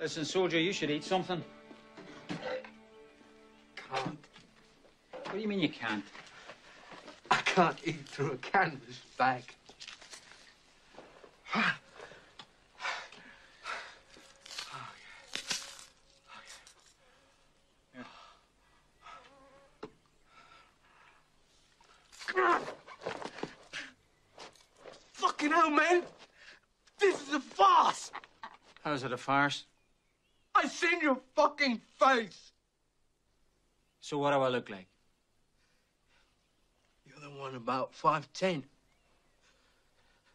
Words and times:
Listen, 0.00 0.24
soldier, 0.24 0.58
you 0.58 0.72
should 0.72 0.90
eat 0.90 1.04
something. 1.04 1.42
Can't. 3.76 4.18
What 5.12 5.32
do 5.32 5.38
you 5.38 5.48
mean 5.48 5.60
you 5.60 5.68
can't? 5.68 6.04
I 7.30 7.36
can't 7.36 7.78
eat 7.84 8.06
through 8.06 8.32
a 8.32 8.36
canvas 8.36 9.00
bag. 9.16 9.44
Fucking 25.12 25.50
hell, 25.50 25.70
man! 25.70 26.02
This 26.98 27.22
is 27.28 27.34
a 27.34 27.40
farce! 27.40 28.10
How's 28.82 29.04
it 29.04 29.12
a 29.12 29.16
farce? 29.16 29.64
I 30.54 30.68
seen 30.68 31.00
your 31.00 31.18
fucking 31.34 31.80
face! 32.04 32.52
So 34.00 34.18
what 34.18 34.32
do 34.32 34.40
I 34.40 34.48
look 34.48 34.68
like? 34.70 34.86
You're 37.06 37.20
the 37.20 37.40
one 37.40 37.54
about 37.54 37.92
5'10. 37.94 38.62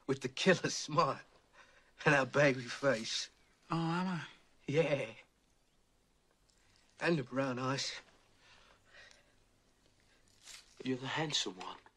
With 0.08 0.22
the 0.22 0.28
killer 0.28 0.70
smile 0.70 1.20
and 2.06 2.16
that 2.16 2.32
baby 2.32 2.62
face. 2.62 3.30
Oh, 3.70 3.76
am 3.76 4.08
I? 4.08 4.20
Yeah. 4.68 5.06
And 7.00 7.18
the 7.18 7.24
brown 7.24 7.60
eyes. 7.60 7.94
You're 10.84 10.98
the 10.98 11.08
handsome 11.08 11.56
one. 11.58 11.89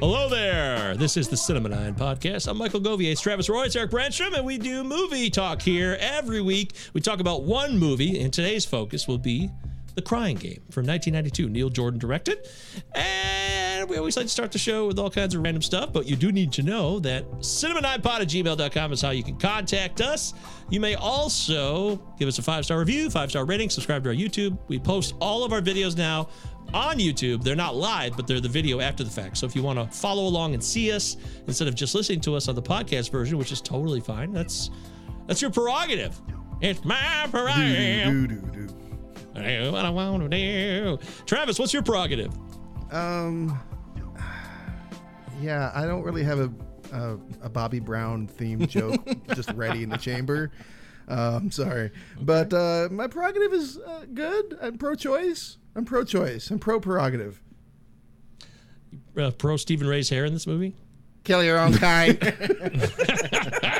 Hello 0.00 0.28
there. 0.28 0.96
This 0.96 1.16
is 1.16 1.28
the 1.28 1.36
Cinema 1.36 1.68
Nine 1.70 1.94
podcast. 1.94 2.48
I'm 2.48 2.58
Michael 2.58 2.80
Govier, 2.80 3.12
it's 3.12 3.20
Travis 3.20 3.48
Roy, 3.48 3.64
it's 3.64 3.76
Eric 3.76 3.90
Branstrom, 3.90 4.34
and 4.34 4.44
we 4.44 4.58
do 4.58 4.84
movie 4.84 5.30
talk 5.30 5.62
here 5.62 5.96
every 6.00 6.42
week. 6.42 6.72
We 6.92 7.00
talk 7.00 7.20
about 7.20 7.44
one 7.44 7.78
movie, 7.78 8.20
and 8.20 8.32
today's 8.32 8.64
focus 8.66 9.08
will 9.08 9.18
be 9.18 9.48
The 9.94 10.02
Crying 10.02 10.36
Game 10.36 10.60
from 10.70 10.86
1992. 10.86 11.48
Neil 11.48 11.70
Jordan 11.70 11.98
directed. 11.98 12.46
And 12.94 13.88
we 13.88 13.96
always 13.96 14.16
like 14.16 14.26
to 14.26 14.32
start 14.32 14.52
the 14.52 14.58
show 14.58 14.86
with 14.86 14.98
all 14.98 15.10
kinds 15.10 15.34
of 15.34 15.42
random 15.42 15.62
stuff, 15.62 15.92
but 15.92 16.06
you 16.06 16.16
do 16.16 16.32
need 16.32 16.52
to 16.52 16.62
know 16.62 16.98
that 17.00 17.30
cinema9pod 17.38 18.20
at 18.20 18.28
gmail.com 18.28 18.92
is 18.92 19.00
how 19.00 19.10
you 19.10 19.22
can 19.22 19.36
contact 19.36 20.00
us. 20.00 20.34
You 20.70 20.80
may 20.80 20.96
also 20.96 21.96
give 22.18 22.28
us 22.28 22.38
a 22.38 22.42
five 22.42 22.64
star 22.64 22.78
review, 22.78 23.10
five 23.10 23.30
star 23.30 23.44
rating, 23.44 23.70
subscribe 23.70 24.02
to 24.04 24.10
our 24.10 24.14
YouTube. 24.14 24.58
We 24.68 24.78
post 24.78 25.14
all 25.20 25.44
of 25.44 25.52
our 25.52 25.60
videos 25.60 25.96
now 25.96 26.28
on 26.74 26.98
YouTube. 26.98 27.42
They're 27.42 27.56
not 27.56 27.76
live, 27.76 28.16
but 28.16 28.26
they're 28.26 28.40
the 28.40 28.48
video 28.48 28.80
after 28.80 29.04
the 29.04 29.10
fact. 29.10 29.38
So 29.38 29.46
if 29.46 29.54
you 29.54 29.62
want 29.62 29.78
to 29.78 29.86
follow 29.96 30.26
along 30.26 30.54
and 30.54 30.62
see 30.62 30.92
us 30.92 31.16
instead 31.46 31.68
of 31.68 31.74
just 31.74 31.94
listening 31.94 32.20
to 32.22 32.34
us 32.34 32.48
on 32.48 32.54
the 32.54 32.62
podcast 32.62 33.10
version, 33.10 33.38
which 33.38 33.52
is 33.52 33.60
totally 33.60 34.00
fine, 34.00 34.32
that's 34.32 34.70
that's 35.26 35.40
your 35.40 35.50
prerogative. 35.50 36.20
It's 36.60 36.84
my 36.84 37.26
prerogative. 37.30 38.12
Do, 38.12 38.26
do, 38.26 38.34
do, 38.36 38.50
do. 38.50 38.68
Do 39.34 39.72
what 39.72 39.84
I 39.84 39.90
want 39.90 40.30
to 40.30 40.36
do. 40.36 40.98
Travis, 41.26 41.58
what's 41.58 41.72
your 41.72 41.82
prerogative? 41.82 42.32
Um, 42.90 43.58
yeah, 45.40 45.72
I 45.74 45.86
don't 45.86 46.02
really 46.02 46.22
have 46.22 46.38
a 46.38 46.52
a, 46.92 47.18
a 47.42 47.48
Bobby 47.48 47.80
Brown 47.80 48.28
themed 48.28 48.68
joke 48.68 49.04
just 49.34 49.50
ready 49.52 49.82
in 49.82 49.90
the 49.90 49.98
chamber. 49.98 50.52
Uh, 51.08 51.38
I'm 51.42 51.50
sorry, 51.50 51.90
but 52.20 52.52
uh, 52.52 52.88
my 52.90 53.08
prerogative 53.08 53.52
is 53.52 53.78
uh, 53.78 54.06
good. 54.14 54.56
I'm 54.62 54.78
pro-choice. 54.78 55.58
I'm 55.76 55.84
pro-choice. 55.84 56.50
I'm 56.50 56.58
pro-prerogative. 56.58 57.40
Uh, 59.16 59.30
pro 59.30 59.56
Stephen 59.56 59.86
Rea's 59.86 60.08
hair 60.08 60.24
in 60.24 60.32
this 60.32 60.46
movie? 60.46 60.74
Kill 61.24 61.42
your 61.42 61.58
own 61.58 61.74
kind. 61.74 62.18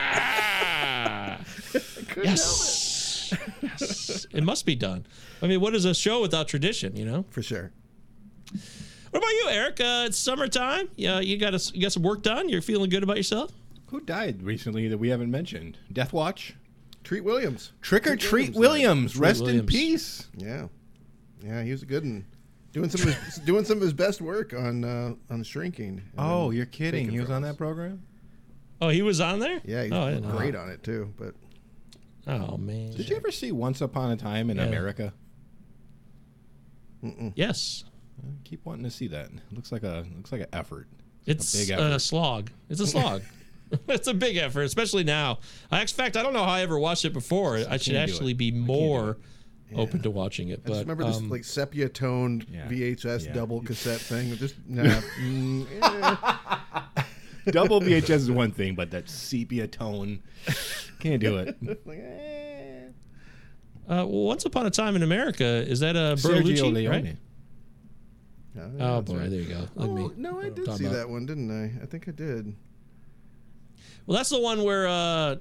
Yes. 2.23 3.35
yes. 3.61 4.27
It 4.33 4.45
must 4.45 4.65
be 4.67 4.75
done. 4.77 5.05
I 5.43 5.47
mean, 5.47 5.61
what 5.61 5.75
is 5.75 5.85
a 5.85 5.95
show 5.95 6.21
without 6.21 6.49
tradition, 6.49 6.97
you 6.97 7.05
know? 7.05 7.25
For 7.31 7.43
sure. 7.43 7.73
What 9.11 9.19
about 9.19 9.31
you, 9.31 9.47
Eric? 9.51 9.81
Uh, 9.81 10.05
it's 10.07 10.19
summertime. 10.19 10.89
Yeah, 10.97 11.21
you 11.21 11.37
got 11.39 11.55
a, 11.55 11.73
you 11.75 11.83
got 11.83 11.93
some 11.93 12.03
work 12.03 12.23
done. 12.23 12.49
You're 12.49 12.63
feeling 12.63 12.91
good 12.91 13.03
about 13.03 13.17
yourself. 13.17 13.51
Who 13.87 14.01
died 14.01 14.43
recently 14.43 14.89
that 14.89 14.99
we 14.99 15.09
haven't 15.09 15.31
mentioned? 15.31 15.79
Death 15.93 16.13
Watch? 16.13 16.55
Treat 17.05 17.23
Williams. 17.25 17.73
Trick 17.83 18.07
or 18.07 18.17
Treat 18.17 18.47
Treat 18.47 18.55
Williams 18.55 19.17
Williams. 19.17 19.41
Rest 19.41 19.43
in 19.43 19.67
peace. 19.67 20.29
Yeah, 20.37 20.69
yeah, 21.45 21.63
he 21.63 21.71
was 21.71 21.83
a 21.83 21.87
good 21.87 22.05
one. 22.05 22.25
Doing 22.73 22.91
some 22.91 23.09
of 23.09 23.15
his, 23.15 23.37
doing 23.45 23.65
some 23.65 23.77
of 23.79 23.83
his 23.83 23.93
best 23.93 24.21
work 24.21 24.53
on 24.53 24.85
uh, 24.85 25.15
on 25.31 25.43
Shrinking. 25.45 26.03
Oh, 26.19 26.51
you're 26.51 26.67
kidding. 26.67 27.09
He 27.09 27.21
was 27.21 27.31
on 27.31 27.43
that 27.43 27.57
program? 27.57 28.03
Oh, 28.81 28.89
he 28.89 29.03
was 29.03 29.21
on 29.21 29.39
there. 29.39 29.61
Yeah, 29.65 29.85
he's 29.85 29.93
oh, 29.93 30.03
I 30.03 30.11
didn't 30.15 30.29
know. 30.29 30.37
great 30.37 30.57
on 30.57 30.69
it 30.71 30.83
too. 30.83 31.13
But 31.17 31.35
Oh 32.27 32.57
man. 32.57 32.91
Did 32.91 33.09
you 33.09 33.17
ever 33.17 33.31
see 33.31 33.53
Once 33.53 33.81
Upon 33.81 34.11
a 34.11 34.17
Time 34.17 34.51
in 34.51 34.57
Yeah. 34.57 34.65
America? 34.65 35.13
Yes. 37.35 37.85
I 38.23 38.27
keep 38.45 38.65
wanting 38.65 38.85
to 38.85 38.91
see 38.91 39.09
that. 39.09 39.29
Looks 39.53 39.71
like 39.73 39.83
a 39.83 40.07
looks 40.17 40.33
like 40.33 40.41
an 40.43 40.47
effort. 40.53 40.89
It's 41.27 41.55
big 41.55 41.71
a 41.71 41.81
effort. 41.83 41.99
slog. 42.01 42.51
It's 42.69 42.81
a 42.81 42.87
slog. 42.89 43.23
it's 43.89 44.07
a 44.09 44.15
big 44.15 44.37
effort, 44.37 44.63
especially 44.63 45.05
now. 45.05 45.39
I, 45.71 45.81
in 45.81 45.87
fact, 45.87 46.17
I 46.17 46.23
don't 46.23 46.33
know 46.33 46.45
how 46.45 46.51
I 46.53 46.63
ever 46.63 46.79
watched 46.79 47.05
it 47.05 47.13
before. 47.13 47.57
I 47.57 47.77
should 47.77 47.95
can't 47.95 48.09
actually 48.11 48.33
it. 48.33 48.39
be 48.39 48.53
I 48.53 48.57
more 48.57 49.19
it. 49.75 49.81
open 49.83 50.01
to 50.03 50.11
watching 50.11 50.49
it. 50.49 50.61
I 50.61 50.63
But 50.65 50.69
just 50.69 50.81
remember 50.81 51.05
this 51.05 51.17
um, 51.19 51.29
like 51.31 51.45
sepia 51.45 51.89
toned 51.89 52.47
Yeah. 52.51 52.67
VHS 52.69 53.27
Yeah. 53.27 53.33
double 53.33 53.61
cassette 53.63 54.01
thing. 54.01 54.31
It 54.31 54.39
Just 54.39 54.57
nah, 54.67 54.83
mm, 55.21 55.67
eh. 56.97 57.03
Double 57.51 57.81
VHS 57.81 58.11
is 58.11 58.31
one 58.31 58.51
thing, 58.53 58.75
but 58.75 58.91
that 58.93 59.09
sepia 59.09 59.67
tone 59.69 60.23
can't 61.01 61.21
do 61.21 61.37
it. 61.39 61.57
Like, 61.87 61.99
eh. 61.99 62.87
uh, 63.89 64.07
well, 64.07 64.07
Once 64.09 64.45
Upon 64.47 64.65
a 64.67 64.71
Time 64.71 64.97
in 64.97 65.03
America 65.03 65.45
is 65.45 65.81
that 65.81 65.95
a 65.97 66.15
Sergio 66.17 66.43
Bertolucci? 66.43 66.73
Leone. 66.73 66.91
Right? 66.91 67.17
Yeah, 68.57 68.69
Oh 68.81 69.03
boy, 69.03 69.19
right. 69.19 69.31
there 69.31 69.41
you 69.41 69.49
go. 69.49 69.61
Look 69.75 69.91
Oh, 69.91 69.95
me. 69.95 70.11
no, 70.17 70.41
I 70.41 70.45
did 70.45 70.65
Talking 70.65 70.75
see 70.77 70.85
about- 70.87 70.95
that 70.97 71.11
one, 71.11 71.27
didn't 71.27 71.51
I? 71.51 71.83
I 71.83 71.87
think 71.87 72.09
I 72.09 72.13
did. 72.13 72.55
Well, 74.07 74.17
that's 74.17 74.31
the 74.31 74.41
one 74.41 74.63
where 74.65 74.87
uh, 74.87 75.37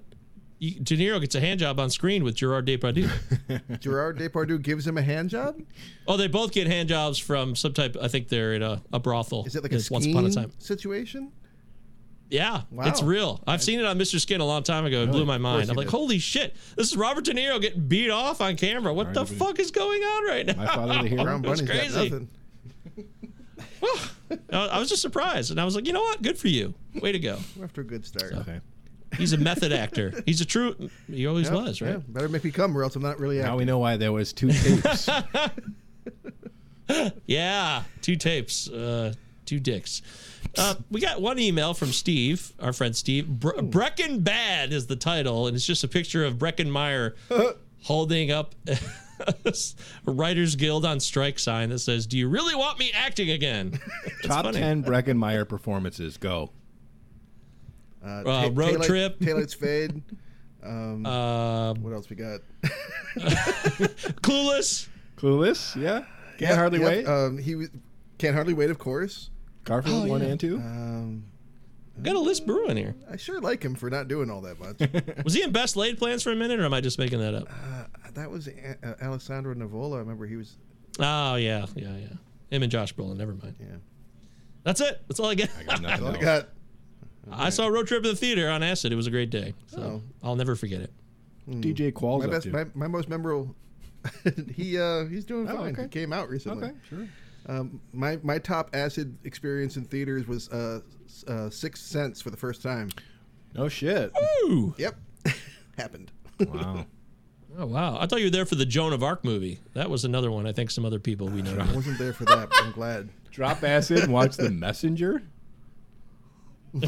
you, 0.64 0.80
De 0.80 0.98
Niro 0.98 1.20
gets 1.20 1.36
a 1.36 1.40
hand 1.40 1.60
job 1.60 1.80
on 1.80 1.90
screen 1.90 2.24
with 2.24 2.36
Gerard 2.36 2.66
Depardieu. 2.66 3.10
Gerard 3.80 4.18
Depardieu 4.18 4.62
gives 4.62 4.86
him 4.88 4.98
a 4.98 5.02
hand 5.02 5.30
job. 5.30 5.60
oh, 6.08 6.18
they 6.18 6.28
both 6.28 6.52
get 6.52 6.68
hand 6.68 6.90
jobs 6.90 7.20
from 7.20 7.56
some 7.56 7.74
type. 7.74 7.98
I 8.02 8.08
think 8.08 8.30
they're 8.30 8.54
in 8.54 8.62
a, 8.64 8.82
a 8.92 9.00
brothel. 9.00 9.46
Is 9.46 9.56
it 9.56 9.64
like 9.64 9.74
a 9.74 9.82
Once 9.92 10.06
Upon 10.08 10.26
a 10.26 10.32
Time? 10.32 10.52
situation? 10.60 11.32
Yeah, 12.30 12.62
Wow. 12.72 12.86
it's 12.88 13.04
real. 13.04 13.44
I've 13.46 13.62
seen 13.62 13.80
it 13.80 13.86
on 13.86 14.00
Mr. 14.00 14.20
Skin 14.20 14.42
a 14.42 14.46
long 14.46 14.64
time 14.64 14.86
ago. 14.86 15.04
It 15.04 15.12
blew 15.12 15.26
my 15.26 15.38
mind. 15.38 15.70
I'm 15.70 15.76
like, 15.76 15.88
did. 15.88 15.92
holy 15.92 16.18
shit, 16.18 16.56
this 16.76 16.88
is 16.92 16.98
Robert 16.98 17.26
De 17.26 17.34
Niro 17.34 17.62
getting 17.62 17.88
beat 17.88 18.10
off 18.10 18.42
on 18.42 18.56
camera. 18.56 18.92
What 18.94 19.14
the 19.14 19.20
Hard 19.20 19.28
to 19.30 19.36
fuck 19.36 19.60
is 19.60 19.70
going 19.70 20.02
on 20.02 20.26
right 20.26 20.46
now? 20.48 20.54
My 20.56 20.66
father 20.66 21.04
the 21.04 21.10
hero. 21.10 21.24
Brown 21.26 21.42
That's 21.44 21.62
Bunny's 21.62 21.92
got 21.92 21.94
crazy. 21.94 22.10
nothing. 22.10 22.30
I 24.52 24.68
I 24.68 24.80
was 24.80 24.90
just 24.90 25.02
surprised, 25.02 25.52
and 25.52 25.60
I 25.62 25.66
was 25.66 25.76
like, 25.76 25.86
you 25.86 25.94
know 25.94 26.02
what? 26.02 26.22
Good 26.22 26.38
for 26.38 26.48
you. 26.48 26.74
Way 27.02 27.12
to 27.12 27.20
go. 27.20 27.38
We're 27.56 27.66
after 27.66 27.82
a 27.82 27.84
good 27.84 28.06
start. 28.06 28.34
Okay. 28.34 28.62
He's 29.18 29.34
a 29.34 29.38
method 29.38 29.72
actor. 29.74 30.14
He's 30.26 30.42
a 30.42 30.46
true. 30.46 30.90
He 31.08 31.26
always 31.28 31.48
Yeah, 31.50 31.56
was, 31.56 31.82
right? 31.82 31.92
yeah. 31.92 31.98
Better 32.08 32.30
make 32.30 32.44
me 32.44 32.52
come, 32.52 32.76
or 32.78 32.84
else 32.84 32.96
I'm 32.96 33.02
not 33.04 33.20
really 33.20 33.38
Now 33.38 33.44
acting. 33.46 33.58
we 33.58 33.66
know 33.66 33.80
why 33.80 33.98
there 33.98 34.12
was 34.12 34.34
two 34.34 34.52
tapes. 34.52 35.10
Yeah, 37.26 37.84
two 38.02 38.16
tapes, 38.18 38.70
uh, 38.70 39.14
two 39.46 39.60
dicks. 39.60 40.02
Uh, 40.58 40.76
we 40.92 41.00
got 41.00 41.22
one 41.22 41.40
email 41.40 41.74
from 41.74 41.88
Steve, 41.94 42.52
our 42.60 42.74
friend 42.74 42.96
Steve. 42.96 43.28
Bre- 43.28 43.62
Breckin 43.62 44.24
Bad 44.24 44.74
is 44.74 44.88
the 44.88 44.96
title, 44.98 45.48
and 45.48 45.56
it's 45.56 45.66
just 45.66 45.84
a 45.84 45.88
picture 45.88 46.26
of 46.26 46.36
Breckin 46.38 46.70
Meyer 46.70 47.16
holding 47.84 48.32
up 48.32 48.54
a 48.68 49.54
Writers 50.06 50.56
Guild 50.58 50.86
on 50.86 51.00
strike 51.00 51.40
sign 51.40 51.70
that 51.70 51.80
says, 51.80 52.06
"Do 52.06 52.18
you 52.18 52.28
really 52.28 52.54
want 52.54 52.78
me 52.78 52.92
acting 52.94 53.30
again?" 53.32 53.80
Top 54.24 54.46
funny. 54.46 54.60
ten 54.60 54.84
Breckin 54.84 55.16
Meyer 55.16 55.46
performances. 55.46 56.18
Go. 56.18 56.52
Uh, 58.04 58.08
Uh, 58.08 58.24
ta- 58.24 58.50
road 58.54 58.76
taillight- 58.76 58.86
trip. 58.86 59.20
Taillights 59.20 59.56
fade. 59.56 60.02
Um, 60.66 61.06
Uh, 61.06 61.74
what 61.74 61.92
else 61.92 62.10
we 62.10 62.16
got? 62.16 62.40
Clueless. 64.22 64.88
Clueless. 65.18 65.76
Yeah. 65.76 66.06
Can't 66.38 66.56
hardly 66.56 66.80
Yep, 66.80 66.88
wait. 66.90 67.06
Um, 67.06 67.38
he 67.38 67.56
was, 67.56 67.70
can't 68.18 68.34
hardly 68.34 68.54
wait, 68.54 68.70
of 68.70 68.80
course. 68.80 69.30
Garfield 69.66 70.06
oh, 70.06 70.10
one 70.10 70.22
yeah. 70.22 70.28
and 70.28 70.40
two. 70.40 70.56
Um, 70.58 71.26
Got 72.02 72.16
a 72.16 72.20
list 72.20 72.48
brewing 72.48 72.76
here. 72.78 72.96
I 73.12 73.18
sure 73.18 73.40
like 73.40 73.62
him 73.64 73.76
for 73.76 73.90
not 73.90 74.08
doing 74.08 74.32
all 74.32 74.42
that 74.42 74.58
much. 74.60 74.78
Was 75.26 75.34
he 75.36 75.44
in 75.44 75.52
Best 75.52 75.76
Laid 75.76 75.98
Plans 76.00 76.24
for 76.24 76.32
a 76.32 76.36
minute, 76.36 76.60
or 76.60 76.64
am 76.66 76.74
I 76.74 76.82
just 76.82 76.98
making 76.98 77.20
that 77.20 77.36
up? 77.36 77.48
uh, 77.50 77.84
that 78.14 78.32
was 78.32 78.48
A- 78.48 78.78
uh, 78.84 78.96
Alessandro 79.06 79.54
Nivola. 79.54 79.96
I 79.96 80.00
remember 80.00 80.26
he 80.26 80.36
was. 80.38 80.58
Oh 81.00 81.36
yeah, 81.36 81.66
yeah, 81.76 81.96
yeah. 81.98 82.08
Him 82.50 82.64
and 82.64 82.72
Josh 82.72 82.96
Brolin. 82.96 83.18
Never 83.18 83.34
mind. 83.34 83.56
Yeah, 83.60 83.76
That's 84.64 84.80
it. 84.82 85.02
That's 85.08 85.20
all 85.20 85.28
I 85.28 85.36
get. 85.36 85.52
I 85.60 85.64
got 85.64 85.82
that's 85.82 86.02
nothing 86.02 86.06
all 86.08 86.16
I 86.16 86.22
got. 86.22 86.50
I 87.32 87.50
saw 87.50 87.68
Road 87.68 87.88
Trip 87.88 88.04
in 88.04 88.10
the 88.12 88.16
theater 88.16 88.50
on 88.50 88.64
acid. 88.64 88.92
It 88.92 88.96
was 88.96 89.08
a 89.08 89.12
great 89.12 89.30
day. 89.30 89.54
So 89.68 89.82
Oh. 89.82 90.02
I'll 90.22 90.36
never 90.36 90.56
forget 90.56 90.82
it. 90.82 90.92
DJ 91.50 91.92
Qualls 91.92 92.20
My 92.20 92.26
up 92.26 92.32
best, 92.32 92.44
to. 92.44 92.52
my, 92.52 92.66
my 92.74 92.88
most 92.88 93.10
memorable. 93.10 93.56
he 94.56 94.78
uh 94.80 95.06
he's 95.06 95.24
doing 95.26 95.50
Oh, 95.50 95.56
fine. 95.58 95.74
okay. 95.74 95.84
He 95.84 95.88
came 95.88 96.12
out 96.14 96.30
recently. 96.30 96.68
Okay, 96.70 96.78
sure. 96.90 97.08
Um, 97.46 97.82
my 97.94 98.18
my 98.24 98.38
top 98.40 98.70
acid 98.74 99.18
experience 99.26 99.76
in 99.78 99.84
theaters 99.86 100.28
was 100.28 100.50
uh, 100.50 100.80
s- 101.06 101.24
uh 101.28 101.50
Sixth 101.50 101.84
Sense 101.86 102.22
for 102.22 102.30
the 102.30 102.38
first 102.38 102.62
time. 102.62 102.90
No 103.54 103.68
shit. 103.70 104.12
Ooh. 104.46 104.74
Yep, 104.78 104.96
happened. 105.78 106.12
Wow. 106.40 106.86
Oh 107.56 107.68
wow. 107.68 108.00
I 108.00 108.08
thought 108.08 108.18
you 108.18 108.26
were 108.26 108.32
there 108.32 108.48
for 108.48 108.56
the 108.56 108.66
Joan 108.66 108.94
of 108.94 109.04
Arc 109.04 109.24
movie. 109.24 109.60
That 109.76 109.88
was 109.88 110.06
another 110.06 110.32
one. 110.32 110.48
I 110.48 110.54
think 110.54 110.72
some 110.72 110.86
other 110.86 110.98
people 110.98 111.28
we 111.28 111.44
know. 111.44 111.56
I 111.60 111.72
wasn't 111.76 112.00
there 112.00 112.12
for 112.12 112.26
that, 112.26 112.50
but 112.50 112.64
I'm 112.64 112.72
glad. 112.72 113.10
Drop 113.30 113.64
acid 113.64 114.00
and 114.00 114.12
watch 114.12 114.38
The 114.38 114.50
Messenger. 114.50 115.22
Ew. 116.74 116.86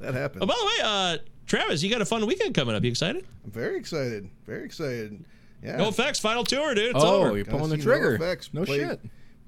That 0.00 0.14
happened. 0.14 0.42
Oh, 0.42 0.46
by 0.46 0.54
the 0.58 0.64
way, 0.66 0.72
uh, 0.82 1.18
Travis, 1.46 1.82
you 1.82 1.90
got 1.90 2.00
a 2.00 2.04
fun 2.06 2.26
weekend 2.26 2.54
coming 2.54 2.74
up. 2.74 2.82
You 2.82 2.90
excited? 2.90 3.24
I'm 3.44 3.50
very 3.50 3.76
excited. 3.76 4.28
Very 4.46 4.64
excited. 4.64 5.24
Yeah. 5.62 5.78
NoFX, 5.78 6.20
final 6.20 6.44
tour, 6.44 6.74
dude. 6.74 6.96
It's 6.96 7.04
oh, 7.04 7.22
over. 7.24 7.36
you're 7.36 7.44
pulling 7.44 7.70
the 7.70 7.76
see 7.76 7.82
trigger. 7.82 8.18
NoFX 8.18 8.52
No 8.52 8.64
play- 8.64 8.78
shit. 8.78 9.00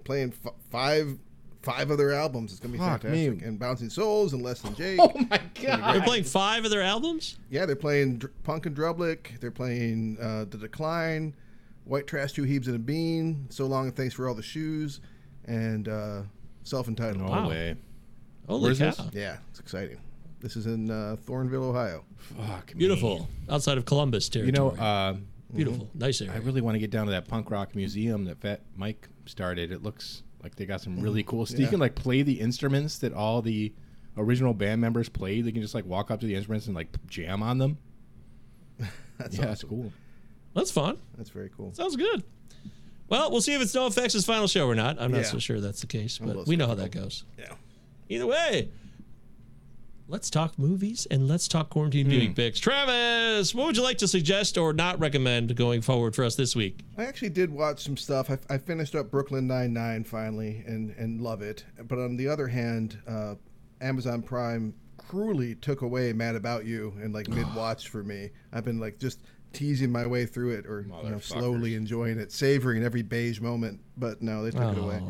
Playing 0.05 0.33
f- 0.45 0.53
five 0.71 1.19
five 1.63 1.91
other 1.91 2.13
albums. 2.13 2.53
It's 2.53 2.61
gonna 2.61 2.73
be 2.73 2.79
Fuck 2.79 3.03
fantastic. 3.03 3.39
me. 3.41 3.47
And 3.47 3.59
Bouncing 3.59 3.89
Souls 3.89 4.35
and 4.35 4.43
Less 4.43 4.61
Than 4.61 4.75
Jake. 4.77 5.01
Oh 5.01 5.11
my 5.31 5.41
god. 5.63 5.95
They're 5.95 6.03
playing 6.03 6.25
five 6.25 6.65
of 6.67 6.71
their 6.71 6.83
albums. 6.83 7.39
Yeah, 7.51 7.65
they're 7.65 7.75
playing 7.75 8.19
Dr- 8.19 8.33
Punk 8.45 8.67
in 8.67 8.75
Drublic. 8.75 9.41
They're 9.41 9.51
playing 9.51 10.19
uh, 10.21 10.45
The 10.51 10.59
Decline, 10.59 11.35
White 11.85 12.07
Trash, 12.07 12.33
Two 12.33 12.43
Heebs 12.43 12.67
and 12.67 12.77
a 12.77 12.79
Bean, 12.79 13.47
So 13.49 13.65
Long 13.67 13.87
and 13.87 13.97
Thanks 13.97 14.13
for 14.13 14.29
All 14.29 14.35
the 14.35 14.43
Shoes, 14.43 15.01
and 15.47 15.89
uh, 15.89 16.23
Self 16.65 16.89
Entitled. 16.89 17.19
No 17.25 17.31
Wow. 17.31 17.49
way. 17.49 17.77
Holy 18.49 18.63
Where's 18.65 18.79
cow! 18.79 18.91
this? 18.91 19.01
Yeah, 19.15 19.37
it's 19.51 19.61
exciting. 19.61 19.99
This 20.41 20.57
is 20.57 20.67
in 20.67 20.91
uh, 20.91 21.17
Thornville, 21.25 21.63
Ohio. 21.63 22.05
Fuck. 22.19 22.75
me. 22.75 22.79
Beautiful, 22.79 23.29
outside 23.49 23.79
of 23.79 23.87
Columbus 23.87 24.29
You 24.35 24.53
know, 24.53 24.71
uh, 24.73 25.17
beautiful, 25.55 25.89
nice 25.95 26.21
area. 26.21 26.35
I 26.35 26.39
really 26.39 26.61
want 26.61 26.75
to 26.75 26.79
get 26.79 26.91
down 26.91 27.07
to 27.07 27.13
that 27.13 27.27
punk 27.29 27.51
rock 27.51 27.75
museum 27.75 28.25
that 28.27 28.39
Fat 28.41 28.61
Mike 28.77 29.09
started. 29.25 29.73
It 29.73 29.83
looks 29.83 30.23
like 30.43 30.55
they 30.57 30.67
got 30.67 30.83
some 30.83 31.01
really 31.01 31.23
cool. 31.23 31.47
stuff. 31.47 31.61
You 31.61 31.69
can 31.69 31.81
like 31.81 31.95
play 31.95 32.21
the 32.23 32.39
instruments 32.41 32.99
that 32.99 33.15
all 33.15 33.41
the 33.41 33.73
original 34.19 34.53
band 34.53 34.81
members 34.83 35.09
played. 35.09 35.47
They 35.47 35.53
can 35.53 35.63
just 35.63 35.75
like 35.75 35.87
walk 35.87 36.11
up 36.11 36.21
to 36.21 36.27
the 36.27 36.35
instruments 36.35 36.67
and 36.67 36.75
like 36.77 36.89
jam 37.07 37.43
on 37.43 37.57
them. 37.59 37.79
That's 39.19 39.37
yeah, 39.37 39.43
awesome. 39.45 39.53
it's 39.53 39.65
cool. 39.65 39.93
That's 40.55 40.71
fun. 40.71 40.99
That's 41.17 41.31
very 41.31 41.51
cool. 41.57 41.73
Sounds 41.73 41.97
good. 41.97 42.23
Well, 43.09 43.31
we'll 43.31 43.41
see 43.43 43.55
if 43.55 43.61
it's 43.63 43.75
NoFX' 43.75 44.25
final 44.27 44.47
show 44.47 44.67
or 44.67 44.75
not. 44.75 45.01
I'm 45.01 45.13
not 45.13 45.19
Yeah. 45.19 45.25
so 45.25 45.39
sure 45.39 45.61
that's 45.61 45.81
the 45.81 45.87
case, 45.87 46.19
but 46.19 46.47
we 46.47 46.57
know 46.57 46.67
how 46.67 46.75
that 46.75 46.91
goes. 46.91 47.25
Yeah. 47.39 47.53
Either 48.09 48.27
way, 48.27 48.71
let's 50.09 50.29
talk 50.31 50.59
movies 50.59 51.07
and 51.11 51.27
let's 51.29 51.49
talk 51.49 51.71
quarantine 51.71 52.09
viewing 52.09 52.35
picks. 52.35 52.59
Travis, 52.61 53.55
what 53.55 53.67
would 53.67 53.77
you 53.77 53.83
like 53.83 53.99
to 53.99 54.09
suggest 54.09 54.59
or 54.59 54.73
not 54.73 54.99
recommend 55.01 55.55
going 55.57 55.81
forward 55.83 56.15
for 56.15 56.25
us 56.25 56.35
this 56.37 56.55
week? 56.57 56.81
I 56.99 57.05
actually 57.05 57.31
did 57.31 57.51
watch 57.51 57.83
some 57.83 57.97
stuff. 57.97 58.31
I, 58.31 58.39
I 58.53 58.59
finished 58.59 58.95
up 58.95 59.11
Brooklyn 59.11 59.47
Nine 59.47 59.73
Nine 59.73 60.05
finally, 60.05 60.63
and 60.67 60.91
and 60.97 61.21
love 61.21 61.43
it. 61.43 61.65
But 61.89 61.99
on 61.99 62.17
the 62.17 62.29
other 62.29 62.47
hand, 62.49 62.99
uh, 63.07 63.35
Amazon 63.81 64.23
Prime 64.23 64.75
cruelly 64.97 65.55
took 65.57 65.83
away 65.83 66.13
Mad 66.13 66.35
About 66.35 66.65
You 66.65 66.95
and 67.03 67.13
like 67.13 67.29
mid 67.29 67.47
watch 67.55 67.89
for 67.89 68.03
me. 68.03 68.31
I've 68.53 68.65
been 68.65 68.81
like 68.81 68.99
just 68.99 69.21
teasing 69.55 69.91
my 69.93 70.07
way 70.07 70.27
through 70.27 70.51
it, 70.53 70.67
or 70.67 70.83
you 70.83 71.11
know, 71.11 71.19
slowly 71.21 71.75
enjoying 71.75 72.19
it, 72.19 72.33
savoring 72.33 72.83
every 72.85 73.03
beige 73.03 73.41
moment. 73.41 73.81
But 73.97 74.21
no, 74.23 74.43
they 74.45 74.51
took 74.51 74.61
it 74.73 74.79
away. 74.79 75.03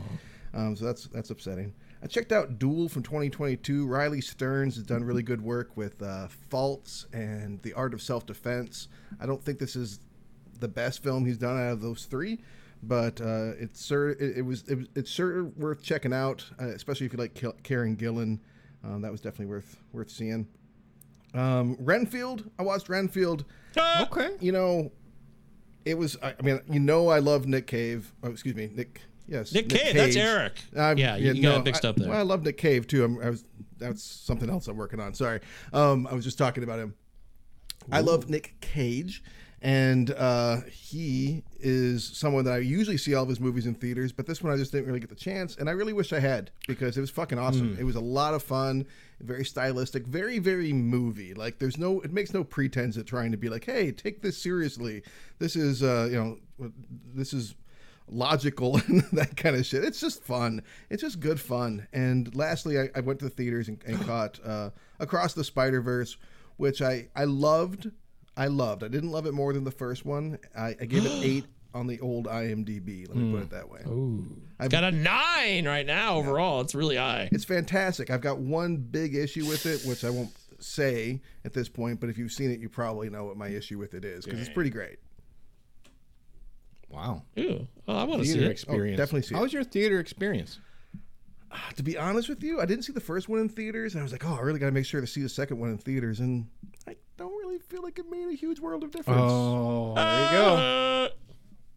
Um, 0.55 0.77
so 0.77 0.85
that's 0.85 1.07
that's 1.09 1.31
upsetting. 1.31 1.75
I 2.03 2.07
checked 2.07 2.33
out 2.33 2.59
Dual 2.59 2.89
from 2.91 3.03
2022. 3.03 3.87
Riley 3.87 4.21
Stearns 4.21 4.75
has 4.75 4.85
done 4.85 5.03
really 5.03 5.23
good 5.23 5.41
work 5.41 5.75
with 5.77 6.03
uh, 6.03 6.29
Faults 6.51 7.07
and 7.15 7.61
The 7.63 7.73
Art 7.73 7.95
of 7.95 8.03
Self 8.03 8.27
Defense. 8.27 8.89
I 9.19 9.27
don't 9.27 9.43
think 9.43 9.59
this 9.59 9.75
is 9.75 10.01
the 10.61 10.69
best 10.69 11.03
film 11.03 11.25
he's 11.25 11.39
done 11.39 11.59
out 11.59 11.73
of 11.73 11.81
those 11.81 12.05
three, 12.05 12.41
but 12.83 13.21
uh, 13.21 13.53
it's 13.59 13.85
sure 13.87 14.11
it, 14.11 14.39
it 14.39 14.43
was 14.45 14.63
it, 14.69 14.87
it's 14.95 15.11
sure 15.11 15.45
worth 15.45 15.83
checking 15.83 16.13
out, 16.13 16.45
uh, 16.61 16.67
especially 16.67 17.07
if 17.07 17.13
you 17.13 17.19
like 17.19 17.35
Ki- 17.35 17.49
Karen 17.63 17.97
Gillan. 17.97 18.39
Um, 18.85 19.01
that 19.01 19.11
was 19.11 19.21
definitely 19.23 19.47
worth 19.47 19.79
worth 19.93 20.11
seeing. 20.11 20.47
Um, 21.35 21.77
Renfield, 21.81 22.49
I 22.59 22.63
watched 22.63 22.89
Renfield. 22.89 23.45
Okay. 23.77 24.31
You 24.41 24.53
know, 24.53 24.93
it 25.85 25.99
was. 25.99 26.17
I, 26.23 26.35
I 26.39 26.43
mean, 26.43 26.61
you 26.71 26.81
know, 26.81 27.09
I 27.09 27.19
love 27.19 27.47
Nick 27.47 27.67
Cave. 27.67 28.13
Oh, 28.23 28.31
excuse 28.31 28.55
me, 28.55 28.71
Nick. 28.73 29.01
Yes, 29.27 29.53
Nick 29.55 29.69
Cave, 29.71 29.95
that's 29.95 30.17
Eric. 30.17 30.53
I'm- 30.77 30.99
yeah, 30.99 31.17
you, 31.17 31.33
you 31.33 31.43
got 31.43 31.61
it 31.61 31.65
mixed 31.65 31.85
up 31.85 31.97
there. 31.97 32.11
Well, 32.11 32.19
I 32.19 32.23
love 32.23 32.43
Nick 32.43 32.59
Cave 32.59 32.87
too. 32.87 33.05
I'm, 33.05 33.21
I 33.23 33.31
was 33.31 33.45
that's 33.79 34.03
something 34.03 34.49
else 34.51 34.69
I'm 34.69 34.77
working 34.77 35.01
on. 35.01 35.15
Sorry, 35.15 35.41
um, 35.73 36.07
I 36.07 36.15
was 36.15 36.25
just 36.25 36.37
talking 36.39 36.63
about 36.63 36.79
him. 36.79 36.95
I 37.91 38.01
love 38.01 38.29
Nick 38.31 38.55
Cage, 38.61 39.23
and 39.65 40.11
uh, 40.11 40.61
he 40.71 41.43
is 41.59 42.05
someone 42.05 42.45
that 42.45 42.53
I 42.53 42.59
usually 42.59 42.99
see 42.99 43.15
all 43.15 43.23
of 43.23 43.31
his 43.31 43.41
movies 43.41 43.65
in 43.65 43.75
theaters, 43.75 44.13
but 44.13 44.27
this 44.27 44.43
one 44.43 44.53
I 44.53 44.57
just 44.59 44.73
didn't 44.73 44.87
really 44.87 45.01
get 45.01 45.09
the 45.09 45.17
chance, 45.17 45.57
and 45.57 45.71
I 45.71 45.73
really 45.73 45.95
wish 45.95 46.13
I 46.13 46.21
had 46.21 46.51
because 46.69 46.99
it 46.99 47.01
was 47.01 47.09
fucking 47.09 47.39
awesome. 47.39 47.75
It 47.81 47.85
was 47.85 47.97
a 47.97 48.01
lot 48.01 48.35
of 48.35 48.43
fun, 48.43 48.85
very 49.21 49.43
stylistic, 49.43 50.07
very 50.07 50.39
very 50.39 50.75
movie. 50.75 51.33
Like 51.33 51.61
there's 51.61 51.79
no, 51.79 52.01
it 52.03 52.13
makes 52.13 52.35
no 52.35 52.45
pretense 52.45 52.99
at 52.99 53.07
trying 53.07 53.31
to 53.33 53.39
be 53.39 53.49
like, 53.49 53.65
hey, 53.65 53.91
take 53.91 54.21
this 54.21 54.37
seriously. 54.37 55.03
This 55.39 55.57
is, 55.57 55.83
uh, 55.83 56.09
you 56.11 56.17
know, 56.59 56.71
this 57.15 57.33
is 57.33 57.55
logical 58.07 58.77
and 58.87 59.03
that 59.13 59.35
kind 59.35 59.57
of 59.57 59.65
shit. 59.65 59.83
It's 59.83 59.99
just 59.99 60.23
fun. 60.23 60.63
It's 60.91 61.01
just 61.01 61.21
good 61.21 61.41
fun. 61.41 61.89
And 61.91 62.35
lastly, 62.35 62.79
I, 62.79 62.91
I 62.95 63.01
went 63.01 63.19
to 63.21 63.25
the 63.25 63.31
theaters 63.31 63.69
and, 63.69 63.83
and 63.87 63.99
caught 64.07 64.39
uh, 64.45 64.71
Across 65.01 65.33
the 65.33 65.45
Spider 65.45 65.81
Verse, 65.81 66.19
which 66.59 66.83
I 66.83 67.09
I 67.17 67.25
loved. 67.25 67.91
I 68.37 68.47
loved. 68.47 68.83
I 68.83 68.89
didn't 68.89 69.11
love 69.11 69.27
it 69.27 69.33
more 69.33 69.53
than 69.53 69.65
the 69.65 69.71
first 69.71 70.05
one. 70.05 70.39
I, 70.57 70.77
I 70.81 70.85
gave 70.87 71.07
it 71.07 71.13
eight 71.25 71.45
on 71.73 71.87
the 71.87 72.01
old 72.01 72.27
IMDb. 72.27 73.09
Let 73.09 73.17
me 73.17 73.33
put 73.33 73.43
it 73.43 73.49
mm. 73.49 73.51
that 73.51 73.69
way. 73.69 73.81
Ooh. 73.87 74.27
It's 74.61 74.69
got 74.69 74.85
a 74.85 74.93
nine 74.93 75.67
right 75.67 75.87
now 75.87 76.17
overall. 76.17 76.61
It's 76.61 76.75
really 76.75 76.97
high. 76.97 77.29
It's 77.33 77.45
fantastic. 77.45 78.11
I've 78.11 78.21
got 78.21 78.39
one 78.39 78.77
big 78.77 79.15
issue 79.15 79.47
with 79.47 79.67
it, 79.67 79.85
which 79.85 80.05
I 80.05 80.11
won't 80.11 80.31
say 80.61 81.21
at 81.45 81.53
this 81.53 81.69
point. 81.69 82.01
But 82.01 82.11
if 82.11 82.19
you've 82.19 82.33
seen 82.33 82.51
it, 82.51 82.61
you 82.61 82.69
probably 82.69 83.11
know 83.11 83.25
what 83.25 83.37
my 83.37 83.49
issue 83.49 83.79
with 83.79 83.95
it 83.95 84.05
is 84.05 84.25
because 84.25 84.41
it's 84.41 84.49
pretty 84.49 84.71
great. 84.71 84.99
Wow. 86.89 87.23
Ew. 87.35 87.67
Oh, 87.89 87.97
I 87.97 88.05
want 88.05 88.23
to 88.23 88.27
see 88.27 88.35
Theater 88.35 88.49
it. 88.49 88.53
experience. 88.53 88.97
definitely 88.97 89.23
see 89.23 89.35
How 89.35 89.41
it. 89.41 89.45
was 89.45 89.53
your 89.53 89.65
theater 89.65 89.99
experience? 89.99 90.61
Ah, 91.51 91.71
to 91.77 91.83
be 91.83 91.99
honest 91.99 92.29
with 92.29 92.43
you, 92.43 92.61
I 92.61 92.67
didn't 92.67 92.85
see 92.85 92.93
the 92.93 93.01
first 93.01 93.29
one 93.29 93.41
in 93.41 93.49
theaters, 93.49 93.95
and 93.95 94.01
I 94.01 94.03
was 94.03 94.13
like, 94.13 94.25
oh, 94.25 94.35
I 94.35 94.41
really 94.41 94.59
got 94.59 94.67
to 94.67 94.73
make 94.73 94.87
sure 94.87 95.01
to 95.01 95.07
see 95.07 95.23
the 95.23 95.29
second 95.29 95.59
one 95.59 95.71
in 95.71 95.79
theaters, 95.79 96.21
and 96.21 96.49
I 96.87 96.93
don't 96.93 96.99
really 97.55 97.65
feel 97.69 97.83
like 97.83 97.99
it 97.99 98.11
made 98.11 98.29
a 98.29 98.35
huge 98.35 98.61
world 98.61 98.83
of 98.83 98.91
difference. 98.91 99.21
Oh, 99.21 99.95
there 99.95 100.25
you 100.25 100.31
go. 100.39 101.09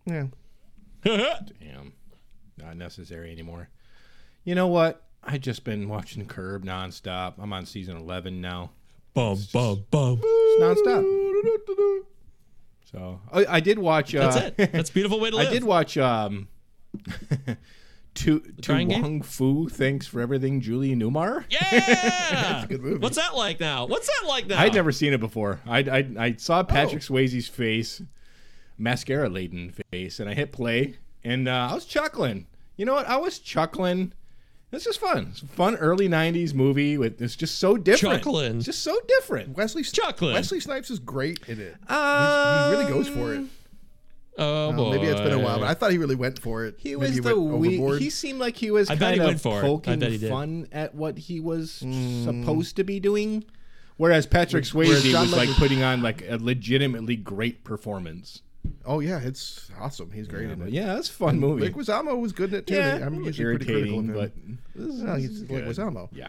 Yeah. 0.05 1.39
Damn. 1.61 1.93
Not 2.57 2.77
necessary 2.77 3.31
anymore. 3.31 3.69
You 4.43 4.55
know 4.55 4.67
what? 4.67 5.03
I 5.23 5.37
just 5.37 5.63
been 5.63 5.89
watching 5.89 6.25
Curb 6.25 6.65
nonstop. 6.65 7.33
I'm 7.37 7.53
on 7.53 7.65
season 7.65 7.97
11 7.97 8.41
now. 8.41 8.71
bum, 9.13 9.37
bum, 9.53 9.85
bum. 9.91 10.21
It's 10.23 10.81
nonstop. 10.81 12.03
So 12.91 13.19
I, 13.31 13.45
I 13.57 13.59
did 13.59 13.77
watch. 13.77 14.15
Uh, 14.15 14.29
That's 14.29 14.53
it. 14.57 14.71
That's 14.71 14.89
a 14.89 14.93
beautiful 14.93 15.19
way 15.19 15.29
to 15.29 15.35
live. 15.35 15.47
I 15.49 15.51
did 15.51 15.63
watch 15.63 15.97
um, 15.97 16.47
Tu, 18.17 18.39
Tu 18.39 18.51
Trying 18.61 18.89
Game? 18.89 19.01
Wong 19.01 19.21
Foo 19.21 19.69
thanks 19.69 20.05
for 20.07 20.19
everything, 20.21 20.59
Julie 20.61 20.95
Newmar. 20.95 21.45
Yeah, 21.51 22.65
good 22.67 22.81
movie. 22.81 22.99
What's 22.99 23.15
that 23.17 23.35
like 23.35 23.59
now? 23.59 23.85
What's 23.85 24.07
that 24.07 24.27
like 24.27 24.47
now? 24.47 24.59
I'd 24.59 24.73
never 24.73 24.91
seen 24.91 25.13
it 25.13 25.19
before. 25.19 25.59
I 25.65 25.79
I, 25.79 26.07
I 26.19 26.35
saw 26.37 26.63
Patrick 26.63 27.03
Oh. 27.09 27.13
Swayze's 27.13 27.47
face, 27.47 28.01
mascara 28.77 29.29
laden 29.29 29.73
face, 29.91 30.19
and 30.19 30.29
I 30.29 30.33
hit 30.33 30.51
play, 30.51 30.97
and 31.23 31.47
uh, 31.47 31.69
I 31.71 31.73
was 31.75 31.85
chuckling. 31.85 32.47
You 32.75 32.85
know 32.85 32.93
what? 32.93 33.07
I 33.07 33.17
was 33.17 33.39
chuckling. 33.39 34.13
This 34.69 34.85
is 34.85 34.97
fun. 34.97 35.27
It's 35.31 35.41
a 35.41 35.47
fun 35.47 35.75
early 35.77 36.09
'90s 36.09 36.53
movie 36.53 36.97
with 36.97 37.21
it's 37.21 37.35
just 37.35 37.57
so 37.59 37.77
different. 37.77 38.15
Chuckling. 38.23 38.57
It's 38.57 38.65
just 38.65 38.83
so 38.83 38.99
different. 39.07 39.55
Wesley 39.55 39.83
Chuckling. 39.83 40.33
Wesley 40.33 40.59
Snipes 40.59 40.89
is 40.89 40.99
great 40.99 41.39
in 41.47 41.59
it. 41.61 41.75
Uh, 41.87 42.69
he 42.71 42.77
really 42.77 42.91
goes 42.91 43.07
for 43.07 43.33
it. 43.33 43.45
Oh 44.39 44.69
Uh, 44.69 44.71
boy. 44.73 44.91
maybe 44.95 45.07
it's 45.07 45.19
been 45.21 45.33
a 45.33 45.39
while, 45.39 45.59
but 45.59 45.67
I 45.67 45.73
thought 45.73 45.91
he 45.91 45.97
really 45.97 46.15
went 46.15 46.39
for 46.39 46.65
it. 46.65 46.75
He 46.77 46.95
Maybe 46.95 47.19
was 47.19 47.21
the 47.21 47.39
went 47.39 47.59
we, 47.59 47.97
he 47.99 48.09
seemed 48.09 48.39
like 48.39 48.55
he 48.55 48.69
was 48.71 48.89
I 48.89 48.93
bet 48.93 48.99
kind 49.01 49.13
he 49.15 49.19
of 49.21 49.25
went 49.27 49.41
for 49.41 49.55
it. 49.55 49.63
I 49.63 49.67
poking 49.67 49.99
bet 49.99 50.11
he 50.11 50.17
fun 50.29 50.67
at 50.71 50.93
what 50.93 51.17
he 51.17 51.39
was 51.39 51.71
supposed 51.71 52.75
to 52.75 52.83
be 52.83 52.99
doing. 52.99 53.43
Whereas 53.97 54.27
Patrick 54.27 54.63
Swayze 54.63 54.87
Whereas 54.89 55.05
was 55.13 55.31
like 55.33 55.49
putting 55.55 55.81
on 55.81 56.01
like 56.03 56.23
a 56.29 56.37
legitimately 56.37 57.15
great 57.15 57.63
performance. 57.63 58.43
Oh 58.85 58.99
yeah, 58.99 59.19
it's 59.23 59.71
awesome. 59.79 60.11
He's 60.11 60.27
great 60.27 60.47
Yeah, 60.47 60.53
in 60.53 60.61
it. 60.61 60.69
yeah, 60.69 60.93
that's 60.95 61.09
a 61.09 61.13
fun 61.13 61.39
movie. 61.39 61.67
Leguizamo 61.69 62.19
was 62.19 62.31
good 62.33 62.49
in 62.51 62.59
it 62.59 62.67
too. 62.67 62.75
yeah, 62.75 62.99
I'm 63.03 63.15
a 63.23 63.25
usually 63.25 63.55
pretty 63.57 63.65
critical 63.65 63.99
of 63.99 64.09
irritating, 64.09 64.09
him. 64.09 64.59
but 64.75 64.75
this 64.75 64.93
is- 64.95 65.03
Well, 65.03 65.15
he's 65.15 65.29
is 65.31 65.43
good. 65.43 65.63
Leguizamo. 65.65 66.09
Yeah, 66.11 66.27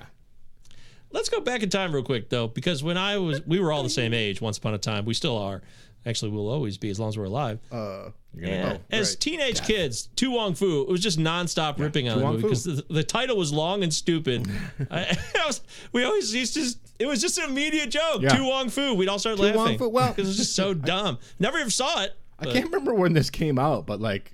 Let's 1.11 1.31
go 1.31 1.41
back 1.41 1.63
in 1.63 1.71
time 1.71 1.93
real 1.95 2.03
quick 2.05 2.29
though, 2.29 2.49
because 2.49 2.83
when 2.83 2.97
I 2.99 3.17
was, 3.19 3.45
we 3.47 3.59
were 3.61 3.73
all 3.73 3.83
the 3.83 3.89
same 3.91 4.13
age 4.15 4.41
once 4.43 4.59
upon 4.59 4.75
a 4.75 4.79
time. 4.79 5.05
We 5.07 5.15
still 5.15 5.37
are. 5.39 5.63
Actually, 6.09 6.31
we'll 6.31 6.49
always 6.49 6.79
be 6.79 6.89
as 6.89 6.99
long 6.99 7.11
as 7.11 7.19
we're 7.19 7.25
alive. 7.25 7.59
Uh, 7.71 8.11
you're 8.35 8.47
gonna 8.47 8.53
Yeah. 8.57 8.73
go. 8.75 8.81
As 8.91 9.11
right. 9.11 9.21
teenage 9.21 9.63
kids, 9.63 10.09
To 10.17 10.31
Wong 10.31 10.55
Foo, 10.55 10.83
it 10.83 10.89
was 10.89 11.01
just 11.03 11.19
nonstop 11.19 11.79
ripping 11.79 12.09
on 12.09 12.15
Tu 12.15 12.19
the 12.21 12.25
Wong 12.25 12.33
movie 12.37 12.43
because 12.45 12.65
the, 12.65 12.85
the 12.89 13.05
title 13.05 13.37
was 13.37 13.53
long 13.53 13.83
and 13.83 13.93
stupid. 13.93 14.49
I, 14.91 15.01
I 15.41 15.47
was, 15.47 15.61
we 15.93 16.05
always 16.05 16.35
used 16.35 16.55
to. 16.55 16.67
It 16.99 17.07
was 17.07 17.21
just 17.21 17.37
an 17.39 17.51
immediate 17.51 17.91
joke. 17.91 18.23
Yeah. 18.23 18.31
To 18.31 18.43
Wong 18.45 18.71
Foo. 18.71 18.95
We'd 18.95 19.09
all 19.09 19.19
start 19.19 19.37
Tu 19.37 19.43
Wong 19.43 19.55
laughing. 19.55 19.79
Fu, 19.79 19.89
well- 19.89 20.09
because 20.09 20.27
it 20.27 20.31
was 20.31 20.37
just 20.39 20.57
so 20.57 20.73
dumb. 20.93 21.19
Never 21.39 21.59
even 21.59 21.71
saw 21.71 22.03
it. 22.03 22.17
I 22.41 22.47
can't 22.47 22.65
remember 22.67 22.95
when 22.95 23.13
this 23.13 23.29
came 23.31 23.59
out, 23.59 23.85
but 23.85 24.01
like, 24.01 24.33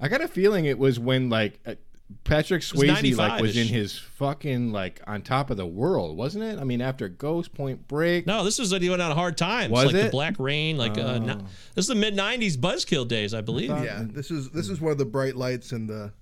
I 0.00 0.08
got 0.08 0.20
a 0.22 0.28
feeling 0.28 0.64
it 0.64 0.78
was 0.78 0.98
when 0.98 1.28
like 1.30 1.58
uh, 1.66 1.74
Patrick 2.22 2.62
Swayze 2.62 3.16
like 3.16 3.40
was 3.40 3.56
in 3.56 3.66
his 3.66 3.98
fucking 3.98 4.72
like 4.72 5.00
on 5.06 5.22
top 5.22 5.50
of 5.50 5.56
the 5.56 5.66
world, 5.66 6.16
wasn't 6.16 6.44
it? 6.44 6.58
I 6.58 6.64
mean, 6.64 6.80
after 6.80 7.08
Ghost 7.08 7.54
Point 7.54 7.88
Break. 7.88 8.26
No, 8.26 8.44
this 8.44 8.58
was 8.58 8.70
when 8.72 8.82
he 8.82 8.90
went 8.90 9.00
on 9.02 9.12
hard 9.16 9.36
times, 9.38 9.70
Was 9.72 9.86
like 9.86 9.94
the 9.94 10.06
it? 10.06 10.10
Black 10.12 10.38
Rain. 10.38 10.76
Like 10.76 10.98
uh, 10.98 11.18
no- 11.18 11.38
this 11.74 11.84
is 11.84 11.88
the 11.88 11.94
mid 11.94 12.14
'90s 12.14 12.56
Buzzkill 12.56 13.08
days, 13.08 13.32
I 13.32 13.40
believe. 13.40 13.70
yeah, 13.70 14.04
this 14.06 14.30
is 14.30 14.50
this 14.50 14.68
is 14.68 14.80
one 14.80 14.92
of 14.92 14.98
the 14.98 15.04
bright 15.06 15.34
lights 15.34 15.72
in 15.72 15.86
the 15.86 16.12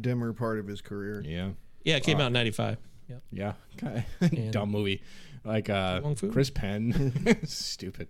dimmer 0.00 0.32
part 0.32 0.58
of 0.58 0.66
his 0.66 0.80
career. 0.80 1.22
Yeah, 1.24 1.50
Yeah, 1.84 1.96
it 1.96 2.02
came 2.02 2.18
out 2.20 2.28
in 2.28 2.32
'95. 2.32 2.78
Yep. 3.08 3.22
yeah, 3.30 3.52
okay. 4.22 4.50
dumb 4.50 4.70
movie. 4.70 5.02
Like 5.44 5.70
uh, 5.70 6.00
Chris 6.32 6.50
Penn, 6.50 7.38
stupid. 7.44 8.08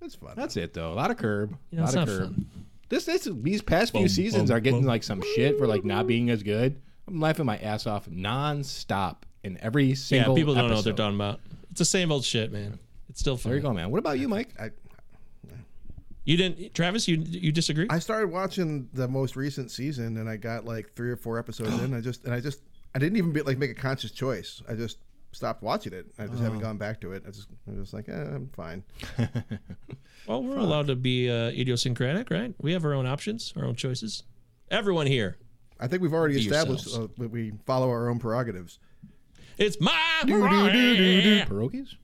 That's 0.00 0.14
fun. 0.14 0.34
That's 0.36 0.56
it 0.56 0.74
though. 0.74 0.92
A 0.92 0.94
lot 0.94 1.10
of 1.10 1.16
curb. 1.16 1.56
You 1.70 1.78
know, 1.78 1.84
a 1.84 1.86
it's 1.86 1.96
lot 1.96 2.06
not 2.06 2.12
of 2.12 2.18
curb. 2.20 2.34
fun. 2.34 2.46
This, 2.88 3.04
this 3.06 3.28
these 3.32 3.62
past 3.62 3.92
few 3.92 4.02
Boom, 4.02 4.08
seasons 4.08 4.50
boom, 4.50 4.56
are 4.56 4.60
getting 4.60 4.80
boom. 4.80 4.88
like 4.88 5.02
some 5.02 5.22
shit 5.34 5.58
for 5.58 5.66
like 5.66 5.84
not 5.84 6.06
being 6.06 6.30
as 6.30 6.42
good. 6.42 6.80
I'm 7.08 7.20
laughing 7.20 7.46
my 7.46 7.58
ass 7.58 7.86
off 7.86 8.06
nonstop 8.08 9.16
in 9.42 9.58
every 9.60 9.84
Yeah, 9.86 9.94
single. 9.94 10.34
people 10.34 10.54
don't 10.54 10.64
know 10.68 10.74
what 10.74 10.78
episode. 10.78 10.90
they're 10.96 11.04
talking 11.06 11.16
about. 11.16 11.40
It's 11.70 11.78
the 11.78 11.84
same 11.84 12.10
old 12.12 12.24
shit, 12.24 12.52
man. 12.52 12.78
It's 13.08 13.20
still 13.20 13.36
fun. 13.36 13.50
There 13.50 13.56
you 13.56 13.62
go, 13.62 13.72
man. 13.72 13.90
What 13.90 13.98
about 13.98 14.18
you, 14.18 14.28
Mike? 14.28 14.48
I, 14.58 14.70
You 16.24 16.36
didn't, 16.38 16.72
Travis? 16.74 17.06
You 17.06 17.16
you 17.18 17.52
disagree? 17.52 17.86
I 17.90 17.98
started 17.98 18.28
watching 18.30 18.88
the 18.94 19.06
most 19.06 19.36
recent 19.36 19.70
season, 19.70 20.16
and 20.16 20.28
I 20.28 20.36
got 20.36 20.64
like 20.64 20.92
three 20.94 21.10
or 21.10 21.16
four 21.16 21.38
episodes 21.38 21.74
in. 21.82 21.92
I 21.98 22.00
just 22.00 22.24
and 22.24 22.32
I 22.32 22.40
just 22.40 22.60
I 22.94 22.98
didn't 22.98 23.18
even 23.18 23.32
be, 23.32 23.42
like 23.42 23.58
make 23.58 23.70
a 23.70 23.74
conscious 23.74 24.10
choice. 24.10 24.62
I 24.68 24.74
just 24.74 24.98
stopped 25.34 25.62
watching 25.62 25.92
it. 25.92 26.06
I 26.18 26.26
just 26.26 26.40
Oh. 26.40 26.44
haven't 26.44 26.60
gone 26.60 26.78
back 26.78 27.00
to 27.02 27.12
it. 27.12 27.24
I 27.26 27.30
just 27.30 27.48
I 27.68 27.78
was 27.78 27.92
like, 27.92 28.08
eh, 28.08 28.12
I'm 28.12 28.48
fine. 28.54 28.82
well, 30.26 30.42
we're 30.42 30.56
allowed 30.56 30.86
to 30.88 30.96
be 30.96 31.30
uh, 31.30 31.48
idiosyncratic, 31.50 32.30
right? 32.30 32.54
We 32.60 32.72
have 32.72 32.84
our 32.84 32.94
own 32.94 33.06
options, 33.06 33.52
our 33.56 33.64
own 33.64 33.74
choices. 33.76 34.22
Everyone 34.70 35.06
here. 35.06 35.36
I 35.80 35.88
think 35.88 36.02
we've 36.02 36.14
already 36.14 36.38
established 36.38 36.94
uh, 36.96 37.08
that 37.18 37.30
we 37.30 37.52
follow 37.66 37.88
our 37.90 38.08
own 38.08 38.18
prerogatives. 38.18 38.78
It's 39.58 39.80
my 39.80 40.22
variety. 40.24 41.42
Pierogies? 41.42 41.94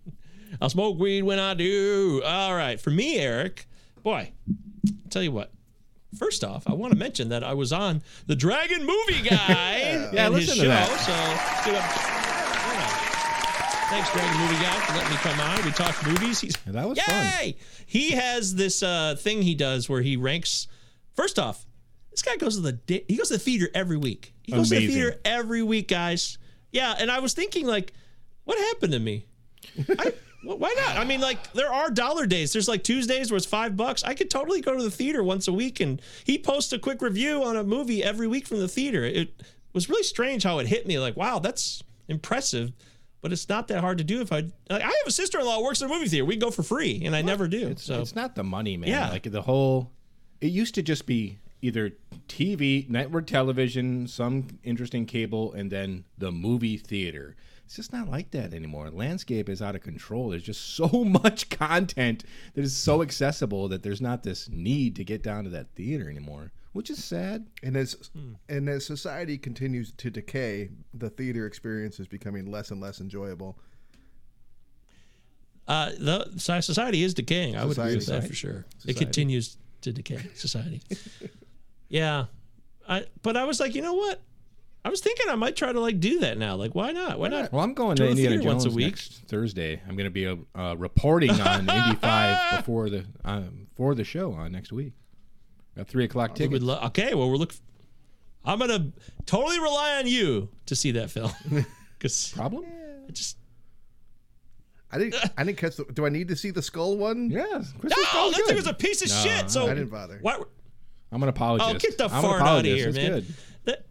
I'll 0.60 0.68
smoke 0.70 0.98
weed 0.98 1.22
when 1.22 1.38
I 1.38 1.54
do. 1.54 2.22
All 2.24 2.54
right. 2.54 2.80
For 2.80 2.90
me, 2.90 3.18
Eric, 3.18 3.66
boy, 4.02 4.32
I'll 4.48 5.10
tell 5.10 5.22
you 5.22 5.32
what. 5.32 5.52
First 6.18 6.42
off, 6.42 6.64
I 6.66 6.72
want 6.74 6.92
to 6.92 6.98
mention 6.98 7.28
that 7.28 7.44
I 7.44 7.54
was 7.54 7.72
on 7.72 8.02
the 8.26 8.34
Dragon 8.34 8.84
Movie 8.84 9.22
Guy 9.22 9.78
Yeah, 10.12 10.26
and 10.26 10.34
his 10.34 10.48
listen 10.48 10.56
show. 10.56 10.62
to 10.64 10.68
that. 10.68 11.64
So 11.64 11.70
give 11.70 11.80
up. 11.80 11.84
yeah. 11.96 12.19
Thanks, 13.90 14.12
Dragon 14.12 14.38
Movie 14.38 14.62
Guy, 14.62 14.80
for 14.86 14.92
letting 14.92 15.10
me 15.10 15.16
come 15.16 15.40
on. 15.40 15.64
We 15.64 15.72
talk 15.72 16.06
movies. 16.06 16.40
He's 16.40 16.56
that 16.64 16.88
was 16.88 16.96
fun. 17.00 17.32
Yay! 17.40 17.56
He 17.86 18.12
has 18.12 18.54
this 18.54 18.84
uh, 18.84 19.16
thing 19.18 19.42
he 19.42 19.56
does 19.56 19.88
where 19.88 20.00
he 20.00 20.16
ranks. 20.16 20.68
First 21.14 21.40
off, 21.40 21.66
this 22.12 22.22
guy 22.22 22.36
goes 22.36 22.54
to 22.54 22.62
the 22.62 22.74
di- 22.74 23.04
he 23.08 23.16
goes 23.16 23.28
to 23.28 23.34
the 23.34 23.40
theater 23.40 23.68
every 23.74 23.96
week. 23.96 24.32
He 24.44 24.52
goes 24.52 24.68
to 24.68 24.76
the 24.76 24.86
theater 24.86 25.18
every 25.24 25.64
week, 25.64 25.88
guys. 25.88 26.38
Yeah, 26.70 26.94
and 27.00 27.10
I 27.10 27.18
was 27.18 27.34
thinking 27.34 27.66
like, 27.66 27.92
what 28.44 28.58
happened 28.58 28.92
to 28.92 29.00
me? 29.00 29.26
I, 29.98 30.12
why 30.44 30.72
not? 30.78 30.96
I 30.96 31.04
mean, 31.04 31.20
like 31.20 31.52
there 31.52 31.72
are 31.72 31.90
dollar 31.90 32.26
days. 32.26 32.52
There's 32.52 32.68
like 32.68 32.84
Tuesdays 32.84 33.32
where 33.32 33.38
it's 33.38 33.44
five 33.44 33.76
bucks. 33.76 34.04
I 34.04 34.14
could 34.14 34.30
totally 34.30 34.60
go 34.60 34.76
to 34.76 34.84
the 34.84 34.90
theater 34.92 35.24
once 35.24 35.48
a 35.48 35.52
week, 35.52 35.80
and 35.80 36.00
he 36.22 36.38
posts 36.38 36.72
a 36.72 36.78
quick 36.78 37.02
review 37.02 37.42
on 37.42 37.56
a 37.56 37.64
movie 37.64 38.04
every 38.04 38.28
week 38.28 38.46
from 38.46 38.60
the 38.60 38.68
theater. 38.68 39.02
It 39.02 39.42
was 39.72 39.88
really 39.88 40.04
strange 40.04 40.44
how 40.44 40.60
it 40.60 40.68
hit 40.68 40.86
me. 40.86 41.00
Like, 41.00 41.16
wow, 41.16 41.40
that's 41.40 41.82
impressive. 42.06 42.72
But 43.22 43.32
it's 43.32 43.48
not 43.48 43.68
that 43.68 43.80
hard 43.80 43.98
to 43.98 44.04
do 44.04 44.20
if 44.20 44.32
I. 44.32 44.44
Like, 44.70 44.82
I 44.82 44.86
have 44.86 45.06
a 45.06 45.10
sister-in-law 45.10 45.58
who 45.58 45.64
works 45.64 45.80
in 45.82 45.90
a 45.90 45.92
movie 45.92 46.08
theater. 46.08 46.24
We 46.24 46.36
go 46.36 46.50
for 46.50 46.62
free, 46.62 47.02
and 47.04 47.14
I 47.14 47.22
never 47.22 47.48
do. 47.48 47.68
It's, 47.68 47.84
so 47.84 48.00
it's 48.00 48.14
not 48.14 48.34
the 48.34 48.44
money, 48.44 48.76
man. 48.76 48.88
Yeah. 48.88 49.10
Like 49.10 49.30
the 49.30 49.42
whole. 49.42 49.90
It 50.40 50.52
used 50.52 50.74
to 50.76 50.82
just 50.82 51.04
be 51.04 51.38
either 51.62 51.92
TV, 52.28 52.88
network 52.88 53.26
television, 53.26 54.06
some 54.06 54.46
interesting 54.62 55.04
cable, 55.04 55.52
and 55.52 55.70
then 55.70 56.04
the 56.18 56.32
movie 56.32 56.76
theater. 56.76 57.36
It's 57.64 57.76
just 57.76 57.92
not 57.92 58.08
like 58.08 58.32
that 58.32 58.52
anymore. 58.52 58.90
landscape 58.90 59.48
is 59.48 59.62
out 59.62 59.76
of 59.76 59.82
control. 59.82 60.30
There's 60.30 60.42
just 60.42 60.74
so 60.74 60.88
much 61.04 61.50
content 61.50 62.24
that 62.54 62.64
is 62.64 62.76
so 62.76 63.02
accessible 63.02 63.68
that 63.68 63.82
there's 63.82 64.00
not 64.00 64.22
this 64.22 64.48
need 64.48 64.96
to 64.96 65.04
get 65.04 65.22
down 65.22 65.44
to 65.44 65.50
that 65.50 65.70
theater 65.76 66.08
anymore, 66.10 66.52
which 66.72 66.90
is 66.90 67.02
sad. 67.02 67.46
And 67.62 67.76
as 67.76 68.10
and 68.48 68.68
as 68.68 68.86
society 68.86 69.38
continues 69.38 69.92
to 69.98 70.10
decay, 70.10 70.70
the 70.94 71.10
theater 71.10 71.46
experience 71.46 71.98
is 72.00 72.06
becoming 72.08 72.50
less 72.50 72.70
and 72.70 72.80
less 72.80 73.00
enjoyable. 73.00 73.58
Uh, 75.68 75.90
the 75.98 76.32
society 76.38 77.02
is 77.04 77.14
decaying. 77.14 77.56
I 77.56 77.64
would 77.64 77.78
agree 77.78 77.94
with 77.94 78.02
Society. 78.04 78.22
that 78.22 78.28
for 78.28 78.34
sure. 78.34 78.66
It 78.86 78.96
continues 78.96 79.56
to 79.82 79.92
decay. 79.92 80.18
Society. 80.34 80.82
yeah, 81.88 82.24
I. 82.88 83.04
But 83.22 83.36
I 83.36 83.44
was 83.44 83.60
like, 83.60 83.74
you 83.74 83.82
know 83.82 83.94
what? 83.94 84.20
I 84.84 84.88
was 84.88 85.00
thinking 85.00 85.26
I 85.28 85.34
might 85.36 85.56
try 85.56 85.72
to 85.72 85.78
like 85.80 86.00
do 86.00 86.20
that 86.20 86.38
now. 86.38 86.56
Like, 86.56 86.74
why 86.74 86.90
not? 86.92 87.18
Why 87.20 87.28
not? 87.28 87.52
Well, 87.52 87.62
I'm 87.62 87.74
going 87.74 87.96
To 87.96 88.04
to 88.04 88.10
Indiana 88.10 88.36
theater 88.36 88.48
once 88.48 88.64
Jones 88.64 88.74
a 88.74 88.76
week. 88.76 88.86
next 88.86 89.12
Thursday. 89.28 89.80
I'm 89.86 89.94
going 89.94 90.06
to 90.06 90.10
be 90.10 90.26
uh, 90.26 90.74
reporting 90.76 91.38
on 91.40 91.60
Indy 91.68 91.96
Five 91.96 92.56
before 92.58 92.88
the 92.90 93.04
um, 93.24 93.66
for 93.76 93.94
the 93.94 94.04
show 94.04 94.32
on 94.32 94.50
next 94.52 94.72
week. 94.72 94.94
Got 95.80 95.88
three 95.88 96.04
o'clock 96.04 96.32
We 96.32 96.36
tickets. 96.36 96.62
lo- 96.62 96.78
okay, 96.86 97.14
well, 97.14 97.30
we're 97.30 97.36
look. 97.36 97.54
I'm 98.44 98.58
gonna 98.58 98.92
totally 99.24 99.58
rely 99.58 99.96
on 99.98 100.06
you 100.06 100.50
to 100.66 100.76
see 100.76 100.90
that 100.92 101.10
film 101.10 101.30
because 101.98 102.32
Problem? 102.36 102.66
I 103.08 103.12
just. 103.12 103.38
I 104.92 104.98
didn't 104.98 105.14
I 105.38 105.44
didn't 105.44 105.56
catch 105.56 105.76
the. 105.76 105.84
Do 105.84 106.04
I 106.04 106.10
need 106.10 106.28
to 106.28 106.36
see 106.36 106.50
the 106.50 106.60
skull 106.60 106.98
one? 106.98 107.30
Yes. 107.30 107.72
No, 107.82 107.90
Oh, 108.12 108.30
that 108.36 108.44
thing 108.46 108.56
was 108.56 108.66
a 108.66 108.74
piece 108.74 109.00
of 109.00 109.08
No, 109.08 109.14
shit. 109.14 109.50
So 109.50 109.64
I 109.66 109.68
didn't 109.74 109.88
bother. 109.90 110.18
Why? 110.20 110.38
I'm 111.12 111.22
an 111.22 111.30
apologist. 111.30 111.70
Oh, 111.70 111.78
get 111.78 111.96
the 111.96 112.04
I'm 112.04 112.16
an 112.16 112.22
fart 112.22 112.42
out 112.42 112.58
of 112.58 112.64
here, 112.66 112.88
It's 112.88 112.96
man. 112.98 113.10
good. 113.10 113.26
That- 113.64 113.86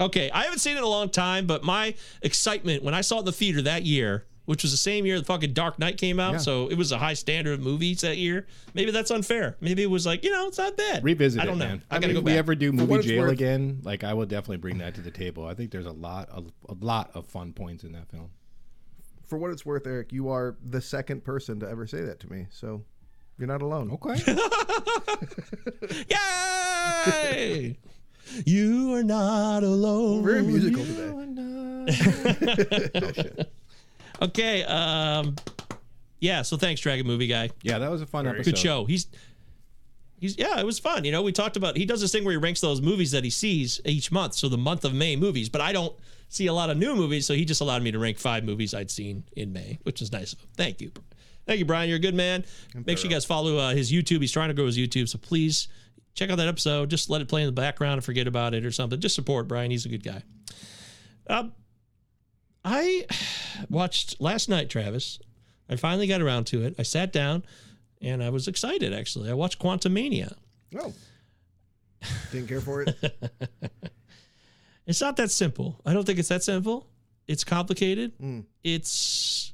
okay, 0.00 0.30
I 0.32 0.42
haven't 0.44 0.58
seen 0.58 0.74
it 0.74 0.78
in 0.78 0.82
a 0.84 0.88
long 0.88 1.10
time, 1.10 1.46
but 1.46 1.62
my 1.62 1.94
excitement 2.22 2.82
when 2.82 2.92
I 2.94 3.02
saw 3.02 3.16
it 3.16 3.18
in 3.20 3.24
the 3.26 3.32
theater 3.32 3.62
that 3.62 3.84
year, 3.84 4.26
which 4.44 4.62
was 4.62 4.72
the 4.72 4.78
same 4.78 5.06
year 5.06 5.18
the 5.18 5.24
fucking 5.24 5.52
Dark 5.52 5.78
Knight 5.78 5.98
came 5.98 6.18
out, 6.18 6.32
Yeah. 6.32 6.38
so 6.38 6.68
it 6.68 6.76
was 6.76 6.92
a 6.92 6.98
high 6.98 7.14
standard 7.14 7.54
of 7.54 7.60
movies 7.60 8.00
that 8.00 8.16
year. 8.16 8.46
Maybe 8.74 8.90
that's 8.90 9.10
unfair. 9.10 9.56
Maybe 9.60 9.82
it 9.82 9.90
was 9.90 10.04
like, 10.06 10.24
you 10.24 10.30
know, 10.30 10.48
it's 10.48 10.58
not 10.58 10.76
bad. 10.76 11.04
Revisit 11.04 11.40
I 11.40 11.44
don't 11.46 11.56
it, 11.56 11.58
know. 11.58 11.68
man. 11.68 11.82
I, 11.90 11.96
I, 11.96 11.98
gotta 11.98 12.08
mean, 12.08 12.14
go 12.14 12.18
if 12.20 12.24
we 12.24 12.32
back. 12.32 12.38
ever 12.38 12.54
do 12.54 12.72
movie 12.72 13.02
jail 13.02 13.22
worth- 13.22 13.32
again, 13.32 13.80
like 13.84 14.04
I 14.04 14.14
will 14.14 14.26
definitely 14.26 14.56
bring 14.58 14.78
that 14.78 14.94
to 14.96 15.00
the 15.00 15.10
table. 15.10 15.46
I 15.46 15.54
think 15.54 15.70
there's 15.70 15.86
a 15.86 15.92
lot, 15.92 16.28
of, 16.30 16.50
a 16.68 16.74
lot 16.84 17.10
of 17.14 17.26
fun 17.26 17.52
points 17.52 17.84
in 17.84 17.92
that 17.92 18.08
film. 18.10 18.30
For 19.26 19.38
what 19.38 19.50
it's 19.50 19.64
worth, 19.64 19.86
Eric, 19.86 20.12
you 20.12 20.28
are 20.28 20.56
the 20.62 20.80
second 20.80 21.24
person 21.24 21.60
to 21.60 21.68
ever 21.68 21.86
say 21.86 22.02
that 22.02 22.20
to 22.20 22.30
me. 22.30 22.46
So 22.50 22.82
you're 23.38 23.48
not 23.48 23.62
alone. 23.62 23.90
Okay. 23.92 24.20
Yay! 26.10 27.78
you 28.46 28.94
are 28.94 29.02
not 29.02 29.62
alone. 29.62 30.24
Very 30.24 30.42
musical 30.42 30.84
today. 30.84 31.08
oh 32.94 33.12
shit. 33.12 33.52
Okay. 34.22 34.64
Um. 34.64 35.36
Yeah. 36.20 36.42
So 36.42 36.56
thanks, 36.56 36.80
Dragon 36.80 37.06
Movie 37.06 37.26
Guy. 37.26 37.50
yeah, 37.62 37.78
that 37.78 37.90
was 37.90 38.02
a 38.02 38.06
fun 38.06 38.26
episode. 38.26 38.44
Good 38.44 38.58
show. 38.58 38.84
He's 38.84 39.08
he's 40.18 40.38
yeah, 40.38 40.58
it 40.58 40.64
was 40.64 40.78
fun. 40.78 41.04
You 41.04 41.12
know, 41.12 41.22
we 41.22 41.32
talked 41.32 41.56
about 41.56 41.76
he 41.76 41.84
does 41.84 42.00
this 42.00 42.12
thing 42.12 42.24
where 42.24 42.32
he 42.32 42.38
ranks 42.38 42.60
those 42.60 42.80
movies 42.80 43.10
that 43.10 43.24
he 43.24 43.30
sees 43.30 43.80
each 43.84 44.10
month, 44.12 44.34
so 44.34 44.48
the 44.48 44.56
month 44.56 44.84
of 44.84 44.94
May 44.94 45.16
movies. 45.16 45.48
But 45.48 45.60
I 45.60 45.72
don't 45.72 45.94
see 46.28 46.46
a 46.46 46.52
lot 46.52 46.70
of 46.70 46.78
new 46.78 46.94
movies, 46.94 47.26
so 47.26 47.34
he 47.34 47.44
just 47.44 47.60
allowed 47.60 47.82
me 47.82 47.90
to 47.90 47.98
rank 47.98 48.18
five 48.18 48.44
movies 48.44 48.72
I'd 48.72 48.90
seen 48.90 49.24
in 49.36 49.52
May, 49.52 49.78
which 49.82 50.00
is 50.00 50.12
nice 50.12 50.32
of 50.32 50.38
him. 50.40 50.48
Thank 50.56 50.80
you, 50.80 50.92
thank 51.46 51.58
you, 51.58 51.64
Brian. 51.64 51.88
You're 51.88 51.96
a 51.96 52.00
good 52.00 52.14
man. 52.14 52.44
Make 52.86 52.98
sure 52.98 53.10
you 53.10 53.14
guys 53.14 53.24
follow 53.24 53.58
uh, 53.58 53.74
his 53.74 53.92
YouTube. 53.92 54.20
He's 54.20 54.32
trying 54.32 54.48
to 54.48 54.54
grow 54.54 54.66
his 54.66 54.78
YouTube, 54.78 55.08
so 55.08 55.18
please 55.18 55.66
check 56.14 56.30
out 56.30 56.36
that 56.36 56.48
episode. 56.48 56.88
Just 56.88 57.10
let 57.10 57.20
it 57.20 57.28
play 57.28 57.42
in 57.42 57.46
the 57.46 57.52
background 57.52 57.94
and 57.94 58.04
forget 58.04 58.26
about 58.28 58.54
it 58.54 58.64
or 58.64 58.70
something. 58.70 59.00
Just 59.00 59.16
support 59.16 59.48
Brian. 59.48 59.70
He's 59.70 59.84
a 59.84 59.88
good 59.88 60.04
guy. 60.04 60.22
Um, 61.26 61.52
I 62.64 63.06
watched 63.70 64.20
last 64.20 64.48
night, 64.48 64.70
Travis. 64.70 65.18
I 65.68 65.76
finally 65.76 66.06
got 66.06 66.20
around 66.20 66.44
to 66.48 66.64
it. 66.64 66.74
I 66.78 66.82
sat 66.82 67.12
down 67.12 67.44
and 68.00 68.22
I 68.22 68.30
was 68.30 68.48
excited 68.48 68.92
actually. 68.92 69.30
I 69.30 69.34
watched 69.34 69.58
Quantumania. 69.58 70.34
Oh. 70.78 70.92
Didn't 72.32 72.48
care 72.48 72.60
for 72.60 72.82
it. 72.82 72.96
It's 74.86 75.00
not 75.00 75.16
that 75.16 75.30
simple. 75.30 75.80
I 75.86 75.92
don't 75.92 76.04
think 76.04 76.18
it's 76.18 76.28
that 76.28 76.42
simple. 76.42 76.88
It's 77.28 77.44
complicated. 77.44 78.18
Mm. 78.18 78.44
It's 78.64 79.52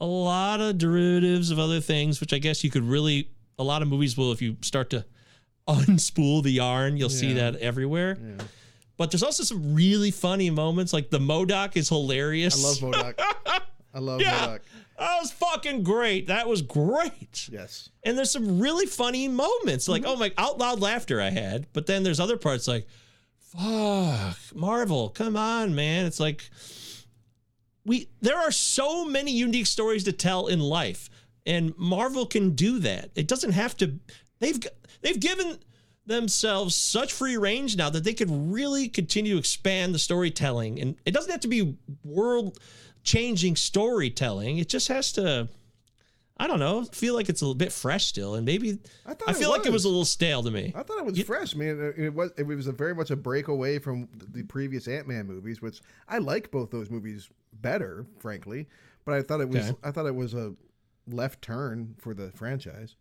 a 0.00 0.06
lot 0.06 0.60
of 0.60 0.78
derivatives 0.78 1.50
of 1.50 1.58
other 1.58 1.80
things, 1.80 2.20
which 2.20 2.32
I 2.32 2.38
guess 2.38 2.64
you 2.64 2.70
could 2.70 2.84
really. 2.84 3.30
A 3.58 3.62
lot 3.62 3.82
of 3.82 3.88
movies 3.88 4.16
will, 4.16 4.32
if 4.32 4.40
you 4.40 4.56
start 4.62 4.88
to 4.90 5.04
unspool 5.68 6.42
the 6.42 6.50
yarn, 6.50 6.96
you'll 6.96 7.10
see 7.10 7.34
that 7.34 7.56
everywhere. 7.56 8.16
But 9.00 9.10
there's 9.10 9.22
also 9.22 9.44
some 9.44 9.74
really 9.74 10.10
funny 10.10 10.50
moments. 10.50 10.92
Like 10.92 11.08
the 11.08 11.18
MODOK 11.18 11.74
is 11.78 11.88
hilarious. 11.88 12.62
I 12.62 12.68
love 12.68 13.14
MODOK. 13.16 13.60
I 13.94 13.98
love 13.98 14.20
Yeah. 14.20 14.38
MODOK. 14.46 14.60
That 14.98 15.18
was 15.22 15.32
fucking 15.32 15.84
great. 15.84 16.26
That 16.26 16.46
was 16.46 16.60
great. 16.60 17.48
Yes. 17.50 17.88
And 18.04 18.18
there's 18.18 18.30
some 18.30 18.60
really 18.60 18.84
funny 18.84 19.26
moments, 19.26 19.88
like 19.88 20.02
Mm-hmm. 20.02 20.10
oh 20.10 20.16
my, 20.16 20.32
out 20.36 20.58
loud 20.58 20.80
laughter 20.80 21.18
I 21.18 21.30
had. 21.30 21.66
But 21.72 21.86
then 21.86 22.02
there's 22.02 22.20
other 22.20 22.36
parts 22.36 22.68
like, 22.68 22.86
fuck, 23.38 24.36
Marvel, 24.54 25.08
come 25.08 25.34
on, 25.34 25.74
man. 25.74 26.04
It's 26.04 26.20
like 26.20 26.50
we 27.86 28.10
there 28.20 28.36
are 28.36 28.52
so 28.52 29.06
many 29.06 29.32
unique 29.32 29.66
stories 29.66 30.04
to 30.04 30.12
tell 30.12 30.46
in 30.48 30.60
life, 30.60 31.08
and 31.46 31.72
Marvel 31.78 32.26
can 32.26 32.50
do 32.50 32.78
that. 32.80 33.12
It 33.14 33.28
doesn't 33.28 33.52
have 33.52 33.74
to. 33.78 33.98
They've 34.40 34.60
they've 35.00 35.18
given 35.18 35.58
themselves 36.10 36.74
such 36.74 37.12
free 37.12 37.36
range 37.36 37.76
now 37.76 37.88
that 37.90 38.04
they 38.04 38.12
could 38.14 38.30
really 38.30 38.88
continue 38.88 39.32
to 39.32 39.38
expand 39.38 39.94
the 39.94 39.98
storytelling, 39.98 40.80
and 40.80 40.96
it 41.06 41.12
doesn't 41.12 41.30
have 41.30 41.40
to 41.40 41.48
be 41.48 41.76
world 42.04 42.58
changing 43.02 43.56
storytelling. 43.56 44.58
It 44.58 44.68
just 44.68 44.88
has 44.88 45.12
to. 45.12 45.48
I 46.36 46.46
don't 46.46 46.58
know. 46.58 46.84
Feel 46.84 47.14
like 47.14 47.28
it's 47.28 47.42
a 47.42 47.44
little 47.44 47.54
bit 47.54 47.70
fresh 47.70 48.06
still, 48.06 48.34
and 48.34 48.46
maybe 48.46 48.78
I 49.04 49.12
thought 49.12 49.28
I 49.28 49.32
it 49.32 49.36
feel 49.36 49.50
like 49.50 49.66
it 49.66 49.72
was 49.72 49.84
a 49.84 49.88
little 49.88 50.06
stale 50.06 50.42
to 50.42 50.50
me. 50.50 50.72
I 50.74 50.82
thought 50.82 50.98
it 50.98 51.04
was 51.04 51.20
fresh. 51.22 51.54
man. 51.54 51.78
it, 51.78 52.04
it 52.04 52.14
was 52.14 52.30
it 52.38 52.46
was 52.46 52.66
a 52.66 52.72
very 52.72 52.94
much 52.94 53.10
a 53.10 53.16
break 53.16 53.48
away 53.48 53.78
from 53.78 54.08
the 54.32 54.42
previous 54.44 54.88
Ant 54.88 55.06
Man 55.06 55.26
movies, 55.26 55.60
which 55.60 55.80
I 56.08 56.18
like 56.18 56.50
both 56.50 56.70
those 56.70 56.88
movies 56.90 57.28
better, 57.60 58.06
frankly. 58.18 58.68
But 59.04 59.14
I 59.14 59.22
thought 59.22 59.40
it 59.42 59.48
was 59.50 59.68
Okay. 59.70 59.78
I 59.84 59.90
thought 59.90 60.06
it 60.06 60.14
was 60.14 60.32
a 60.32 60.54
left 61.06 61.42
turn 61.42 61.94
for 61.98 62.14
the 62.14 62.30
franchise. 62.30 62.96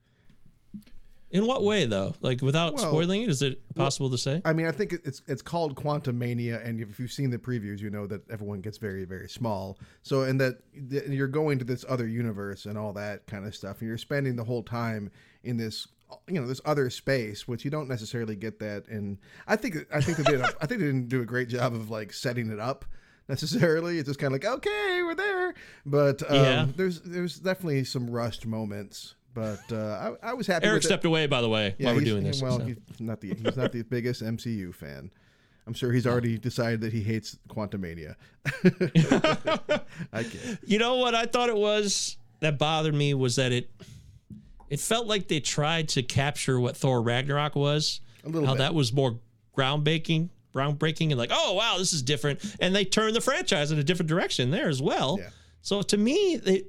In 1.31 1.45
what 1.45 1.63
way, 1.63 1.86
though? 1.86 2.15
Like 2.21 2.41
without 2.41 2.74
Well- 2.75 2.88
spoiling 2.89 3.21
it, 3.24 3.29
is 3.29 3.41
it 3.41 3.62
possible 3.75 4.09
to 4.09 4.17
say? 4.17 4.41
I 4.45 4.53
mean, 4.53 4.65
I 4.65 4.71
think 4.71 4.93
it's 5.05 5.21
it's 5.27 5.41
called 5.43 5.75
Quantumania, 5.75 6.65
and 6.65 6.79
if 6.81 7.00
you've 7.00 7.12
seen 7.12 7.29
the 7.29 7.38
previews, 7.38 7.79
you 7.79 7.89
know 7.89 8.07
that 8.07 8.29
everyone 8.31 8.62
gets 8.62 8.77
very 8.79 9.05
very 9.05 9.29
small. 9.29 9.77
So, 10.01 10.24
and 10.24 10.39
that 10.41 10.59
that 10.89 11.07
you're 11.09 11.27
going 11.27 11.59
to 11.59 11.65
this 11.65 11.86
other 11.88 12.07
universe 12.07 12.65
and 12.65 12.77
all 12.77 12.93
that 12.93 13.27
kind 13.27 13.45
of 13.45 13.55
stuff, 13.55 13.79
and 13.79 13.88
you're 13.88 13.98
spending 14.00 14.36
the 14.36 14.43
whole 14.43 14.63
time 14.63 15.12
in 15.43 15.57
this 15.57 15.88
you 16.27 16.41
know 16.41 16.48
this 16.48 16.62
other 16.65 16.89
space, 16.89 17.48
which 17.48 17.63
you 17.63 17.69
don't 17.69 17.88
necessarily 17.88 18.36
get 18.36 18.57
that. 18.59 18.88
And 18.88 19.19
I 19.48 19.55
think 19.55 19.86
I 19.93 20.01
think 20.01 20.17
they 20.17 20.24
did 20.24 20.41
a, 20.41 20.45
I 20.59 20.65
think 20.65 20.79
they 20.81 20.88
didn't 20.88 21.09
do 21.09 21.21
a 21.21 21.25
great 21.25 21.50
job 21.50 21.75
of 21.75 21.91
like 21.91 22.12
setting 22.12 22.50
it 22.51 22.59
up 22.59 22.86
necessarily. 23.27 24.00
It's 24.00 24.07
just 24.07 24.19
kind 24.19 24.33
of 24.33 24.43
like 24.43 24.51
okay, 24.57 25.01
we're 25.03 25.13
there, 25.15 25.53
but 25.86 26.24
um, 26.29 26.36
Yeah. 26.36 26.67
there's 26.75 27.01
there's 27.01 27.38
definitely 27.39 27.83
some 27.83 28.09
rushed 28.09 28.48
moments. 28.48 29.13
But 29.33 29.61
uh, 29.71 30.15
I, 30.23 30.31
I 30.31 30.33
was 30.33 30.47
happy. 30.47 30.65
Eric 30.65 30.77
with 30.77 30.85
it. 30.85 30.87
stepped 30.87 31.05
away, 31.05 31.27
by 31.27 31.41
the 31.41 31.49
way, 31.49 31.75
while 31.79 31.95
we're 31.95 32.01
doing 32.01 32.23
this. 32.23 32.41
Well, 32.41 32.59
so. 32.59 32.65
he's 32.65 32.77
not 32.99 33.21
the 33.21 33.33
he's 33.33 33.55
not 33.55 33.71
the 33.71 33.83
biggest 33.83 34.23
MCU 34.23 34.73
fan. 34.73 35.11
I'm 35.67 35.73
sure 35.73 35.91
he's 35.91 36.07
already 36.07 36.39
decided 36.39 36.81
that 36.81 36.91
he 36.91 37.03
hates 37.03 37.37
Quantumania. 37.47 38.15
I 40.11 40.23
kid. 40.23 40.57
You 40.65 40.79
know 40.79 40.95
what 40.95 41.13
I 41.13 41.25
thought 41.25 41.49
it 41.49 41.55
was 41.55 42.17
that 42.39 42.57
bothered 42.57 42.95
me 42.95 43.13
was 43.13 43.35
that 43.35 43.51
it 43.51 43.69
it 44.69 44.79
felt 44.79 45.05
like 45.07 45.27
they 45.27 45.39
tried 45.39 45.89
to 45.89 46.03
capture 46.03 46.59
what 46.59 46.75
Thor 46.75 47.01
Ragnarok 47.01 47.55
was. 47.55 48.01
A 48.23 48.29
little 48.29 48.47
how 48.47 48.53
bit. 48.53 48.59
that 48.59 48.73
was 48.73 48.91
more 48.91 49.19
groundbreaking, 49.55 50.29
groundbreaking, 50.55 51.09
and 51.09 51.17
like, 51.17 51.31
oh 51.31 51.53
wow, 51.53 51.75
this 51.77 51.93
is 51.93 52.01
different. 52.01 52.39
And 52.59 52.75
they 52.75 52.85
turned 52.85 53.15
the 53.15 53.21
franchise 53.21 53.71
in 53.71 53.79
a 53.79 53.83
different 53.83 54.09
direction 54.09 54.51
there 54.51 54.69
as 54.69 54.81
well. 54.81 55.17
Yeah. 55.19 55.29
So 55.61 55.81
to 55.83 55.97
me, 55.97 56.37
they, 56.37 56.63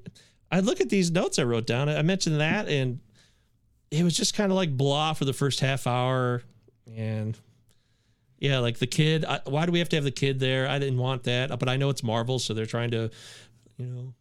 I 0.51 0.61
look 0.61 0.81
at 0.81 0.89
these 0.89 1.11
notes 1.11 1.39
I 1.39 1.45
wrote 1.45 1.67
down. 1.67 1.89
I 1.89 2.03
mentioned 2.03 2.41
that, 2.41 2.69
and 2.69 3.01
it 3.91 4.03
was 4.03 4.17
just 4.17 4.35
kind 4.35 4.51
of 4.51 4.57
like 4.57 4.77
blah 4.77 5.13
for 5.13 5.25
the 5.25 5.33
first 5.33 5.61
half 5.61 5.87
hour, 5.87 6.43
and 6.97 7.39
yeah, 8.39 8.59
like 8.59 8.79
the 8.79 8.87
kid. 8.87 9.25
I, 9.25 9.41
why 9.45 9.67
do 9.67 9.73
we 9.73 9.79
have 9.79 9.89
to 9.91 9.97
have 9.97 10.05
the 10.05 10.11
kid 10.11 10.41
there? 10.41 10.69
I 10.69 10.79
didn't 10.79 10.99
want 10.99 11.25
that, 11.25 11.57
but 11.59 11.69
I 11.69 11.77
know 11.77 11.91
it's 11.91 12.03
Marvel, 12.03 12.39
so 12.39 12.55
they're 12.55 12.67
trying 12.67 12.91
to, 12.93 13.11
you 13.77 13.87
know, 13.87 14.15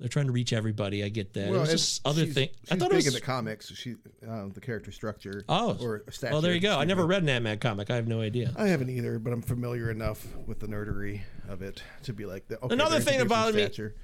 they're 0.00 0.08
trying 0.08 0.26
to 0.26 0.32
reach 0.32 0.52
everybody. 0.52 1.04
I 1.04 1.10
get 1.10 1.34
that. 1.34 1.48
it 1.48 1.50
was 1.52 1.70
just 1.70 2.06
other 2.06 2.24
she's, 2.24 2.34
thing. 2.34 2.48
She's 2.62 2.72
I 2.72 2.76
thought 2.76 2.88
big 2.88 3.00
it 3.00 3.04
was. 3.04 3.06
in 3.08 3.14
the 3.14 3.20
comics. 3.20 3.72
She 3.74 3.96
uh, 4.26 4.46
the 4.52 4.60
character 4.60 4.90
structure. 4.90 5.44
Oh, 5.48 5.76
or 5.80 6.04
stature. 6.10 6.32
well, 6.32 6.40
there 6.40 6.54
you 6.54 6.60
go. 6.60 6.78
I 6.78 6.84
never 6.84 7.06
read 7.06 7.22
an 7.22 7.28
Ant 7.28 7.44
Man 7.44 7.58
comic. 7.58 7.90
I 7.90 7.96
have 7.96 8.08
no 8.08 8.22
idea. 8.22 8.52
I 8.56 8.68
haven't 8.68 8.90
either, 8.90 9.18
but 9.18 9.32
I'm 9.32 9.42
familiar 9.42 9.90
enough 9.90 10.26
with 10.46 10.58
the 10.58 10.66
nerdery 10.66 11.20
of 11.48 11.60
it 11.62 11.82
to 12.04 12.14
be 12.14 12.24
like, 12.24 12.48
the, 12.48 12.58
okay, 12.60 12.74
Another 12.74 12.98
thing 12.98 13.24
bothered 13.28 13.54
me- 13.54 13.62
stature. 13.62 13.94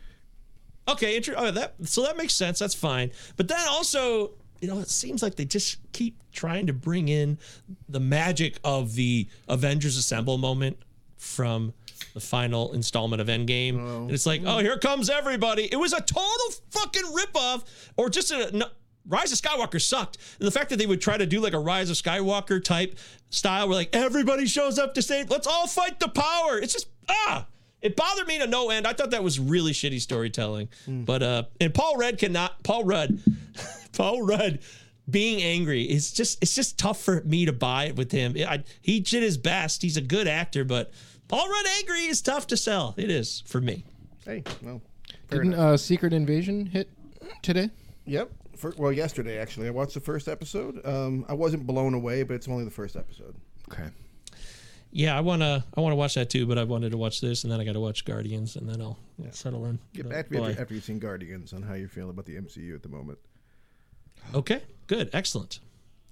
Okay, 0.89 1.17
inter- 1.17 1.35
oh, 1.37 1.51
that 1.51 1.75
so 1.85 2.03
that 2.03 2.17
makes 2.17 2.35
sense. 2.35 2.59
That's 2.59 2.75
fine. 2.75 3.11
But 3.37 3.49
then 3.49 3.59
also, 3.69 4.33
you 4.61 4.69
know, 4.69 4.79
it 4.79 4.89
seems 4.89 5.23
like 5.23 5.35
they 5.37 5.45
just 5.45 5.79
keep 5.93 6.17
trying 6.33 6.67
to 6.67 6.73
bring 6.73 7.09
in 7.09 7.39
the 7.89 8.01
magic 8.01 8.59
of 8.65 8.95
the 8.95 9.29
Avengers 9.49 9.97
Assemble 9.97 10.39
moment 10.39 10.79
from 11.17 11.73
the 12.15 12.21
final 12.21 12.73
installment 12.73 13.21
of 13.21 13.29
Endgame. 13.29 13.79
And 13.79 14.11
it's 14.11 14.27
like, 14.27 14.43
oh, 14.45 14.59
here 14.59 14.79
comes 14.79 15.11
everybody. 15.11 15.69
It 15.71 15.77
was 15.77 15.93
a 15.93 16.01
total 16.01 16.63
fucking 16.71 17.05
ripoff, 17.05 17.65
or 17.97 18.09
just 18.09 18.31
a. 18.31 18.57
No, 18.57 18.67
Rise 19.09 19.31
of 19.33 19.39
Skywalker 19.39 19.81
sucked. 19.81 20.19
And 20.39 20.47
the 20.47 20.51
fact 20.51 20.71
that 20.71 20.79
they 20.79 20.87
would 20.87 21.01
try 21.01 21.17
to 21.17 21.27
do 21.27 21.41
like 21.41 21.53
a 21.53 21.59
Rise 21.59 21.91
of 21.91 21.97
Skywalker 21.97 22.63
type 22.63 22.99
style 23.31 23.69
where 23.69 23.77
like 23.77 23.95
everybody 23.95 24.47
shows 24.47 24.79
up 24.79 24.95
to 24.95 25.03
save, 25.03 25.31
let's 25.31 25.47
all 25.47 25.69
fight 25.69 26.01
the 26.01 26.09
power. 26.09 26.59
It's 26.59 26.73
just, 26.73 26.89
ah, 27.09 27.47
it 27.83 27.97
bothered 27.97 28.27
me 28.27 28.39
to 28.39 28.47
no 28.47 28.71
end. 28.71 28.87
I 28.87 28.93
thought 28.93 29.11
that 29.11 29.23
was 29.23 29.39
really 29.39 29.73
shitty 29.73 30.01
storytelling. 30.01 30.69
But, 30.87 31.23
uh, 31.23 31.43
and 31.61 31.73
Paul 31.75 31.97
Rudd 31.97 32.19
cannot, 32.19 32.63
Paul 32.63 32.85
Rudd, 32.85 33.21
Paul 33.93 34.23
Rudd 34.23 34.61
being 35.09 35.43
angry 35.43 35.83
is 35.83 36.13
just, 36.13 36.43
it's 36.43 36.55
just 36.55 36.79
tough 36.79 37.01
for 37.01 37.23
me 37.25 37.47
to 37.47 37.53
buy 37.53 37.85
it 37.85 37.97
with 37.97 38.11
him. 38.13 38.35
I, 38.37 38.65
he 38.81 39.01
did 39.01 39.23
his 39.23 39.37
best. 39.37 39.83
He's 39.83 39.97
a 39.97 40.03
good 40.03 40.27
actor, 40.27 40.65
but 40.65 40.91
Paul 41.29 41.49
Rudd 41.49 41.67
angry 41.79 42.07
is 42.07 42.23
tough 42.23 42.47
to 42.49 42.57
sell. 42.57 42.95
It 42.97 43.11
is 43.11 43.43
for 43.47 43.61
me. 43.61 43.85
Hey, 44.25 44.43
well, 44.63 44.81
fair 45.29 45.43
Didn't 45.43 45.55
uh, 45.55 45.77
Secret 45.77 46.13
Invasion 46.13 46.67
hit 46.67 46.89
today? 47.43 47.71
Yep. 48.07 48.31
For, 48.57 48.75
well, 48.77 48.91
yesterday 48.91 49.39
actually, 49.39 49.69
I 49.69 49.71
watched 49.71 49.95
the 49.95 50.01
first 50.01 50.29
episode. 50.29 50.85
Um, 50.85 51.25
I 51.29 51.35
wasn't 51.35 51.67
blown 51.67 51.95
away, 51.95 52.23
but 52.23 52.35
it's 52.35 52.49
only 52.49 52.65
the 52.65 52.71
first 52.71 52.97
episode. 52.97 53.35
Okay. 53.71 53.89
Yeah, 54.93 55.17
I 55.17 55.21
wanna 55.21 55.65
I 55.77 55.81
wanna 55.81 55.97
watch 55.97 56.15
that 56.15 56.31
too, 56.31 56.47
but 56.47 56.59
I 56.59 56.65
wanted 56.65 56.91
to 56.91 56.97
watch 56.97 57.21
this 57.21 57.45
and 57.45 57.53
then 57.53 57.61
I 57.61 57.65
got 57.65 57.75
to 57.75 57.81
watch 57.81 58.05
Guardians 58.05 58.57
and 58.57 58.69
then 58.69 58.81
I'll 58.81 58.99
settle 59.31 59.67
in. 59.67 59.79
Get 59.93 60.09
back 60.09 60.29
to 60.29 60.33
me 60.35 60.49
after, 60.49 60.63
after 60.63 60.75
you've 60.75 60.85
seen 60.85 60.99
Guardians 60.99 61.53
on 61.53 61.63
how 61.63 61.75
you 61.75 61.89
feel 61.89 62.09
about 62.09 62.25
the 62.25 62.37
MCU 62.37 62.75
at 62.75 62.83
the 62.83 62.89
moment. 62.89 63.19
Okay, 64.35 64.63
good, 64.87 65.11
excellent. 65.13 65.61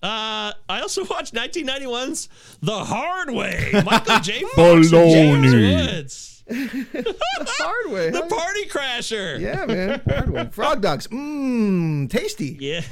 Uh, 0.02 0.52
I 0.68 0.80
also 0.80 1.04
watched 1.10 1.34
1991's 1.34 2.28
The 2.60 2.84
Hard 2.84 3.30
Way. 3.30 3.70
Michael 3.84 4.20
J. 4.20 4.40
Fox 4.54 4.56
and 4.56 4.84
James 4.90 5.46
Baloney. 5.54 5.86
Woods, 5.86 6.34
Hard 6.50 7.90
way. 7.90 8.10
The 8.10 8.20
huh? 8.20 8.28
Party 8.28 8.66
Crasher. 8.66 9.40
Yeah, 9.40 9.64
man. 9.64 10.02
Hard 10.06 10.30
way. 10.30 10.48
Frog 10.52 10.82
dogs. 10.82 11.06
Mmm, 11.08 12.10
tasty. 12.10 12.58
Yeah. 12.60 12.82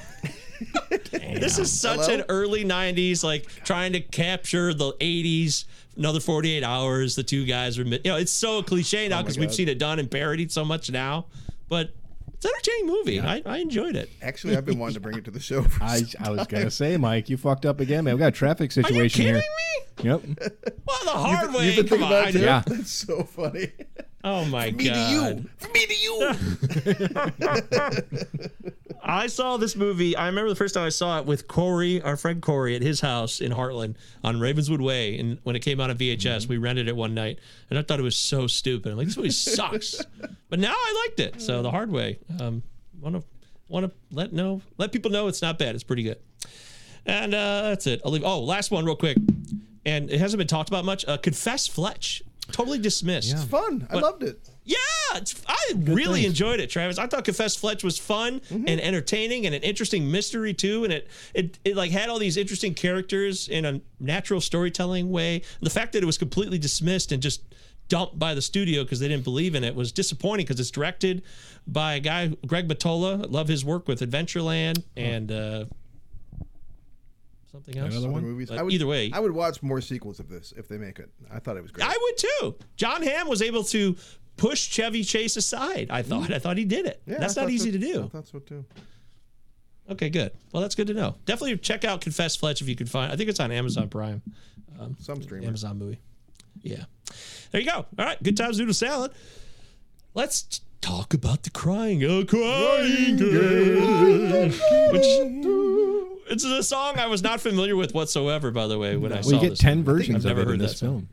This 1.00 1.58
is 1.58 1.70
such 1.72 2.00
Hello? 2.00 2.14
an 2.14 2.24
early 2.28 2.64
90s, 2.64 3.22
like 3.24 3.46
trying 3.64 3.92
to 3.92 4.00
capture 4.00 4.72
the 4.74 4.92
80s. 4.94 5.64
Another 5.96 6.20
48 6.20 6.64
hours. 6.64 7.16
The 7.16 7.22
two 7.22 7.44
guys 7.44 7.78
are, 7.78 7.82
you 7.82 7.98
know, 8.04 8.16
it's 8.16 8.32
so 8.32 8.62
cliche 8.62 9.08
now 9.08 9.18
oh 9.18 9.22
because 9.22 9.38
we've 9.38 9.52
seen 9.52 9.68
it 9.68 9.78
done 9.78 9.98
and 9.98 10.10
parodied 10.10 10.50
so 10.50 10.64
much 10.64 10.90
now. 10.90 11.26
But 11.68 11.90
it's 12.32 12.46
an 12.46 12.50
entertaining 12.54 12.86
movie. 12.86 13.20
I, 13.20 13.42
I 13.44 13.58
enjoyed 13.58 13.94
it. 13.96 14.08
Actually, 14.22 14.56
I've 14.56 14.64
been 14.64 14.78
wanting 14.78 14.94
to 14.94 15.00
bring 15.00 15.18
it 15.18 15.24
to 15.26 15.30
the 15.30 15.38
show. 15.40 15.62
For 15.62 15.82
I, 15.84 15.98
some 15.98 16.24
I 16.24 16.30
was 16.30 16.46
gonna 16.46 16.70
say, 16.70 16.96
Mike, 16.96 17.28
you 17.28 17.36
fucked 17.36 17.66
up 17.66 17.78
again, 17.80 18.04
man. 18.04 18.14
We 18.14 18.20
got 18.20 18.28
a 18.28 18.30
traffic 18.32 18.72
situation 18.72 19.00
Are 19.00 19.04
you 19.04 19.10
situation 19.10 19.42
kidding 20.00 20.14
here. 20.14 20.22
me? 20.22 20.38
Yep. 20.38 20.72
Well, 20.86 20.98
the 21.04 21.10
hard 21.10 21.44
You've 21.50 21.54
way. 21.54 21.76
been 21.76 21.86
Come 21.86 21.98
thinking 21.98 22.06
about 22.06 22.22
on. 22.22 22.28
it 22.28 22.32
too? 22.32 22.38
Yeah. 22.40 22.62
That's 22.66 22.90
so 22.90 23.22
funny. 23.24 23.72
Oh 24.24 24.44
my 24.44 24.70
Me 24.70 24.84
to 24.84 24.90
god. 24.90 25.10
you. 25.10 25.70
Me 25.74 25.86
to 25.86 25.94
you. 25.94 26.30
I 29.04 29.26
saw 29.26 29.56
this 29.56 29.74
movie. 29.74 30.14
I 30.16 30.26
remember 30.26 30.48
the 30.48 30.54
first 30.54 30.74
time 30.74 30.84
I 30.84 30.90
saw 30.90 31.18
it 31.18 31.26
with 31.26 31.48
Corey, 31.48 32.00
our 32.02 32.16
friend 32.16 32.40
Corey, 32.40 32.76
at 32.76 32.82
his 32.82 33.00
house 33.00 33.40
in 33.40 33.50
Heartland 33.50 33.96
on 34.22 34.38
Ravenswood 34.38 34.80
Way. 34.80 35.18
And 35.18 35.38
when 35.42 35.56
it 35.56 35.60
came 35.60 35.80
out 35.80 35.90
on 35.90 35.98
VHS, 35.98 36.46
we 36.46 36.56
rented 36.58 36.86
it 36.86 36.94
one 36.94 37.14
night, 37.14 37.40
and 37.68 37.78
I 37.78 37.82
thought 37.82 37.98
it 37.98 38.04
was 38.04 38.16
so 38.16 38.46
stupid. 38.46 38.92
I'm 38.92 38.98
like, 38.98 39.08
this 39.08 39.16
movie 39.16 39.30
sucks. 39.30 40.00
but 40.48 40.60
now 40.60 40.72
I 40.72 41.04
liked 41.08 41.18
it. 41.20 41.42
So 41.42 41.62
the 41.62 41.70
hard 41.70 41.90
way. 41.90 42.18
Um, 42.40 42.62
want 43.00 43.16
to 43.16 43.24
want 43.68 43.86
to 43.86 43.92
let 44.14 44.32
know 44.32 44.60
let 44.78 44.92
people 44.92 45.10
know 45.10 45.26
it's 45.26 45.42
not 45.42 45.58
bad. 45.58 45.74
It's 45.74 45.84
pretty 45.84 46.04
good. 46.04 46.18
And 47.04 47.34
uh, 47.34 47.62
that's 47.62 47.88
it. 47.88 48.00
I'll 48.04 48.12
leave. 48.12 48.22
Oh, 48.24 48.40
last 48.40 48.70
one, 48.70 48.84
real 48.84 48.94
quick. 48.94 49.16
And 49.84 50.10
it 50.10 50.20
hasn't 50.20 50.38
been 50.38 50.46
talked 50.46 50.68
about 50.68 50.84
much. 50.84 51.04
Uh, 51.08 51.16
Confess 51.16 51.66
Fletch, 51.66 52.22
totally 52.52 52.78
dismissed. 52.78 53.32
It's 53.32 53.44
fun. 53.44 53.86
I 53.90 53.94
But- 53.94 54.02
loved 54.02 54.22
it. 54.22 54.38
Yeah, 54.64 54.76
it's, 55.16 55.34
I 55.48 55.56
really 55.76 56.20
things. 56.22 56.26
enjoyed 56.26 56.60
it, 56.60 56.70
Travis. 56.70 56.96
I 56.96 57.08
thought 57.08 57.24
Confess 57.24 57.56
Fletch 57.56 57.82
was 57.82 57.98
fun 57.98 58.38
Mm-hmm. 58.40 58.68
and 58.68 58.80
entertaining 58.80 59.44
and 59.44 59.56
an 59.56 59.62
interesting 59.62 60.08
mystery 60.08 60.54
too, 60.54 60.84
and 60.84 60.92
it, 60.92 61.08
it 61.34 61.58
it 61.64 61.74
like 61.76 61.90
had 61.90 62.08
all 62.08 62.20
these 62.20 62.36
interesting 62.36 62.72
characters 62.72 63.48
in 63.48 63.64
a 63.64 63.80
natural 63.98 64.40
storytelling 64.40 65.10
way. 65.10 65.42
The 65.62 65.70
fact 65.70 65.94
that 65.94 66.02
it 66.04 66.06
was 66.06 66.16
completely 66.16 66.58
dismissed 66.58 67.10
and 67.10 67.20
just 67.20 67.42
dumped 67.88 68.20
by 68.20 68.34
the 68.34 68.40
studio 68.42 68.84
because 68.84 69.00
they 69.00 69.08
didn't 69.08 69.24
believe 69.24 69.56
in 69.56 69.64
it 69.64 69.74
was 69.74 69.90
disappointing 69.90 70.44
because 70.46 70.60
it's 70.60 70.70
directed 70.70 71.22
by 71.66 71.94
a 71.94 72.00
guy 72.00 72.28
Greg 72.46 72.68
Mottola. 72.68 73.28
Love 73.28 73.48
his 73.48 73.64
work 73.64 73.88
with 73.88 74.00
Adventureland 74.00 74.84
and 74.96 75.32
uh, 75.32 75.64
something 77.52 77.76
else. 77.78 77.92
Another 77.92 78.10
one? 78.10 78.22
movies. 78.22 78.48
But 78.48 78.58
I 78.58 78.62
would, 78.62 78.72
either 78.72 78.86
way- 78.86 79.10
I 79.12 79.20
would 79.20 79.32
watch 79.32 79.62
more 79.62 79.80
sequels 79.80 80.18
of 80.18 80.28
this 80.28 80.52
if 80.56 80.66
they 80.68 80.78
make 80.78 80.98
it. 80.98 81.10
I 81.30 81.38
thought 81.38 81.56
it 81.56 81.62
was 81.62 81.70
great. 81.70 81.86
I 81.86 81.96
would 82.00 82.16
too. 82.16 82.56
Jon 82.76 83.02
Hamm 83.02 83.28
was 83.28 83.42
able 83.42 83.62
to 83.64 83.94
push 84.36 84.68
Chevy 84.68 85.04
Chase 85.04 85.36
aside. 85.36 85.88
I 85.90 86.02
thought. 86.02 86.32
I 86.32 86.38
thought 86.38 86.56
he 86.56 86.64
did 86.64 86.86
it. 86.86 87.02
Yeah, 87.06 87.18
That's 87.18 87.36
I 87.36 87.42
not 87.42 87.50
easy 87.50 87.70
so- 87.72 87.78
to 87.78 87.88
I 87.88 87.92
do. 87.92 88.08
thought 88.08 88.26
so 88.26 88.38
too. 88.40 88.64
Okay, 89.90 90.08
good. 90.10 90.30
Well, 90.52 90.62
that's 90.62 90.74
good 90.74 90.86
to 90.86 90.94
know. 90.94 91.16
Definitely 91.26 91.58
check 91.58 91.84
out 91.84 92.00
Confess 92.00 92.36
Fletch 92.36 92.62
if 92.62 92.68
you 92.68 92.76
can 92.76 92.86
find. 92.86 93.12
I 93.12 93.16
think 93.16 93.28
it's 93.28 93.40
on 93.40 93.50
Amazon 93.52 93.88
Prime, 93.88 94.22
Some 95.00 95.20
streamer. 95.22 95.46
Amazon 95.46 95.78
movie. 95.78 95.98
Yeah. 96.62 96.84
There 97.50 97.60
you 97.60 97.66
go. 97.68 97.76
All 97.76 97.86
right. 97.98 98.22
Good 98.22 98.36
times 98.36 98.58
noodle 98.58 98.74
salad. 98.74 99.10
Let's 100.14 100.60
talk 100.80 101.12
about 101.14 101.42
the 101.42 101.50
crying, 101.50 102.04
uh, 102.04 102.22
crying 102.26 103.16
game. 103.16 104.52
Which 104.92 105.04
it's 106.28 106.44
a 106.44 106.62
song 106.62 106.98
I 106.98 107.06
was 107.06 107.22
not 107.22 107.40
familiar 107.40 107.76
with 107.76 107.94
whatsoever. 107.94 108.50
By 108.50 108.66
the 108.66 108.78
way, 108.78 108.96
when 108.96 109.12
I 109.12 109.16
Well, 109.16 109.22
saw 109.24 109.30
you 109.36 109.40
get 109.40 109.50
this. 109.50 109.58
ten 109.58 109.84
versions 109.84 110.24
I've 110.26 110.32
of 110.32 110.38
never 110.38 110.50
it 110.50 110.54
in 110.54 110.60
heard 110.60 110.68
this 110.68 110.80
film. 110.80 111.08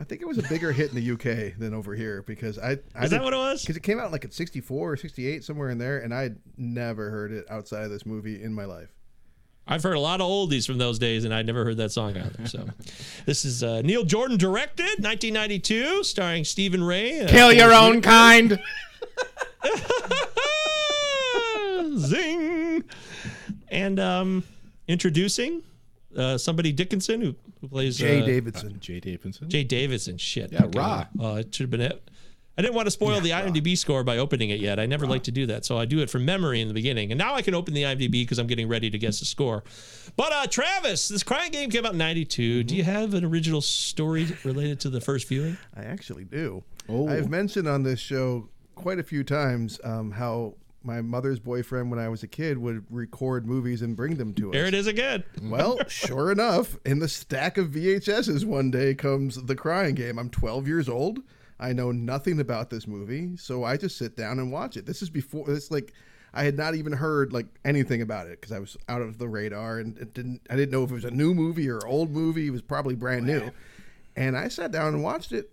I 0.00 0.04
think 0.04 0.22
it 0.22 0.28
was 0.28 0.38
a 0.38 0.42
bigger 0.42 0.70
hit 0.70 0.92
in 0.92 0.94
the 0.94 1.10
UK 1.12 1.58
than 1.58 1.74
over 1.74 1.94
here 1.94 2.22
because 2.22 2.58
I. 2.58 2.78
I 2.94 3.04
Is 3.04 3.10
that 3.10 3.22
what 3.24 3.32
it 3.32 3.36
was? 3.36 3.62
Because 3.62 3.76
it 3.76 3.82
came 3.82 3.98
out 3.98 4.12
like 4.12 4.24
at 4.24 4.32
64 4.32 4.92
or 4.92 4.96
68, 4.96 5.42
somewhere 5.42 5.70
in 5.70 5.78
there, 5.78 5.98
and 5.98 6.14
I'd 6.14 6.36
never 6.56 7.10
heard 7.10 7.32
it 7.32 7.46
outside 7.50 7.82
of 7.84 7.90
this 7.90 8.06
movie 8.06 8.42
in 8.42 8.52
my 8.52 8.64
life. 8.64 8.90
I've 9.70 9.82
heard 9.82 9.96
a 9.96 10.00
lot 10.00 10.20
of 10.22 10.28
oldies 10.28 10.66
from 10.66 10.78
those 10.78 10.98
days, 10.98 11.24
and 11.24 11.34
I'd 11.34 11.44
never 11.46 11.62
heard 11.64 11.76
that 11.78 11.90
song 11.92 12.16
either. 12.16 12.46
So, 12.46 12.66
this 13.26 13.44
is 13.44 13.62
uh, 13.62 13.82
Neil 13.82 14.02
Jordan 14.04 14.38
directed, 14.38 14.84
1992, 15.04 16.04
starring 16.04 16.44
Stephen 16.44 16.82
Rea. 16.82 17.24
uh, 17.24 17.28
Kill 17.28 17.52
your 17.52 17.74
own 17.74 18.00
kind. 18.00 18.58
Zing. 21.98 22.84
And 23.70 24.00
um, 24.00 24.44
introducing 24.86 25.62
uh, 26.16 26.38
somebody 26.38 26.72
Dickinson 26.72 27.20
who, 27.20 27.34
who 27.60 27.68
plays 27.68 27.98
Jaye 27.98 28.22
uh, 28.22 28.26
Davidson. 28.26 28.74
Jaye 28.80 29.00
Davidson. 29.00 29.48
Jaye 29.48 29.68
Davidson. 29.68 30.18
Shit. 30.18 30.52
Yeah, 30.52 30.64
Okay. 30.64 30.78
Ra. 30.78 31.06
Oh, 31.18 31.36
it 31.36 31.54
should 31.54 31.64
have 31.64 31.70
been 31.70 31.80
it. 31.80 32.10
I 32.56 32.60
didn't 32.60 32.74
want 32.74 32.86
to 32.86 32.90
spoil 32.90 33.20
the 33.20 33.30
IMDb 33.30 33.78
score 33.78 34.02
by 34.02 34.18
opening 34.18 34.50
it 34.50 34.58
yet. 34.58 34.80
I 34.80 34.86
never 34.86 35.06
like 35.06 35.22
to 35.24 35.30
do 35.30 35.46
that, 35.46 35.64
so 35.64 35.78
I 35.78 35.84
do 35.84 36.00
it 36.00 36.10
from 36.10 36.24
memory 36.24 36.60
in 36.60 36.66
the 36.66 36.74
beginning. 36.74 37.12
And 37.12 37.18
now 37.18 37.36
I 37.36 37.42
can 37.42 37.54
open 37.54 37.72
the 37.72 37.84
IMDb 37.84 38.10
because 38.10 38.40
I'm 38.40 38.48
getting 38.48 38.66
ready 38.66 38.90
to 38.90 38.98
guess 38.98 39.20
the 39.20 39.26
score. 39.26 39.62
But 40.16 40.32
uh, 40.32 40.48
Travis, 40.48 41.06
this 41.06 41.22
crying 41.22 41.52
game 41.52 41.70
came 41.70 41.86
out 41.86 41.92
in 41.92 41.98
'92. 41.98 42.64
Do 42.64 42.74
you 42.74 42.82
have 42.82 43.14
an 43.14 43.24
original 43.24 43.60
story 43.60 44.26
related 44.42 44.80
to 44.80 44.90
the 44.90 45.00
first 45.00 45.28
viewing? 45.28 45.56
I 45.76 45.84
actually 45.84 46.24
do. 46.24 46.64
Oh. 46.88 47.08
I've 47.08 47.30
mentioned 47.30 47.68
on 47.68 47.84
this 47.84 48.00
show 48.00 48.48
quite 48.74 48.98
a 48.98 49.04
few 49.04 49.22
times 49.22 49.78
um, 49.84 50.10
how 50.10 50.54
my 50.88 51.02
mother's 51.02 51.38
boyfriend, 51.38 51.90
when 51.90 52.00
I 52.00 52.08
was 52.08 52.22
a 52.22 52.26
kid, 52.26 52.58
would 52.58 52.84
record 52.90 53.46
movies 53.46 53.82
and 53.82 53.94
bring 53.94 54.16
them 54.16 54.34
to 54.34 54.48
us. 54.48 54.52
There 54.54 54.66
it 54.66 54.74
is 54.74 54.86
again. 54.88 55.22
Well, 55.42 55.78
sure 55.86 56.32
enough, 56.32 56.76
in 56.84 56.98
the 56.98 57.08
stack 57.08 57.58
of 57.58 57.68
VHSs 57.68 58.44
one 58.44 58.70
day 58.70 58.94
comes 58.94 59.36
The 59.44 59.54
Crying 59.54 59.94
Game. 59.94 60.18
I'm 60.18 60.30
12 60.30 60.66
years 60.66 60.88
old. 60.88 61.20
I 61.60 61.72
know 61.72 61.92
nothing 61.92 62.40
about 62.40 62.70
this 62.70 62.86
movie, 62.86 63.36
so 63.36 63.64
I 63.64 63.76
just 63.76 63.98
sit 63.98 64.16
down 64.16 64.38
and 64.38 64.50
watch 64.50 64.76
it. 64.76 64.86
This 64.86 65.02
is 65.02 65.10
before 65.10 65.46
this 65.46 65.70
like 65.70 65.92
I 66.32 66.44
had 66.44 66.56
not 66.56 66.74
even 66.74 66.92
heard 66.92 67.32
like 67.32 67.46
anything 67.64 68.02
about 68.02 68.26
it 68.26 68.40
because 68.40 68.52
I 68.52 68.58
was 68.58 68.76
out 68.88 69.02
of 69.02 69.18
the 69.18 69.28
radar 69.28 69.78
and 69.78 69.96
it 69.98 70.14
didn't 70.14 70.40
I 70.50 70.56
didn't 70.56 70.72
know 70.72 70.84
if 70.84 70.90
it 70.90 70.94
was 70.94 71.04
a 71.04 71.10
new 71.10 71.34
movie 71.34 71.68
or 71.68 71.84
old 71.86 72.10
movie. 72.10 72.46
It 72.46 72.50
was 72.50 72.62
probably 72.62 72.94
brand 72.94 73.26
new. 73.26 73.50
And 74.16 74.36
I 74.36 74.48
sat 74.48 74.72
down 74.72 74.94
and 74.94 75.02
watched 75.02 75.32
it. 75.32 75.50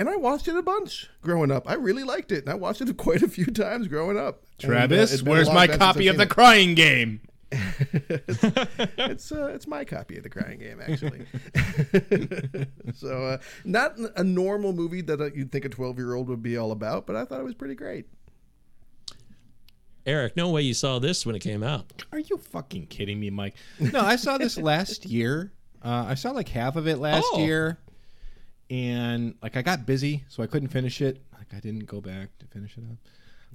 And 0.00 0.08
I 0.08 0.16
watched 0.16 0.48
it 0.48 0.56
a 0.56 0.62
bunch 0.62 1.10
growing 1.20 1.50
up. 1.50 1.68
I 1.68 1.74
really 1.74 2.04
liked 2.04 2.32
it, 2.32 2.44
and 2.44 2.48
I 2.48 2.54
watched 2.54 2.80
it 2.80 2.96
quite 2.96 3.22
a 3.22 3.28
few 3.28 3.44
times 3.44 3.86
growing 3.86 4.16
up. 4.18 4.42
And, 4.62 4.72
uh, 4.72 4.74
Travis, 4.74 5.12
it's 5.12 5.20
been 5.20 5.28
a 5.30 5.34
where's 5.34 5.50
my 5.50 5.66
copy 5.66 6.08
of 6.08 6.16
the 6.16 6.22
it. 6.22 6.30
Crying 6.30 6.74
Game? 6.74 7.20
it's 7.52 9.30
uh, 9.30 9.50
it's 9.54 9.66
my 9.66 9.84
copy 9.84 10.16
of 10.16 10.22
the 10.22 10.30
Crying 10.30 10.58
Game 10.58 10.80
actually. 10.80 11.26
so 12.94 13.24
uh, 13.26 13.38
not 13.66 13.98
a 14.16 14.24
normal 14.24 14.72
movie 14.72 15.02
that 15.02 15.20
uh, 15.20 15.26
you'd 15.34 15.52
think 15.52 15.66
a 15.66 15.68
twelve 15.68 15.98
year 15.98 16.14
old 16.14 16.28
would 16.28 16.42
be 16.42 16.56
all 16.56 16.72
about, 16.72 17.06
but 17.06 17.14
I 17.14 17.26
thought 17.26 17.40
it 17.40 17.44
was 17.44 17.54
pretty 17.54 17.74
great. 17.74 18.06
Eric, 20.06 20.34
no 20.34 20.48
way 20.48 20.62
you 20.62 20.72
saw 20.72 20.98
this 20.98 21.26
when 21.26 21.34
it 21.36 21.40
came 21.40 21.62
out. 21.62 22.04
Are 22.10 22.20
you 22.20 22.38
fucking 22.38 22.86
kidding 22.86 23.20
me, 23.20 23.28
Mike? 23.28 23.54
No, 23.78 24.00
I 24.00 24.16
saw 24.16 24.38
this 24.38 24.56
last 24.56 25.04
year. 25.04 25.52
Uh, 25.82 26.06
I 26.08 26.14
saw 26.14 26.30
like 26.30 26.48
half 26.48 26.76
of 26.76 26.86
it 26.88 26.98
last 26.98 27.26
Oh. 27.32 27.44
year, 27.44 27.78
and 28.70 29.34
like 29.42 29.56
I 29.56 29.62
got 29.62 29.84
busy, 29.84 30.24
so 30.28 30.42
I 30.42 30.46
couldn't 30.46 30.68
finish 30.68 31.00
it. 31.02 31.22
Like 31.36 31.52
I 31.54 31.60
didn't 31.60 31.86
go 31.86 32.00
back 32.00 32.38
to 32.38 32.46
finish 32.46 32.76
it 32.78 32.84
up. 32.90 32.96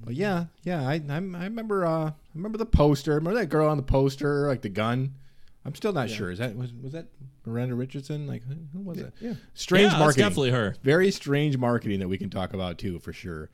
But 0.04 0.14
yeah, 0.14 0.46
yeah, 0.64 0.88
I 0.88 1.02
I'm, 1.10 1.36
I 1.36 1.46
remember 1.46 1.86
uh 1.86 2.10
I 2.10 2.14
remember 2.34 2.58
the 2.58 2.66
poster. 2.66 3.16
Remember 3.16 3.40
that 3.40 3.48
girl 3.48 3.70
on 3.70 3.78
the 3.78 3.84
poster, 3.84 4.48
like 4.48 4.62
the 4.62 4.70
gun. 4.70 5.16
I'm 5.64 5.74
still 5.74 5.94
not 5.94 6.10
sure. 6.10 6.30
Is 6.30 6.40
that 6.40 6.56
was 6.56 6.74
was 6.74 6.92
that 6.92 7.08
Miranda 7.46 7.76
Richardson? 7.76 8.28
Like 8.28 8.44
who- 8.44 8.82
was 8.82 9.00
it? 9.00 9.14
yeah. 9.20 9.34
Strange 9.54 9.94
yeah, 9.94 10.00
marketing. 10.00 10.24
definitely 10.24 10.52
her. 10.52 10.76
Very 10.84 11.10
strange 11.12 11.58
marketing 11.58 12.02
that 12.02 12.08
we 12.08 12.18
can 12.18 12.30
talk 12.30 12.54
about 12.54 12.78
too, 12.78 13.00
for 13.00 13.14
sure. 13.14 13.50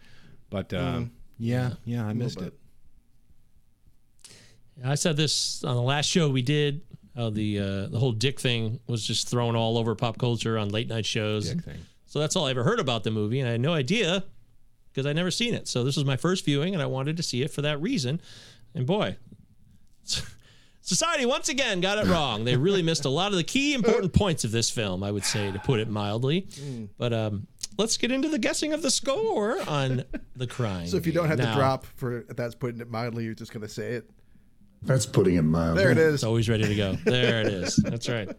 But 0.49 0.73
um, 0.73 1.11
yeah, 1.37 1.73
yeah, 1.85 2.05
I 2.05 2.13
missed 2.13 2.41
it. 2.41 2.53
I 4.83 4.95
said 4.95 5.15
this 5.15 5.63
on 5.63 5.75
the 5.75 5.81
last 5.81 6.07
show 6.07 6.29
we 6.29 6.41
did. 6.41 6.81
How 7.15 7.29
the 7.29 7.59
uh, 7.59 7.87
the 7.87 7.99
whole 7.99 8.13
dick 8.13 8.39
thing 8.39 8.79
was 8.87 9.05
just 9.05 9.27
thrown 9.27 9.55
all 9.55 9.77
over 9.77 9.95
pop 9.95 10.17
culture 10.17 10.57
on 10.57 10.69
late 10.69 10.87
night 10.87 11.05
shows. 11.05 11.49
Dick 11.53 11.63
thing. 11.63 11.79
So 12.05 12.19
that's 12.19 12.35
all 12.35 12.45
I 12.45 12.51
ever 12.51 12.63
heard 12.63 12.79
about 12.79 13.03
the 13.03 13.11
movie, 13.11 13.39
and 13.39 13.47
I 13.47 13.53
had 13.53 13.61
no 13.61 13.73
idea 13.73 14.23
because 14.91 15.05
I 15.05 15.13
never 15.13 15.31
seen 15.31 15.53
it. 15.53 15.67
So 15.67 15.83
this 15.83 15.95
was 15.95 16.05
my 16.05 16.17
first 16.17 16.43
viewing, 16.45 16.73
and 16.73 16.81
I 16.81 16.85
wanted 16.85 17.17
to 17.17 17.23
see 17.23 17.41
it 17.41 17.51
for 17.51 17.61
that 17.63 17.81
reason. 17.81 18.21
And 18.75 18.85
boy, 18.85 19.17
society 20.81 21.25
once 21.25 21.49
again 21.49 21.81
got 21.81 21.97
it 21.97 22.09
wrong. 22.09 22.43
They 22.45 22.55
really 22.57 22.81
missed 22.81 23.05
a 23.05 23.09
lot 23.09 23.31
of 23.31 23.37
the 23.37 23.43
key 23.43 23.73
important 23.73 24.13
points 24.13 24.43
of 24.43 24.51
this 24.51 24.69
film. 24.69 25.03
I 25.03 25.11
would 25.11 25.25
say, 25.25 25.51
to 25.51 25.59
put 25.59 25.79
it 25.79 25.89
mildly. 25.89 26.47
But 26.97 27.13
um, 27.13 27.47
let's 27.77 27.97
get 27.97 28.11
into 28.11 28.29
the 28.29 28.39
guessing 28.39 28.73
of 28.73 28.81
the 28.81 28.91
score 28.91 29.61
on 29.67 30.03
the 30.35 30.47
crime. 30.47 30.87
So 30.87 30.97
if 30.97 31.05
you 31.05 31.13
don't 31.13 31.27
have 31.27 31.37
Now- 31.39 31.53
to 31.53 31.59
drop 31.59 31.85
for 31.95 32.25
that's 32.29 32.55
putting 32.55 32.81
it 32.81 32.89
mildly, 32.89 33.25
you're 33.25 33.33
just 33.33 33.53
gonna 33.53 33.69
say 33.69 33.93
it. 33.93 34.09
That's 34.83 35.05
putting 35.05 35.35
it 35.35 35.43
mildly. 35.43 35.83
There 35.83 35.91
it 35.91 35.97
is. 35.97 36.15
It's 36.15 36.23
always 36.23 36.49
ready 36.49 36.67
to 36.67 36.75
go. 36.75 36.93
There 37.05 37.41
it 37.41 37.47
is. 37.47 37.75
That's 37.75 38.09
right. 38.09 38.29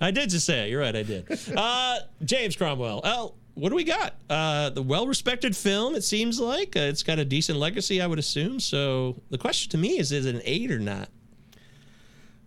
I 0.00 0.10
did 0.10 0.28
just 0.30 0.44
say 0.44 0.64
it. 0.66 0.70
You're 0.70 0.80
right. 0.80 0.94
I 0.94 1.02
did. 1.02 1.26
Uh, 1.56 1.98
James 2.24 2.56
Cromwell. 2.56 3.00
Oh, 3.04 3.34
what 3.54 3.70
do 3.70 3.74
we 3.74 3.84
got? 3.84 4.14
Uh, 4.28 4.70
the 4.70 4.82
well-respected 4.82 5.56
film. 5.56 5.94
It 5.94 6.04
seems 6.04 6.38
like 6.38 6.76
uh, 6.76 6.80
it's 6.80 7.02
got 7.02 7.18
a 7.18 7.24
decent 7.24 7.58
legacy. 7.58 8.02
I 8.02 8.06
would 8.06 8.18
assume. 8.18 8.60
So 8.60 9.20
the 9.30 9.38
question 9.38 9.70
to 9.70 9.78
me 9.78 9.98
is: 9.98 10.12
Is 10.12 10.26
it 10.26 10.34
an 10.34 10.42
eight 10.44 10.70
or 10.70 10.78
not? 10.78 11.08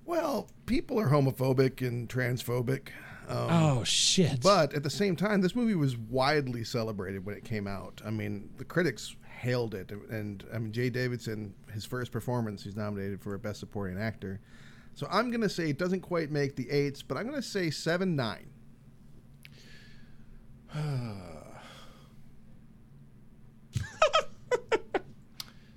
Well, 0.06 0.48
people 0.66 1.00
are 1.00 1.08
homophobic 1.10 1.86
and 1.86 2.08
transphobic. 2.08 2.90
Um, 3.28 3.48
Oh 3.50 3.84
shit! 3.84 4.42
But 4.42 4.74
at 4.74 4.84
the 4.84 4.90
same 4.90 5.16
time, 5.16 5.42
this 5.42 5.56
movie 5.56 5.76
was 5.76 5.98
widely 5.98 6.64
celebrated 6.64 7.26
when 7.26 7.36
it 7.36 7.44
came 7.44 7.66
out. 7.66 8.02
I 8.06 8.10
mean, 8.12 8.50
the 8.58 8.66
critics 8.66 9.16
hailed 9.42 9.74
it, 9.76 9.92
and 10.10 10.44
I 10.54 10.60
mean, 10.60 10.72
Jaye 10.72 10.92
Davidson, 10.94 11.54
his 11.74 11.84
first 11.84 12.12
performance, 12.12 12.64
he's 12.64 12.76
nominated 12.76 13.22
for 13.22 13.34
a 13.34 13.40
Best 13.40 13.60
Supporting 13.60 13.98
Actor. 14.00 14.40
So 14.94 15.08
I'm 15.10 15.32
gonna 15.32 15.50
say 15.50 15.70
it 15.70 15.78
doesn't 15.80 16.02
quite 16.02 16.32
make 16.32 16.56
the 16.56 16.70
eights, 16.70 17.02
but 17.02 17.18
I'm 17.18 17.26
gonna 17.26 17.42
say 17.42 17.70
seven 17.72 18.16
nine. 18.16 18.48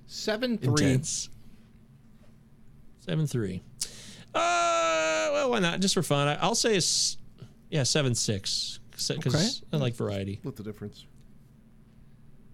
Seven 0.07 0.57
three. 0.57 0.71
Intense. 0.85 1.29
Seven 2.99 3.27
three. 3.27 3.61
Uh, 4.33 5.29
well, 5.31 5.51
why 5.51 5.59
not? 5.59 5.79
Just 5.79 5.93
for 5.93 6.01
fun, 6.03 6.27
I, 6.27 6.35
I'll 6.35 6.55
say 6.55 6.75
it's 6.75 7.17
yeah 7.69 7.83
seven 7.83 8.15
six 8.15 8.79
because 8.91 9.11
Okay. 9.11 9.47
I 9.73 9.77
like 9.77 9.95
variety. 9.95 10.39
What's 10.43 10.57
the 10.57 10.63
difference? 10.63 11.05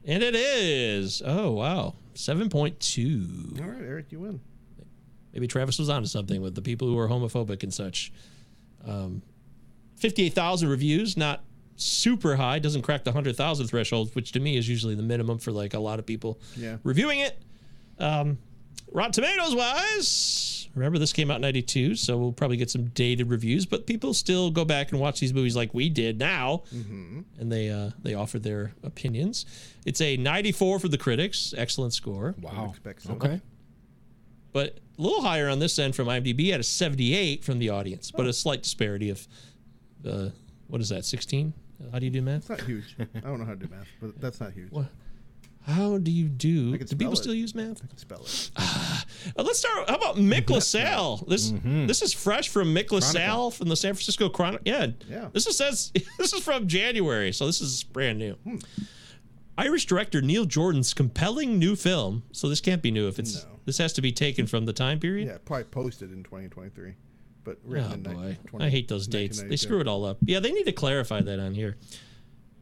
And 0.05 0.23
it 0.23 0.35
is. 0.35 1.21
Oh, 1.25 1.51
wow. 1.51 1.95
7.2. 2.15 3.61
All 3.61 3.67
right, 3.69 3.81
Eric, 3.81 4.11
you 4.11 4.19
win. 4.19 4.39
Maybe 5.33 5.47
Travis 5.47 5.79
was 5.79 5.89
onto 5.89 6.07
something 6.07 6.41
with 6.41 6.55
the 6.55 6.61
people 6.61 6.87
who 6.87 6.97
are 6.97 7.07
homophobic 7.07 7.63
and 7.63 7.73
such. 7.73 8.11
Um, 8.85 9.21
58,000 9.97 10.67
reviews, 10.67 11.15
not 11.15 11.43
super 11.77 12.35
high, 12.35 12.59
doesn't 12.59 12.81
crack 12.81 13.03
the 13.03 13.11
100,000 13.11 13.67
threshold, 13.67 14.09
which 14.13 14.31
to 14.33 14.39
me 14.39 14.57
is 14.57 14.67
usually 14.67 14.95
the 14.95 15.03
minimum 15.03 15.37
for 15.37 15.51
like 15.51 15.73
a 15.73 15.79
lot 15.79 15.99
of 15.99 16.05
people 16.05 16.39
Yeah. 16.57 16.77
reviewing 16.83 17.19
it. 17.21 17.41
Um, 17.97 18.39
Rotten 18.91 19.11
Tomatoes 19.13 19.55
wise, 19.55 20.60
remember 20.75 20.97
this 20.99 21.13
came 21.13 21.29
out 21.31 21.35
in 21.35 21.41
92, 21.41 21.95
so 21.95 22.17
we'll 22.17 22.31
probably 22.31 22.57
get 22.57 22.69
some 22.69 22.85
dated 22.89 23.29
reviews, 23.29 23.65
but 23.65 23.85
people 23.85 24.13
still 24.13 24.51
go 24.51 24.63
back 24.65 24.91
and 24.91 24.99
watch 25.01 25.19
these 25.19 25.33
movies 25.33 25.55
like 25.55 25.73
we 25.73 25.89
did 25.89 26.17
now, 26.19 26.63
and 26.71 27.25
they 27.51 27.69
uh, 27.69 27.91
they 28.01 28.13
offer 28.13 28.39
their 28.39 28.73
opinions. 28.83 29.45
It's 29.85 30.01
a 30.01 30.17
94 30.17 30.79
for 30.79 30.87
the 30.87 30.97
critics, 30.97 31.53
excellent 31.57 31.93
score, 31.93 32.35
Wow. 32.41 32.73
so. 32.99 33.13
Okay. 33.13 33.41
but 34.53 34.77
a 34.97 35.01
little 35.01 35.21
higher 35.21 35.49
on 35.49 35.59
this 35.59 35.79
end 35.79 35.95
from 35.95 36.07
IMDb 36.07 36.51
at 36.53 36.59
a 36.59 36.63
78 36.63 37.43
from 37.43 37.59
the 37.59 37.69
audience, 37.69 38.11
but 38.11 38.25
a 38.27 38.33
slight 38.33 38.63
disparity 38.63 39.09
of 39.09 39.27
uh, 40.07 40.29
what 40.67 40.81
is 40.81 40.89
that 40.89 41.05
16? 41.05 41.53
How 41.91 41.97
do 41.99 42.05
you 42.05 42.11
do 42.11 42.21
math? 42.21 42.41
It's 42.41 42.49
not 42.49 42.61
huge. 42.61 42.95
I 42.99 43.19
don't 43.21 43.39
know 43.39 43.45
how 43.45 43.53
to 43.53 43.57
do 43.57 43.67
math, 43.69 43.87
but 43.99 44.21
that's 44.21 44.39
not 44.39 44.51
huge. 44.53 44.71
What? 44.71 44.85
How 45.67 45.97
do 45.99 46.09
you 46.11 46.27
do? 46.27 46.75
Do 46.77 46.95
people 46.95 47.13
it. 47.13 47.17
still 47.17 47.33
use 47.35 47.53
math? 47.53 47.81
I 47.83 47.87
can 47.87 47.97
spell 47.97 48.21
it. 48.21 48.51
Uh, 49.37 49.43
let's 49.43 49.59
start. 49.59 49.87
How 49.87 49.95
about 49.97 50.15
Mick 50.15 50.49
LaSalle? 50.49 51.17
This 51.27 51.53
this 51.63 52.01
is 52.01 52.11
fresh 52.11 52.49
from 52.49 52.73
Mick 52.73 52.91
LaSalle 52.91 53.51
from 53.51 53.69
the 53.69 53.75
San 53.75 53.93
Francisco 53.93 54.29
Chronicle. 54.29 54.63
Yeah, 54.65 54.87
Yeah. 55.07 55.29
This 55.31 55.45
is 55.45 55.55
says 55.57 55.91
this 56.17 56.33
is 56.33 56.43
from 56.43 56.67
January, 56.67 57.31
so 57.31 57.45
this 57.45 57.61
is 57.61 57.83
brand 57.83 58.17
new. 58.17 58.35
Irish 59.59 59.85
director 59.85 60.21
Neil 60.23 60.45
Jordan's 60.45 60.93
compelling 60.95 61.59
new 61.59 61.75
film. 61.75 62.23
So 62.31 62.49
this 62.49 62.61
can't 62.61 62.81
be 62.81 62.89
new 62.89 63.07
if 63.07 63.19
it's 63.19 63.43
No. 63.43 63.59
this 63.65 63.77
has 63.77 63.93
to 63.93 64.01
be 64.01 64.11
taken 64.11 64.47
from 64.47 64.65
the 64.65 64.73
time 64.73 64.99
period. 64.99 65.27
Yeah, 65.27 65.37
probably 65.45 65.65
posted 65.65 66.11
in 66.11 66.23
2023, 66.23 66.95
but 67.43 67.59
written 67.63 67.91
Oh 67.91 67.93
in 67.93 68.15
boy, 68.17 68.37
20, 68.47 68.65
I 68.65 68.69
hate 68.69 68.87
those 68.87 69.05
dates. 69.05 69.41
They 69.43 69.55
screw 69.57 69.81
it 69.81 69.87
all 69.87 70.03
up. 70.03 70.17
Yeah, 70.25 70.39
they 70.39 70.51
need 70.51 70.65
to 70.65 70.71
clarify 70.71 71.21
that 71.21 71.39
on 71.39 71.53
here. 71.53 71.77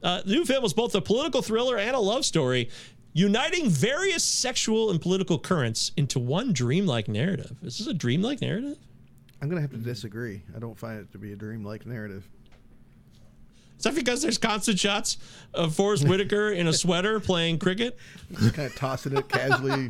Uh, 0.02 0.22
the 0.22 0.32
new 0.34 0.46
film 0.46 0.64
was 0.64 0.74
both 0.74 0.96
a 0.96 1.02
political 1.02 1.42
thriller 1.42 1.78
and 1.78 1.96
a 1.96 2.00
love 2.00 2.26
story, 2.26 2.70
uniting 3.14 3.70
various 3.70 4.24
sexual 4.24 4.90
and 4.92 5.02
political 5.02 5.38
currents 5.40 5.92
into 5.98 6.20
one 6.20 6.54
dreamlike 6.54 7.08
narrative. 7.08 7.58
Is 7.64 7.80
this 7.80 7.88
a 7.88 7.94
dreamlike 7.94 8.42
narrative? 8.42 8.78
I'm 9.42 9.50
gonna 9.50 9.62
have 9.62 9.72
to 9.72 9.78
disagree. 9.78 10.44
I 10.56 10.60
don't 10.60 10.78
find 10.78 11.00
it 11.00 11.12
to 11.14 11.18
be 11.18 11.34
a 11.34 11.36
dreamlike 11.36 11.86
narrative. 11.86 12.28
Is 13.78 13.84
that 13.84 13.96
because 13.96 14.22
there's 14.22 14.38
constant 14.38 14.78
shots 14.78 15.18
of 15.54 15.74
Forest 15.74 16.06
Whitaker 16.06 16.50
in 16.50 16.68
a 16.68 16.74
sweater 16.74 17.22
playing 17.22 17.60
cricket? 17.60 17.98
Just 18.38 18.54
kind 18.54 18.70
of 18.70 18.76
tossing 18.76 19.16
it 19.16 19.30
casually. 19.30 19.88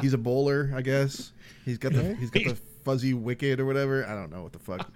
He's 0.00 0.14
a 0.14 0.18
bowler, 0.18 0.72
I 0.74 0.82
guess. 0.82 1.30
He's 1.64 1.78
got 1.78 1.92
the 1.92 2.14
he's 2.16 2.30
got 2.30 2.44
the 2.44 2.56
fuzzy 2.84 3.14
wicket 3.14 3.60
or 3.60 3.66
whatever. 3.66 4.04
I 4.04 4.14
don't 4.14 4.32
know 4.32 4.42
what 4.42 4.52
the 4.52 4.58
fuck. 4.58 4.90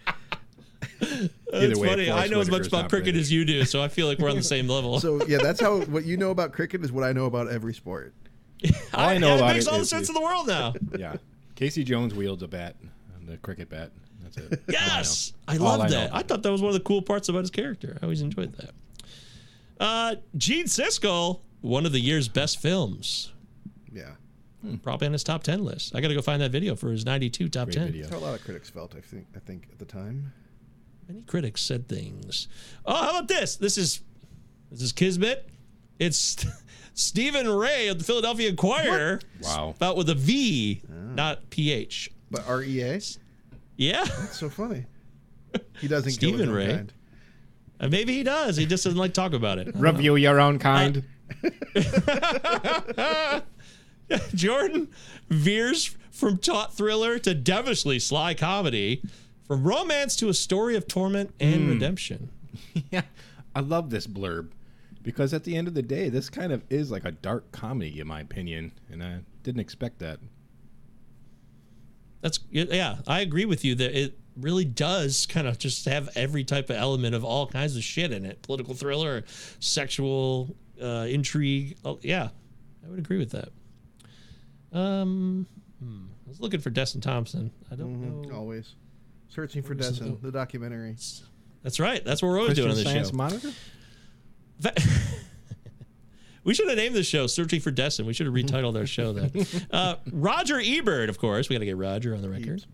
It's 1.00 1.78
way, 1.78 1.88
funny. 1.88 2.10
I 2.10 2.26
know 2.26 2.40
as 2.40 2.50
much 2.50 2.66
about 2.66 2.88
cricket 2.90 3.06
British. 3.14 3.20
as 3.22 3.32
you 3.32 3.44
do, 3.44 3.64
so 3.64 3.82
I 3.82 3.88
feel 3.88 4.06
like 4.06 4.18
we're 4.18 4.30
on 4.30 4.36
the 4.36 4.42
same 4.42 4.68
level. 4.76 5.00
So 5.00 5.24
yeah, 5.26 5.38
that's 5.42 5.60
how 5.60 5.80
what 5.82 6.04
you 6.04 6.16
know 6.16 6.30
about 6.30 6.52
cricket 6.52 6.82
is 6.84 6.90
what 6.92 7.04
I 7.04 7.12
know 7.12 7.26
about 7.26 7.48
every 7.48 7.72
sport. 7.74 8.14
All 8.94 9.08
I 9.08 9.18
know 9.18 9.34
it 9.34 9.38
about 9.38 9.52
makes 9.54 9.66
it 9.66 9.72
all 9.72 9.78
the 9.78 9.84
sense 9.86 10.04
is- 10.04 10.08
in 10.10 10.14
the 10.14 10.20
world 10.20 10.46
now. 10.48 10.74
Yeah. 10.98 11.16
Casey 11.54 11.84
Jones 11.84 12.14
wields 12.14 12.42
a 12.42 12.48
bat, 12.48 12.76
the 13.26 13.36
cricket 13.38 13.68
bat. 13.68 13.90
That's 14.22 14.36
it. 14.36 14.50
That's 14.50 14.62
all 14.68 14.74
I. 14.92 14.96
Yes, 14.98 15.32
I, 15.48 15.56
love 15.56 15.80
I 15.80 15.88
that. 15.88 16.06
about 16.08 16.18
I 16.18 16.22
thought 16.22 16.42
that 16.42 16.52
was 16.52 16.60
one 16.62 16.68
of 16.70 16.74
the 16.74 16.80
cool 16.84 17.02
parts 17.02 17.28
about 17.28 17.40
his 17.40 17.50
character. 17.50 17.96
I 18.00 18.04
always 18.04 18.20
enjoyed 18.20 18.52
that. 18.56 18.70
Uh, 19.80 20.16
Gene 20.36 20.66
Siskel, 20.66 21.40
one 21.60 21.86
of 21.86 21.92
the 21.92 22.00
year's 22.00 22.28
best 22.28 22.60
films, 22.60 23.32
Yeah, 23.92 24.10
probably 24.82 25.06
on 25.06 25.12
his 25.12 25.24
top 25.24 25.42
ten 25.44 25.64
list. 25.64 25.94
I 25.94 26.00
got 26.00 26.08
to 26.08 26.14
go 26.14 26.20
find 26.22 26.42
that 26.42 26.50
video 26.50 26.74
for 26.74 26.90
his 26.90 27.04
'92 27.06 27.48
top 27.48 27.66
Great 27.66 27.74
ten. 27.74 27.86
video. 27.86 28.02
that's 28.02 28.12
how 28.12 28.18
a 28.18 28.24
lot 28.26 28.34
of 28.34 28.44
critics 28.44 28.68
felt. 28.70 28.94
I 28.96 29.00
think 29.00 29.26
I 29.36 29.38
think 29.38 29.68
at 29.72 29.78
the 29.78 29.84
time. 29.84 30.32
Many 31.08 31.22
critics 31.22 31.62
said 31.62 31.88
things. 31.88 32.48
Oh, 32.84 32.94
how 32.94 33.10
about 33.10 33.28
this? 33.28 33.56
This 33.56 33.78
is 33.78 34.02
this 34.70 34.82
is 34.82 34.92
Kismet. 34.92 35.48
It's 35.98 36.44
Steven 36.94 37.48
Rea 37.48 37.88
of 37.88 37.98
the 37.98 38.04
Philadelphia 38.04 38.50
Inquirer. 38.50 39.20
Wow. 39.42 39.72
About 39.76 39.96
with 39.96 40.10
a 40.10 40.14
V, 40.14 40.82
not 40.88 41.48
PH. 41.50 42.10
But 42.30 42.46
REA, 42.46 43.00
Yeah, 43.76 44.02
it's 44.04 44.38
so 44.38 44.50
funny. 44.50 44.84
He 45.80 45.88
doesn't 45.88 46.12
Stephen 46.12 46.40
kill 46.46 46.54
his 46.54 46.66
Rea. 46.68 46.74
kind. 46.76 46.92
Uh, 47.80 47.88
maybe 47.88 48.12
he 48.12 48.22
does. 48.22 48.56
He 48.58 48.66
just 48.66 48.84
doesn't 48.84 48.98
like 48.98 49.14
talk 49.14 49.32
about 49.32 49.58
it. 49.58 49.74
Review 49.74 50.16
your 50.16 50.38
own 50.40 50.58
kind. 50.58 51.04
Jordan 54.34 54.88
veers 55.30 55.96
from 56.10 56.36
taut 56.38 56.74
thriller 56.74 57.18
to 57.20 57.34
devilishly 57.34 57.98
sly 57.98 58.34
comedy, 58.34 59.02
from 59.48 59.64
romance 59.64 60.14
to 60.16 60.28
a 60.28 60.34
story 60.34 60.76
of 60.76 60.86
torment 60.86 61.34
and 61.40 61.64
Hmm. 61.64 61.68
redemption. 61.70 62.30
yeah. 62.92 63.02
I 63.54 63.60
love 63.60 63.90
this 63.90 64.06
blurb 64.06 64.50
because 65.02 65.34
at 65.34 65.42
the 65.44 65.56
end 65.56 65.66
of 65.68 65.74
the 65.74 65.82
day, 65.82 66.08
this 66.10 66.28
kind 66.30 66.52
of 66.52 66.62
is 66.70 66.90
like 66.90 67.04
a 67.04 67.10
dark 67.10 67.50
comedy, 67.50 67.98
in 67.98 68.06
my 68.06 68.20
opinion, 68.20 68.72
and 68.90 69.02
I 69.02 69.20
didn't 69.42 69.60
expect 69.60 69.98
that. 70.00 70.20
That's 72.20 72.40
yeah, 72.50 72.98
I 73.06 73.20
agree 73.20 73.44
with 73.44 73.64
you 73.64 73.74
that 73.76 73.98
it 73.98 74.18
really 74.36 74.64
does 74.64 75.26
kind 75.26 75.46
of 75.46 75.58
just 75.58 75.84
have 75.86 76.08
every 76.16 76.44
type 76.44 76.68
of 76.70 76.76
element 76.76 77.14
of 77.14 77.24
all 77.24 77.46
kinds 77.46 77.76
of 77.76 77.82
shit 77.84 78.12
in 78.12 78.24
it. 78.24 78.42
Political 78.42 78.74
thriller, 78.74 79.24
sexual 79.60 80.54
uh, 80.82 81.06
intrigue. 81.08 81.76
Oh, 81.84 81.98
yeah, 82.02 82.28
I 82.84 82.90
would 82.90 82.98
agree 82.98 83.18
with 83.18 83.30
that. 83.30 83.48
Um, 84.72 85.46
hmm, 85.82 86.06
I 86.26 86.28
was 86.28 86.40
looking 86.40 86.60
for 86.60 86.70
Desson 86.70 87.00
Thomson. 87.00 87.50
I 87.70 87.76
don't 87.76 87.94
Mm-hmm. 87.96 88.30
know. 88.30 88.36
Always 88.36 88.74
searching 89.28 89.62
for 89.62 89.74
Where's 89.74 89.86
the- 89.98 90.04
Destin, 90.04 90.18
the 90.22 90.32
documentary. 90.32 90.96
That's 91.62 91.80
right. 91.80 92.04
That's 92.04 92.22
what 92.22 92.28
we're 92.28 92.38
always 92.40 92.58
Christian 92.58 92.64
doing 92.64 92.78
on 92.78 92.84
this 92.84 92.92
Science 92.92 93.08
show. 93.10 93.16
Monitor? 93.16 93.50
Fa- 94.60 94.74
we 96.44 96.54
should 96.54 96.68
have 96.68 96.76
named 96.76 96.94
the 96.94 97.02
show 97.02 97.26
"Searching 97.26 97.60
for 97.60 97.70
Destin." 97.70 98.06
We 98.06 98.12
should 98.12 98.26
have 98.26 98.34
retitled 98.34 98.76
our 98.76 98.86
show 98.86 99.12
that. 99.14 99.66
Uh, 99.70 99.96
Roger 100.12 100.60
Ebert, 100.64 101.08
of 101.08 101.18
course. 101.18 101.48
We 101.48 101.54
got 101.56 101.60
to 101.60 101.66
get 101.66 101.76
Roger 101.76 102.14
on 102.14 102.22
the 102.22 102.28
record. 102.28 102.64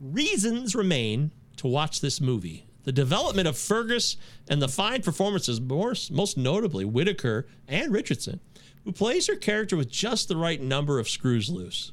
Reasons 0.00 0.74
remain 0.74 1.30
to 1.56 1.66
watch 1.66 2.00
this 2.00 2.20
movie. 2.20 2.66
The 2.82 2.92
development 2.92 3.48
of 3.48 3.56
Fergus 3.56 4.16
and 4.48 4.60
the 4.60 4.68
fine 4.68 5.02
performances, 5.02 5.60
more, 5.60 5.94
most 6.10 6.36
notably 6.36 6.84
Whitaker 6.84 7.46
and 7.66 7.92
Richardson, 7.92 8.40
who 8.84 8.92
plays 8.92 9.26
her 9.28 9.36
character 9.36 9.76
with 9.76 9.88
just 9.90 10.28
the 10.28 10.36
right 10.36 10.60
number 10.60 10.98
of 10.98 11.08
screws 11.08 11.48
loose. 11.48 11.92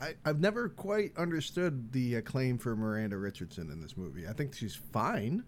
I, 0.00 0.14
I've 0.24 0.40
never 0.40 0.68
quite 0.68 1.16
understood 1.16 1.92
the 1.92 2.16
acclaim 2.16 2.58
for 2.58 2.74
Miranda 2.76 3.16
Richardson 3.16 3.70
in 3.70 3.80
this 3.80 3.96
movie. 3.96 4.26
I 4.28 4.32
think 4.32 4.54
she's 4.54 4.74
fine, 4.74 5.44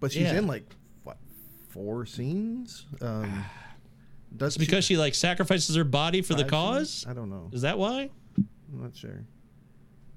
but 0.00 0.12
she's 0.12 0.22
Yeah. 0.22 0.38
in 0.38 0.46
like 0.46 0.74
what 1.04 1.18
four 1.68 2.06
scenes? 2.06 2.86
Um, 3.00 3.44
does 4.36 4.56
because 4.56 4.84
she 4.84 4.96
like 4.96 5.14
sacrifices 5.14 5.74
her 5.76 5.84
body 5.84 6.22
for 6.22 6.34
the 6.34 6.44
cause. 6.44 6.90
scenes? 6.90 7.06
I 7.10 7.14
don't 7.14 7.30
know. 7.30 7.50
Is 7.52 7.62
that 7.62 7.78
why? 7.78 8.10
I'm 8.36 8.82
not 8.82 8.94
sure. 8.96 9.24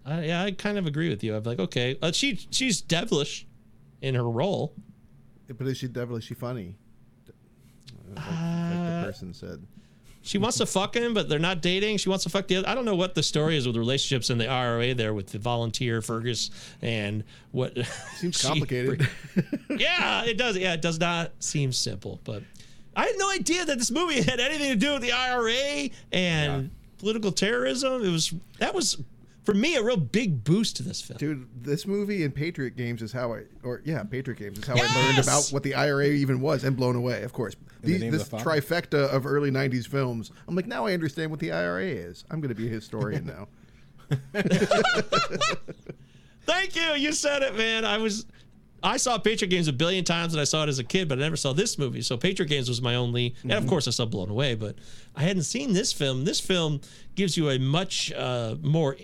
I, 0.06 0.26
yeah, 0.26 0.44
I 0.44 0.52
kind 0.52 0.78
of 0.78 0.86
agree 0.86 1.10
with 1.10 1.24
you. 1.24 1.36
I'm 1.36 1.44
like, 1.44 1.60
okay, 1.60 1.98
uh, 2.02 2.12
she 2.12 2.36
she's 2.52 2.82
devilish 2.82 3.48
in 4.02 4.16
her 4.16 4.30
role. 4.30 4.74
But 5.48 5.68
is 5.68 5.78
she 5.78 5.88
is 5.88 6.24
she 6.24 6.34
funny? 6.34 6.76
Like, 8.08 8.18
like 8.18 8.28
Uh, 8.28 9.00
the 9.02 9.06
person 9.08 9.34
said. 9.34 9.66
She 10.26 10.38
wants 10.38 10.58
to 10.60 10.66
fuck 10.66 10.96
him, 10.96 11.14
but 11.14 11.28
they're 11.28 11.38
not 11.38 11.62
dating. 11.62 11.98
She 11.98 12.08
wants 12.10 12.24
to 12.24 12.30
fuck 12.30 12.48
the 12.48 12.56
other. 12.56 12.70
I 12.70 12.76
don't 12.76 12.86
know 12.86 12.96
what 12.96 13.14
the 13.14 13.22
story 13.22 13.58
is 13.58 13.68
with 13.68 13.76
relationships 13.76 14.30
in 14.30 14.38
the 14.38 14.48
IRA 14.48 14.94
there 14.94 15.14
with 15.14 15.28
the 15.28 15.38
volunteer 15.38 16.02
Fergus 16.02 16.50
and 16.82 17.24
what 17.52 17.78
Seems 18.18 18.40
she- 18.40 18.48
complicated. 18.48 19.08
yeah, 19.70 20.24
it 20.24 20.38
does. 20.38 20.58
Yeah, 20.58 20.74
it 20.74 20.82
does 20.82 21.00
not 21.00 21.32
seem 21.40 21.74
simple. 21.74 22.22
But 22.24 22.44
I 22.96 23.06
had 23.08 23.16
no 23.18 23.30
idea 23.32 23.66
that 23.66 23.78
this 23.78 23.92
movie 23.92 24.22
had 24.22 24.40
anything 24.40 24.70
to 24.72 24.76
do 24.78 24.94
with 24.94 25.02
the 25.02 25.12
IRA 25.12 25.90
and 26.12 26.72
political 27.00 27.32
terrorism. 27.34 28.04
It 28.06 28.10
was 28.10 28.34
that 28.60 28.74
was 28.74 28.98
for 29.44 29.54
me 29.54 29.76
a 29.76 29.84
real 29.84 29.98
big 29.98 30.44
boost 30.44 30.78
to 30.78 30.84
this 30.84 31.02
film. 31.02 31.18
Dude, 31.18 31.48
this 31.64 31.86
movie 31.86 32.24
and 32.24 32.34
Patriot 32.34 32.76
Games 32.76 33.02
is 33.02 33.12
how 33.12 33.34
I, 33.34 33.44
or 33.64 33.82
yeah, 33.86 34.04
Patriot 34.04 34.40
Games 34.40 34.60
is 34.60 34.66
how 34.66 34.76
I 34.76 34.88
learned 34.96 35.20
about 35.20 35.50
what 35.50 35.64
the 35.64 35.76
IRA 35.76 36.08
even 36.08 36.40
was 36.42 36.64
and 36.64 36.76
blown 36.78 36.96
away, 36.96 37.24
of 37.24 37.34
course. 37.34 37.56
the 37.82 37.88
These, 37.88 38.02
name 38.02 38.14
of 38.14 38.20
this 38.20 38.30
the 38.30 38.38
trifecta 38.38 39.10
of 39.10 39.26
early 39.26 39.52
90s 39.52 39.88
films. 39.88 40.32
I'm 40.48 40.56
like, 40.56 40.68
now 40.68 40.86
I 40.86 40.94
understand 40.94 41.32
what 41.32 41.40
the 41.40 41.52
IRA 41.52 41.84
is. 41.86 42.24
I'm 42.32 42.40
going 42.42 42.50
to 42.50 42.56
be 42.56 42.68
a 42.68 42.72
historian 42.72 43.26
now. 43.26 43.48
Thank 46.46 46.76
you. 46.76 46.94
You 46.94 47.14
said 47.14 47.42
it, 47.42 47.56
man. 47.56 47.86
I 47.86 47.98
was 47.98 48.26
I 48.84 48.98
saw 48.98 49.18
Patriot 49.18 49.50
Games 49.50 49.70
a 49.70 49.74
billion 49.74 50.04
times 50.04 50.34
and 50.34 50.42
I 50.42 50.44
saw 50.44 50.64
it 50.64 50.70
as 50.70 50.78
a 50.78 50.84
kid, 50.84 51.08
but 51.08 51.18
I 51.18 51.22
never 51.22 51.38
saw 51.38 51.54
this 51.54 51.78
movie. 51.78 52.02
So 52.02 52.18
Patriot 52.18 52.50
Games 52.50 52.68
was 52.68 52.82
my 52.82 52.96
only 52.96 53.34
and 53.44 53.54
of 53.54 53.66
course 53.66 53.88
I 53.88 53.92
saw 53.92 54.06
Blown 54.06 54.30
Away, 54.30 54.56
but 54.56 54.76
I 55.16 55.24
hadn't 55.24 55.44
seen 55.44 55.74
this 55.74 55.94
film. 55.94 56.26
This 56.26 56.40
film 56.42 56.82
gives 57.16 57.38
you 57.38 57.50
a 57.50 57.58
much 57.58 58.12
uh, 58.12 58.56
more 58.62 58.98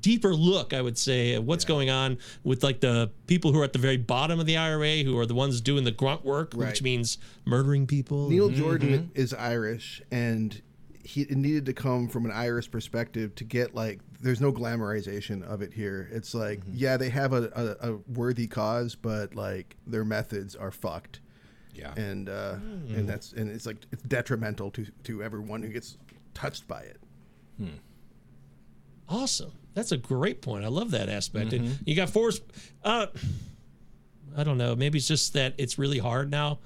deeper 0.00 0.34
look, 0.34 0.72
I 0.72 0.82
would 0.82 0.98
say, 0.98 1.34
at 1.34 1.42
what's 1.42 1.64
going 1.64 1.90
on 1.90 2.18
with 2.44 2.62
like 2.62 2.80
the 2.80 3.10
people 3.26 3.52
who 3.52 3.60
are 3.60 3.64
at 3.64 3.72
the 3.72 3.78
very 3.78 3.96
bottom 3.96 4.40
of 4.40 4.46
the 4.46 4.56
IRA, 4.56 4.98
who 4.98 5.18
are 5.18 5.26
the 5.26 5.34
ones 5.34 5.60
doing 5.60 5.84
the 5.84 5.90
grunt 5.90 6.24
work, 6.24 6.54
which 6.54 6.82
means 6.82 7.18
murdering 7.44 7.86
people. 7.86 8.28
Neil 8.28 8.48
mm-hmm, 8.48 8.58
Jordan 8.58 8.88
mm-hmm. 8.88 9.20
is 9.20 9.34
Irish, 9.34 10.02
and 10.10 10.60
he 11.02 11.22
it 11.22 11.36
needed 11.36 11.66
to 11.66 11.72
come 11.72 12.08
from 12.08 12.24
an 12.24 12.32
Irish 12.32 12.70
perspective 12.70 13.34
to 13.36 13.44
get 13.44 13.74
like. 13.74 14.00
There's 14.20 14.40
no 14.40 14.52
glamorization 14.52 15.44
of 15.44 15.62
it 15.62 15.72
here. 15.72 16.08
It's 16.12 16.34
like, 16.34 16.58
mm-hmm. 16.60 16.72
yeah, 16.74 16.96
they 16.96 17.08
have 17.08 17.32
a, 17.32 17.76
a, 17.80 17.92
a 17.92 17.96
worthy 18.12 18.48
cause, 18.48 18.96
but 18.96 19.36
like 19.36 19.76
their 19.86 20.04
methods 20.04 20.56
are 20.56 20.72
fucked, 20.72 21.20
Yeah. 21.72 21.94
and 21.94 22.28
uh, 22.28 22.54
and 22.54 22.88
mm. 22.88 23.06
that's 23.06 23.32
and 23.32 23.48
it's 23.48 23.64
like 23.64 23.76
it's 23.92 24.02
detrimental 24.02 24.72
to 24.72 24.86
to 25.04 25.22
everyone 25.22 25.62
who 25.62 25.68
gets 25.68 25.98
touched 26.34 26.66
by 26.66 26.80
it. 26.80 27.00
Hmm. 27.58 27.66
Awesome. 29.08 29.52
That's 29.74 29.92
a 29.92 29.96
great 29.96 30.42
point. 30.42 30.64
I 30.64 30.68
love 30.68 30.90
that 30.90 31.08
aspect. 31.08 31.52
And 31.52 31.78
you 31.86 31.94
got 31.94 32.10
Forest. 32.10 32.42
Uh, 32.84 33.06
I 34.36 34.44
don't 34.44 34.58
know. 34.58 34.74
Maybe 34.74 34.98
it's 34.98 35.08
just 35.08 35.32
that 35.34 35.54
it's 35.58 35.78
really 35.78 35.98
hard 35.98 36.30
now. 36.30 36.58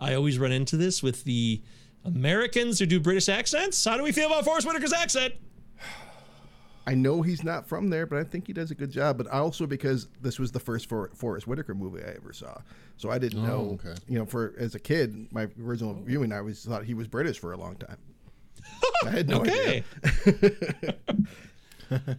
I 0.00 0.14
always 0.14 0.38
run 0.38 0.52
into 0.52 0.76
this 0.76 1.02
with 1.02 1.24
the 1.24 1.60
Americans 2.04 2.78
who 2.78 2.86
do 2.86 2.98
British 3.00 3.28
accents. 3.28 3.84
How 3.84 3.96
do 3.96 4.02
we 4.02 4.12
feel 4.12 4.26
about 4.26 4.44
Forest 4.44 4.66
Whitaker's 4.66 4.92
accent? 4.92 5.34
I 6.86 6.94
know 6.94 7.22
he's 7.22 7.44
not 7.44 7.68
from 7.68 7.88
there, 7.90 8.06
but 8.06 8.18
I 8.18 8.24
think 8.24 8.46
he 8.46 8.52
does 8.52 8.70
a 8.70 8.74
good 8.74 8.90
job. 8.90 9.18
But 9.18 9.28
also 9.28 9.66
because 9.66 10.08
this 10.20 10.38
was 10.38 10.50
the 10.50 10.58
first 10.58 10.88
For- 10.88 11.10
Forest 11.14 11.46
Whitaker 11.46 11.74
movie 11.74 12.02
I 12.02 12.14
ever 12.16 12.32
saw, 12.32 12.58
so 12.96 13.10
I 13.10 13.18
didn't 13.18 13.44
know. 13.44 13.78
okay. 13.84 13.94
You 14.08 14.18
know, 14.18 14.26
for 14.26 14.54
as 14.58 14.74
a 14.74 14.80
kid, 14.80 15.28
my 15.32 15.46
original 15.62 15.94
viewing, 16.02 16.32
I 16.32 16.38
always 16.38 16.64
thought 16.64 16.84
he 16.84 16.94
was 16.94 17.06
British 17.06 17.38
for 17.38 17.52
a 17.52 17.56
long 17.56 17.76
time. 17.76 17.98
I 19.06 19.10
had 19.10 19.28
no 19.28 19.40
Okay. 19.42 19.84
idea. 20.26 20.94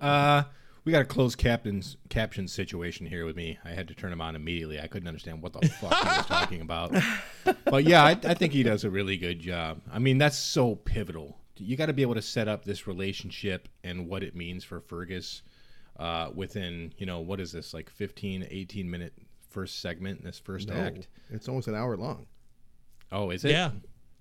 Uh, 0.00 0.42
we 0.84 0.90
got 0.90 1.02
a 1.02 1.04
closed 1.04 1.38
captain's 1.38 1.96
caption 2.08 2.48
situation 2.48 3.06
here 3.06 3.24
with 3.24 3.36
me. 3.36 3.56
I 3.64 3.68
had 3.70 3.86
to 3.86 3.94
turn 3.94 4.12
him 4.12 4.20
on 4.20 4.34
immediately. 4.34 4.80
I 4.80 4.88
couldn't 4.88 5.06
understand 5.06 5.40
what 5.40 5.52
the 5.52 5.68
fuck 5.68 5.94
he 5.94 6.08
was 6.08 6.26
talking 6.26 6.60
about. 6.60 6.92
But 7.64 7.84
yeah, 7.84 8.02
I, 8.04 8.10
I 8.10 8.34
think 8.34 8.52
he 8.52 8.62
does 8.64 8.82
a 8.84 8.90
really 8.90 9.16
good 9.16 9.38
job. 9.38 9.80
I 9.92 9.98
mean, 10.00 10.18
that's 10.18 10.36
so 10.36 10.74
pivotal. 10.74 11.38
You 11.56 11.76
got 11.76 11.86
to 11.86 11.92
be 11.92 12.02
able 12.02 12.14
to 12.14 12.22
set 12.22 12.48
up 12.48 12.64
this 12.64 12.86
relationship 12.88 13.68
and 13.84 14.08
what 14.08 14.22
it 14.24 14.34
means 14.34 14.64
for 14.64 14.80
Fergus 14.80 15.42
uh, 15.98 16.30
within, 16.34 16.92
you 16.98 17.06
know, 17.06 17.20
what 17.20 17.38
is 17.40 17.52
this, 17.52 17.72
like 17.72 17.88
15, 17.88 18.46
18 18.50 18.90
minute 18.90 19.12
first 19.50 19.80
segment 19.80 20.18
in 20.20 20.24
this 20.26 20.38
first 20.40 20.68
No, 20.68 20.74
act? 20.74 21.06
it's 21.30 21.48
almost 21.48 21.68
an 21.68 21.74
hour 21.76 21.96
long. 21.96 22.26
Oh, 23.12 23.30
is 23.30 23.44
it? 23.44 23.52
Yeah. 23.52 23.70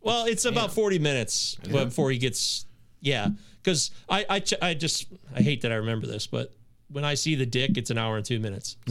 Well, 0.01 0.25
it's 0.25 0.45
about 0.45 0.71
40 0.73 0.99
minutes 0.99 1.55
before 1.55 2.11
he 2.11 2.17
gets. 2.19 2.65
Yeah. 3.01 3.29
Because 3.61 3.91
I, 4.09 4.25
I, 4.29 4.39
ch- 4.39 4.53
I 4.61 4.73
just, 4.73 5.07
I 5.35 5.41
hate 5.41 5.61
that 5.61 5.71
I 5.71 5.75
remember 5.75 6.07
this, 6.07 6.25
but 6.27 6.53
when 6.89 7.03
I 7.05 7.13
see 7.13 7.35
the 7.35 7.45
dick, 7.45 7.77
it's 7.77 7.89
an 7.89 7.97
hour 7.97 8.17
and 8.17 8.25
two 8.25 8.39
minutes. 8.39 8.75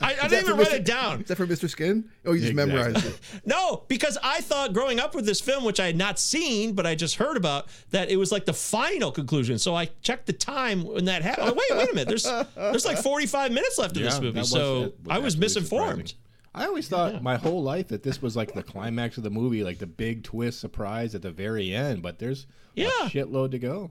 I, 0.00 0.16
I 0.22 0.28
didn't 0.28 0.44
even 0.46 0.56
write 0.58 0.68
Mr. 0.68 0.74
it 0.74 0.84
down. 0.84 1.20
Is 1.22 1.28
that 1.28 1.36
for 1.36 1.46
Mr. 1.46 1.68
Skin? 1.68 2.08
Oh, 2.24 2.32
you 2.32 2.40
just 2.40 2.50
Exactly. 2.52 2.74
memorized 2.74 3.06
it. 3.06 3.18
No, 3.44 3.84
because 3.88 4.18
I 4.22 4.40
thought 4.40 4.72
growing 4.72 5.00
up 5.00 5.14
with 5.14 5.26
this 5.26 5.40
film, 5.40 5.64
which 5.64 5.80
I 5.80 5.86
had 5.86 5.96
not 5.96 6.18
seen, 6.18 6.72
but 6.74 6.86
I 6.86 6.94
just 6.94 7.16
heard 7.16 7.36
about, 7.36 7.68
that 7.90 8.10
it 8.10 8.16
was 8.16 8.30
like 8.32 8.44
the 8.44 8.52
final 8.52 9.10
conclusion. 9.12 9.58
So 9.58 9.74
I 9.74 9.86
checked 10.02 10.26
the 10.26 10.32
time 10.32 10.84
when 10.84 11.04
that 11.06 11.22
happened. 11.22 11.48
Like, 11.48 11.56
wait, 11.56 11.78
wait 11.78 11.90
a 11.90 11.94
minute. 11.94 12.08
There's 12.08 12.24
there's 12.54 12.84
like 12.86 12.98
45 12.98 13.52
minutes 13.52 13.78
left 13.78 13.96
of 13.96 14.02
this 14.02 14.20
movie. 14.20 14.38
was- 14.40 14.50
so 14.50 14.84
that 14.84 14.94
I 15.10 15.18
was 15.18 15.36
misinformed. 15.36 16.08
surprising. 16.08 16.18
I 16.54 16.66
always 16.66 16.88
thought 16.88 17.22
my 17.22 17.36
whole 17.36 17.62
life 17.62 17.88
that 17.88 18.02
this 18.04 18.22
was 18.22 18.36
like 18.36 18.54
the 18.54 18.62
climax 18.62 19.16
of 19.16 19.24
the 19.24 19.30
movie, 19.30 19.64
like 19.64 19.78
the 19.78 19.86
big 19.86 20.22
twist 20.22 20.60
surprise 20.60 21.14
at 21.14 21.22
the 21.22 21.32
very 21.32 21.74
end. 21.74 22.02
But 22.02 22.18
there's 22.20 22.46
Yeah. 22.74 22.86
a 23.02 23.08
shitload 23.08 23.50
to 23.52 23.58
go. 23.58 23.90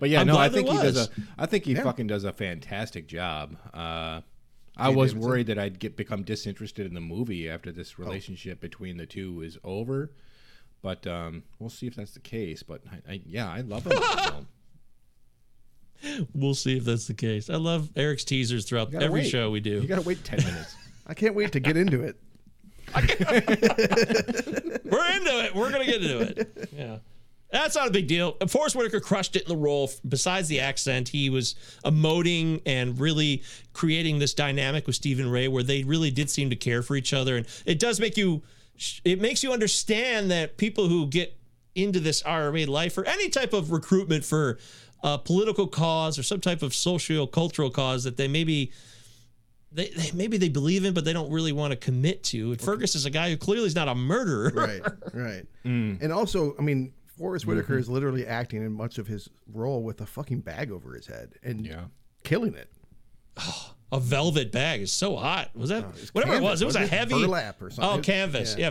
But 0.00 0.10
yeah, 0.10 0.20
I'm 0.22 0.26
no, 0.26 0.36
I 0.38 0.48
think 0.48 0.68
he 0.68 0.76
does 0.76 1.06
a. 1.06 1.10
I 1.38 1.46
think 1.46 1.64
he 1.64 1.74
fucking 1.74 2.06
does 2.06 2.24
a 2.24 2.32
fantastic 2.32 3.06
job. 3.06 3.56
Uh, 3.72 4.22
I 4.76 4.88
was 4.88 5.12
Davidson. 5.12 5.20
worried 5.20 5.46
that 5.48 5.58
I'd 5.58 5.78
get 5.78 5.96
become 5.96 6.22
disinterested 6.24 6.86
in 6.86 6.94
the 6.94 7.00
movie 7.00 7.48
after 7.48 7.70
this 7.70 7.98
relationship 7.98 8.60
between 8.60 8.96
the 8.96 9.06
two 9.06 9.40
is 9.42 9.56
over. 9.62 10.10
But 10.82 11.06
um, 11.06 11.44
we'll 11.58 11.70
see 11.70 11.86
if 11.86 11.94
that's 11.94 12.12
the 12.12 12.20
case. 12.20 12.62
But 12.62 12.82
I, 12.90 13.12
I, 13.12 13.20
yeah, 13.24 13.50
I 13.50 13.60
love 13.60 13.84
film. 13.84 14.48
We'll 16.34 16.54
see 16.54 16.76
if 16.76 16.84
that's 16.84 17.06
the 17.06 17.14
case. 17.14 17.48
I 17.48 17.54
love 17.56 17.88
Eric's 17.96 18.24
teasers 18.24 18.66
throughout 18.66 18.92
every 18.94 19.20
wait. 19.20 19.28
show 19.30 19.50
we 19.50 19.60
do. 19.60 19.80
You 19.80 19.88
gotta 19.88 20.02
wait 20.02 20.22
ten 20.24 20.38
minutes. 20.44 20.74
I 21.06 21.14
can't 21.14 21.34
wait 21.34 21.52
to 21.52 21.60
get 21.60 21.76
into 21.76 22.02
it. 22.02 22.16
We're 22.94 23.02
into 25.12 25.44
it. 25.44 25.54
We're 25.54 25.70
gonna 25.70 25.84
get 25.84 26.02
into 26.02 26.20
it. 26.20 26.68
Yeah. 26.76 26.96
That's 27.54 27.76
not 27.76 27.86
a 27.86 27.92
big 27.92 28.08
deal. 28.08 28.32
Forest 28.48 28.74
Whitaker 28.74 28.98
crushed 28.98 29.36
it 29.36 29.42
in 29.42 29.48
the 29.48 29.56
role. 29.56 29.88
Besides 30.08 30.48
the 30.48 30.58
accent, 30.58 31.08
he 31.08 31.30
was 31.30 31.54
emoting 31.84 32.60
and 32.66 32.98
really 32.98 33.44
creating 33.72 34.18
this 34.18 34.34
dynamic 34.34 34.88
with 34.88 34.96
Stephen 34.96 35.30
Rea 35.30 35.46
where 35.46 35.62
they 35.62 35.84
really 35.84 36.10
did 36.10 36.28
seem 36.28 36.50
to 36.50 36.56
care 36.56 36.82
for 36.82 36.96
each 36.96 37.14
other. 37.14 37.36
And 37.36 37.46
it 37.64 37.78
does 37.78 38.00
make 38.00 38.16
you, 38.16 38.42
it 39.04 39.20
makes 39.20 39.44
you 39.44 39.52
understand 39.52 40.32
that 40.32 40.56
people 40.56 40.88
who 40.88 41.06
get 41.06 41.38
into 41.76 42.00
this 42.00 42.26
IRA 42.26 42.66
life 42.66 42.98
or 42.98 43.04
any 43.04 43.28
type 43.28 43.52
of 43.52 43.70
recruitment 43.70 44.24
for 44.24 44.58
a 45.04 45.16
political 45.16 45.68
cause 45.68 46.18
or 46.18 46.24
some 46.24 46.40
type 46.40 46.62
of 46.62 46.74
social 46.74 47.28
cultural 47.28 47.70
cause 47.70 48.02
that 48.02 48.16
they 48.16 48.26
maybe 48.26 48.72
they, 49.74 49.88
they 49.88 50.10
maybe 50.12 50.36
they 50.38 50.48
believe 50.48 50.84
in 50.84 50.94
but 50.94 51.04
they 51.04 51.12
don't 51.12 51.30
really 51.30 51.52
want 51.52 51.72
to 51.72 51.76
commit 51.76 52.22
to. 52.24 52.52
And 52.52 52.60
Fergus 52.60 52.94
is 52.94 53.04
a 53.06 53.10
guy 53.10 53.30
who 53.30 53.36
clearly 53.36 53.66
is 53.66 53.74
not 53.74 53.88
a 53.88 53.94
murderer. 53.94 54.50
Right, 54.54 54.82
right. 55.12 55.46
And 55.64 56.12
also, 56.12 56.54
I 56.58 56.62
mean, 56.62 56.92
Forest 57.18 57.46
Whitaker 57.46 57.78
is 57.78 57.88
literally 57.88 58.26
acting 58.26 58.64
in 58.64 58.72
much 58.72 58.98
of 58.98 59.06
his 59.06 59.28
role 59.52 59.82
with 59.82 60.00
a 60.00 60.06
fucking 60.06 60.40
bag 60.40 60.70
over 60.70 60.94
his 60.94 61.06
head 61.06 61.34
and 61.42 61.66
Yeah. 61.66 61.84
killing 62.22 62.54
it. 62.54 62.70
A 63.92 64.00
velvet 64.00 64.50
bag 64.50 64.80
is 64.80 64.90
so 64.90 65.14
hot. 65.14 65.50
Was 65.54 65.70
that 65.70 65.84
it's 65.96 66.12
whatever 66.12 66.34
it 66.34 66.42
was? 66.42 66.60
It 66.60 66.64
was 66.64 66.74
a 66.74 66.80
wasn't 66.80 66.92
it? 66.92 66.96
heavy 66.96 67.22
Burlap 67.26 67.62
or 67.62 67.70
something. 67.70 68.00
Oh, 68.00 68.02
canvas. 68.02 68.56
Yeah, 68.58 68.70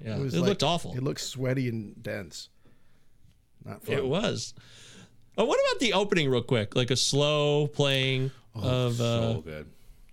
yeah. 0.00 0.16
yeah. 0.16 0.16
It, 0.16 0.22
was 0.22 0.36
looked 0.38 0.62
awful. 0.62 0.94
It 0.96 1.02
looked 1.02 1.20
sweaty 1.20 1.68
and 1.68 2.02
dense. 2.02 2.48
Not 3.62 3.84
fun. 3.84 3.94
It 3.94 4.06
was. 4.06 4.54
Oh, 5.36 5.44
what 5.44 5.58
about 5.68 5.80
the 5.80 5.92
opening, 5.92 6.30
real 6.30 6.40
quick? 6.42 6.76
Like 6.76 6.90
a 6.90 6.96
slow 6.96 7.66
playing 7.66 8.30
of. 8.54 8.98
Uh, 9.00 9.34
so 9.34 9.40
good. 9.42 9.66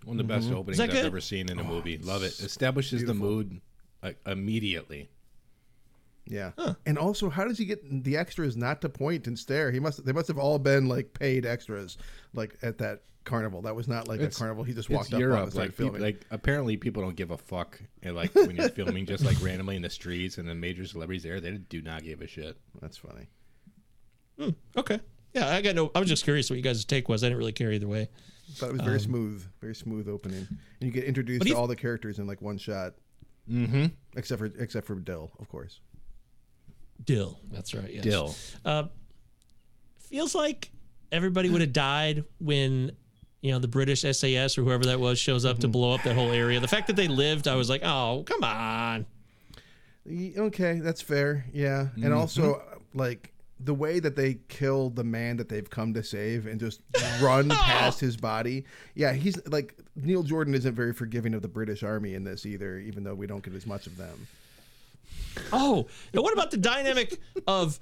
One 0.06 0.20
of 0.20 0.28
the 0.28 0.34
best 0.34 0.48
mm-hmm. 0.48 0.58
openings 0.58 0.80
I've 0.80 0.92
good? 0.92 1.06
ever 1.06 1.22
seen 1.22 1.50
in 1.50 1.60
a 1.60 1.64
oh, 1.64 1.66
movie. 1.66 1.98
Love 1.98 2.24
it. 2.24 2.40
Establishes 2.40 3.06
the 3.06 3.14
mood 3.14 3.62
like, 4.02 4.18
immediately. 4.26 5.10
Yeah. 6.26 6.52
And 6.86 6.98
also, 6.98 7.30
how 7.30 7.46
does 7.46 7.58
he 7.58 7.66
get 7.66 8.04
the 8.04 8.18
extras 8.18 8.56
not 8.56 8.82
to 8.82 8.90
point 8.90 9.28
and 9.28 9.38
stare? 9.38 9.72
He 9.72 9.80
must. 9.80 10.06
They 10.06 10.12
must 10.12 10.28
have 10.28 10.38
all 10.38 10.60
been 10.60 10.88
like 10.88 11.14
paid 11.14 11.46
extras, 11.46 11.98
like 12.34 12.58
at 12.62 12.78
that 12.80 13.02
carnival. 13.24 13.62
That 13.62 13.76
was 13.76 13.88
not 13.88 14.08
like 14.08 14.20
It's- 14.20 14.36
a 14.36 14.40
carnival. 14.40 14.64
He 14.64 14.74
just 14.74 14.90
It's 14.90 14.96
walked 14.96 15.10
up 15.10 15.16
on 15.16 15.20
Europe. 15.20 15.44
and 15.44 15.52
started 15.52 15.70
Like, 15.70 15.78
people, 15.78 15.86
filming. 15.94 16.02
like 16.02 16.26
apparently 16.32 16.78
people 16.78 17.04
don't 17.04 17.16
give 17.16 17.32
a 17.32 17.38
fuck. 17.38 17.82
And 18.02 18.16
like 18.16 18.34
when 18.34 18.56
you're 18.56 18.70
filming 18.70 19.06
just 19.06 19.24
like 19.24 19.42
randomly 19.42 19.76
in 19.76 19.82
the 19.82 19.90
streets 19.90 20.38
and 20.38 20.48
the 20.48 20.56
major 20.56 20.86
celebrities 20.86 21.24
there, 21.24 21.40
they 21.40 21.52
do 21.52 21.82
not 21.82 22.04
give 22.04 22.22
a 22.22 22.28
shit. 22.28 22.58
That's 22.82 22.98
funny. 22.98 23.28
Hmm. 24.38 24.50
okay. 24.78 25.00
Yeah, 25.34 25.50
I 25.50 25.62
got 25.62 25.76
no. 25.76 25.92
I 25.96 26.00
was 26.00 26.10
just 26.10 26.24
curious 26.24 26.50
what 26.50 26.58
you 26.58 26.62
guys' 26.62 26.84
take 26.84 27.08
was. 27.08 27.24
I 27.24 27.28
didn't 27.28 27.38
really 27.38 27.54
care 27.54 27.72
either 27.72 27.88
way. 27.88 28.10
Thought 28.56 28.70
it 28.70 28.74
was 28.74 28.82
very 28.82 29.00
smooth, 29.00 29.44
very 29.60 29.76
smooth 29.76 30.08
opening, 30.08 30.48
and 30.50 30.58
you 30.80 30.92
get 30.92 31.04
introduced 31.06 31.46
to 31.48 31.54
all 31.54 31.68
the 31.68 31.76
characters 31.76 32.20
in 32.20 32.28
like 32.28 32.42
one 32.42 32.58
shot. 32.58 32.94
Mm-hmm. 33.50 33.88
Except 34.16 34.40
for 34.40 34.46
except 34.46 34.86
for 34.88 34.96
Dill, 34.96 35.32
of 35.40 35.50
course. 35.50 35.80
Dill. 37.04 37.40
That's 37.52 37.74
right. 37.74 37.92
Yes. 37.92 38.04
Dill. 38.04 38.36
Uh, 38.64 38.84
feels 40.00 40.36
like 40.36 40.72
everybody 41.12 41.50
would 41.50 41.62
have 41.62 41.74
died 41.74 42.24
when 42.40 42.92
you 43.42 43.52
know 43.52 43.60
the 43.60 43.68
British 43.68 44.02
SAS 44.02 44.58
or 44.58 44.64
whoever 44.64 44.84
that 44.86 45.00
was 45.00 45.18
shows 45.20 45.46
up 45.46 45.60
to 45.60 45.68
blow 45.68 45.94
up 45.96 46.04
that 46.04 46.16
whole 46.16 46.32
area. 46.32 46.60
The 46.60 46.68
fact 46.68 46.88
that 46.88 46.96
they 46.96 47.08
lived, 47.08 47.48
I 47.48 47.56
was 47.56 47.70
like, 47.70 47.82
oh, 47.84 48.24
come 48.28 48.44
on. 48.44 49.06
Okay, 50.08 50.80
that's 50.80 51.02
fair. 51.02 51.46
Yeah, 51.54 51.84
Mm-hmm. 51.94 52.04
and 52.06 52.14
also 52.14 52.56
uh, 52.56 52.62
like 52.94 53.34
the 53.64 53.74
way 53.74 54.00
that 54.00 54.16
they 54.16 54.40
kill 54.50 54.90
the 54.90 55.04
man 55.04 55.38
that 55.38 55.48
they've 55.50 55.70
come 55.70 55.94
to 55.94 56.04
save 56.04 56.48
and 56.48 56.60
just 56.60 56.82
run 57.22 57.50
past 57.50 58.00
his 58.00 58.18
body. 58.18 58.66
Yeah, 58.96 59.14
he's 59.14 59.40
like 59.48 59.76
Neil 59.96 60.24
Jordan 60.24 60.54
isn't 60.56 60.74
very 60.74 60.94
forgiving 60.94 61.34
of 61.34 61.42
the 61.42 61.48
British 61.48 61.84
Army 61.84 62.14
in 62.16 62.24
this 62.24 62.46
either, 62.46 62.78
even 62.80 63.04
though 63.04 63.16
we 63.16 63.28
don't 63.28 63.44
get 63.44 63.54
as 63.54 63.66
much 63.68 63.88
of 63.88 63.98
them. 63.98 64.28
Oh, 65.54 65.88
and 66.14 66.22
what 66.24 66.34
about 66.34 66.52
the 66.52 66.58
dynamic 66.58 67.18
of 67.48 67.80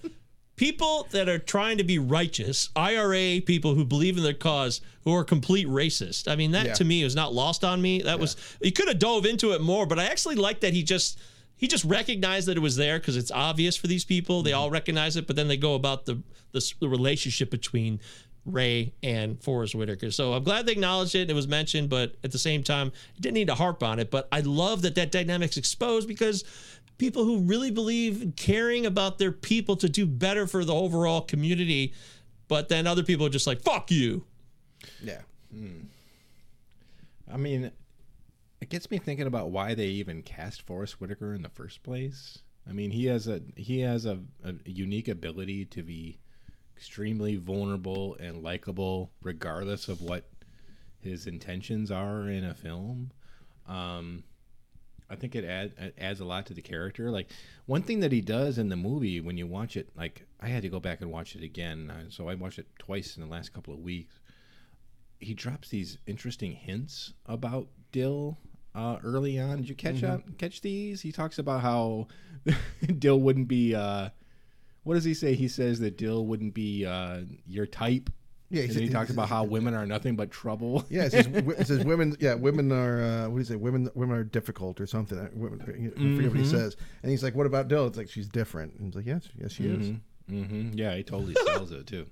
people 0.56 1.08
that 1.12 1.30
are 1.30 1.40
trying 1.40 1.78
to 1.78 1.84
be 1.84 1.98
righteous, 1.98 2.70
IRA 2.76 3.42
people 3.42 3.76
who 3.76 3.86
believe 3.86 4.18
in 4.18 4.24
their 4.24 4.34
cause, 4.34 4.82
who 5.04 5.14
are 5.16 5.24
complete 5.24 5.68
racist? 5.68 6.28
I 6.30 6.36
mean, 6.36 6.52
that 6.52 6.66
Yeah. 6.66 6.74
to 6.74 6.84
me 6.86 7.04
is 7.04 7.16
not 7.16 7.34
lost 7.34 7.64
on 7.64 7.82
me. 7.82 8.02
That 8.02 8.20
was 8.20 8.36
he 8.62 8.72
could 8.72 8.88
have 8.88 9.00
dove 9.00 9.26
into 9.26 9.54
it 9.54 9.62
more, 9.62 9.86
but 9.86 10.00
I 10.00 10.06
actually 10.06 10.36
like 10.36 10.60
that 10.62 10.74
he 10.74 10.84
just 10.84 11.18
he 11.60 11.68
just 11.68 11.84
recognized 11.84 12.48
that 12.48 12.56
it 12.56 12.62
was 12.62 12.78
there 12.78 13.00
because 13.00 13.18
it's 13.18 13.32
obvious 13.32 13.76
for 13.76 13.88
these 13.88 14.06
people. 14.06 14.42
They 14.42 14.52
mm-hmm. 14.52 14.62
all 14.62 14.72
recognize 14.72 15.18
it, 15.18 15.28
but 15.28 15.36
then 15.36 15.50
they 15.50 15.58
go 15.58 15.76
about 15.76 16.06
the 16.06 16.24
the, 16.54 16.74
the 16.80 16.88
relationship 16.88 17.52
between 17.52 18.00
Rea 18.46 18.94
and 19.04 19.44
Forest 19.44 19.76
Whitaker. 19.76 20.10
So 20.10 20.34
I'm 20.34 20.44
glad 20.44 20.66
they 20.66 20.72
acknowledged 20.72 21.16
it. 21.16 21.24
and 21.24 21.32
It 21.32 21.36
was 21.36 21.50
mentioned, 21.50 21.90
but 21.90 22.16
at 22.24 22.32
the 22.32 22.40
same 22.40 22.64
time, 22.64 22.88
it 23.16 23.22
didn't 23.22 23.36
need 23.36 23.48
to 23.48 23.56
harp 23.56 23.84
on 23.84 24.00
it. 24.00 24.10
But 24.10 24.30
I 24.32 24.40
love 24.40 24.82
that 24.84 24.96
that 24.96 25.12
dynamic's 25.12 25.58
exposed 25.58 26.08
because 26.08 26.46
people 26.98 27.26
who 27.26 27.40
really 27.40 27.72
believe 27.72 28.22
in 28.22 28.32
caring 28.32 28.86
about 28.86 29.20
their 29.20 29.34
people 29.34 29.76
to 29.78 29.90
do 29.90 30.06
better 30.06 30.48
for 30.48 30.64
the 30.64 30.74
overall 30.74 31.22
community, 31.22 31.94
but 32.48 32.70
then 32.70 32.88
other 32.88 33.04
people 33.04 33.26
are 33.26 33.30
just 33.30 33.48
like, 33.48 33.62
fuck 33.62 33.92
you. 33.92 34.24
Yeah. 35.04 35.22
Hmm. 35.54 35.82
I 37.32 37.38
mean, 37.38 37.72
it 38.62 38.70
gets 38.70 38.90
me 38.92 38.98
thinking 38.98 39.28
about 39.28 39.52
why 39.52 39.74
they 39.74 39.88
even 39.88 40.22
cast 40.22 40.62
Forest 40.62 41.00
Whitaker 41.00 41.34
in 41.34 41.42
the 41.42 41.50
first 41.50 41.84
place. 41.84 42.40
I 42.68 42.74
mean, 42.74 42.92
he 42.92 43.06
has 43.06 43.28
a 43.28 43.42
he 43.56 43.80
has 43.82 44.06
a, 44.06 44.20
a 44.44 44.54
unique 44.66 45.08
ability 45.08 45.66
to 45.66 45.84
be 45.84 46.20
extremely 46.76 47.36
vulnerable 47.36 48.16
and 48.20 48.44
likable, 48.44 49.12
regardless 49.22 49.88
of 49.88 50.02
what 50.02 50.30
his 51.00 51.28
intentions 51.28 51.92
are 51.92 52.30
in 52.30 52.44
a 52.44 52.54
film. 52.54 53.12
Um, 53.68 54.24
I 55.10 55.16
think 55.16 55.36
it, 55.36 55.44
add, 55.44 55.94
adds 55.98 56.20
a 56.20 56.26
lot 56.26 56.46
to 56.48 56.54
the 56.54 56.62
character. 56.62 57.10
Like 57.10 57.32
one 57.66 57.82
thing 57.82 58.02
that 58.02 58.12
he 58.12 58.22
does 58.22 58.58
in 58.58 58.70
the 58.70 58.76
movie 58.76 59.20
when 59.22 59.38
you 59.38 59.48
watch 59.48 59.76
it, 59.78 59.90
like 59.96 60.26
I 60.40 60.48
had 60.48 60.62
to 60.64 60.70
go 60.70 60.80
back 60.80 61.02
and 61.02 61.12
watch 61.12 61.36
it 61.36 61.44
again, 61.44 61.90
uh, 61.90 62.10
so 62.10 62.30
I 62.30 62.36
watched 62.36 62.60
it 62.60 62.68
twice 62.78 63.16
in 63.16 63.24
the 63.24 63.30
last 63.30 63.54
couple 63.54 63.74
of 63.74 63.80
weeks 63.80 64.20
he 65.20 65.34
drops 65.34 65.70
these 65.70 65.98
interesting 66.08 66.54
hints 66.54 67.14
about 67.26 67.68
Dill 67.92 68.38
uh, 68.76 68.98
early 69.04 69.40
on. 69.40 69.58
Did 69.58 69.70
you 69.70 69.76
catch 69.76 70.04
up? 70.04 70.22
Catch 70.38 70.62
these? 70.62 71.02
He 71.02 71.12
talks 71.12 71.40
about 71.40 71.62
how 71.62 72.08
Dill 73.00 73.20
wouldn't 73.20 73.48
be. 73.48 73.76
Uh, 73.76 74.10
what 74.84 74.94
does 74.96 75.04
he 75.04 75.14
say? 75.14 75.36
He 75.36 75.48
says 75.48 75.80
that 75.80 75.98
Dill 75.98 76.26
wouldn't 76.26 76.54
be 76.54 76.86
uh, 76.86 77.22
your 77.46 77.66
type. 77.66 78.10
Yeah, 78.52 78.62
and 78.62 78.70
he's- 78.72 78.74
then 78.80 78.84
he 78.88 78.90
talks 78.94 79.12
about 79.12 79.30
how 79.30 79.44
women 79.56 79.74
are 79.76 79.86
nothing 79.86 80.16
but 80.16 80.32
trouble. 80.32 80.84
Yeah, 80.90 81.04
it 81.06 81.12
says, 81.12 81.28
it 81.34 81.68
says 81.68 81.86
women. 81.86 82.16
Yeah, 82.20 82.34
women 82.36 82.72
are. 82.72 83.02
Uh, 83.04 83.24
what 83.30 83.36
do 83.36 83.40
you 83.40 83.44
say? 83.46 83.56
Women, 83.56 83.90
women 83.94 84.16
are 84.18 84.24
difficult 84.24 84.80
or 84.82 84.88
something. 84.88 85.20
I, 85.20 85.28
women, 85.34 85.62
I 85.62 86.16
forget 86.16 86.32
what 86.32 86.40
he 86.40 86.46
says. 86.46 86.76
And 87.04 87.12
he's 87.12 87.22
like, 87.24 87.36
"What 87.36 87.46
about 87.46 87.68
Dill?" 87.68 87.86
It's 87.88 87.98
like 87.98 88.10
she's 88.10 88.28
different. 88.28 88.74
And 88.76 88.86
he's 88.88 88.96
like, 88.96 89.06
"Yes, 89.06 89.28
yes, 89.40 89.52
she 89.52 89.66
is." 89.66 89.92
hmm 90.30 90.72
Yeah, 90.74 90.96
he 90.96 91.04
totally 91.04 91.36
sells 91.46 91.72
it 91.72 91.86
too. 91.88 92.06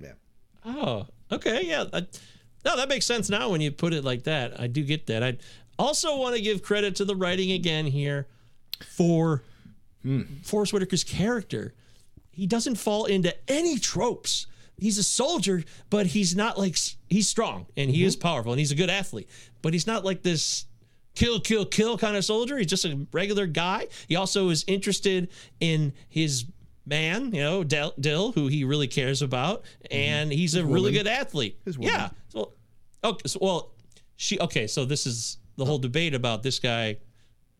Yeah. 0.00 0.12
Oh, 0.64 1.06
okay, 1.32 1.64
yeah. 1.64 1.84
I, 1.92 2.00
no, 2.64 2.76
that 2.76 2.88
makes 2.88 3.06
sense 3.06 3.30
now 3.30 3.48
when 3.50 3.60
you 3.60 3.70
put 3.70 3.92
it 3.94 4.04
like 4.04 4.24
that. 4.24 4.58
I 4.60 4.66
do 4.66 4.82
get 4.84 5.06
that. 5.06 5.22
I 5.22 5.36
also 5.78 6.16
want 6.18 6.36
to 6.36 6.42
give 6.42 6.62
credit 6.62 6.96
to 6.96 7.04
the 7.04 7.16
writing 7.16 7.52
again 7.52 7.86
here 7.86 8.26
for 8.84 9.42
Forest 10.42 10.72
Whitaker's 10.72 11.04
character. 11.04 11.74
He 12.30 12.46
doesn't 12.46 12.76
fall 12.76 13.06
into 13.06 13.34
any 13.50 13.78
tropes. 13.78 14.46
He's 14.76 14.98
a 14.98 15.02
soldier, 15.02 15.64
but 15.90 16.06
he's 16.06 16.36
not 16.36 16.58
like 16.58 16.76
he's 17.08 17.28
strong 17.28 17.66
and 17.76 17.90
he 17.90 18.04
is 18.04 18.16
mm-hmm. 18.16 18.28
powerful 18.28 18.52
and 18.52 18.60
he's 18.60 18.70
a 18.70 18.76
good 18.76 18.90
athlete, 18.90 19.28
but 19.60 19.72
he's 19.72 19.86
not 19.86 20.04
like 20.04 20.22
this 20.22 20.66
kill, 21.14 21.40
kill, 21.40 21.66
kill 21.66 21.98
kind 21.98 22.16
of 22.16 22.24
soldier. 22.24 22.56
He's 22.56 22.68
just 22.68 22.84
a 22.84 23.06
regular 23.12 23.46
guy. 23.46 23.88
He 24.06 24.14
also 24.14 24.50
is 24.50 24.64
interested 24.68 25.28
in 25.58 25.92
his 26.08 26.44
man, 26.86 27.34
you 27.34 27.42
know, 27.42 27.64
Dill, 27.64 27.92
Dill 27.98 28.32
who 28.32 28.46
he 28.46 28.62
really 28.62 28.86
cares 28.86 29.20
about, 29.20 29.62
mm-hmm. 29.62 29.96
and 29.96 30.32
he's 30.32 30.54
a 30.54 30.64
really 30.64 30.92
good 30.92 31.08
athlete. 31.08 31.58
His 31.64 31.76
woman. 31.76 31.94
yeah. 31.94 32.10
So, 32.28 32.52
okay. 33.02 33.26
So, 33.26 33.38
well, 33.42 33.72
she. 34.16 34.38
Okay. 34.38 34.66
So 34.68 34.84
this 34.84 35.06
is 35.06 35.38
the 35.58 35.64
whole 35.64 35.78
debate 35.78 36.14
about 36.14 36.42
this 36.42 36.58
guy 36.60 36.96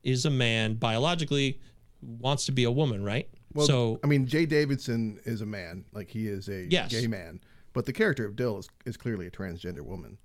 is 0.05 0.25
a 0.25 0.31
man 0.31 0.75
biologically 0.75 1.61
wants 2.01 2.47
to 2.47 2.53
be 2.53 2.63
a 2.65 2.71
woman, 2.71 3.03
right? 3.05 3.29
Well, 3.53 3.67
so 3.67 4.01
I 4.05 4.07
mean, 4.07 4.27
Jaye 4.27 4.49
Davidson 4.49 5.19
is 5.25 5.41
a 5.43 5.47
man. 5.47 5.85
Like 5.93 6.09
he 6.09 6.29
is 6.29 6.49
a 6.49 6.67
Yes. 6.71 6.93
gay 6.93 7.09
man. 7.09 7.41
But 7.73 7.87
the 7.87 7.93
character 7.93 8.25
of 8.25 8.37
Dill 8.37 8.59
is, 8.59 8.69
is 8.87 8.97
clearly 8.97 9.27
a 9.27 9.31
transgender 9.31 9.83
woman. 9.83 10.17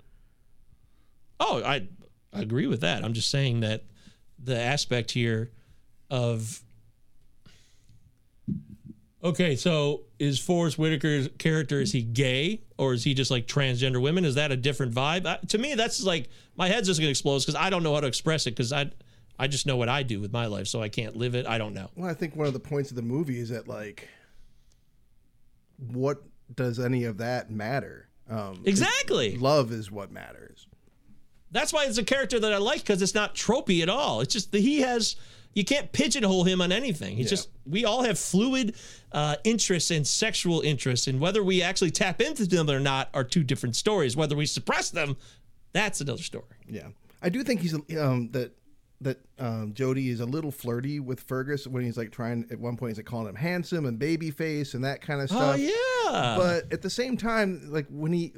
Oh, 1.40 1.62
I 1.64 1.88
I 2.32 2.42
agree 2.42 2.68
with 2.68 2.82
that. 2.82 3.04
I'm 3.04 3.14
just 3.14 3.30
saying 3.32 3.62
that 3.62 3.84
the 4.42 4.58
aspect 4.58 5.12
here 5.12 5.52
of 6.12 6.62
Okay, 9.24 9.56
so 9.56 10.02
is 10.20 10.38
Forest 10.38 10.78
Whitaker's 10.78 11.30
character 11.38 11.80
is 11.80 11.94
he 11.94 12.02
gay 12.02 12.62
or 12.78 12.94
is 12.94 13.06
he 13.06 13.14
just 13.14 13.32
like 13.32 13.48
transgender 13.48 14.02
women? 14.02 14.26
Is 14.26 14.36
that 14.36 14.52
a 14.52 14.58
different 14.58 14.94
vibe? 14.94 15.26
Uh, 15.26 15.38
to 15.48 15.58
me, 15.58 15.76
that's 15.76 16.04
like 16.04 16.30
my 16.58 16.68
head's 16.68 16.88
just 16.88 17.00
gonna 17.00 17.10
explode 17.10 17.40
because 17.40 17.56
I 17.56 17.70
don't 17.70 17.84
know 17.84 17.94
how 17.94 18.02
to 18.02 18.08
express 18.08 18.48
it 18.48 18.52
because 18.52 18.74
I 18.74 18.92
I 19.40 19.48
just 19.48 19.66
know 19.66 19.78
what 19.78 19.88
I 19.88 20.04
do 20.04 20.20
with 20.20 20.34
my 20.34 20.48
life, 20.48 20.68
so 20.68 20.82
I 20.82 20.90
can't 20.90 21.16
live 21.16 21.36
it. 21.36 21.48
I 21.48 21.58
don't 21.58 21.74
know. 21.74 21.90
Well, 21.96 22.10
I 22.10 22.14
think 22.14 22.36
one 22.36 22.48
of 22.48 22.54
the 22.54 22.60
points 22.60 22.90
of 22.90 22.98
the 22.98 23.02
movie 23.02 23.40
is 23.40 23.50
that 23.50 23.68
like, 23.68 24.10
what 25.78 26.22
does 26.54 26.78
any 26.80 27.06
of 27.06 27.18
that 27.20 27.50
matter? 27.50 28.10
Um, 28.30 28.62
Exactly. 28.66 29.38
love 29.38 29.72
is 29.72 29.90
what 29.90 30.12
matters. 30.12 30.68
That's 31.52 31.72
why 31.72 31.86
it's 31.86 31.98
a 31.98 32.04
character 32.04 32.40
that 32.40 32.52
I 32.52 32.58
like 32.58 32.82
because 32.82 33.02
it's 33.02 33.16
not 33.16 33.36
tropey 33.36 33.82
at 33.82 33.90
all. 33.90 34.22
It's 34.22 34.34
just 34.34 34.52
that 34.52 34.60
he 34.60 34.82
has. 34.82 35.16
You 35.54 35.64
can't 35.64 35.92
pigeonhole 35.92 36.44
him 36.46 36.62
on 36.62 36.72
anything. 36.72 37.16
He's 37.18 37.30
just. 37.30 37.50
We 37.66 37.86
all 37.86 38.04
have 38.04 38.18
fluid 38.18 38.76
uh, 39.12 39.36
interests 39.44 39.92
and 39.92 40.06
sexual 40.06 40.62
interests, 40.62 41.08
and 41.08 41.20
whether 41.20 41.44
we 41.44 41.62
actually 41.62 41.92
tap 41.92 42.22
into 42.22 42.46
them 42.46 42.70
or 42.70 42.80
not 42.80 43.10
are 43.14 43.24
two 43.24 43.44
different 43.44 43.76
stories. 43.76 44.18
Whether 44.18 44.36
we 44.36 44.46
suppress 44.46 44.90
them, 44.90 45.16
that's 45.72 46.02
another 46.02 46.24
story. 46.24 46.46
Yeah, 46.68 46.88
I 47.22 47.30
do 47.30 47.44
think 47.44 47.62
he's 47.62 47.76
um, 47.98 48.30
that 48.32 48.54
that 49.04 49.20
um, 49.40 49.74
Jody 49.74 50.10
is 50.10 50.20
a 50.20 50.26
little 50.26 50.52
flirty 50.52 51.00
with 51.00 51.20
Fergus 51.20 51.68
when 51.68 51.84
he's 51.84 51.98
like 51.98 52.12
trying 52.12 52.46
at 52.52 52.60
one 52.60 52.78
point 52.78 52.92
he's 52.92 52.98
like 52.98 53.06
calling 53.06 53.28
him 53.28 53.36
handsome 53.36 53.86
and 53.86 54.00
baby 54.00 54.32
face 54.32 54.74
and 54.74 54.84
that 54.84 55.02
kind 55.02 55.22
of 55.22 55.30
stuff. 55.30 55.56
Oh 55.56 55.56
yeah. 55.56 56.36
But 56.38 56.72
at 56.74 56.82
the 56.82 56.90
same 56.90 57.18
time, 57.18 57.70
like 57.70 57.88
when 57.90 58.14
he 58.14 58.34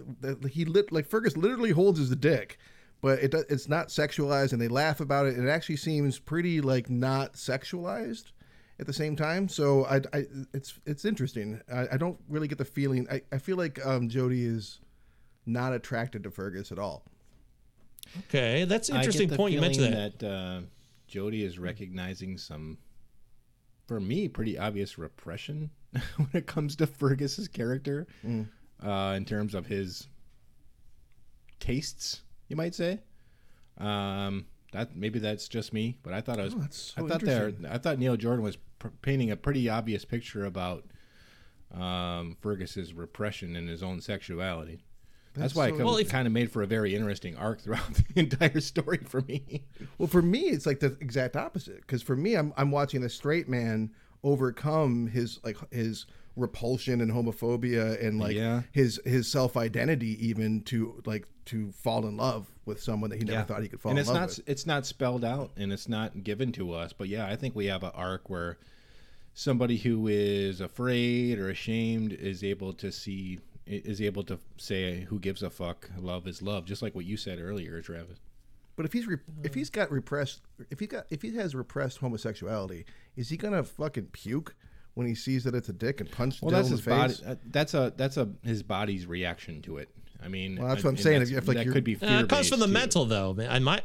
he 0.50 0.66
lit 0.66 0.92
like 0.92 1.08
Fergus 1.08 1.38
literally 1.38 1.72
holds 1.72 2.00
his 2.00 2.10
dick, 2.16 2.58
but 3.06 3.20
it 3.20 3.34
it's 3.50 3.68
not 3.70 3.90
sexualized 3.90 4.52
and 4.54 4.60
they 4.62 4.68
laugh 4.68 5.00
about 5.00 5.28
it. 5.28 5.38
It 5.38 5.48
actually 5.48 5.78
seems 5.78 6.18
pretty 6.18 6.60
like 6.62 6.90
not 6.90 7.34
sexualized 7.34 8.32
at 8.80 8.88
the 8.88 8.94
same 8.94 9.16
time. 9.16 9.48
So 9.48 9.86
I, 9.86 9.98
I 10.18 10.26
it's 10.54 10.80
it's 10.86 11.06
interesting. 11.06 11.62
I, 11.72 11.88
I 11.94 11.98
don't 11.98 12.18
really 12.28 12.48
get 12.48 12.58
the 12.58 12.66
feeling. 12.66 13.08
I, 13.12 13.22
I 13.32 13.38
feel 13.38 13.58
like 13.58 13.86
um, 13.86 14.10
Jody 14.10 14.44
is 14.44 14.80
not 15.46 15.72
attracted 15.74 16.24
to 16.24 16.32
Fergus 16.32 16.72
at 16.72 16.80
all. 16.80 17.04
okay, 18.22 18.66
that's 18.66 18.90
an 18.90 18.96
I 18.98 19.00
get 19.00 19.06
interesting 19.06 19.30
the 19.30 19.38
point 19.38 19.54
you 19.54 19.62
mentioned 19.62 19.94
that. 19.94 20.20
that 20.20 20.28
uh, 20.28 20.62
Jody 21.08 21.44
is 21.44 21.60
recognizing 21.60 22.38
some, 22.40 22.80
for 23.88 24.00
me, 24.00 24.28
pretty 24.28 24.58
obvious 24.58 24.98
repression 24.98 25.70
when 26.18 26.30
it 26.34 26.48
comes 26.48 26.76
to 26.78 26.88
Fergus's 26.88 27.48
character, 27.48 28.08
Mm. 28.26 28.48
uh, 28.84 29.14
in 29.16 29.26
terms 29.26 29.54
of 29.54 29.68
his 29.68 30.08
tastes, 31.60 32.22
you 32.48 32.56
might 32.56 32.76
say. 32.76 33.00
Um, 33.78 34.46
that 34.72 34.96
maybe 34.96 35.20
that's 35.20 35.48
just 35.48 35.74
me, 35.74 35.98
but 36.04 36.14
I 36.14 36.22
thought 36.22 36.40
I 36.40 36.44
was. 36.44 36.54
Oh, 36.56 36.60
that's 36.60 36.94
so 36.98 37.06
I 37.06 37.08
thought 37.10 37.22
there. 37.22 37.48
interesting. 37.50 37.66
I 37.72 37.78
thought 37.78 38.00
Neil 38.00 38.18
Jordan 38.18 38.44
was 38.44 38.58
pr- 38.80 38.88
painting 39.02 39.32
a 39.32 39.36
pretty 39.38 39.70
obvious 39.70 40.06
picture 40.06 40.46
about 40.46 40.86
um, 41.74 42.38
Fergus's 42.42 42.94
repression 42.94 43.56
and 43.56 43.68
his 43.70 43.84
own 43.84 44.02
sexuality. 44.02 44.84
That's, 45.34 45.54
why 45.54 45.70
so- 45.70 45.76
it 45.80 45.84
Well, 45.84 45.98
if- 45.98 46.10
kind 46.10 46.28
of 46.28 46.34
made 46.34 46.52
for 46.52 46.64
a 46.64 46.68
very 46.68 46.96
interesting 46.96 47.36
arc 47.36 47.62
throughout 47.62 47.94
the 48.14 48.20
entire 48.20 48.62
story 48.62 49.00
for 49.06 49.22
me. 49.22 49.66
Well, 49.98 50.08
for 50.08 50.22
me, 50.22 50.42
it's 50.42 50.66
like 50.66 50.80
the 50.80 50.98
exact 51.02 51.36
opposite. 51.36 51.82
Because 51.82 52.02
for 52.02 52.16
me, 52.16 52.36
I'm 52.36 52.54
I'm 52.58 52.72
watching 52.72 53.04
a 53.04 53.10
straight 53.10 53.50
man 53.50 53.92
overcome 54.24 55.08
his 55.08 55.40
like 55.44 55.58
his 55.72 56.06
repulsion 56.36 57.02
and 57.02 57.12
homophobia 57.12 58.04
and 58.06 58.20
like 58.20 58.36
Yeah. 58.36 58.64
his 58.72 59.00
his 59.06 59.32
self 59.32 59.56
identity 59.56 60.28
even 60.28 60.62
to 60.64 61.02
like 61.06 61.28
to 61.46 61.72
fall 61.72 62.06
in 62.08 62.18
love 62.18 62.48
with 62.66 62.82
someone 62.82 63.10
that 63.12 63.18
he 63.18 63.24
never 63.24 63.44
thought 63.44 63.62
he 63.62 63.70
could 63.70 63.80
fall 63.80 63.92
and 63.92 64.00
in 64.00 64.02
it's 64.02 64.10
love 64.10 64.20
not 64.20 64.30
with. 64.30 64.50
it's 64.50 64.66
not 64.66 64.86
spelled 64.86 65.24
out 65.24 65.52
and 65.56 65.72
it's 65.72 65.88
not 65.88 66.24
given 66.24 66.52
to 66.52 66.74
us 66.74 66.92
but 66.92 67.08
yeah 67.08 67.26
i 67.28 67.36
think 67.36 67.56
we 67.56 67.68
have 67.68 67.84
an 67.84 67.92
arc 67.94 68.30
where 68.30 68.58
somebody 69.36 69.78
who 69.78 70.08
is 70.08 70.62
afraid 70.62 71.38
or 71.38 71.50
ashamed 71.50 72.14
is 72.14 72.44
able 72.44 72.74
to 72.74 72.92
see 72.92 73.40
is 73.68 74.02
able 74.02 74.24
to 74.24 74.40
say 74.58 75.02
who 75.10 75.20
gives 75.20 75.44
a 75.44 75.50
fuck? 75.50 75.90
Love 76.00 76.28
is 76.28 76.42
love 76.42 76.66
just 76.66 76.82
like 76.82 76.96
what 76.96 77.06
you 77.06 77.18
said 77.18 77.40
earlier 77.40 77.82
travis. 77.82 78.20
But 78.76 78.86
if 78.86 78.94
he's 78.94 79.08
re- 79.08 79.18
if 79.44 79.52
mm. 79.52 79.56
he's 79.56 79.70
got 79.70 79.92
repressed 79.92 80.42
if 80.70 80.80
he 80.80 80.88
got 80.88 81.06
if 81.10 81.22
he 81.22 81.36
has 81.36 81.54
repressed 81.54 82.00
homosexuality, 82.00 82.86
is 83.16 83.30
he 83.30 83.38
gonna 83.38 83.64
fucking 83.64 84.08
puke 84.08 84.56
when 84.96 85.06
he 85.08 85.14
sees 85.16 85.44
that 85.46 85.54
it's 85.56 85.70
a 85.70 85.74
dick 85.74 86.02
and 86.02 86.12
punch 86.12 86.42
well 86.42 86.50
Dill 86.50 86.58
that's 86.60 86.70
in 86.70 86.76
his 86.78 86.84
the 86.86 86.90
body 86.90 87.14
face? 87.14 87.24
uh, 87.26 87.36
that's 87.52 87.74
a 87.74 87.94
that's 87.96 88.18
a 88.18 88.28
his 88.44 88.64
body's 88.64 89.06
reaction 89.06 89.62
to 89.62 89.78
it 89.78 89.90
i 90.24 90.28
mean 90.28 90.58
Well, 90.58 90.68
that's 90.70 90.84
what 90.84 90.90
I'm 90.90 90.96
and 90.96 91.04
saying. 91.04 91.22
If- 91.22 91.32
if, 91.32 91.48
like, 91.48 91.58
that 91.58 91.66
you're- 91.66 91.74
could 91.74 91.84
be 91.84 91.96
Uh, 92.02 92.22
it 92.24 92.30
comes 92.30 92.50
from 92.50 92.60
the 92.60 92.66
too. 92.68 92.72
mental, 92.74 93.06
though. 93.06 93.34
Man, 93.34 93.50
I 93.52 93.60
might 93.60 93.84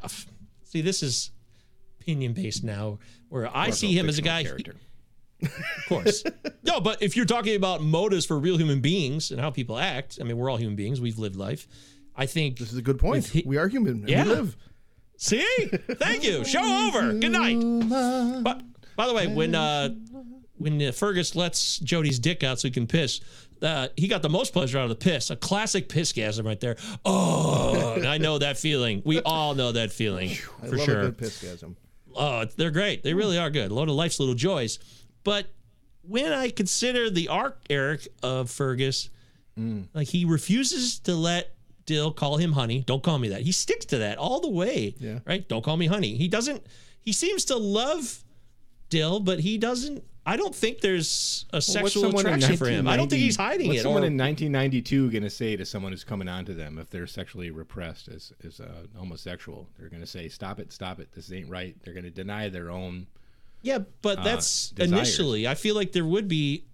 see. 0.64 0.80
This 0.80 1.02
is 1.02 1.30
opinion 2.00 2.32
based 2.32 2.64
now, 2.64 2.98
where 3.28 3.54
I 3.54 3.70
see 3.70 3.92
him 3.96 4.08
as 4.08 4.18
a 4.18 4.22
guy. 4.22 4.42
character. 4.44 4.74
Of 5.42 5.86
course. 5.88 6.22
no, 6.62 6.80
but 6.80 7.02
if 7.02 7.16
you're 7.16 7.24
talking 7.26 7.56
about 7.56 7.82
motives 7.82 8.26
for 8.26 8.38
real 8.38 8.58
human 8.58 8.80
beings 8.80 9.30
and 9.30 9.40
how 9.40 9.50
people 9.50 9.78
act, 9.78 10.18
I 10.20 10.24
mean, 10.24 10.36
we're 10.36 10.50
all 10.50 10.58
human 10.58 10.76
beings. 10.76 11.00
We've 11.00 11.18
lived 11.18 11.34
life. 11.36 11.66
I 12.14 12.26
think 12.26 12.58
This 12.58 12.72
is 12.72 12.78
a 12.78 12.82
good 12.82 12.98
point. 12.98 13.22
with 13.24 13.30
he- 13.32 13.42
we 13.46 13.56
are 13.56 13.66
human. 13.66 14.00
And 14.00 14.08
Yeah. 14.08 14.24
We 14.24 14.30
live. 14.30 14.56
See? 15.16 15.44
Thank 15.98 16.24
you. 16.24 16.44
Show 16.44 16.62
over. 16.88 17.12
Good 17.14 17.32
night. 17.32 17.56
But 18.44 18.62
by 18.96 19.06
the 19.06 19.14
way, 19.14 19.26
when 19.28 19.54
uh 19.54 19.88
when 20.60 20.80
uh, 20.80 20.92
Fergus 20.92 21.34
lets 21.34 21.78
Jody's 21.78 22.18
dick 22.18 22.44
out 22.44 22.60
so 22.60 22.68
he 22.68 22.72
can 22.72 22.86
piss, 22.86 23.20
uh, 23.62 23.88
he 23.96 24.08
got 24.08 24.22
the 24.22 24.28
most 24.28 24.52
pleasure 24.52 24.78
out 24.78 24.84
of 24.84 24.90
the 24.90 24.94
piss. 24.94 25.30
A 25.30 25.36
classic 25.36 25.88
pissgasm 25.88 26.44
right 26.44 26.60
there. 26.60 26.76
Oh, 27.04 28.00
I 28.06 28.18
know 28.18 28.38
that 28.38 28.58
feeling. 28.58 29.02
We 29.04 29.20
all 29.22 29.54
know 29.54 29.72
that 29.72 29.90
feeling 29.90 30.30
I 30.62 30.66
for 30.66 30.76
love 30.76 30.86
sure. 30.86 31.00
a 31.00 31.10
good 31.10 31.18
pissgasm. 31.18 31.76
Oh, 32.14 32.44
they're 32.56 32.70
great. 32.70 33.02
They 33.02 33.14
really 33.14 33.38
are 33.38 33.50
good. 33.50 33.70
A 33.70 33.74
lot 33.74 33.88
of 33.88 33.94
life's 33.94 34.20
little 34.20 34.34
joys. 34.34 34.78
But 35.24 35.46
when 36.02 36.32
I 36.32 36.50
consider 36.50 37.10
the 37.10 37.28
arc, 37.28 37.58
Eric, 37.68 38.08
of 38.22 38.50
Fergus, 38.50 39.10
like 39.92 40.08
he 40.08 40.24
refuses 40.24 40.98
to 41.00 41.14
let 41.14 41.54
Dill 41.86 42.12
call 42.12 42.36
him 42.38 42.52
honey. 42.52 42.82
Don't 42.86 43.02
call 43.02 43.18
me 43.18 43.28
that. 43.28 43.42
He 43.42 43.52
sticks 43.52 43.84
to 43.86 43.98
that 43.98 44.16
all 44.16 44.40
the 44.40 44.48
way. 44.48 44.94
Yeah. 44.98 45.18
Right? 45.26 45.46
Don't 45.48 45.62
call 45.62 45.76
me 45.76 45.86
honey. 45.86 46.14
He 46.14 46.28
doesn't, 46.28 46.64
he 47.00 47.12
seems 47.12 47.44
to 47.46 47.56
love 47.56 48.24
Dill, 48.88 49.20
but 49.20 49.40
he 49.40 49.58
doesn't, 49.58 50.02
I 50.26 50.36
don't 50.36 50.54
think 50.54 50.80
there's 50.80 51.46
a 51.52 51.62
sexual 51.62 52.10
in 52.10 52.14
attraction 52.16 52.56
for 52.56 52.68
him. 52.68 52.86
I 52.86 52.96
don't 52.96 53.08
think 53.08 53.22
he's 53.22 53.36
hiding 53.36 53.68
what's 53.68 53.80
it. 53.80 53.82
someone 53.82 54.02
Or, 54.02 54.06
in 54.06 54.18
1992 54.18 55.10
going 55.10 55.22
to 55.22 55.30
say 55.30 55.56
to 55.56 55.64
someone 55.64 55.92
who's 55.92 56.04
coming 56.04 56.28
on 56.28 56.44
to 56.44 56.54
them 56.54 56.78
if 56.78 56.90
they're 56.90 57.06
sexually 57.06 57.50
repressed 57.50 58.08
as, 58.08 58.32
as 58.44 58.60
a 58.60 58.84
homosexual? 58.96 59.66
They're 59.78 59.88
going 59.88 60.02
to 60.02 60.06
say, 60.06 60.28
stop 60.28 60.60
it, 60.60 60.72
stop 60.72 61.00
it. 61.00 61.10
This 61.12 61.32
ain't 61.32 61.48
right. 61.48 61.74
They're 61.82 61.94
going 61.94 62.04
to 62.04 62.10
deny 62.10 62.48
their 62.50 62.70
own. 62.70 63.06
Yeah, 63.62 63.78
but 64.02 64.18
uh, 64.18 64.24
that's 64.24 64.70
desires. 64.70 64.92
initially. 64.92 65.48
I 65.48 65.54
feel 65.54 65.74
like 65.74 65.92
there 65.92 66.04
would 66.04 66.28
be, 66.28 66.64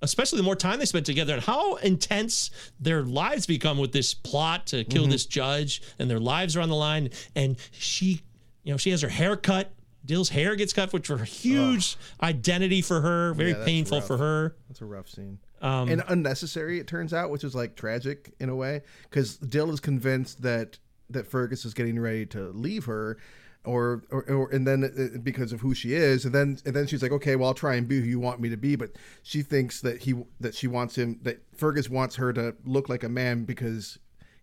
especially 0.00 0.38
the 0.38 0.42
more 0.44 0.56
time 0.56 0.78
they 0.78 0.84
spent 0.86 1.06
together, 1.06 1.34
and 1.34 1.42
how 1.42 1.76
intense 1.76 2.50
their 2.80 3.02
lives 3.02 3.46
become 3.46 3.78
with 3.78 3.92
this 3.92 4.14
plot 4.14 4.66
to 4.68 4.76
Mm-hmm. 4.76 4.90
kill 4.90 5.06
this 5.06 5.26
judge, 5.26 5.82
and 5.98 6.08
their 6.10 6.20
lives 6.20 6.56
are 6.56 6.60
on 6.60 6.68
the 6.68 6.76
line. 6.76 7.10
And 7.34 7.56
she, 7.72 8.22
you 8.62 8.72
know, 8.72 8.76
she 8.76 8.90
has 8.90 9.02
her 9.02 9.08
hair 9.08 9.36
cut. 9.36 9.72
Dill's 10.04 10.30
hair 10.30 10.56
gets 10.56 10.72
cut, 10.72 10.92
which 10.92 11.08
was 11.08 11.20
a 11.20 11.24
huge 11.24 11.96
identity 12.22 12.82
for 12.82 13.00
her, 13.00 13.34
very 13.34 13.50
Yeah, 13.52 13.64
painful 13.64 13.98
rough. 13.98 14.06
for 14.06 14.18
her. 14.18 14.56
That's 14.68 14.80
a 14.80 14.84
rough 14.84 15.08
scene. 15.08 15.38
Um, 15.60 15.88
and 15.88 16.02
unnecessary, 16.08 16.80
it 16.80 16.86
turns 16.88 17.14
out, 17.14 17.30
which 17.30 17.44
is 17.44 17.54
like 17.54 17.76
tragic 17.76 18.34
in 18.40 18.48
a 18.48 18.56
way, 18.56 18.82
because 19.04 19.36
Dill 19.36 19.70
is 19.70 19.80
convinced 19.80 20.42
that 20.42 20.78
that 21.10 21.26
Fergus 21.26 21.64
is 21.64 21.74
getting 21.74 22.00
ready 22.00 22.26
to 22.26 22.48
leave 22.50 22.86
her, 22.86 23.16
or 23.64 24.02
or, 24.10 24.22
or 24.28 24.50
and 24.50 24.66
then 24.66 24.82
uh, 24.84 25.18
because 25.22 25.52
of 25.52 25.60
who 25.60 25.72
she 25.74 25.94
is, 25.94 26.24
and 26.24 26.34
then 26.34 26.58
and 26.64 26.74
then 26.74 26.88
she's 26.88 27.00
like, 27.02 27.12
okay, 27.12 27.36
well, 27.36 27.48
I'll 27.48 27.54
try 27.54 27.76
and 27.76 27.86
be 27.86 28.00
who 28.00 28.06
you 28.06 28.18
want 28.18 28.40
me 28.40 28.48
to 28.48 28.56
be, 28.56 28.74
but 28.74 28.90
she 29.22 29.42
thinks 29.42 29.80
that 29.82 30.02
he 30.02 30.14
that 30.40 30.54
she 30.56 30.66
wants 30.66 30.96
him 30.98 31.20
that 31.22 31.40
Fergus 31.56 31.88
wants 31.88 32.16
her 32.16 32.32
to 32.32 32.56
look 32.64 32.88
like 32.88 33.04
a 33.04 33.08
man 33.08 33.44
because 33.44 33.98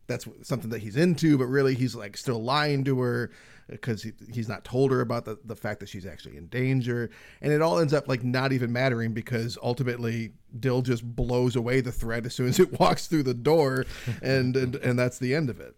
that's 0.07 0.26
something 0.43 0.70
that 0.70 0.80
he's 0.80 0.95
into, 0.95 1.38
but 1.38 1.45
really 1.47 1.76
he's 1.76 1.95
like 1.95 2.16
still 2.16 2.41
lying 2.41 2.84
to 2.86 2.99
her 3.01 3.30
because 3.70 4.01
he, 4.03 4.11
he's 4.34 4.47
not 4.49 4.63
told 4.65 4.91
her 4.91 5.01
about 5.01 5.26
the, 5.26 5.38
the 5.45 5.55
fact 5.55 5.80
that 5.82 5.89
she's 5.89 6.05
actually 6.05 6.38
in 6.38 6.47
danger. 6.47 7.09
And 7.41 7.51
it 7.53 7.61
all 7.61 7.80
ends 7.80 7.93
up 7.93 8.07
like 8.07 8.24
not 8.24 8.51
even 8.51 8.72
mattering 8.72 9.13
because 9.13 9.57
ultimately 9.61 10.32
Dill 10.59 10.82
just 10.82 11.03
blows 11.03 11.55
away 11.55 11.82
the 11.82 11.91
threat 11.91 12.26
as 12.26 12.34
soon 12.36 12.47
as 12.47 12.59
it 12.59 12.80
walks 12.80 13.07
through 13.07 13.24
the 13.24 13.34
door. 13.34 13.86
And, 14.22 14.55
and, 14.55 14.76
and 14.76 14.97
that's 14.97 15.20
the 15.20 15.36
end 15.36 15.49
of 15.49 15.59
it. 15.59 15.76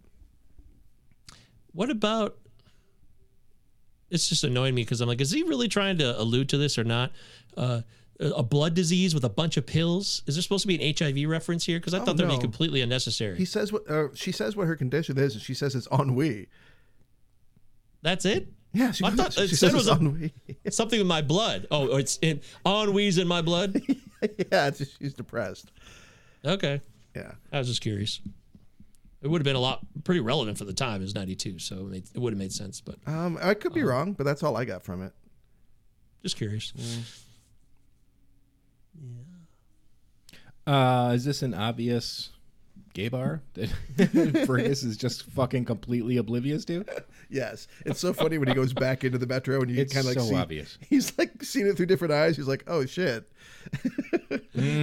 What 1.73 1.89
about? 1.89 2.37
It's 4.09 4.27
just 4.27 4.43
annoying 4.43 4.75
me 4.75 4.81
because 4.83 4.99
I'm 4.99 5.07
like, 5.07 5.21
is 5.21 5.31
he 5.31 5.43
really 5.43 5.69
trying 5.69 5.97
to 5.99 6.19
allude 6.19 6.49
to 6.49 6.57
this 6.57 6.77
or 6.77 6.83
not? 6.83 7.11
Uh, 7.55 7.81
a 8.19 8.43
blood 8.43 8.73
disease 8.75 9.13
with 9.15 9.23
a 9.23 9.29
bunch 9.29 9.57
of 9.57 9.65
pills. 9.65 10.21
Is 10.27 10.35
there 10.35 10.41
supposed 10.43 10.61
to 10.63 10.67
be 10.67 10.75
an 10.75 10.95
HIV 10.97 11.27
reference 11.29 11.65
here? 11.65 11.79
Because 11.79 11.93
I 11.93 11.99
Oh, 11.99 12.05
thought 12.05 12.17
that'd 12.17 12.29
no. 12.29 12.37
be 12.37 12.41
completely 12.41 12.81
unnecessary. 12.81 13.37
He 13.37 13.45
says 13.45 13.71
what, 13.73 13.89
uh, 13.89 14.09
she 14.13 14.31
says 14.31 14.55
what 14.55 14.67
her 14.67 14.75
condition 14.75 15.17
is. 15.17 15.33
And 15.33 15.41
she 15.41 15.53
says 15.53 15.73
it's 15.75 15.87
ennui. 15.91 16.47
That's 18.01 18.25
it. 18.25 18.47
Yeah. 18.73 18.91
She, 18.91 19.03
I 19.05 19.09
thought 19.11 19.33
she 19.33 19.41
it 19.41 19.49
said 19.49 19.71
it 19.71 19.75
was 19.75 19.87
ennui. 19.89 20.33
Something 20.69 20.99
with 20.99 21.07
my 21.07 21.21
blood. 21.21 21.67
Oh, 21.71 21.97
it's 21.97 22.17
in 22.21 22.41
ennui's 22.65 23.17
in 23.17 23.27
my 23.27 23.41
blood. 23.41 23.81
yeah. 24.21 24.67
It's 24.67 24.77
just, 24.79 24.97
she's 24.99 25.13
depressed. 25.13 25.71
Okay, 26.45 26.81
Yeah. 27.15 27.33
I 27.51 27.59
was 27.59 27.67
just 27.67 27.81
curious. 27.81 28.19
It 29.21 29.27
would 29.27 29.39
have 29.39 29.45
been 29.45 29.55
a 29.55 29.59
lot 29.59 29.81
pretty 30.03 30.21
relevant 30.21 30.57
for 30.57 30.65
the 30.65 30.73
time. 30.73 31.01
It 31.01 31.03
was 31.03 31.13
'92, 31.13 31.59
so 31.59 31.75
it, 31.75 31.83
made, 31.83 32.03
it 32.15 32.19
would 32.19 32.33
have 32.33 32.39
made 32.39 32.51
sense. 32.51 32.81
But 32.81 32.95
Um, 33.05 33.37
I 33.41 33.53
could 33.53 33.73
be 33.73 33.83
wrong, 33.83 34.13
but 34.13 34.23
that's 34.23 34.41
all 34.41 34.57
I 34.57 34.65
got 34.65 34.81
from 34.83 35.03
it. 35.03 35.13
just 36.23 36.37
curious. 36.37 36.73
Uh, 40.65 41.11
is 41.15 41.25
this 41.25 41.41
an 41.41 41.53
obvious 41.53 42.29
gay 42.93 43.09
bar 43.09 43.41
that 43.53 44.43
Fergus 44.45 44.83
is 44.83 44.97
just 44.97 45.23
fucking 45.31 45.65
completely 45.65 46.17
oblivious 46.17 46.65
to? 46.65 46.85
Yes, 47.32 47.67
it's 47.86 47.99
so 47.99 48.11
funny 48.13 48.38
when 48.38 48.49
he 48.49 48.53
goes 48.53 48.73
back 48.73 49.03
into 49.05 49.17
the 49.17 49.25
metro 49.25 49.61
and 49.61 49.71
you 49.71 49.77
kind 49.86 49.99
of 49.99 50.05
like 50.05 50.19
so 50.19 50.25
see, 50.25 50.36
obvious. 50.36 50.77
He's 50.82 51.17
like 51.17 51.43
seeing 51.43 51.65
it 51.65 51.77
through 51.77 51.86
different 51.88 52.13
eyes. 52.13 52.36
He's 52.36 52.47
like, 52.47 52.63
"Oh 52.67 52.86
shit!" 52.86 53.32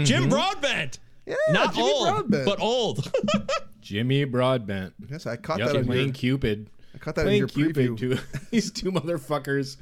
Jim 0.05 0.29
Broadbent, 0.29 0.99
Yeah, 1.27 1.35
not 1.51 1.75
Jimmy 1.75 1.91
old, 1.93 2.09
Broadbent. 2.09 2.45
but 2.47 2.61
old. 2.61 3.13
Jimmy 3.81 4.25
Broadbent. 4.25 4.95
yes, 5.11 5.27
I 5.27 5.37
caught 5.37 5.59
Yep, 5.59 5.69
that 5.69 5.77
on 5.77 5.85
playing 5.85 6.07
your, 6.07 6.15
Cupid. 6.15 6.71
I 6.95 6.99
caught 6.99 7.15
that 7.17 7.27
in 7.27 7.35
your 7.35 7.49
Cupid 7.49 7.91
preview. 7.91 7.99
to 8.19 8.41
these 8.51 8.71
two 8.71 8.91
motherfuckers. 8.93 9.77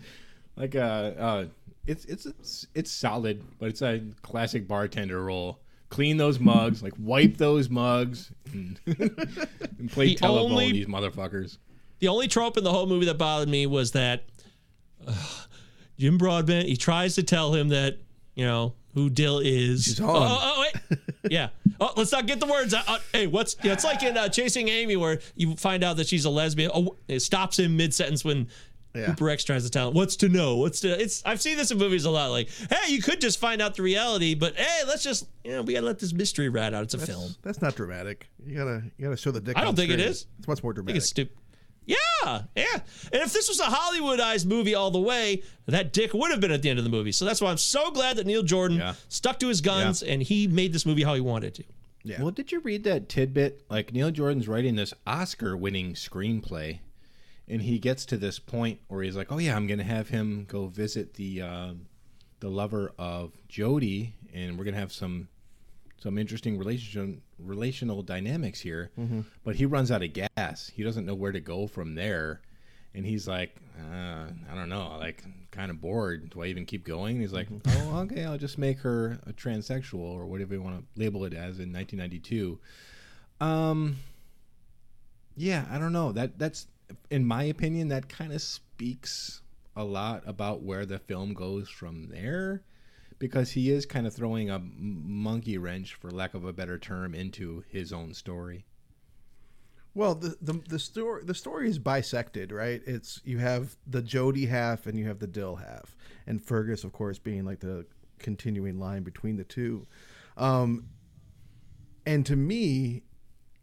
Like 0.57 0.75
uh, 0.75 0.79
uh 0.79 1.45
it's 1.87 2.05
it's 2.07 2.27
it's 2.27 2.67
it's 2.75 2.91
solid, 2.91 3.43
but 3.59 3.69
it's 3.69 3.83
a 3.83 4.03
classic 4.23 4.67
bartender 4.67 5.23
role. 5.23 5.61
Clean 5.89 6.17
those 6.17 6.41
mugs, 6.41 6.83
like 6.83 6.95
wipe 6.99 7.37
those 7.37 7.71
mugs, 7.71 8.33
and, 8.53 8.81
and 8.87 9.91
play 9.93 10.09
The 10.09 10.15
telephone 10.17 10.53
only- 10.53 10.73
these 10.73 10.87
motherfuckers. 10.87 11.59
The 11.99 12.09
only 12.09 12.29
trope 12.29 12.57
in 12.57 12.65
the 12.65 12.73
whole 12.73 12.87
movie 12.87 13.07
that 13.07 13.19
bothered 13.19 13.49
me 13.49 13.67
was 13.67 13.93
that 13.93 14.25
uh, 15.07 15.15
Jim 15.99 16.19
Broadbent 16.19 16.69
he 16.69 16.77
tries 16.77 17.15
to 17.15 17.23
tell 17.23 17.55
him 17.55 17.69
that 17.69 17.99
you 18.35 18.45
know 18.45 18.75
who 18.95 19.11
Dill 19.11 19.41
is. 19.41 20.01
Oh, 20.01 20.07
oh, 20.09 20.39
oh, 20.41 20.65
wait. 20.91 20.99
yeah. 21.31 21.49
Oh, 21.81 21.93
let's 21.97 22.13
not 22.13 22.27
get 22.27 22.41
the 22.41 22.47
words. 22.47 22.73
out. 22.73 22.85
Uh, 22.89 22.99
hey, 23.13 23.27
what's? 23.27 23.57
Yeah, 23.63 23.73
it's 23.75 23.85
like 23.85 24.03
in 24.03 24.17
uh, 24.17 24.29
Chasing 24.29 24.69
Amy 24.69 24.97
where 24.97 25.21
you 25.35 25.55
find 25.57 25.85
out 25.85 25.97
that 25.99 26.07
she's 26.07 26.25
a 26.25 26.31
lesbian. 26.31 26.71
Oh, 26.75 26.97
it 27.09 27.21
stops 27.21 27.59
him 27.59 27.77
mid 27.77 27.95
sentence 27.95 28.25
when. 28.25 28.49
Yeah. 28.95 29.09
Hooper 29.09 29.29
X 29.29 29.45
tries 29.45 29.63
to 29.65 29.69
tell 29.71 29.89
him 29.89 29.95
what's 29.95 30.17
to 30.17 30.31
know. 30.31 30.57
What's 30.57 30.81
to? 30.81 30.89
It's 30.99 31.23
I've 31.27 31.43
seen 31.43 31.59
this 31.59 31.71
in 31.71 31.77
movies 31.77 32.07
a 32.07 32.11
lot. 32.11 32.31
Like, 32.31 32.49
hey, 32.49 32.91
you 32.91 33.03
could 33.03 33.21
just 33.21 33.39
find 33.39 33.61
out 33.61 33.75
the 33.75 33.83
reality, 33.83 34.35
but 34.35 34.57
hey, 34.57 34.85
let's 34.87 35.03
just 35.03 35.27
you 35.45 35.51
know 35.53 35.61
we 35.61 35.75
gotta 35.75 35.85
let 35.85 35.99
this 35.99 36.15
mystery 36.15 36.49
rat 36.49 36.73
out. 36.73 36.85
It's 36.85 36.95
a 36.95 36.99
film. 36.99 37.35
That's 37.43 37.61
not 37.61 37.75
dramatic. 37.75 38.31
You 38.43 38.57
gotta 38.57 38.83
you 38.97 39.05
gotta 39.05 39.19
show 39.19 39.33
the 39.33 39.41
dick. 39.43 39.55
I 39.55 39.61
don't 39.61 39.71
on 39.71 39.77
think 39.77 39.91
it 39.91 39.99
screen. 39.99 40.09
is. 40.09 40.27
It's 40.39 40.49
much 40.49 40.63
more 40.63 40.73
I 40.73 40.77
think 40.77 40.87
dramatic. 40.87 40.97
it's 40.97 41.11
stupid. 41.11 41.37
Yeah, 42.27 42.43
yeah. 42.57 42.81
And 43.13 43.23
if 43.23 43.33
this 43.33 43.49
was 43.49 43.61
a 43.61 43.65
Hollywoodized 43.65 44.47
movie 44.47 44.75
all 44.75 44.91
the 44.91 45.01
way, 45.01 45.43
that 45.67 45.93
dick 45.93 46.13
would 46.15 46.31
have 46.31 46.41
been 46.41 46.51
at 46.51 46.63
the 46.63 46.71
end 46.71 46.79
of 46.79 46.85
the 46.85 46.91
movie. 46.91 47.13
So 47.13 47.25
that's 47.25 47.41
why 47.41 47.51
I'm 47.51 47.59
so 47.59 47.91
glad 47.91 48.17
that 48.17 48.27
Neil 48.27 48.43
Jordan 48.43 48.79
Yeah. 48.79 48.95
stuck 49.09 49.39
to 49.41 49.49
his 49.49 49.61
guns 49.61 50.03
and 50.03 50.23
he 50.23 50.47
made 50.47 50.73
this 50.73 50.85
movie 50.87 51.03
how 51.03 51.15
he 51.15 51.21
wanted 51.21 51.55
to. 51.55 51.65
Yeah. 52.05 52.23
Well, 52.23 52.31
did 52.31 52.53
you 52.53 52.61
read 52.61 52.85
that 52.85 53.09
tidbit? 53.09 53.65
Like 53.69 53.93
Neil 53.93 54.11
Jordan's 54.11 54.47
writing 54.47 54.77
this 54.77 54.95
Oscar-winning 55.07 55.95
screenplay, 55.95 56.79
and 57.49 57.63
he 57.63 57.79
gets 57.81 58.07
to 58.07 58.17
this 58.17 58.39
point 58.39 58.79
where 58.89 59.03
he's 59.03 59.17
like, 59.17 59.33
"Oh 59.33 59.39
yeah, 59.39 59.57
I'm 59.57 59.67
gonna 59.67 59.83
have 59.83 60.09
him 60.11 60.45
go 60.49 60.67
visit 60.69 61.15
the 61.15 61.43
uh, 61.43 61.73
the 62.41 62.49
lover 62.49 62.93
of 62.97 63.33
Jody, 63.49 64.15
and 64.33 64.57
we're 64.57 64.65
gonna 64.65 64.77
have 64.77 64.93
some 64.93 65.27
some 65.99 66.19
interesting 66.19 66.59
relationship 66.59 67.21
relational 67.39 68.03
dynamics 68.03 68.61
here." 68.61 68.91
But 69.45 69.57
he 69.57 69.67
runs 69.67 69.91
out 69.91 70.03
of 70.03 70.13
gas. 70.13 70.71
He 70.75 70.83
doesn't 70.83 71.07
know 71.07 71.15
where 71.15 71.33
to 71.33 71.41
go 71.41 71.67
from 71.67 71.95
there, 71.95 72.41
and 72.95 73.05
he's 73.07 73.27
like, 73.29 73.57
uh, 73.79 74.27
"I 74.51 74.55
don't 74.55 74.69
know, 74.69 74.97
like 74.99 75.25
kind 75.51 75.71
of 75.71 75.81
bored. 75.81 76.31
Do 76.31 76.43
I 76.43 76.47
even 76.47 76.67
keep 76.67 76.85
going?" 76.85 77.17
And 77.17 77.23
he's 77.23 77.33
like, 77.33 77.49
"Oh, 77.67 77.99
okay, 78.01 78.25
I'll 78.25 78.39
just 78.39 78.59
make 78.59 78.81
her 78.81 79.19
a 79.27 79.33
transsexual 79.33 79.99
or 80.01 80.27
whatever 80.27 80.55
you 80.55 80.63
want 80.63 80.79
to 80.79 81.01
label 81.01 81.25
it 81.25 81.33
as 81.35 81.59
in 81.59 81.73
1992." 81.73 82.59
Um, 83.41 83.97
yeah, 85.37 85.67
I 85.71 85.79
don't 85.79 85.93
know. 85.93 86.13
That 86.13 86.39
that's 86.39 86.67
in 87.11 87.25
my 87.27 87.45
opinion 87.45 87.89
that 87.89 88.09
kind 88.09 88.33
of 88.33 88.41
speaks 88.41 89.43
a 89.75 89.85
lot 89.85 90.23
about 90.27 90.63
where 90.63 90.87
the 90.87 90.99
film 90.99 91.35
goes 91.35 91.69
from 91.69 92.09
there 92.09 92.63
because 93.19 93.53
he 93.53 93.71
is 93.71 93.87
kind 93.87 94.07
of 94.07 94.15
throwing 94.15 94.51
a 94.51 94.59
monkey 94.59 95.59
wrench 95.59 95.95
for 95.95 96.11
lack 96.11 96.35
of 96.35 96.45
a 96.45 96.53
better 96.53 96.79
term 96.79 97.15
into 97.15 97.65
his 97.69 97.93
own 97.93 98.15
story. 98.15 98.67
Well, 99.95 100.15
the, 100.15 100.37
the 100.43 100.61
the 100.69 100.79
story 100.79 101.25
the 101.25 101.35
story 101.35 101.71
is 101.71 101.79
bisected, 101.79 102.53
right? 102.53 102.83
It's 102.87 103.23
you 103.25 103.39
have 103.39 103.77
the 103.87 104.03
Jody 104.03 104.45
half 104.45 104.87
and 104.87 104.99
you 104.99 105.07
have 105.07 105.21
the 105.21 105.27
Dill 105.27 105.57
half, 105.57 105.97
and 106.27 106.43
Fergus, 106.43 106.85
of 106.85 106.93
course, 106.93 107.19
being 107.19 107.47
like 107.47 107.61
the 107.61 107.87
continuing 108.19 108.79
line 108.79 109.05
between 109.05 109.37
the 109.37 109.45
two. 109.45 109.87
Um, 110.37 110.89
and 112.05 112.27
to 112.27 112.37
me, 112.37 113.05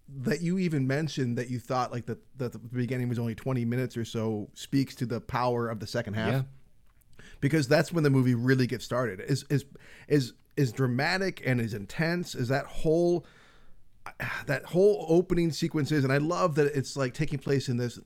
that 0.10 0.42
you 0.42 0.58
even 0.58 0.88
mentioned 0.88 1.38
that 1.38 1.52
you 1.52 1.60
thought 1.60 1.92
like 1.92 2.08
that 2.08 2.18
that 2.38 2.52
the 2.52 2.58
beginning 2.58 3.10
was 3.10 3.20
only 3.20 3.36
twenty 3.36 3.64
minutes 3.64 3.96
or 3.96 4.04
so 4.04 4.50
speaks 4.56 4.96
to 4.96 5.06
the 5.06 5.22
power 5.22 5.70
of 5.70 5.80
the 5.80 5.88
second 5.88 6.16
half 6.16 6.34
Yeah. 6.34 6.42
Because 7.44 7.68
that's 7.68 7.92
when 7.92 8.06
the 8.06 8.10
movie 8.10 8.36
really 8.36 8.66
gets 8.66 8.86
started. 8.86 9.20
Is 9.20 9.44
is 9.50 9.66
is 10.08 10.32
is 10.56 10.72
dramatic 10.72 11.44
and 11.46 11.60
is 11.60 11.74
intense. 11.74 12.36
Is 12.36 12.48
that 12.48 12.66
whole 12.66 13.26
that 14.46 14.64
whole 14.64 15.06
opening 15.10 15.52
sequences, 15.52 16.06
and 16.06 16.14
I 16.14 16.20
love 16.20 16.56
that 16.56 16.68
it's 16.68 16.96
like 16.96 17.14
taking 17.14 17.40
place 17.40 17.68
in 17.68 17.76
this 17.76 18.00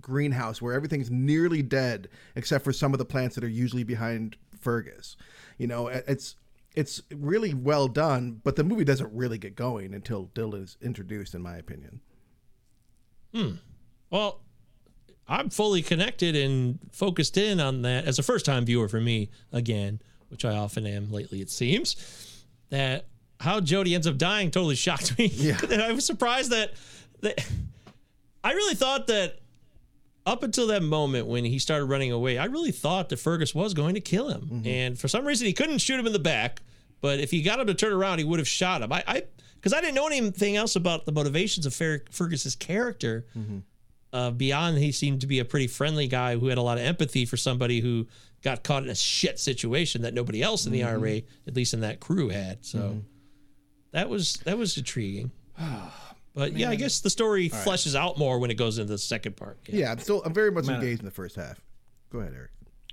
greenhouse 0.00 0.62
where 0.62 0.74
everything's 0.74 1.10
nearly 1.10 1.60
dead 1.60 2.08
except 2.36 2.62
for 2.62 2.72
some 2.72 2.92
of 2.92 2.98
the 2.98 3.04
plants 3.04 3.34
that 3.34 3.42
are 3.42 3.48
usually 3.48 3.82
behind 3.82 4.36
Fergus. 4.60 5.16
You 5.58 5.66
know, 5.66 5.88
it's 5.88 6.36
it's 6.76 7.02
really 7.12 7.52
well 7.52 7.88
done, 7.88 8.40
but 8.44 8.54
the 8.54 8.62
movie 8.62 8.84
doesn't 8.84 9.12
really 9.12 9.38
get 9.38 9.56
going 9.56 9.92
until 9.92 10.30
Dylan 10.36 10.62
is 10.62 10.76
introduced, 10.80 11.34
in 11.34 11.42
my 11.42 11.56
opinion. 11.56 12.00
Hmm. 13.34 13.54
Well, 14.10 14.44
I'm 15.26 15.50
fully 15.50 15.82
connected 15.82 16.36
and 16.36 16.78
focused 16.92 17.36
in 17.36 17.60
on 17.60 17.82
that 17.82 18.04
as 18.04 18.18
a 18.18 18.22
first 18.22 18.44
time 18.44 18.64
viewer 18.64 18.88
for 18.88 19.00
me 19.00 19.30
again, 19.52 20.00
which 20.28 20.44
I 20.44 20.56
often 20.56 20.86
am 20.86 21.10
lately, 21.10 21.40
it 21.40 21.50
seems. 21.50 21.96
That 22.70 23.06
how 23.40 23.60
Jody 23.60 23.94
ends 23.94 24.06
up 24.06 24.16
dying 24.18 24.50
totally 24.50 24.74
shocked 24.74 25.18
me. 25.18 25.26
Yeah. 25.26 25.58
and 25.70 25.82
I 25.82 25.92
was 25.92 26.04
surprised 26.04 26.50
that, 26.50 26.74
that 27.20 27.44
I 28.42 28.52
really 28.52 28.74
thought 28.74 29.06
that 29.06 29.40
up 30.26 30.42
until 30.42 30.68
that 30.68 30.82
moment 30.82 31.26
when 31.26 31.44
he 31.44 31.58
started 31.58 31.86
running 31.86 32.12
away, 32.12 32.38
I 32.38 32.46
really 32.46 32.72
thought 32.72 33.08
that 33.10 33.18
Fergus 33.18 33.54
was 33.54 33.74
going 33.74 33.94
to 33.94 34.00
kill 34.00 34.28
him. 34.28 34.42
Mm-hmm. 34.42 34.66
And 34.66 34.98
for 34.98 35.08
some 35.08 35.26
reason, 35.26 35.46
he 35.46 35.52
couldn't 35.52 35.78
shoot 35.78 35.98
him 35.98 36.06
in 36.06 36.12
the 36.12 36.18
back. 36.18 36.62
But 37.00 37.20
if 37.20 37.30
he 37.30 37.42
got 37.42 37.60
him 37.60 37.66
to 37.66 37.74
turn 37.74 37.92
around, 37.92 38.18
he 38.18 38.24
would 38.24 38.38
have 38.38 38.48
shot 38.48 38.80
him. 38.82 38.90
I, 38.90 39.04
I, 39.06 39.22
because 39.56 39.74
I 39.74 39.80
didn't 39.80 39.94
know 39.94 40.06
anything 40.06 40.56
else 40.56 40.76
about 40.76 41.04
the 41.04 41.12
motivations 41.12 41.66
of 41.66 41.74
Fer- 41.74 42.04
Fergus's 42.10 42.56
character. 42.56 43.26
Mm-hmm. 43.36 43.58
Uh, 44.14 44.30
beyond, 44.30 44.78
he 44.78 44.92
seemed 44.92 45.20
to 45.22 45.26
be 45.26 45.40
a 45.40 45.44
pretty 45.44 45.66
friendly 45.66 46.06
guy 46.06 46.36
who 46.36 46.46
had 46.46 46.56
a 46.56 46.62
lot 46.62 46.78
of 46.78 46.84
empathy 46.84 47.24
for 47.24 47.36
somebody 47.36 47.80
who 47.80 48.06
got 48.42 48.62
caught 48.62 48.84
in 48.84 48.88
a 48.88 48.94
shit 48.94 49.40
situation 49.40 50.02
that 50.02 50.14
nobody 50.14 50.40
else 50.40 50.66
in 50.66 50.72
the 50.72 50.84
IRA, 50.84 51.22
at 51.48 51.56
least 51.56 51.74
in 51.74 51.80
that 51.80 51.98
crew, 51.98 52.28
had. 52.28 52.64
So 52.64 53.02
that 53.90 54.08
was 54.08 54.34
that 54.44 54.56
was 54.56 54.78
intriguing. 54.78 55.32
But 56.36 56.54
yeah, 56.54 56.68
I 56.68 56.74
guess 56.74 56.98
the 56.98 57.10
story 57.10 57.48
fleshes 57.48 57.94
out 57.94 58.18
more 58.18 58.40
when 58.40 58.50
it 58.50 58.54
goes 58.54 58.78
into 58.78 58.90
the 58.90 58.98
second 58.98 59.36
part. 59.36 59.56
Yeah, 59.68 59.92
I'm 59.92 60.00
still 60.00 60.20
I'm 60.24 60.34
very 60.34 60.50
much 60.50 60.66
Man, 60.66 60.80
engaged 60.80 60.98
in 60.98 61.04
the 61.04 61.12
first 61.12 61.36
half. 61.36 61.60
Go 62.10 62.18
ahead, 62.18 62.32
Eric. 62.34 62.50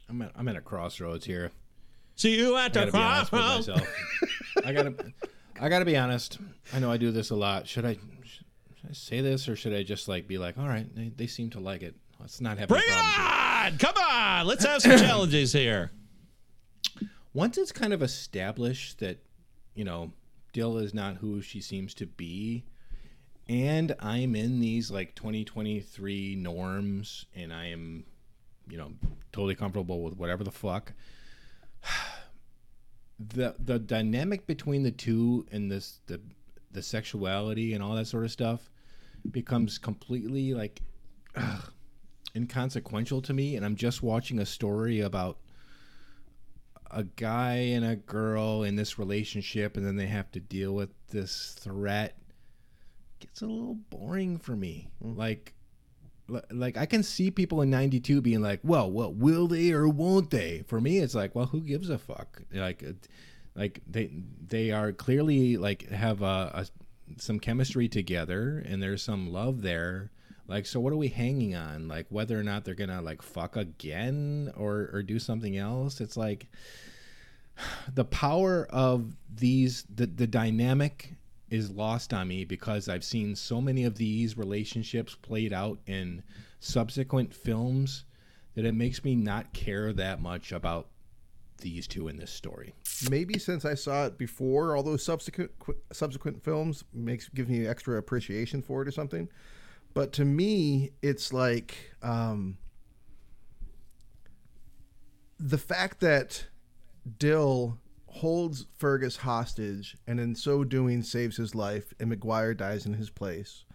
I'm 0.07 0.21
at, 0.21 0.31
I'm 0.35 0.47
at 0.47 0.55
a 0.57 0.61
crossroads 0.61 1.25
here. 1.25 1.49
See 2.17 2.37
you 2.37 2.55
at 2.55 2.71
the 2.71 2.81
gotta 2.81 2.91
be 2.91 2.97
honest 2.99 3.31
with 3.31 3.41
crossroads. 3.41 3.81
I 4.63 4.73
gotta, 4.73 4.93
I 5.59 5.69
gotta 5.69 5.85
be 5.85 5.97
honest. 5.97 6.37
I 6.71 6.77
know 6.77 6.91
I 6.91 6.97
do 6.97 7.09
this 7.09 7.31
a 7.31 7.35
lot. 7.35 7.67
Should 7.67 7.83
I, 7.83 7.97
should 8.81 8.89
I 8.89 8.93
say 8.93 9.21
this 9.21 9.47
or 9.47 9.55
should 9.55 9.73
I 9.73 9.83
just 9.83 10.07
like 10.07 10.27
be 10.27 10.37
like, 10.37 10.57
all 10.57 10.67
right, 10.67 10.93
they, 10.95 11.11
they 11.15 11.27
seem 11.27 11.49
to 11.51 11.59
like 11.59 11.83
it. 11.83 11.95
Let's 12.19 12.41
not 12.41 12.57
have 12.57 12.67
Bring 12.67 12.83
it 12.83 12.89
problems. 12.89 13.15
here." 13.15 13.41
on! 13.65 13.77
Come 13.77 13.95
on! 13.97 14.47
Let's 14.47 14.65
have 14.65 14.81
some 14.81 14.97
challenges 14.97 15.53
here. 15.53 15.91
Once 17.33 17.57
it's 17.57 17.71
kind 17.71 17.93
of 17.93 18.01
established 18.01 18.99
that, 18.99 19.23
you 19.75 19.83
know, 19.83 20.11
Dill 20.53 20.77
is 20.77 20.93
not 20.93 21.17
who 21.17 21.41
she 21.41 21.61
seems 21.61 21.93
to 21.95 22.05
be, 22.05 22.65
and 23.47 23.95
I'm 23.99 24.35
in 24.35 24.59
these 24.59 24.91
like 24.91 25.15
2023 25.15 26.35
norms, 26.35 27.25
and 27.35 27.53
I 27.53 27.67
am, 27.67 28.03
you 28.69 28.77
know, 28.77 28.91
totally 29.31 29.55
comfortable 29.55 30.03
with 30.03 30.15
whatever 30.17 30.43
the 30.43 30.51
fuck. 30.51 30.93
the 33.19 33.55
the 33.59 33.79
dynamic 33.79 34.47
between 34.47 34.83
the 34.83 34.91
two 34.91 35.45
and 35.51 35.71
this 35.71 35.99
the 36.07 36.19
the 36.71 36.81
sexuality 36.81 37.73
and 37.73 37.83
all 37.83 37.95
that 37.95 38.07
sort 38.07 38.25
of 38.25 38.31
stuff 38.31 38.70
becomes 39.29 39.77
completely 39.77 40.53
like 40.53 40.81
ugh, 41.35 41.71
inconsequential 42.35 43.21
to 43.21 43.33
me 43.33 43.55
and 43.55 43.65
i'm 43.65 43.75
just 43.75 44.01
watching 44.01 44.39
a 44.39 44.45
story 44.45 45.01
about 45.01 45.37
a 46.91 47.03
guy 47.03 47.53
and 47.53 47.85
a 47.85 47.95
girl 47.95 48.63
in 48.63 48.75
this 48.75 48.99
relationship 48.99 49.77
and 49.77 49.85
then 49.85 49.95
they 49.95 50.07
have 50.07 50.29
to 50.31 50.39
deal 50.39 50.73
with 50.73 50.89
this 51.09 51.55
threat 51.59 52.17
gets 53.19 53.41
a 53.41 53.45
little 53.45 53.77
boring 53.89 54.37
for 54.37 54.55
me 54.55 54.89
mm-hmm. 55.03 55.17
like 55.17 55.53
li- 56.31 56.41
like 56.51 56.77
I 56.77 56.85
can 56.85 57.03
see 57.03 57.29
people 57.29 57.61
in 57.61 57.69
92 57.69 58.21
being 58.21 58.41
like, 58.41 58.61
"Well, 58.63 58.89
what 58.89 59.15
will 59.15 59.47
they 59.47 59.71
or 59.71 59.87
won't 59.87 60.31
they?" 60.31 60.63
For 60.67 60.81
me, 60.81 60.99
it's 60.99 61.13
like, 61.13 61.35
"Well, 61.35 61.45
who 61.45 61.61
gives 61.61 61.89
a 61.89 61.97
fuck?" 61.97 62.41
Like 62.53 62.83
like 63.55 63.81
they 63.87 64.09
they 64.47 64.71
are 64.71 64.91
clearly 64.91 65.57
like 65.57 65.89
have 65.89 66.21
a 66.21 66.65
some 67.17 67.39
chemistry 67.39 67.87
together 67.87 68.63
and 68.65 68.81
there's 68.81 69.03
some 69.03 69.31
love 69.31 69.61
there. 69.61 70.11
Like 70.47 70.65
so 70.65 70.79
what 70.79 70.93
are 70.93 70.97
we 70.97 71.09
hanging 71.09 71.55
on? 71.55 71.87
Like 71.87 72.07
whether 72.09 72.39
or 72.39 72.43
not 72.43 72.65
they're 72.65 72.75
to 72.75 73.01
like 73.01 73.21
fuck 73.21 73.55
again 73.55 74.51
or 74.55 74.89
or 74.93 75.03
do 75.03 75.19
something 75.19 75.57
else? 75.57 76.01
It's 76.01 76.17
like 76.17 76.47
the 77.93 78.05
power 78.05 78.67
of 78.69 79.15
these 79.33 79.85
the 79.93 80.05
the 80.07 80.27
dynamic 80.27 81.15
is 81.49 81.69
lost 81.69 82.13
on 82.13 82.29
me 82.29 82.45
because 82.45 82.87
I've 82.87 83.03
seen 83.03 83.35
so 83.35 83.59
many 83.59 83.83
of 83.83 83.95
these 83.95 84.37
relationships 84.37 85.15
played 85.15 85.51
out 85.51 85.79
in 85.85 86.23
subsequent 86.61 87.33
films 87.33 88.05
that 88.55 88.65
it 88.65 88.73
makes 88.73 89.03
me 89.03 89.15
not 89.15 89.53
care 89.53 89.91
that 89.93 90.21
much 90.21 90.51
about 90.53 90.87
these 91.61 91.87
two 91.87 92.07
in 92.07 92.17
this 92.17 92.31
story. 92.31 92.73
Maybe 93.09 93.39
since 93.39 93.65
I 93.65 93.75
saw 93.75 94.05
it 94.05 94.17
before 94.17 94.75
all 94.75 94.83
those 94.83 95.03
subsequent 95.03 95.51
subsequent 95.91 96.43
films 96.43 96.83
makes 96.93 97.29
gives 97.29 97.49
me 97.49 97.65
extra 97.65 97.97
appreciation 97.97 98.61
for 98.61 98.81
it 98.81 98.87
or 98.87 98.91
something. 98.91 99.29
But 99.93 100.13
to 100.13 100.25
me, 100.25 100.91
it's 101.01 101.33
like 101.33 101.75
um, 102.01 102.57
the 105.39 105.57
fact 105.57 105.99
that 106.01 106.45
Dill 107.17 107.77
holds 108.07 108.65
Fergus 108.77 109.17
hostage 109.17 109.97
and 110.05 110.19
in 110.19 110.35
so 110.35 110.63
doing 110.63 111.01
saves 111.01 111.37
his 111.37 111.55
life, 111.55 111.93
and 111.99 112.09
Maguire 112.09 112.53
dies 112.53 112.85
in 112.85 112.93
his 112.93 113.09
place. 113.09 113.65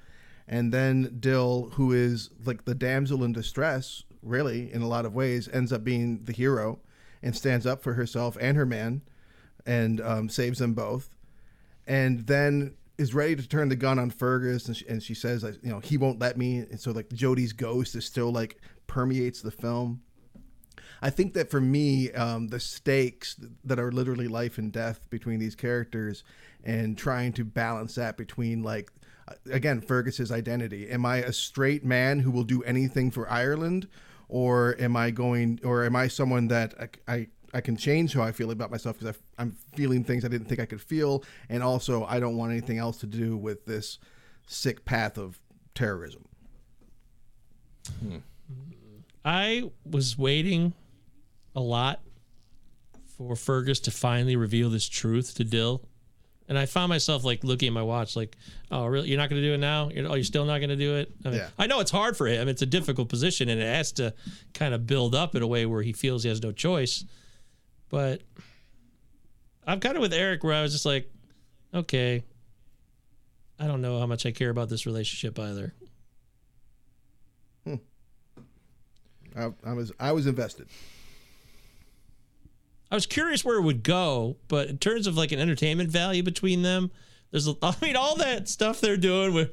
And 0.49 0.73
then 0.73 1.17
Dill, 1.19 1.71
who 1.75 1.93
is 1.93 2.31
like 2.45 2.65
the 2.65 2.75
damsel 2.75 3.25
in 3.25 3.33
distress, 3.33 4.05
really, 4.23 4.73
in 4.73 4.83
a 4.83 4.89
lot 4.89 5.05
of 5.05 5.15
ways, 5.15 5.49
ends 5.53 5.73
up 5.73 5.83
being 5.83 6.25
the 6.25 6.33
hero 6.33 6.81
and 7.27 7.35
stands 7.35 7.67
up 7.67 7.83
for 7.83 7.95
herself 7.95 8.39
and 8.41 8.57
her 8.57 8.65
man 8.65 9.03
and 9.67 10.01
um, 10.01 10.29
saves 10.29 10.61
them 10.61 10.75
both. 10.75 11.11
And 11.87 12.21
then 12.27 12.77
is 12.99 13.15
ready 13.15 13.35
to 13.37 13.47
turn 13.47 13.69
the 13.69 13.77
gun 13.77 13.99
on 13.99 14.11
Fergus, 14.11 14.67
and 14.67 14.77
she, 14.77 14.87
and 14.89 15.03
she 15.03 15.13
says, 15.13 15.43
like, 15.43 15.57
you 15.63 15.71
know, 15.71 15.81
he 15.81 15.97
won't 15.97 16.21
let 16.21 16.39
me. 16.39 16.59
And 16.59 16.81
so, 16.81 16.93
like, 16.93 17.13
Jody's 17.13 17.53
ghost 17.53 17.95
is 17.97 18.05
still 18.05 18.33
like 18.33 18.59
permeates 18.87 19.43
the 19.43 19.51
film. 19.51 20.03
I 21.03 21.11
think 21.11 21.35
that 21.35 21.51
for 21.51 21.61
me, 21.61 22.11
um, 22.13 22.49
the 22.49 22.61
stakes 22.61 23.37
that 23.65 23.79
are 23.79 23.93
literally 23.93 24.29
life 24.29 24.57
and 24.57 24.73
death 24.73 25.11
between 25.11 25.41
these 25.41 25.55
characters, 25.55 26.25
and 26.65 26.97
trying 26.97 27.33
to 27.35 27.45
balance 27.45 27.97
that 27.97 28.17
between 28.17 28.63
like, 28.63 28.91
again, 29.51 29.81
Fergus's 29.81 30.33
identity. 30.33 30.89
Am 30.89 31.05
I 31.05 31.19
a 31.19 31.33
straight 31.33 31.85
man 31.85 32.21
who 32.21 32.31
will 32.31 32.45
do 32.45 32.63
anything 32.63 33.11
for 33.11 33.29
Ireland, 33.29 33.89
or 34.29 34.77
am 34.79 34.97
I 34.97 35.11
going, 35.11 35.61
or 35.65 35.85
am 35.85 35.97
I 35.97 36.09
someone 36.09 36.49
that 36.49 36.75
I, 37.09 37.13
I 37.13 37.27
I 37.55 37.61
can 37.61 37.77
change 37.77 38.13
how 38.13 38.23
I 38.23 38.33
feel 38.33 38.51
about 38.51 38.71
myself 38.71 38.99
because 38.99 39.17
I'm 39.39 39.57
feeling 39.75 40.05
things 40.05 40.25
I 40.25 40.29
didn't 40.29 40.47
think 40.47 40.61
I 40.61 40.67
could 40.67 40.81
feel, 40.81 41.25
and 41.49 41.63
also 41.63 42.05
I 42.05 42.21
don't 42.21 42.37
want 42.37 42.53
anything 42.53 42.79
else 42.79 42.99
to 42.99 43.07
do 43.07 43.37
with 43.37 43.65
this 43.67 43.99
sick 44.47 44.85
path 44.85 45.17
of 45.17 45.41
terrorism. 45.75 46.25
Hmm. 48.01 48.17
I 49.25 49.71
was 49.85 50.19
waiting 50.19 50.75
a 51.55 51.61
lot 51.61 52.01
for 53.17 53.35
Fergus 53.35 53.81
to 53.81 53.91
finally 53.91 54.37
reveal 54.37 54.71
this 54.71 54.89
truth 54.89 55.35
to 55.37 55.45
Dill. 55.45 55.83
And 56.49 56.57
I 56.57 56.67
found 56.67 56.91
myself 56.91 57.25
like 57.25 57.43
looking 57.43 57.67
at 57.67 57.73
my 57.73 57.83
watch, 57.83 58.15
like, 58.15 58.37
"Oh, 58.71 58.87
really? 58.87 59.09
You're 59.09 59.19
not 59.19 59.29
going 59.29 59.43
to 59.43 59.49
do 59.49 59.55
it 59.55 59.59
now? 59.59 59.89
You're, 59.89 60.09
oh, 60.09 60.15
you're 60.15 60.23
still 60.25 60.45
not 60.45 60.59
going 60.59 60.71
to 60.71 60.77
do 60.77 60.97
it?" 60.97 61.13
I, 61.25 61.29
mean, 61.29 61.39
Yeah. 61.39 61.49
I 61.59 61.67
know 61.67 61.81
it's 61.81 61.91
hard 61.91 62.17
for 62.17 62.27
him; 62.27 62.47
it's 62.49 62.63
a 62.63 62.67
difficult 62.67 63.09
position, 63.09 63.49
and 63.49 63.61
it 63.61 63.65
has 63.65 63.91
to 63.93 64.15
kind 64.55 64.73
of 64.73 64.87
build 64.87 65.15
up 65.15 65.35
in 65.35 65.43
a 65.43 65.47
way 65.47 65.67
where 65.67 65.83
he 65.83 65.93
feels 65.93 66.23
he 66.23 66.29
has 66.29 66.43
no 66.43 66.53
choice. 66.53 67.05
But 67.89 68.23
I'm 69.67 69.81
kind 69.81 69.97
of 69.97 70.03
with 70.03 70.13
Eric, 70.13 70.45
where 70.45 70.55
I 70.55 70.63
was 70.63 70.73
just 70.73 70.87
like, 70.87 71.11
"Okay, 71.75 72.23
I 73.59 73.67
don't 73.67 73.83
know 73.83 73.99
how 73.99 74.07
much 74.07 74.25
I 74.25 74.31
care 74.31 74.51
about 74.51 74.69
this 74.69 74.87
relationship 74.87 75.39
either." 75.41 75.75
Hmm. 77.65 77.75
I, 79.37 79.53
I 79.65 79.73
was 79.73 79.91
I 79.99 80.13
was 80.13 80.29
invested. 80.29 80.69
I 82.91 82.95
was 82.95 83.07
curious 83.07 83.45
where 83.45 83.57
it 83.59 83.63
would 83.63 83.83
go, 83.83 84.37
but 84.49 84.69
in 84.69 84.79
terms 84.79 85.07
of 85.07 85.17
like 85.17 85.33
an 85.33 85.39
entertainment 85.41 85.91
value 85.91 86.23
between 86.23 86.63
them, 86.63 86.91
there's 87.31 87.49
a- 87.49 87.57
I 87.63 87.75
mean 87.83 87.97
all 87.97 88.17
that 88.17 88.49
stuff 88.49 88.81
they're 88.81 88.97
doing 88.97 89.35
where 89.35 89.49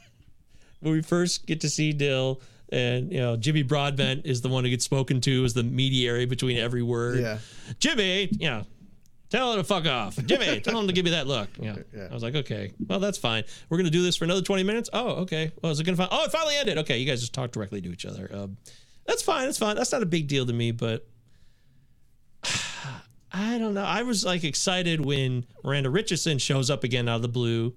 when 0.80 0.92
we 0.92 1.02
first 1.02 1.46
get 1.46 1.60
to 1.62 1.68
see 1.70 1.92
Dill 1.92 2.40
and 2.72 3.12
you 3.12 3.18
know 3.18 3.36
Jimmy 3.36 3.62
Broadbent 3.62 4.26
is 4.26 4.40
the 4.42 4.48
one 4.48 4.64
who 4.64 4.70
gets 4.70 4.84
spoken 4.84 5.20
to 5.22 5.44
as 5.44 5.54
the 5.54 5.62
mediary 5.62 6.26
between 6.26 6.56
every 6.56 6.82
word. 6.82 7.20
Yeah. 7.20 7.38
Jimmy, 7.78 8.28
you 8.38 8.48
know, 8.48 8.64
tell 9.28 9.52
her 9.52 9.58
to 9.58 9.64
fuck 9.64 9.86
off. 9.86 10.16
Jimmy, 10.24 10.60
tell 10.64 10.78
him 10.78 10.86
to 10.86 10.92
give 10.92 11.04
me 11.04 11.10
that 11.12 11.26
look. 11.26 11.48
Yeah. 11.58 11.76
Yeah. 11.96 12.08
I 12.10 12.14
was 12.14 12.22
like, 12.22 12.34
okay, 12.36 12.72
well 12.88 13.00
that's 13.00 13.18
fine. 13.18 13.44
We're 13.68 13.78
gonna 13.78 13.90
do 13.90 14.02
this 14.02 14.16
for 14.16 14.24
another 14.24 14.42
20 14.42 14.62
minutes. 14.62 14.88
Oh, 14.92 15.08
okay. 15.22 15.50
Well, 15.62 15.72
is 15.72 15.80
it 15.80 15.84
gonna 15.84 15.96
fin- 15.96 16.08
Oh, 16.10 16.24
it 16.24 16.30
finally 16.32 16.56
ended. 16.56 16.78
Okay, 16.78 16.98
you 16.98 17.06
guys 17.06 17.20
just 17.20 17.32
talk 17.34 17.50
directly 17.52 17.80
to 17.82 17.90
each 17.90 18.06
other. 18.06 18.30
Um, 18.32 18.56
that's 19.06 19.22
fine. 19.22 19.46
That's 19.46 19.58
fine. 19.58 19.76
That's 19.76 19.92
not 19.92 20.02
a 20.02 20.06
big 20.06 20.28
deal 20.28 20.46
to 20.46 20.52
me, 20.52 20.70
but 20.70 21.06
I 23.32 23.58
don't 23.58 23.74
know. 23.74 23.84
I 23.84 24.02
was 24.02 24.24
like 24.24 24.44
excited 24.44 25.04
when 25.04 25.46
Miranda 25.62 25.90
Richardson 25.90 26.38
shows 26.38 26.70
up 26.70 26.84
again 26.84 27.08
out 27.08 27.16
of 27.16 27.22
the 27.22 27.28
blue, 27.28 27.74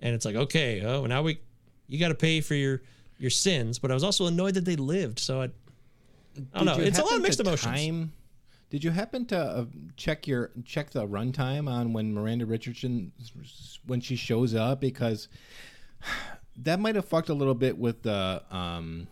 and 0.00 0.14
it's 0.14 0.24
like, 0.24 0.36
okay, 0.36 0.82
oh, 0.84 1.06
now 1.06 1.22
we, 1.22 1.40
you 1.88 1.98
got 1.98 2.08
to 2.08 2.14
pay 2.14 2.40
for 2.40 2.54
your 2.54 2.82
your 3.18 3.30
sins. 3.30 3.78
But 3.78 3.90
I 3.90 3.94
was 3.94 4.04
also 4.04 4.26
annoyed 4.26 4.54
that 4.54 4.64
they 4.64 4.76
lived. 4.76 5.18
So 5.18 5.40
I, 5.40 5.44
I 5.44 6.58
don't 6.58 6.66
know. 6.66 6.76
Did 6.76 6.88
It's 6.88 6.98
a 6.98 7.04
lot 7.04 7.16
of 7.16 7.22
mixed 7.22 7.40
emotions. 7.40 7.74
Time, 7.74 8.12
did 8.70 8.84
you 8.84 8.90
happen 8.90 9.26
to 9.26 9.38
uh, 9.38 9.64
check 9.96 10.26
your 10.26 10.50
check 10.64 10.90
the 10.90 11.06
runtime 11.06 11.68
on 11.68 11.92
when 11.92 12.12
Miranda 12.12 12.46
Richardson 12.46 13.12
when 13.86 14.00
she 14.00 14.16
shows 14.16 14.54
up 14.54 14.80
because 14.80 15.28
that 16.56 16.78
might 16.78 16.94
have 16.94 17.06
fucked 17.06 17.30
a 17.30 17.34
little 17.34 17.54
bit 17.54 17.78
with 17.78 18.02
the 18.02 18.42
um 18.50 19.08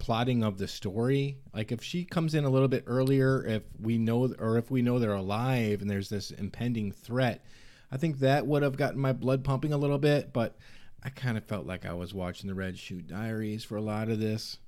plotting 0.00 0.42
of 0.42 0.58
the 0.58 0.66
story. 0.66 1.36
Like 1.54 1.70
if 1.70 1.82
she 1.84 2.04
comes 2.04 2.34
in 2.34 2.44
a 2.44 2.50
little 2.50 2.66
bit 2.68 2.82
earlier, 2.88 3.44
if 3.46 3.62
we 3.80 3.96
know 3.98 4.34
or 4.38 4.58
if 4.58 4.70
we 4.70 4.82
know 4.82 4.98
they're 4.98 5.12
alive 5.12 5.80
and 5.80 5.88
there's 5.88 6.08
this 6.08 6.32
impending 6.32 6.90
threat, 6.90 7.44
I 7.92 7.96
think 7.96 8.18
that 8.18 8.46
would 8.46 8.62
have 8.64 8.76
gotten 8.76 8.98
my 8.98 9.12
blood 9.12 9.44
pumping 9.44 9.72
a 9.72 9.78
little 9.78 9.98
bit. 9.98 10.32
But 10.32 10.56
I 11.04 11.10
kind 11.10 11.38
of 11.38 11.44
felt 11.44 11.66
like 11.66 11.86
I 11.86 11.92
was 11.92 12.12
watching 12.12 12.48
the 12.48 12.54
Red 12.54 12.76
Shoe 12.76 13.00
Diaries 13.00 13.62
for 13.62 13.76
a 13.76 13.82
lot 13.82 14.08
of 14.08 14.18
this. 14.18 14.58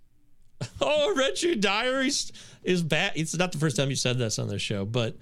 Oh, 0.80 1.12
Red 1.16 1.36
Shoe 1.36 1.56
Diaries 1.56 2.30
is 2.62 2.84
bad. 2.84 3.12
It's 3.16 3.36
not 3.36 3.50
the 3.50 3.58
first 3.58 3.76
time 3.76 3.90
you 3.90 3.96
said 3.96 4.16
this 4.18 4.38
on 4.38 4.46
this 4.46 4.62
show, 4.62 4.84
but 4.84 5.16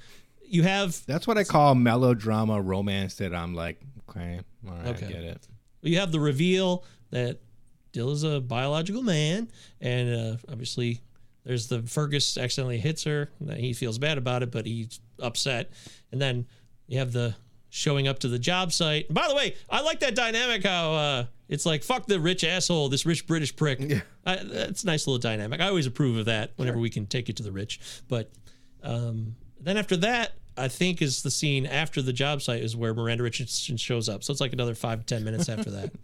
you 0.46 0.64
have 0.64 1.02
That's 1.06 1.26
what 1.26 1.38
I 1.38 1.44
call 1.44 1.74
melodrama 1.74 2.60
romance. 2.60 3.14
That 3.14 3.34
I'm 3.34 3.54
like, 3.54 3.80
okay, 4.10 4.40
all 4.68 4.74
right, 4.74 4.86
Okay. 4.88 5.06
I 5.06 5.08
get 5.12 5.22
it. 5.22 5.48
you 5.80 5.98
have 5.98 6.12
the 6.12 6.20
reveal 6.20 6.84
that 7.10 7.40
Dill 7.92 8.10
is 8.10 8.22
a 8.22 8.40
biological 8.40 9.02
man, 9.02 9.50
and 9.80 10.14
uh, 10.14 10.36
obviously 10.50 11.00
there's 11.44 11.68
the 11.68 11.82
Fergus 11.82 12.36
accidentally 12.36 12.78
hits 12.78 13.04
her. 13.04 13.30
and 13.40 13.52
He 13.52 13.72
feels 13.72 13.98
bad 13.98 14.18
about 14.18 14.42
it, 14.42 14.50
but 14.50 14.66
he's 14.66 15.00
upset. 15.20 15.70
And 16.12 16.20
then 16.20 16.46
you 16.86 16.98
have 16.98 17.12
the 17.12 17.34
showing 17.70 18.08
up 18.08 18.18
to 18.20 18.28
the 18.28 18.38
job 18.38 18.72
site. 18.72 19.06
And 19.06 19.14
By 19.14 19.28
the 19.28 19.34
way, 19.34 19.54
I 19.68 19.80
like 19.82 20.00
that 20.00 20.14
dynamic. 20.14 20.64
How 20.64 20.92
uh, 20.92 21.24
it's 21.48 21.64
like 21.66 21.82
fuck 21.82 22.06
the 22.06 22.20
rich 22.20 22.44
asshole, 22.44 22.88
this 22.88 23.06
rich 23.06 23.26
British 23.26 23.54
prick. 23.56 23.80
Yeah. 23.80 24.00
I, 24.26 24.36
that's 24.36 24.82
a 24.82 24.86
nice 24.86 25.06
little 25.06 25.18
dynamic. 25.18 25.60
I 25.60 25.68
always 25.68 25.86
approve 25.86 26.16
of 26.18 26.26
that 26.26 26.52
whenever 26.56 26.78
we 26.78 26.90
can 26.90 27.06
take 27.06 27.28
it 27.28 27.36
to 27.36 27.42
the 27.42 27.52
rich. 27.52 27.80
But 28.08 28.30
um, 28.82 29.34
then 29.60 29.76
after 29.76 29.96
that, 29.98 30.32
I 30.56 30.68
think 30.68 31.00
is 31.00 31.22
the 31.22 31.30
scene 31.30 31.64
after 31.64 32.02
the 32.02 32.12
job 32.12 32.42
site 32.42 32.62
is 32.62 32.76
where 32.76 32.92
Miranda 32.92 33.22
Richardson 33.22 33.76
shows 33.76 34.08
up. 34.08 34.22
So 34.22 34.32
it's 34.32 34.40
like 34.40 34.52
another 34.52 34.74
five 34.74 35.06
ten 35.06 35.24
minutes 35.24 35.48
after 35.48 35.70
that. 35.70 35.90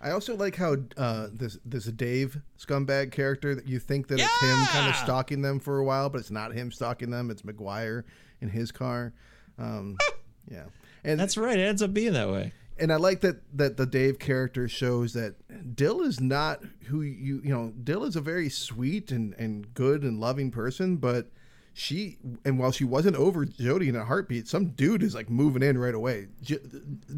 I 0.00 0.12
also 0.12 0.34
like 0.36 0.56
how 0.56 0.76
uh, 0.96 1.28
this 1.32 1.58
this 1.64 1.84
Dave 1.84 2.40
scumbag 2.58 3.12
character 3.12 3.54
that 3.54 3.66
you 3.66 3.78
think 3.78 4.08
that 4.08 4.18
it's 4.18 4.42
him 4.42 4.66
kind 4.66 4.88
of 4.88 4.96
stalking 4.96 5.42
them 5.42 5.60
for 5.60 5.78
a 5.78 5.84
while, 5.84 6.08
but 6.08 6.18
it's 6.18 6.30
not 6.30 6.52
him 6.52 6.72
stalking 6.72 7.10
them. 7.10 7.30
It's 7.30 7.44
Maguire 7.44 8.04
in 8.40 8.48
his 8.48 8.72
car. 8.72 9.12
Um, 9.58 9.98
yeah, 10.50 10.64
and 11.04 11.20
That's 11.20 11.36
right. 11.36 11.58
It 11.58 11.64
ends 11.64 11.82
up 11.82 11.92
being 11.92 12.14
that 12.14 12.30
way. 12.30 12.52
and 12.78 12.90
I 12.90 12.96
like 12.96 13.20
that 13.20 13.42
that 13.58 13.76
the 13.76 13.84
Dave 13.84 14.18
character 14.18 14.68
shows 14.68 15.12
that 15.12 15.34
Dill 15.76 16.00
is 16.00 16.18
not 16.18 16.62
who 16.86 17.02
you 17.02 17.42
you 17.44 17.52
know. 17.52 17.72
Dill 17.84 18.04
is 18.04 18.16
a 18.16 18.22
very 18.22 18.48
sweet 18.48 19.12
and 19.12 19.34
and 19.34 19.74
good 19.74 20.02
and 20.02 20.18
loving 20.18 20.50
person, 20.50 20.96
but 20.96 21.30
she 21.74 22.16
and 22.46 22.58
while 22.58 22.72
she 22.72 22.84
wasn't 22.84 23.16
over 23.16 23.44
Jody 23.44 23.90
in 23.90 23.96
a 23.96 24.04
heartbeat, 24.06 24.48
some 24.48 24.70
dude 24.70 25.02
is 25.02 25.14
like 25.14 25.28
moving 25.28 25.62
in 25.62 25.76
right 25.76 25.94
away. 25.94 26.28
J- 26.40 26.58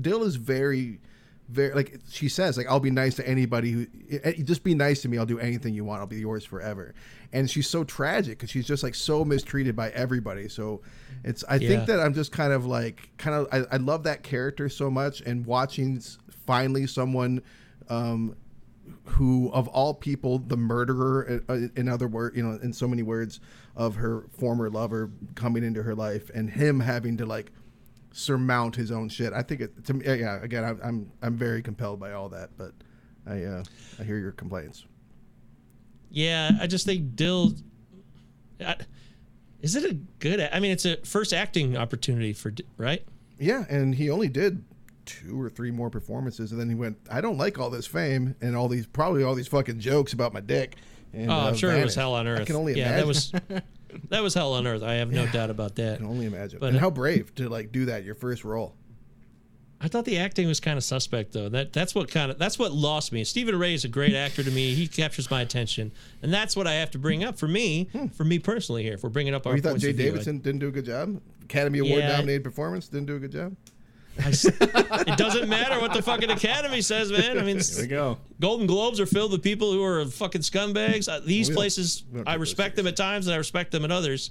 Dill 0.00 0.24
is 0.24 0.34
very. 0.34 0.98
Very 1.52 1.74
like 1.74 2.00
she 2.08 2.28
says, 2.28 2.56
like 2.56 2.66
I'll 2.66 2.80
be 2.80 2.90
nice 2.90 3.14
to 3.16 3.28
anybody 3.28 3.72
who 3.72 3.86
eh, 4.24 4.32
just 4.42 4.64
be 4.64 4.74
nice 4.74 5.02
to 5.02 5.08
me. 5.08 5.18
I'll 5.18 5.26
do 5.26 5.38
anything 5.38 5.74
you 5.74 5.84
want. 5.84 6.00
I'll 6.00 6.06
be 6.06 6.18
yours 6.20 6.44
forever. 6.44 6.94
And 7.32 7.50
she's 7.50 7.68
so 7.68 7.84
tragic 7.84 8.38
because 8.38 8.50
she's 8.50 8.66
just 8.66 8.82
like 8.82 8.94
so 8.94 9.24
mistreated 9.24 9.76
by 9.76 9.90
everybody. 9.90 10.48
So 10.48 10.80
it's 11.24 11.44
I 11.48 11.56
Yeah. 11.56 11.68
think 11.68 11.86
that 11.86 12.00
I'm 12.00 12.14
just 12.14 12.32
kind 12.32 12.52
of 12.52 12.64
like 12.66 13.10
kind 13.18 13.36
of 13.36 13.48
I, 13.52 13.74
I 13.74 13.76
love 13.78 14.04
that 14.04 14.22
character 14.22 14.68
so 14.68 14.90
much 14.90 15.20
and 15.20 15.44
watching 15.46 16.00
finally 16.46 16.86
someone 16.86 17.42
um 17.88 18.34
who 19.04 19.50
of 19.52 19.68
all 19.68 19.94
people 19.94 20.38
the 20.38 20.56
murderer 20.56 21.42
uh, 21.48 21.58
in 21.76 21.88
other 21.88 22.08
words 22.08 22.36
you 22.36 22.42
know 22.42 22.58
in 22.62 22.72
so 22.72 22.86
many 22.88 23.02
words 23.02 23.40
of 23.76 23.96
her 23.96 24.26
former 24.38 24.68
lover 24.70 25.10
coming 25.34 25.62
into 25.64 25.82
her 25.82 25.94
life 25.94 26.30
and 26.34 26.50
him 26.50 26.80
having 26.80 27.16
to 27.16 27.26
like 27.26 27.52
surmount 28.12 28.76
his 28.76 28.90
own 28.90 29.08
shit 29.08 29.32
i 29.32 29.42
think 29.42 29.60
it 29.60 29.84
to 29.84 29.94
me 29.94 30.04
yeah 30.06 30.42
again 30.42 30.64
i'm 30.64 30.80
i'm, 30.84 31.12
I'm 31.22 31.36
very 31.36 31.62
compelled 31.62 31.98
by 31.98 32.12
all 32.12 32.28
that 32.30 32.50
but 32.56 32.72
i 33.26 33.42
uh 33.44 33.64
i 33.98 34.04
hear 34.04 34.18
your 34.18 34.32
complaints 34.32 34.84
Yeah, 36.10 36.50
I 36.60 36.66
just 36.66 36.84
think 36.84 37.16
Dill. 37.16 37.52
I, 38.60 38.76
is 39.62 39.76
it 39.76 39.84
a 39.90 39.94
good? 40.18 40.46
I 40.52 40.60
mean, 40.60 40.72
it's 40.72 40.84
a 40.84 40.96
first 41.04 41.32
acting 41.32 41.76
opportunity 41.76 42.32
for 42.34 42.52
right. 42.76 43.02
Yeah, 43.38 43.64
and 43.70 43.94
he 43.94 44.10
only 44.10 44.28
did 44.28 44.62
two 45.06 45.40
or 45.40 45.48
three 45.48 45.70
more 45.70 45.88
performances, 45.88 46.52
and 46.52 46.60
then 46.60 46.68
he 46.68 46.74
went. 46.74 46.98
I 47.10 47.20
don't 47.22 47.38
like 47.38 47.58
all 47.58 47.70
this 47.70 47.86
fame 47.86 48.34
and 48.42 48.54
all 48.54 48.68
these 48.68 48.86
probably 48.86 49.22
all 49.24 49.34
these 49.34 49.48
fucking 49.48 49.78
jokes 49.80 50.12
about 50.12 50.32
my 50.34 50.40
dick. 50.40 50.76
And, 51.14 51.30
Oh, 51.30 51.34
I'm 51.34 51.54
uh, 51.54 51.56
sure 51.56 51.72
it 51.72 51.82
was 51.84 51.94
hell 51.94 52.14
on 52.14 52.26
earth. 52.26 52.40
I 52.40 52.44
can 52.44 52.56
only 52.56 52.74
yeah, 52.74 52.98
imagine. 52.98 52.98
that 53.00 53.06
was 53.06 53.62
that 54.08 54.22
was 54.22 54.34
hell 54.34 54.54
on 54.54 54.66
earth. 54.66 54.82
I 54.82 54.94
have 54.94 55.10
no 55.10 55.26
doubt 55.26 55.50
about 55.50 55.76
that. 55.76 55.94
I 55.94 55.96
can 55.98 56.06
only 56.06 56.26
imagine. 56.26 56.58
But, 56.58 56.70
and 56.70 56.78
how 56.78 56.90
brave 56.90 57.34
to 57.36 57.48
like 57.48 57.72
do 57.72 57.86
that 57.86 58.04
your 58.04 58.14
first 58.14 58.44
role. 58.44 58.74
I 59.84 59.88
thought 59.88 60.04
the 60.04 60.18
acting 60.18 60.46
was 60.46 60.60
kind 60.60 60.76
of 60.78 60.84
suspect 60.84 61.32
though. 61.32 61.48
That 61.48 61.72
that's 61.72 61.92
what 61.92 62.08
kind 62.08 62.30
of 62.30 62.38
that's 62.38 62.56
what 62.56 62.72
lost 62.72 63.12
me. 63.12 63.24
Stephen 63.24 63.58
Rea 63.58 63.74
is 63.74 63.84
a 63.84 63.88
great 63.88 64.14
actor 64.14 64.44
to 64.44 64.50
me. 64.50 64.74
He 64.74 64.86
captures 64.86 65.28
my 65.28 65.42
attention, 65.42 65.90
and 66.22 66.32
that's 66.32 66.54
what 66.54 66.68
I 66.68 66.74
have 66.74 66.92
to 66.92 66.98
bring 66.98 67.24
up 67.24 67.36
for 67.36 67.48
me, 67.48 67.88
hmm. 67.92 68.06
for 68.06 68.22
me 68.22 68.38
personally 68.38 68.84
here. 68.84 68.94
If 68.94 69.02
we're 69.02 69.10
bringing 69.10 69.34
up 69.34 69.42
oh, 69.44 69.50
our 69.50 69.54
Oh, 69.54 69.56
you 69.56 69.62
thought 69.62 69.76
Jaye 69.76 69.90
of 69.90 69.96
view, 69.96 70.06
I- 70.06 70.10
Davidson 70.10 70.38
didn't 70.38 70.60
do 70.60 70.68
a 70.68 70.70
good 70.70 70.84
job? 70.84 71.20
Academy 71.42 71.80
Award 71.80 72.00
Yeah. 72.00 72.16
nominated 72.16 72.44
performance 72.44 72.86
didn't 72.86 73.06
do 73.06 73.16
a 73.16 73.18
good 73.18 73.32
job. 73.32 73.56
It 74.18 75.16
doesn't 75.18 75.48
matter 75.48 75.80
what 75.80 75.92
the 75.94 76.02
fucking 76.02 76.30
Academy 76.30 76.80
says, 76.82 77.10
man. 77.10 77.38
I 77.38 77.42
mean, 77.42 77.58
There 77.58 77.82
we 77.82 77.86
go. 77.88 78.18
Golden 78.40 78.66
Globes 78.66 79.00
are 79.00 79.06
filled 79.06 79.32
with 79.32 79.42
people 79.42 79.72
who 79.72 79.82
are 79.82 80.04
fucking 80.04 80.42
scumbags. 80.42 81.08
Uh, 81.08 81.20
These 81.24 81.48
We 81.48 81.54
places, 81.54 82.02
don't 82.02 82.28
I 82.28 82.34
respect 82.34 82.76
them 82.76 82.86
at 82.86 82.96
times, 82.96 83.26
and 83.26 83.34
I 83.34 83.38
respect 83.38 83.72
them 83.72 83.84
at 83.84 83.90
others 83.90 84.30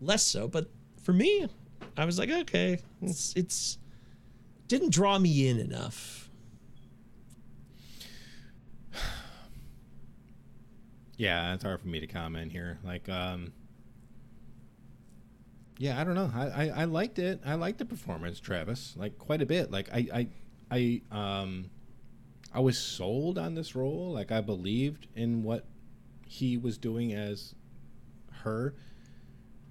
less 0.00 0.22
so. 0.22 0.46
But 0.46 0.68
for 1.02 1.12
me, 1.12 1.48
I 1.96 2.04
was 2.04 2.18
like, 2.18 2.30
okay, 2.30 2.78
it's 3.02 3.32
it's 3.34 3.78
didn't 4.68 4.90
draw 4.90 5.18
me 5.18 5.48
in 5.48 5.58
enough. 5.58 6.28
Yeah, 11.16 11.54
it's 11.54 11.62
hard 11.62 11.80
for 11.80 11.86
me 11.88 12.00
to 12.00 12.06
comment 12.08 12.50
here. 12.50 12.78
Like, 12.84 13.08
um, 13.08 13.52
yeah, 15.78 16.00
I 16.00 16.04
don't 16.04 16.14
know. 16.14 16.30
I, 16.34 16.46
I, 16.46 16.72
I 16.82 16.84
liked 16.84 17.18
it. 17.18 17.40
I 17.44 17.54
liked 17.54 17.78
the 17.78 17.84
performance, 17.84 18.40
Travis, 18.40 18.94
like 18.96 19.18
quite 19.18 19.42
a 19.42 19.46
bit. 19.46 19.70
Like, 19.70 19.88
I, 19.92 20.06
I, 20.70 21.00
I, 21.10 21.40
um, 21.42 21.70
I 22.52 22.60
was 22.60 22.78
sold 22.78 23.38
on 23.38 23.54
this 23.54 23.74
role. 23.74 24.12
Like, 24.12 24.30
I 24.30 24.40
believed 24.40 25.08
in 25.14 25.42
what 25.42 25.66
he 26.26 26.56
was 26.56 26.78
doing 26.78 27.12
as 27.12 27.54
her 28.42 28.74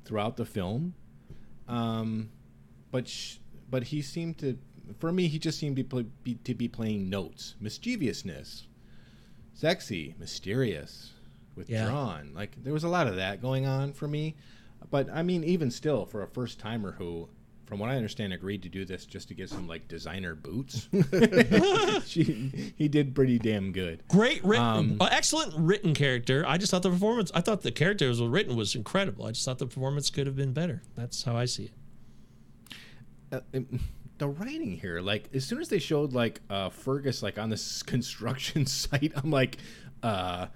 throughout 0.06 0.38
the 0.38 0.45
film. 0.45 0.93
Um, 1.68 2.30
but 2.91 3.08
sh- 3.08 3.38
but 3.70 3.84
he 3.84 4.01
seemed 4.01 4.38
to, 4.39 4.58
for 4.99 5.12
me, 5.12 5.28
he 5.28 5.39
just 5.39 5.58
seemed 5.58 5.78
to 5.78 5.84
be, 5.84 6.04
be 6.24 6.36
to 6.43 6.54
be 6.54 6.68
playing 6.68 7.10
notes, 7.10 7.56
mischievousness, 7.60 8.68
sexy, 9.54 10.14
mysterious, 10.20 11.14
withdrawn. 11.56 12.32
Like 12.36 12.62
there 12.64 12.74
was 12.74 12.84
a 12.84 12.89
lot 12.89 13.08
of 13.08 13.16
that 13.16 13.41
going 13.41 13.66
on 13.66 13.93
for 13.93 14.08
me. 14.08 14.36
But 14.90 15.10
I 15.12 15.24
mean, 15.24 15.44
even 15.44 15.72
still, 15.72 16.06
for 16.06 16.22
a 16.24 16.28
first 16.28 16.60
timer 16.60 16.92
who, 16.94 17.30
from 17.66 17.80
what 17.80 17.90
I 17.90 17.96
understand, 17.96 18.34
agreed 18.34 18.62
to 18.64 18.70
do 18.70 18.86
this 18.86 19.06
just 19.06 19.28
to 19.30 19.34
get 19.34 19.50
some 19.50 19.68
like 19.68 19.88
designer 19.88 20.36
boots, 20.36 20.88
she, 22.06 22.74
he 22.78 22.88
did 22.88 23.16
pretty 23.16 23.40
damn 23.40 23.72
good. 23.72 24.04
Great 24.08 24.44
written, 24.44 24.66
Um, 24.66 24.98
uh, 25.00 25.08
excellent 25.12 25.54
written 25.58 25.94
character. 25.94 26.44
I 26.48 26.58
just 26.58 26.72
thought 26.72 26.84
the 26.84 26.90
performance. 26.90 27.32
I 27.34 27.42
thought 27.42 27.62
the 27.62 27.72
character 27.72 28.08
was 28.08 28.22
written 28.22 28.56
was 28.56 28.76
incredible. 28.76 29.26
I 29.26 29.32
just 29.32 29.46
thought 29.46 29.60
the 29.60 29.66
performance 29.68 30.10
could 30.10 30.28
have 30.28 30.36
been 30.36 30.54
better. 30.54 30.82
That's 30.96 31.24
how 31.24 31.36
I 31.38 31.46
see 31.46 31.66
it. 31.66 31.72
uh, 33.32 33.40
it- 33.54 33.66
the 34.20 34.28
writing 34.28 34.78
here, 34.78 35.02
like 35.02 35.28
as 35.34 35.44
soon 35.44 35.60
as 35.60 35.70
they 35.70 35.80
showed 35.80 36.14
like 36.14 36.40
uh, 36.50 36.70
Fergus 36.70 37.24
like 37.24 37.40
on 37.40 37.50
this 37.50 37.82
construction 37.94 38.66
site, 38.68 39.12
I'm 39.16 39.32
like, 39.32 39.58
uh, 40.04 40.48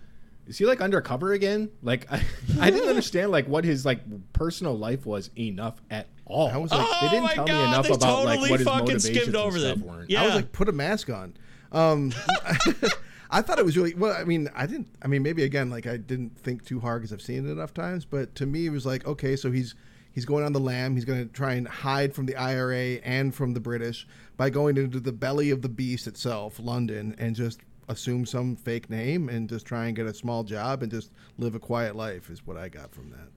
is 0.47 0.57
he 0.57 0.65
like 0.65 0.81
undercover 0.81 1.33
again? 1.33 1.69
Like 1.81 2.11
I, 2.11 2.21
I 2.59 2.69
didn't 2.69 2.89
understand 2.89 3.31
like 3.31 3.47
what 3.47 3.65
his 3.65 3.85
like 3.85 4.01
personal 4.33 4.77
life 4.77 5.05
was 5.05 5.29
enough 5.37 5.81
at 5.89 6.07
all. 6.25 6.49
I 6.49 6.57
was 6.57 6.71
like- 6.71 6.81
oh 6.89 6.97
they 7.01 7.09
didn't 7.09 7.29
tell 7.31 7.45
God, 7.45 7.53
me 7.53 7.67
enough 7.67 7.87
they 7.87 7.93
about 7.93 8.25
like 8.25 8.39
totally 8.39 8.49
what 8.51 8.59
his 8.59 8.67
fucking 8.67 8.79
motivations 8.85 9.21
skimmed 9.21 9.35
over 9.35 9.57
and 9.57 9.65
that. 9.65 9.77
stuff 9.77 9.87
weren't. 9.87 10.09
Yeah. 10.09 10.23
I 10.23 10.25
was 10.25 10.35
like, 10.35 10.51
put 10.51 10.69
a 10.69 10.71
mask 10.73 11.09
on. 11.09 11.35
Um, 11.71 12.13
I 13.29 13.41
thought 13.41 13.59
it 13.59 13.65
was 13.65 13.75
really 13.77 13.93
well. 13.93 14.15
I 14.15 14.23
mean, 14.23 14.49
I 14.55 14.65
didn't. 14.65 14.87
I 15.01 15.07
mean, 15.07 15.21
maybe 15.21 15.43
again, 15.43 15.69
like 15.69 15.85
I 15.85 15.97
didn't 15.97 16.37
think 16.39 16.65
too 16.65 16.79
hard 16.79 17.01
because 17.01 17.11
I've 17.13 17.21
seen 17.21 17.47
it 17.47 17.51
enough 17.51 17.73
times. 17.73 18.05
But 18.05 18.35
to 18.35 18.45
me, 18.45 18.65
it 18.67 18.69
was 18.69 18.85
like, 18.85 19.05
okay, 19.05 19.35
so 19.35 19.51
he's 19.51 19.75
he's 20.11 20.25
going 20.25 20.45
on 20.45 20.53
the 20.53 20.59
lam. 20.59 20.95
He's 20.95 21.05
going 21.05 21.27
to 21.27 21.33
try 21.33 21.53
and 21.55 21.67
hide 21.67 22.13
from 22.15 22.25
the 22.25 22.35
IRA 22.35 22.99
and 23.03 23.35
from 23.35 23.53
the 23.53 23.59
British 23.59 24.07
by 24.37 24.49
going 24.49 24.77
into 24.77 24.99
the 24.99 25.11
belly 25.11 25.49
of 25.49 25.61
the 25.61 25.69
beast 25.69 26.07
itself, 26.07 26.57
London, 26.57 27.15
and 27.17 27.35
just 27.35 27.59
assume 27.87 28.25
some 28.25 28.55
fake 28.55 28.89
name 28.89 29.29
and 29.29 29.47
just 29.49 29.65
try 29.65 29.87
and 29.87 29.95
get 29.95 30.05
a 30.05 30.13
small 30.13 30.43
job 30.43 30.83
and 30.83 30.91
just 30.91 31.11
live 31.37 31.55
a 31.55 31.59
quiet 31.59 31.95
life. 31.95 32.29
Is 32.29 32.45
what 32.45 32.57
I 32.57 32.69
got 32.69 32.93
from 32.93 33.09
that. 33.11 33.29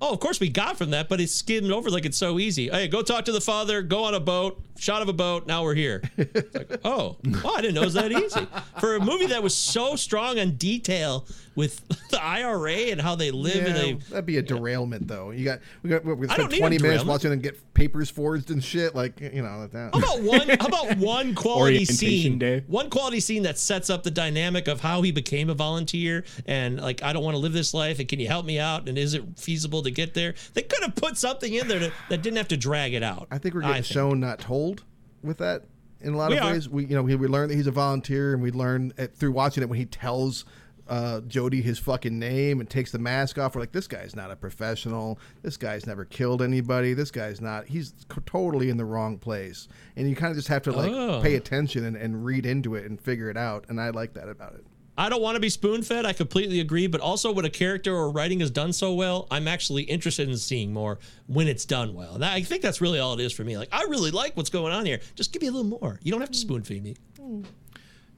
Oh, 0.00 0.12
of 0.12 0.20
course 0.20 0.38
we 0.38 0.48
got 0.48 0.78
from 0.78 0.90
that, 0.90 1.08
but 1.08 1.20
it's 1.20 1.32
skimmed 1.32 1.72
over 1.72 1.90
like 1.90 2.04
it's 2.04 2.16
so 2.16 2.38
easy. 2.38 2.68
Hey, 2.68 2.86
go 2.86 3.02
talk 3.02 3.24
to 3.24 3.32
the 3.32 3.40
father, 3.40 3.82
go 3.82 4.04
on 4.04 4.14
a 4.14 4.20
boat, 4.20 4.62
shot 4.78 5.02
of 5.02 5.08
a 5.08 5.12
boat, 5.12 5.48
now 5.48 5.64
we're 5.64 5.74
here. 5.74 6.02
It's 6.16 6.54
like, 6.54 6.80
oh, 6.84 7.16
well, 7.42 7.56
I 7.56 7.62
didn't 7.62 7.74
know 7.74 7.82
it 7.82 7.86
was 7.86 7.94
that 7.94 8.12
easy. 8.12 8.46
For 8.78 8.94
a 8.94 9.00
movie 9.00 9.26
that 9.26 9.42
was 9.42 9.56
so 9.56 9.96
strong 9.96 10.38
on 10.38 10.52
detail 10.52 11.26
with 11.58 11.86
the 12.10 12.22
IRA 12.24 12.72
and 12.92 13.00
how 13.00 13.16
they 13.16 13.32
live 13.32 13.66
in 13.66 13.74
Yeah, 13.76 13.82
a 13.82 14.10
that'd 14.10 14.26
be 14.26 14.36
a 14.36 14.42
derailment, 14.42 15.08
though. 15.08 15.32
You 15.32 15.44
got 15.44 15.58
we 15.82 15.90
got 15.90 16.04
we're 16.04 16.14
gonna 16.14 16.28
I 16.32 16.34
spend 16.36 16.38
don't 16.38 16.50
need 16.52 16.56
a 16.56 16.60
twenty 16.60 16.76
minutes 16.78 16.82
derailment. 17.02 17.08
watching 17.08 17.30
them 17.30 17.40
get 17.40 17.74
papers 17.74 18.08
forged 18.08 18.50
and 18.52 18.62
shit. 18.62 18.94
Like 18.94 19.20
you 19.20 19.42
know 19.42 19.58
like 19.58 19.72
that. 19.72 19.92
How 19.92 19.98
about 19.98 20.22
one? 20.22 20.48
How 20.48 20.66
about 20.68 20.96
one 20.98 21.34
quality 21.34 21.84
scene? 21.84 22.38
day. 22.38 22.62
One 22.68 22.90
quality 22.90 23.18
scene 23.20 23.42
that 23.42 23.58
sets 23.58 23.90
up 23.90 24.04
the 24.04 24.10
dynamic 24.12 24.68
of 24.68 24.80
how 24.80 25.02
he 25.02 25.10
became 25.10 25.50
a 25.50 25.54
volunteer 25.54 26.24
and 26.46 26.80
like 26.80 27.02
I 27.02 27.12
don't 27.12 27.24
want 27.24 27.34
to 27.34 27.38
live 27.40 27.52
this 27.52 27.74
life 27.74 27.98
and 27.98 28.08
can 28.08 28.20
you 28.20 28.28
help 28.28 28.46
me 28.46 28.60
out 28.60 28.88
and 28.88 28.96
is 28.96 29.14
it 29.14 29.24
feasible 29.36 29.82
to 29.82 29.90
get 29.90 30.14
there? 30.14 30.34
They 30.54 30.62
could 30.62 30.82
have 30.84 30.94
put 30.94 31.18
something 31.18 31.52
in 31.52 31.66
there 31.66 31.80
to, 31.80 31.92
that 32.08 32.22
didn't 32.22 32.36
have 32.36 32.48
to 32.48 32.56
drag 32.56 32.94
it 32.94 33.02
out. 33.02 33.26
I 33.32 33.38
think 33.38 33.54
we're 33.56 33.62
getting 33.62 33.82
shown, 33.82 34.20
not 34.20 34.38
told, 34.38 34.84
with 35.24 35.38
that. 35.38 35.64
In 36.00 36.14
a 36.14 36.16
lot 36.16 36.30
We 36.30 36.36
of 36.38 36.44
are. 36.44 36.52
ways, 36.52 36.68
we 36.68 36.84
you 36.86 36.94
know 36.94 37.02
we, 37.02 37.16
we 37.16 37.26
learn 37.26 37.48
that 37.48 37.56
he's 37.56 37.66
a 37.66 37.72
volunteer, 37.72 38.32
and 38.32 38.40
we 38.40 38.52
learn 38.52 38.92
it, 38.96 39.16
through 39.16 39.32
watching 39.32 39.64
it 39.64 39.68
when 39.68 39.80
he 39.80 39.84
tells 39.84 40.44
uh, 40.88 41.20
Jody 41.22 41.60
his 41.62 41.78
fucking 41.78 42.18
name 42.18 42.60
and 42.60 42.68
takes 42.68 42.90
the 42.92 42.98
mask 42.98 43.38
off. 43.38 43.54
We're 43.54 43.60
like, 43.62 43.72
this 43.72 43.86
guy's 43.86 44.16
not 44.16 44.30
a 44.30 44.36
professional. 44.36 45.18
This 45.42 45.56
guy's 45.56 45.86
never 45.86 46.04
killed 46.04 46.42
anybody. 46.42 46.94
This 46.94 47.10
guy's 47.10 47.40
not. 47.40 47.66
He's 47.66 47.88
c- 48.12 48.20
totally 48.26 48.70
in 48.70 48.76
the 48.76 48.84
wrong 48.84 49.18
place, 49.18 49.68
and 49.96 50.08
you 50.08 50.16
kind 50.16 50.30
of 50.30 50.36
just 50.36 50.48
have 50.48 50.62
to 50.62 50.72
like 50.72 50.90
Oh. 50.90 51.20
pay 51.22 51.34
attention 51.36 51.84
and, 51.84 51.96
and 51.96 52.24
read 52.24 52.46
into 52.46 52.74
it 52.74 52.84
and 52.86 53.00
figure 53.00 53.30
it 53.30 53.36
out. 53.36 53.66
And 53.68 53.80
I 53.80 53.90
like 53.90 54.14
that 54.14 54.28
about 54.28 54.54
it. 54.54 54.64
I 55.00 55.08
don't 55.08 55.22
want 55.22 55.36
to 55.36 55.40
be 55.40 55.48
spoon 55.48 55.82
fed. 55.82 56.04
I 56.04 56.12
completely 56.12 56.58
agree. 56.58 56.88
But 56.88 57.00
also, 57.00 57.30
when 57.30 57.44
a 57.44 57.50
character 57.50 57.94
or 57.94 58.10
writing 58.10 58.40
is 58.40 58.50
done 58.50 58.72
so 58.72 58.94
well, 58.94 59.28
I'm 59.30 59.46
actually 59.46 59.84
interested 59.84 60.28
in 60.28 60.36
seeing 60.36 60.72
more 60.72 60.98
when 61.28 61.46
it's 61.46 61.64
done 61.64 61.94
well. 61.94 62.16
And 62.16 62.24
I 62.24 62.42
think 62.42 62.62
that's 62.62 62.80
really 62.80 62.98
all 62.98 63.14
it 63.14 63.20
is 63.20 63.32
for 63.32 63.44
me. 63.44 63.56
Like, 63.56 63.68
I 63.70 63.82
really 63.84 64.10
like 64.10 64.36
what's 64.36 64.50
going 64.50 64.72
on 64.72 64.84
here. 64.86 64.98
Just 65.14 65.32
give 65.32 65.42
me 65.42 65.46
a 65.46 65.52
little 65.52 65.78
more. 65.78 66.00
You 66.02 66.10
don't 66.10 66.20
have 66.20 66.32
to 66.32 66.38
spoon 66.38 66.64
feed 66.64 66.82
me. 66.82 66.96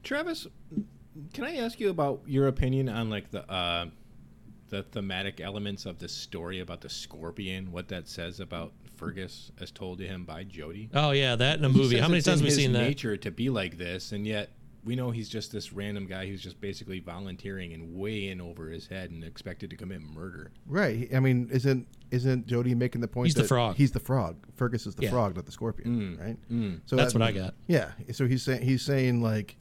Travis, 0.03 0.47
can 1.33 1.43
I 1.43 1.57
ask 1.57 1.79
you 1.79 1.89
about 1.89 2.21
your 2.25 2.47
opinion 2.47 2.89
on 2.89 3.09
like 3.09 3.31
the 3.31 3.49
uh, 3.51 3.87
the 4.69 4.83
thematic 4.83 5.41
elements 5.41 5.85
of 5.85 5.99
the 5.99 6.07
story 6.07 6.59
about 6.59 6.81
the 6.81 6.89
scorpion? 6.89 7.71
What 7.71 7.87
that 7.89 8.07
says 8.07 8.39
about 8.39 8.73
Fergus 8.97 9.51
as 9.59 9.71
told 9.71 9.97
to 9.99 10.07
him 10.07 10.25
by 10.25 10.43
Jody? 10.43 10.89
Oh, 10.93 11.11
yeah, 11.11 11.35
that 11.35 11.59
in 11.59 11.65
a 11.65 11.69
movie. 11.69 11.97
How 11.97 12.07
many 12.07 12.21
times 12.21 12.39
in 12.41 12.45
have 12.47 12.55
we 12.55 12.61
seen 12.61 12.71
that? 12.73 12.79
Nature 12.83 13.17
to 13.17 13.31
be 13.31 13.49
like 13.49 13.77
this, 13.77 14.11
and 14.11 14.25
yet 14.25 14.51
we 14.83 14.95
know 14.95 15.11
he's 15.11 15.29
just 15.29 15.51
this 15.51 15.71
random 15.73 16.07
guy 16.07 16.25
who's 16.25 16.41
just 16.41 16.59
basically 16.59 16.99
volunteering 16.99 17.71
and 17.73 17.93
way 17.95 18.29
in 18.29 18.41
over 18.41 18.69
his 18.69 18.87
head 18.87 19.11
and 19.11 19.23
expected 19.23 19.69
to 19.69 19.75
commit 19.75 20.01
murder. 20.01 20.51
Right. 20.65 21.07
I 21.13 21.19
mean, 21.19 21.49
isn't 21.51 21.87
isn't 22.09 22.47
Jody 22.47 22.73
making 22.73 23.01
the 23.01 23.07
point? 23.07 23.27
He's 23.27 23.35
the 23.35 23.43
frog. 23.43 23.75
He's 23.75 23.91
the 23.91 23.99
frog. 23.99 24.37
Fergus 24.55 24.87
is 24.87 24.95
the 24.95 25.03
Yeah. 25.03 25.11
frog, 25.11 25.35
not 25.35 25.45
the 25.45 25.51
scorpion. 25.51 26.17
Mm. 26.17 26.19
Right. 26.19 26.37
Mm. 26.51 26.81
So 26.85 26.95
That's 26.95 27.13
that- 27.13 27.19
what 27.19 27.27
I 27.27 27.31
got. 27.31 27.53
Yeah. 27.67 27.91
So 28.11 28.25
he's 28.27 28.41
saying 28.43 28.63
he's 28.63 28.81
saying 28.81 29.21
like, 29.21 29.55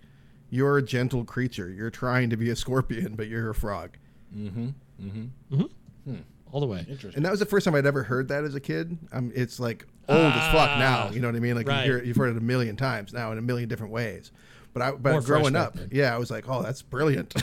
you're 0.50 0.78
a 0.78 0.82
gentle 0.82 1.24
creature. 1.24 1.70
You're 1.70 1.90
trying 1.90 2.30
to 2.30 2.36
be 2.36 2.50
a 2.50 2.56
scorpion, 2.56 3.14
but 3.14 3.28
you're 3.28 3.50
a 3.50 3.54
frog. 3.54 3.96
Mm-hmm. 4.36 4.68
Mm-hmm. 5.02 5.54
Mm-hmm. 5.54 6.10
Hmm. 6.10 6.20
All 6.52 6.60
the 6.60 6.66
way. 6.66 6.80
Interesting. 6.80 7.14
And 7.14 7.24
that 7.24 7.30
was 7.30 7.40
the 7.40 7.46
first 7.46 7.64
time 7.64 7.74
I'd 7.74 7.86
ever 7.86 8.02
heard 8.02 8.28
that 8.28 8.44
as 8.44 8.54
a 8.54 8.60
kid. 8.60 8.98
Um, 9.12 9.30
it's 9.34 9.60
like 9.60 9.86
old 10.08 10.18
as 10.18 10.32
ah, 10.34 10.52
fuck 10.52 10.78
now. 10.78 11.10
You 11.10 11.20
know 11.20 11.28
what 11.28 11.36
I 11.36 11.40
mean? 11.40 11.54
Like 11.54 11.68
right. 11.68 11.86
you 11.86 11.92
hear, 11.92 12.02
you've 12.02 12.16
heard 12.16 12.30
it 12.30 12.36
a 12.36 12.44
million 12.44 12.76
times 12.76 13.12
now 13.12 13.30
in 13.32 13.38
a 13.38 13.42
million 13.42 13.68
different 13.68 13.92
ways. 13.92 14.32
But 14.72 14.82
I, 14.82 14.90
but 14.92 15.12
More 15.12 15.20
growing 15.20 15.56
up, 15.56 15.74
then. 15.74 15.88
yeah, 15.92 16.14
I 16.14 16.18
was 16.18 16.30
like, 16.30 16.48
oh, 16.48 16.62
that's 16.62 16.82
brilliant. 16.82 17.34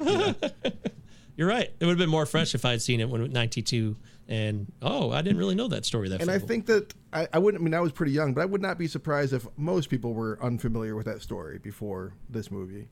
You're 1.36 1.48
right. 1.48 1.70
It 1.78 1.84
would 1.84 1.92
have 1.92 1.98
been 1.98 2.10
more 2.10 2.26
fresh 2.26 2.54
if 2.54 2.64
I'd 2.64 2.82
seen 2.82 3.00
it 3.00 3.08
when 3.08 3.30
92. 3.32 3.96
And 4.28 4.70
oh, 4.82 5.10
I 5.10 5.22
didn't 5.22 5.38
really 5.38 5.54
know 5.54 5.68
that 5.68 5.86
story 5.86 6.10
that 6.10 6.20
and 6.20 6.30
I 6.30 6.38
think 6.38 6.66
that 6.66 6.92
I, 7.14 7.26
I 7.32 7.38
wouldn't. 7.38 7.62
I 7.62 7.64
mean, 7.64 7.72
I 7.72 7.80
was 7.80 7.92
pretty 7.92 8.12
young, 8.12 8.34
but 8.34 8.42
I 8.42 8.44
would 8.44 8.60
not 8.60 8.76
be 8.78 8.86
surprised 8.86 9.32
if 9.32 9.46
most 9.56 9.88
people 9.88 10.12
were 10.12 10.38
unfamiliar 10.42 10.94
with 10.94 11.06
that 11.06 11.22
story 11.22 11.58
before 11.58 12.12
this 12.28 12.50
movie. 12.50 12.88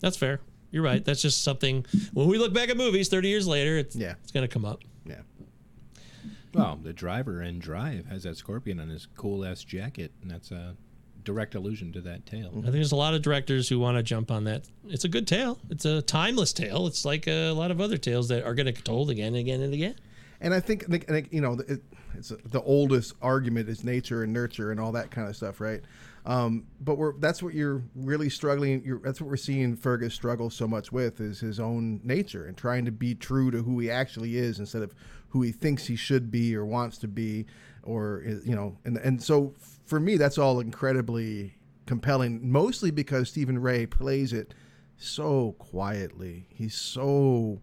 That's 0.00 0.16
fair. 0.16 0.40
You're 0.72 0.82
right. 0.82 1.04
That's 1.04 1.22
just 1.22 1.44
something. 1.44 1.86
When 2.12 2.26
we 2.26 2.36
look 2.38 2.52
back 2.52 2.68
at 2.68 2.76
movies 2.76 3.08
30 3.08 3.28
years 3.28 3.46
later, 3.46 3.78
it's 3.78 3.94
Yeah. 3.94 4.14
it's 4.22 4.32
gonna 4.32 4.48
come 4.48 4.64
up. 4.64 4.80
Yeah. 5.06 5.20
Well, 6.52 6.80
the 6.82 6.92
driver 6.92 7.42
in 7.42 7.60
Drive 7.60 8.06
has 8.06 8.24
that 8.24 8.36
scorpion 8.36 8.80
on 8.80 8.88
his 8.88 9.06
cool 9.16 9.44
ass 9.44 9.62
jacket, 9.62 10.10
and 10.20 10.30
that's 10.30 10.50
a 10.50 10.74
direct 11.22 11.54
allusion 11.54 11.92
to 11.92 12.00
that 12.00 12.26
tale. 12.26 12.48
I 12.58 12.62
think 12.62 12.72
there's 12.72 12.92
a 12.92 12.96
lot 12.96 13.14
of 13.14 13.22
directors 13.22 13.68
who 13.68 13.78
want 13.78 13.98
to 13.98 14.02
jump 14.02 14.30
on 14.32 14.44
that. 14.44 14.64
It's 14.88 15.04
a 15.04 15.08
good 15.08 15.28
tale. 15.28 15.58
It's 15.70 15.84
a 15.84 16.02
timeless 16.02 16.52
tale. 16.52 16.86
It's 16.88 17.04
like 17.04 17.28
a 17.28 17.52
lot 17.52 17.70
of 17.70 17.80
other 17.80 17.96
tales 17.98 18.28
that 18.28 18.42
are 18.42 18.54
gonna 18.54 18.72
get 18.72 18.84
told 18.84 19.10
again 19.10 19.28
and 19.28 19.36
again 19.36 19.60
and 19.60 19.72
again. 19.72 19.94
And 20.40 20.54
I 20.54 20.60
think, 20.60 20.86
think- 20.86 21.10
I 21.10 21.24
you 21.30 21.40
know, 21.40 21.58
it, 21.68 21.82
it's 22.14 22.32
the 22.44 22.62
oldest 22.62 23.14
argument 23.20 23.68
is 23.68 23.84
nature 23.84 24.22
and 24.22 24.32
nurture 24.32 24.70
and 24.70 24.80
all 24.80 24.92
that 24.92 25.10
kind 25.10 25.28
of 25.28 25.36
stuff, 25.36 25.60
right? 25.60 25.82
Um, 26.26 26.66
but 26.80 26.96
we're 26.96 27.14
that's 27.18 27.42
what 27.42 27.54
you're 27.54 27.82
really 27.94 28.28
struggling. 28.28 28.82
You're, 28.84 28.98
that's 28.98 29.20
what 29.20 29.30
we're 29.30 29.36
seeing 29.36 29.76
Fergus 29.76 30.14
struggle 30.14 30.50
so 30.50 30.68
much 30.68 30.92
with 30.92 31.20
is 31.20 31.40
his 31.40 31.58
own 31.58 32.00
nature 32.04 32.44
and 32.46 32.56
trying 32.56 32.84
to 32.84 32.92
be 32.92 33.14
true 33.14 33.50
to 33.50 33.62
who 33.62 33.78
he 33.78 33.90
actually 33.90 34.36
is 34.36 34.58
instead 34.58 34.82
of 34.82 34.94
who 35.28 35.42
he 35.42 35.52
thinks 35.52 35.86
he 35.86 35.96
should 35.96 36.30
be 36.30 36.54
or 36.54 36.66
wants 36.66 36.98
to 36.98 37.08
be, 37.08 37.46
or 37.82 38.22
you 38.44 38.54
know. 38.54 38.76
And 38.84 38.98
and 38.98 39.22
so 39.22 39.54
for 39.86 39.98
me, 39.98 40.16
that's 40.16 40.36
all 40.36 40.60
incredibly 40.60 41.54
compelling. 41.86 42.50
Mostly 42.50 42.90
because 42.90 43.30
Stephen 43.30 43.58
Rea 43.58 43.86
plays 43.86 44.32
it 44.32 44.52
so 44.98 45.56
quietly. 45.58 46.46
He's 46.50 46.74
so 46.74 47.62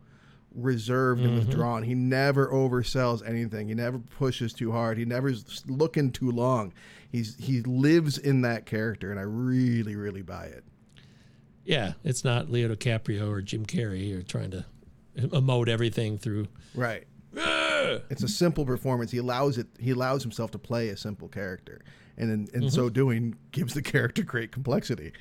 reserved 0.58 1.22
and 1.22 1.30
mm-hmm. 1.30 1.48
withdrawn. 1.48 1.84
He 1.84 1.94
never 1.94 2.48
oversells 2.48 3.26
anything. 3.28 3.68
He 3.68 3.76
never 3.76 4.00
pushes 4.00 4.52
too 4.52 4.72
hard. 4.72 4.98
He 4.98 5.06
never 5.06 5.30
is 5.30 5.64
looking 5.68 6.12
too 6.12 6.32
long. 6.32 6.74
He's 7.10 7.38
he 7.38 7.62
lives 7.62 8.18
in 8.18 8.42
that 8.42 8.66
character, 8.66 9.12
and 9.12 9.20
I 9.20 9.24
really, 9.24 9.96
really 9.96 10.24
buy 10.24 10.46
it. 10.46 10.66
Yeah, 11.64 11.94
it's 12.04 12.24
not 12.24 12.50
Leo 12.50 12.74
DiCaprio 12.74 13.30
or 13.30 13.42
Jim 13.42 13.66
Carrey 13.66 14.18
or 14.18 14.24
trying 14.24 14.52
to 14.52 14.66
emote 15.18 15.70
everything 15.70 16.18
through. 16.18 16.48
Right. 16.74 17.08
It's 18.10 18.24
a 18.24 18.28
simple 18.28 18.66
performance. 18.66 19.12
He 19.12 19.20
allows 19.20 19.58
it. 19.58 19.68
He 19.80 19.92
allows 19.92 20.24
himself 20.24 20.52
to 20.52 20.58
play 20.58 20.90
a 20.90 20.98
simple 20.98 21.28
character, 21.28 21.82
and 22.18 22.32
in, 22.32 22.64
in 22.64 22.70
so 22.70 22.86
mm-hmm. 22.86 22.94
doing, 22.94 23.36
gives 23.52 23.74
the 23.74 23.82
character 23.82 24.24
great 24.24 24.52
complexity. 24.52 25.14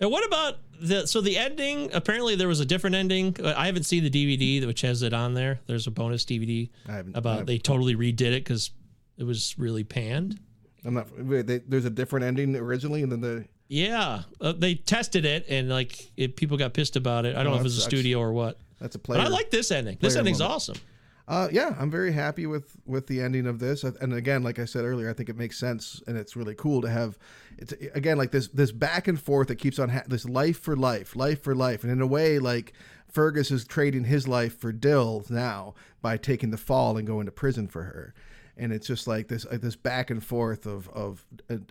And 0.00 0.10
what 0.10 0.26
about 0.26 0.58
the 0.80 1.06
so 1.06 1.20
the 1.20 1.36
ending? 1.36 1.90
Apparently, 1.92 2.34
there 2.36 2.48
was 2.48 2.60
a 2.60 2.64
different 2.64 2.96
ending. 2.96 3.36
I 3.44 3.66
haven't 3.66 3.84
seen 3.84 4.02
the 4.02 4.10
DVD 4.10 4.66
which 4.66 4.80
has 4.80 5.02
it 5.02 5.12
on 5.12 5.34
there. 5.34 5.60
There's 5.66 5.86
a 5.86 5.90
bonus 5.90 6.24
DVD 6.24 6.70
I 6.88 6.92
haven't- 6.92 7.14
I 7.16 7.18
about 7.18 7.30
haven't- 7.30 7.46
they 7.46 7.58
totally 7.58 7.94
redid 7.94 8.32
it 8.32 8.42
because 8.44 8.70
it 9.18 9.24
was 9.24 9.54
really 9.58 9.84
panned. 9.84 10.38
I'm 10.84 10.94
not. 10.94 11.08
wait, 11.22 11.46
They, 11.46 11.58
there's 11.58 11.84
a 11.84 11.90
different 11.90 12.24
ending 12.24 12.56
originally, 12.56 13.02
and 13.02 13.12
then 13.12 13.20
the 13.20 13.44
Yeah, 13.68 14.22
uh, 14.40 14.52
they 14.52 14.74
tested 14.76 15.26
it 15.26 15.44
and 15.50 15.68
like 15.68 16.10
it, 16.16 16.36
people 16.36 16.56
got 16.56 16.72
pissed 16.72 16.96
about 16.96 17.26
it. 17.26 17.36
I 17.36 17.42
don't 17.42 17.52
know 17.52 17.56
if 17.56 17.60
it 17.60 17.64
was 17.64 17.76
a 17.76 17.82
studio 17.82 18.18
or 18.18 18.32
what. 18.32 18.58
that's 18.80 18.94
a 18.96 18.98
But 18.98 19.04
player. 19.04 19.20
I 19.20 19.26
like 19.28 19.50
this 19.50 19.70
ending. 19.70 19.98
This 20.00 20.14
player 20.14 20.20
ending's 20.20 20.38
moment. 20.38 20.54
awesome. 20.54 20.76
Uh, 21.28 21.48
yeah, 21.52 21.76
I'm 21.78 21.90
very 21.90 22.12
happy 22.12 22.46
with 22.46 22.76
with 22.86 23.06
the 23.06 23.20
ending 23.20 23.46
of 23.46 23.60
this, 23.60 23.84
and 23.84 24.12
again, 24.12 24.42
like 24.42 24.58
I 24.58 24.64
said 24.64 24.84
earlier, 24.84 25.08
I 25.08 25.12
think 25.12 25.28
it 25.28 25.36
makes 25.36 25.58
sense, 25.58 26.02
and 26.08 26.16
it's 26.16 26.34
really 26.34 26.56
cool 26.56 26.82
to 26.82 26.90
have. 26.90 27.18
It's 27.56 27.72
again 27.94 28.18
like 28.18 28.32
this 28.32 28.48
this 28.48 28.72
back 28.72 29.06
and 29.06 29.20
forth 29.20 29.48
that 29.48 29.56
keeps 29.56 29.78
on 29.78 29.90
ha- 29.90 30.02
this 30.08 30.24
life 30.24 30.58
for 30.58 30.74
life, 30.74 31.14
life 31.14 31.42
for 31.42 31.54
life, 31.54 31.84
and 31.84 31.92
in 31.92 32.00
a 32.00 32.06
way, 32.06 32.40
like 32.40 32.72
Fergus 33.08 33.50
is 33.50 33.64
trading 33.64 34.04
his 34.04 34.26
life 34.26 34.58
for 34.58 34.72
Dill 34.72 35.24
now 35.30 35.74
by 36.02 36.16
taking 36.16 36.50
the 36.50 36.56
fall 36.56 36.96
and 36.96 37.06
going 37.06 37.26
to 37.26 37.32
prison 37.32 37.68
for 37.68 37.84
her, 37.84 38.12
and 38.56 38.72
it's 38.72 38.86
just 38.86 39.06
like 39.06 39.28
this 39.28 39.44
like 39.46 39.60
this 39.60 39.76
back 39.76 40.10
and 40.10 40.24
forth 40.24 40.66
of 40.66 40.88
of 40.88 41.24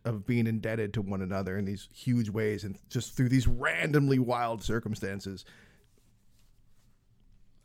of 0.06 0.26
being 0.26 0.48
indebted 0.48 0.94
to 0.94 1.02
one 1.02 1.22
another 1.22 1.58
in 1.58 1.66
these 1.66 1.90
huge 1.94 2.30
ways, 2.30 2.64
and 2.64 2.78
just 2.88 3.18
through 3.18 3.30
these 3.30 3.48
randomly 3.48 4.20
wild 4.20 4.64
circumstances. 4.64 5.44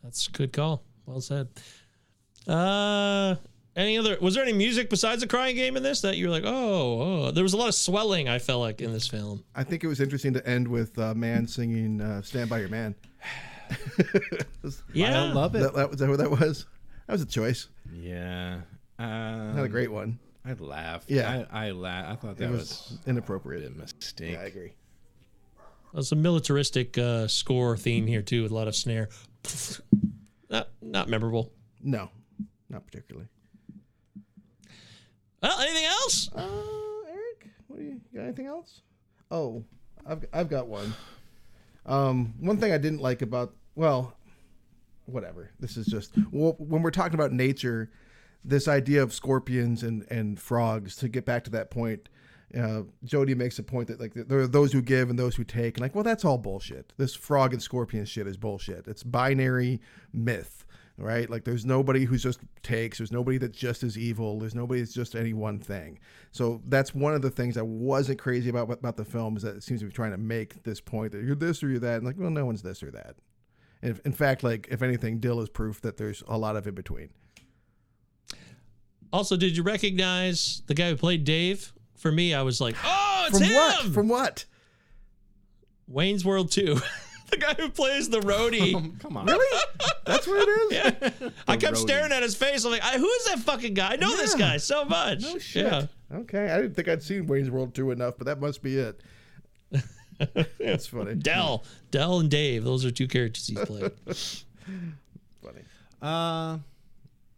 That's 0.03 0.27
a 0.27 0.31
good 0.31 0.51
call. 0.51 0.83
Well 1.05 1.21
said. 1.21 1.47
Uh, 2.47 3.35
any 3.75 3.97
other? 3.97 4.17
Was 4.21 4.35
there 4.35 4.43
any 4.43 4.53
music 4.53 4.89
besides 4.89 5.21
the 5.21 5.27
crying 5.27 5.55
game 5.55 5.75
in 5.77 5.83
this 5.83 6.01
that 6.01 6.17
you 6.17 6.27
were 6.27 6.31
like, 6.31 6.43
oh, 6.45 7.01
oh? 7.27 7.31
There 7.31 7.43
was 7.43 7.53
a 7.53 7.57
lot 7.57 7.67
of 7.67 7.75
swelling. 7.75 8.29
I 8.29 8.39
felt 8.39 8.61
like 8.61 8.81
in 8.81 8.93
this 8.93 9.07
film. 9.07 9.43
I 9.55 9.63
think 9.63 9.83
it 9.83 9.87
was 9.87 9.99
interesting 9.99 10.33
to 10.33 10.47
end 10.47 10.67
with 10.67 10.97
uh, 10.97 11.13
man 11.13 11.47
singing 11.47 11.99
uh, 12.01 12.21
"Stand 12.21 12.49
by 12.49 12.59
Your 12.59 12.69
Man." 12.69 12.95
Yeah, 14.93 15.23
I 15.23 15.31
love 15.33 15.55
it. 15.55 15.59
That, 15.59 15.73
that 15.75 15.89
was 15.89 15.99
that 15.99 16.09
what 16.09 16.17
that 16.19 16.29
was. 16.29 16.65
That 17.07 17.13
was 17.13 17.21
a 17.21 17.25
choice. 17.25 17.67
Yeah. 17.93 18.61
Not 18.99 19.57
a 19.59 19.61
Um, 19.63 19.69
great 19.69 19.91
one. 19.91 20.17
I 20.45 20.53
laughed. 20.53 21.09
Yeah. 21.09 21.45
I, 21.51 21.67
I 21.67 21.71
laughed. 21.71 22.11
I 22.11 22.15
thought 22.15 22.37
that 22.37 22.45
It 22.45 22.51
was, 22.51 22.59
was 22.59 22.99
a 23.05 23.09
inappropriate. 23.09 23.75
mistake. 23.75 24.33
Yeah, 24.33 24.39
I 24.41 24.45
agree. 24.45 24.73
There's 25.93 26.11
a 26.11 26.15
militaristic 26.15 26.97
uh, 26.97 27.27
score 27.27 27.75
theme 27.77 28.05
here 28.07 28.21
too, 28.21 28.43
with 28.43 28.51
a 28.51 28.55
lot 28.55 28.67
of 28.67 28.75
snare. 28.75 29.09
Not 30.49 30.69
not 30.81 31.09
memorable. 31.09 31.51
No, 31.81 32.09
not 32.69 32.85
particularly. 32.85 33.27
Well, 35.41 35.59
anything 35.59 35.85
else? 35.85 36.29
Uh, 36.33 36.47
Eric, 37.09 37.49
what 37.67 37.79
do 37.79 37.85
you 37.85 38.01
got? 38.13 38.23
Anything 38.23 38.47
else? 38.47 38.81
Oh, 39.31 39.63
I've 40.05 40.25
I've 40.33 40.49
got 40.49 40.67
one. 40.67 40.93
Um, 41.85 42.33
one 42.39 42.57
thing 42.57 42.71
I 42.71 42.77
didn't 42.77 43.01
like 43.01 43.21
about 43.21 43.53
well, 43.75 44.15
whatever. 45.05 45.51
This 45.59 45.77
is 45.77 45.85
just 45.85 46.13
well, 46.31 46.55
when 46.57 46.81
we're 46.81 46.91
talking 46.91 47.15
about 47.15 47.31
nature, 47.31 47.91
this 48.43 48.67
idea 48.67 49.03
of 49.03 49.13
scorpions 49.13 49.83
and 49.83 50.05
and 50.09 50.39
frogs. 50.39 50.95
To 50.97 51.09
get 51.09 51.25
back 51.25 51.43
to 51.45 51.51
that 51.51 51.69
point, 51.71 52.09
uh, 52.57 52.83
Jody 53.03 53.35
makes 53.35 53.59
a 53.59 53.63
point 53.63 53.87
that 53.87 53.99
like 53.99 54.13
there 54.13 54.39
are 54.39 54.47
those 54.47 54.71
who 54.71 54.81
give 54.81 55.09
and 55.09 55.19
those 55.19 55.35
who 55.35 55.43
take, 55.43 55.75
and 55.75 55.81
like, 55.81 55.95
well, 55.95 56.03
that's 56.03 56.23
all 56.23 56.37
bullshit. 56.37 56.93
This 56.97 57.13
frog 57.15 57.53
and 57.53 57.61
scorpion 57.61 58.05
shit 58.05 58.27
is 58.27 58.37
bullshit. 58.37 58.87
It's 58.87 59.03
binary 59.03 59.81
myth, 60.13 60.65
right? 60.97 61.29
Like, 61.29 61.43
there's 61.43 61.65
nobody 61.65 62.05
who 62.05 62.17
just 62.17 62.39
takes. 62.63 62.99
There's 62.99 63.11
nobody 63.11 63.37
that's 63.37 63.57
just 63.57 63.83
as 63.83 63.97
evil. 63.97 64.39
There's 64.39 64.55
nobody 64.55 64.81
that's 64.81 64.93
just 64.93 65.15
any 65.15 65.33
one 65.33 65.59
thing. 65.59 65.99
So 66.31 66.61
that's 66.67 66.95
one 66.95 67.13
of 67.13 67.21
the 67.21 67.29
things 67.29 67.57
I 67.57 67.61
wasn't 67.61 68.19
crazy 68.19 68.49
about 68.49 68.71
about 68.71 68.97
the 68.97 69.05
film 69.05 69.37
is 69.37 69.43
that 69.43 69.57
it 69.57 69.63
seems 69.63 69.81
to 69.81 69.87
be 69.87 69.91
trying 69.91 70.11
to 70.11 70.17
make 70.17 70.63
this 70.63 70.79
point 70.79 71.11
that 71.11 71.23
you're 71.23 71.35
this 71.35 71.61
or 71.61 71.69
you're 71.69 71.79
that, 71.79 71.97
and 71.97 72.05
like, 72.05 72.15
well, 72.17 72.29
no 72.29 72.45
one's 72.45 72.61
this 72.61 72.81
or 72.81 72.91
that. 72.91 73.15
And 73.81 73.91
if, 73.91 73.99
in 74.05 74.13
fact, 74.13 74.43
like 74.43 74.67
if 74.71 74.81
anything, 74.81 75.19
Dill 75.19 75.41
is 75.41 75.49
proof 75.49 75.81
that 75.81 75.97
there's 75.97 76.23
a 76.27 76.37
lot 76.37 76.55
of 76.55 76.65
in 76.65 76.73
between. 76.73 77.09
Also, 79.13 79.37
did 79.37 79.55
you 79.55 79.63
recognize 79.63 80.61
the 80.67 80.73
guy 80.73 80.89
who 80.89 80.95
played 80.95 81.23
Dave? 81.23 81.71
For 82.05 82.11
me, 82.11 82.35
I 82.35 82.43
was 82.43 82.61
like, 82.61 82.75
oh, 82.85 83.25
it's 83.29 83.39
From 83.39 83.47
him! 83.47 83.55
what? 83.55 83.85
From 83.85 84.07
what? 84.09 84.45
Wayne's 85.87 86.23
World 86.23 86.51
2. 86.51 86.75
the 87.31 87.37
guy 87.37 87.55
who 87.55 87.67
plays 87.69 88.09
the 88.09 88.19
roadie. 88.19 88.99
Come 88.99 89.17
on. 89.17 89.25
Really? 89.25 89.61
That's 90.05 90.27
what 90.27 90.47
it 90.47 90.51
is. 90.51 90.71
Yeah. 91.19 91.29
I 91.47 91.57
kept 91.57 91.77
roadie. 91.77 91.79
staring 91.79 92.11
at 92.11 92.21
his 92.21 92.35
face. 92.35 92.63
I'm 92.63 92.69
like, 92.69 92.83
I, 92.83 92.99
who 92.99 93.09
is 93.09 93.25
that 93.25 93.39
fucking 93.39 93.73
guy? 93.73 93.93
I 93.93 93.95
know 93.95 94.15
this 94.15 94.35
guy 94.35 94.57
so 94.57 94.85
much. 94.85 95.23
No 95.23 95.39
shit. 95.39 95.65
Yeah. 95.65 95.87
Okay, 96.13 96.51
I 96.51 96.61
didn't 96.61 96.75
think 96.75 96.89
I'd 96.89 97.01
seen 97.01 97.25
Wayne's 97.25 97.49
World 97.49 97.73
2 97.73 97.89
enough, 97.89 98.19
but 98.19 98.25
that 98.25 98.39
must 98.39 98.61
be 98.61 98.77
it. 98.77 99.01
That's 100.59 100.85
funny. 100.85 101.15
Del. 101.15 101.63
Del 101.89 102.19
and 102.19 102.29
Dave. 102.29 102.63
Those 102.63 102.85
are 102.85 102.91
two 102.91 103.07
characters 103.07 103.47
he's 103.47 103.57
played. 103.61 103.91
funny. 105.41 105.63
Uh, 106.03 106.59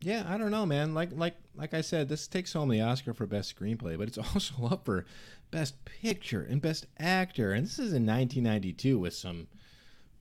yeah, 0.02 0.26
I 0.28 0.38
don't 0.38 0.52
know, 0.52 0.66
man. 0.66 0.94
Like 0.94 1.10
like 1.14 1.36
like 1.56 1.74
I 1.74 1.82
said, 1.82 2.10
this 2.10 2.28
takes 2.28 2.54
home 2.54 2.70
the 2.70 2.82
Oscar 2.82 3.14
for 3.14 3.26
best 3.26 3.56
screenplay, 3.56 3.98
but 3.98 4.08
it's 4.08 4.18
also 4.34 4.66
up 4.66 4.86
for 4.86 5.06
best 5.52 5.84
picture 5.86 6.46
and 6.48 6.62
best 6.62 6.86
actor. 7.00 7.54
And 7.54 7.66
this 7.66 7.80
is 7.80 7.94
in 7.94 8.06
1992 8.06 9.00
with 9.00 9.14
some 9.14 9.48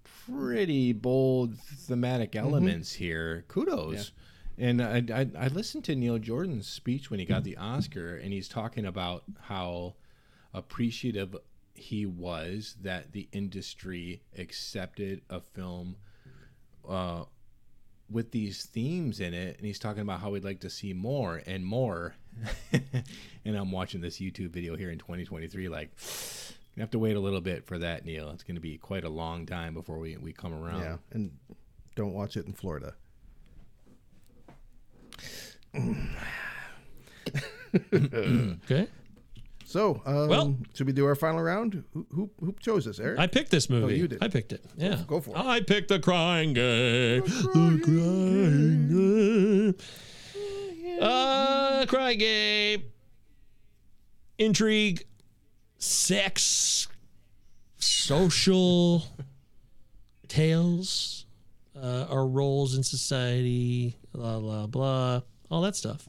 pretty 0.04 0.92
bold 0.92 1.58
thematic 1.58 2.34
elements 2.34 2.94
here. 2.94 3.44
Kudos. 3.48 4.12
And 4.58 4.82
I, 4.82 5.02
I 5.12 5.26
I 5.38 5.48
listened 5.48 5.84
to 5.84 5.94
Neil 5.94 6.18
Jordan's 6.18 6.66
speech 6.66 7.10
when 7.10 7.20
he 7.20 7.26
got 7.26 7.44
the 7.44 7.58
Oscar, 7.58 8.16
and 8.16 8.32
he's 8.32 8.48
talking 8.48 8.86
about 8.86 9.24
how 9.42 9.96
appreciative 10.54 11.36
he 11.74 12.06
was 12.06 12.76
that 12.80 13.12
the 13.12 13.28
industry 13.32 14.22
accepted 14.38 15.20
a 15.28 15.40
film 15.40 15.96
uh, 16.88 17.24
with 18.10 18.30
these 18.30 18.64
themes 18.66 19.20
in 19.20 19.34
it, 19.34 19.56
and 19.56 19.66
he's 19.66 19.78
talking 19.78 20.02
about 20.02 20.20
how 20.20 20.30
we'd 20.30 20.44
like 20.44 20.60
to 20.60 20.70
see 20.70 20.92
more 20.92 21.42
and 21.46 21.64
more. 21.64 22.14
and 22.72 23.56
I'm 23.56 23.72
watching 23.72 24.00
this 24.00 24.18
YouTube 24.18 24.50
video 24.50 24.76
here 24.76 24.90
in 24.90 24.98
2023, 24.98 25.68
like. 25.68 25.90
You 26.74 26.82
have 26.82 26.90
to 26.90 26.98
wait 26.98 27.16
a 27.16 27.20
little 27.20 27.40
bit 27.40 27.64
for 27.64 27.78
that, 27.78 28.04
Neil. 28.04 28.28
It's 28.32 28.42
going 28.42 28.56
to 28.56 28.60
be 28.60 28.76
quite 28.76 29.04
a 29.04 29.08
long 29.08 29.46
time 29.46 29.72
before 29.72 29.98
we, 29.98 30.18
we 30.18 30.34
come 30.34 30.52
around. 30.52 30.82
Yeah, 30.82 30.96
and 31.10 31.30
don't 31.94 32.12
watch 32.12 32.36
it 32.36 32.44
in 32.44 32.52
Florida. 32.52 32.92
Okay. 37.92 38.88
So, 39.68 40.00
um, 40.06 40.28
Well- 40.28 40.56
should 40.74 40.86
we 40.86 40.92
do 40.92 41.04
our 41.06 41.16
final 41.16 41.42
round? 41.42 41.82
Who, 41.92 42.06
who, 42.12 42.30
who 42.40 42.54
chose 42.60 42.84
this, 42.84 43.00
Eric? 43.00 43.18
I 43.18 43.26
picked 43.26 43.50
this 43.50 43.68
movie. 43.68 43.94
Oh, 43.94 43.96
you 43.96 44.06
did. 44.06 44.22
I 44.22 44.28
picked 44.28 44.52
it. 44.52 44.64
Yeah. 44.76 45.02
go 45.08 45.20
for 45.20 45.30
it. 45.30 45.36
I 45.44 45.60
picked 45.60 45.88
The 45.88 45.98
Crying 45.98 46.52
Game. 46.54 47.22
The 47.22 47.80
Crying 47.82 49.74
Game. 50.86 51.00
Uh, 51.02 51.84
Crying 51.86 52.18
Game. 52.20 52.84
Intrigue. 54.38 55.04
Sex. 55.78 56.86
Social. 57.78 59.02
tales. 60.28 61.26
Uh, 61.74 62.06
our 62.08 62.26
roles 62.26 62.76
in 62.76 62.84
society. 62.84 63.96
Blah, 64.12 64.38
blah, 64.38 64.66
blah. 64.68 65.22
All 65.50 65.62
that 65.62 65.74
stuff. 65.74 66.08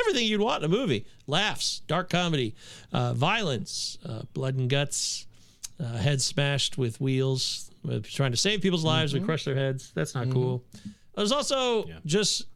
Everything 0.00 0.26
you'd 0.26 0.40
want 0.40 0.62
in 0.62 0.70
a 0.70 0.74
movie. 0.74 1.06
Laughs, 1.26 1.80
dark 1.86 2.10
comedy, 2.10 2.54
uh, 2.92 3.14
violence, 3.14 3.98
uh, 4.04 4.22
blood 4.34 4.56
and 4.56 4.68
guts, 4.68 5.26
uh, 5.80 5.84
heads 5.96 6.24
smashed 6.24 6.78
with 6.78 7.00
wheels, 7.00 7.70
uh, 7.90 8.00
trying 8.02 8.30
to 8.30 8.36
save 8.36 8.60
people's 8.60 8.84
lives. 8.84 9.14
We 9.14 9.20
crush 9.20 9.44
their 9.44 9.54
heads. 9.54 9.92
That's 9.94 10.14
not 10.14 10.30
cool. 10.30 10.64
There's 11.14 11.32
also 11.32 11.86
just 12.04 12.46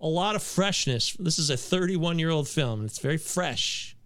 a 0.00 0.06
lot 0.06 0.36
of 0.36 0.42
freshness. 0.42 1.16
This 1.18 1.38
is 1.38 1.50
a 1.50 1.56
31 1.56 2.18
year 2.18 2.30
old 2.30 2.48
film. 2.48 2.84
It's 2.84 2.98
very 2.98 3.16
fresh 3.16 3.96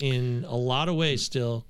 in 0.00 0.44
a 0.48 0.56
lot 0.56 0.88
of 0.88 0.96
ways 0.96 1.22
still. 1.22 1.66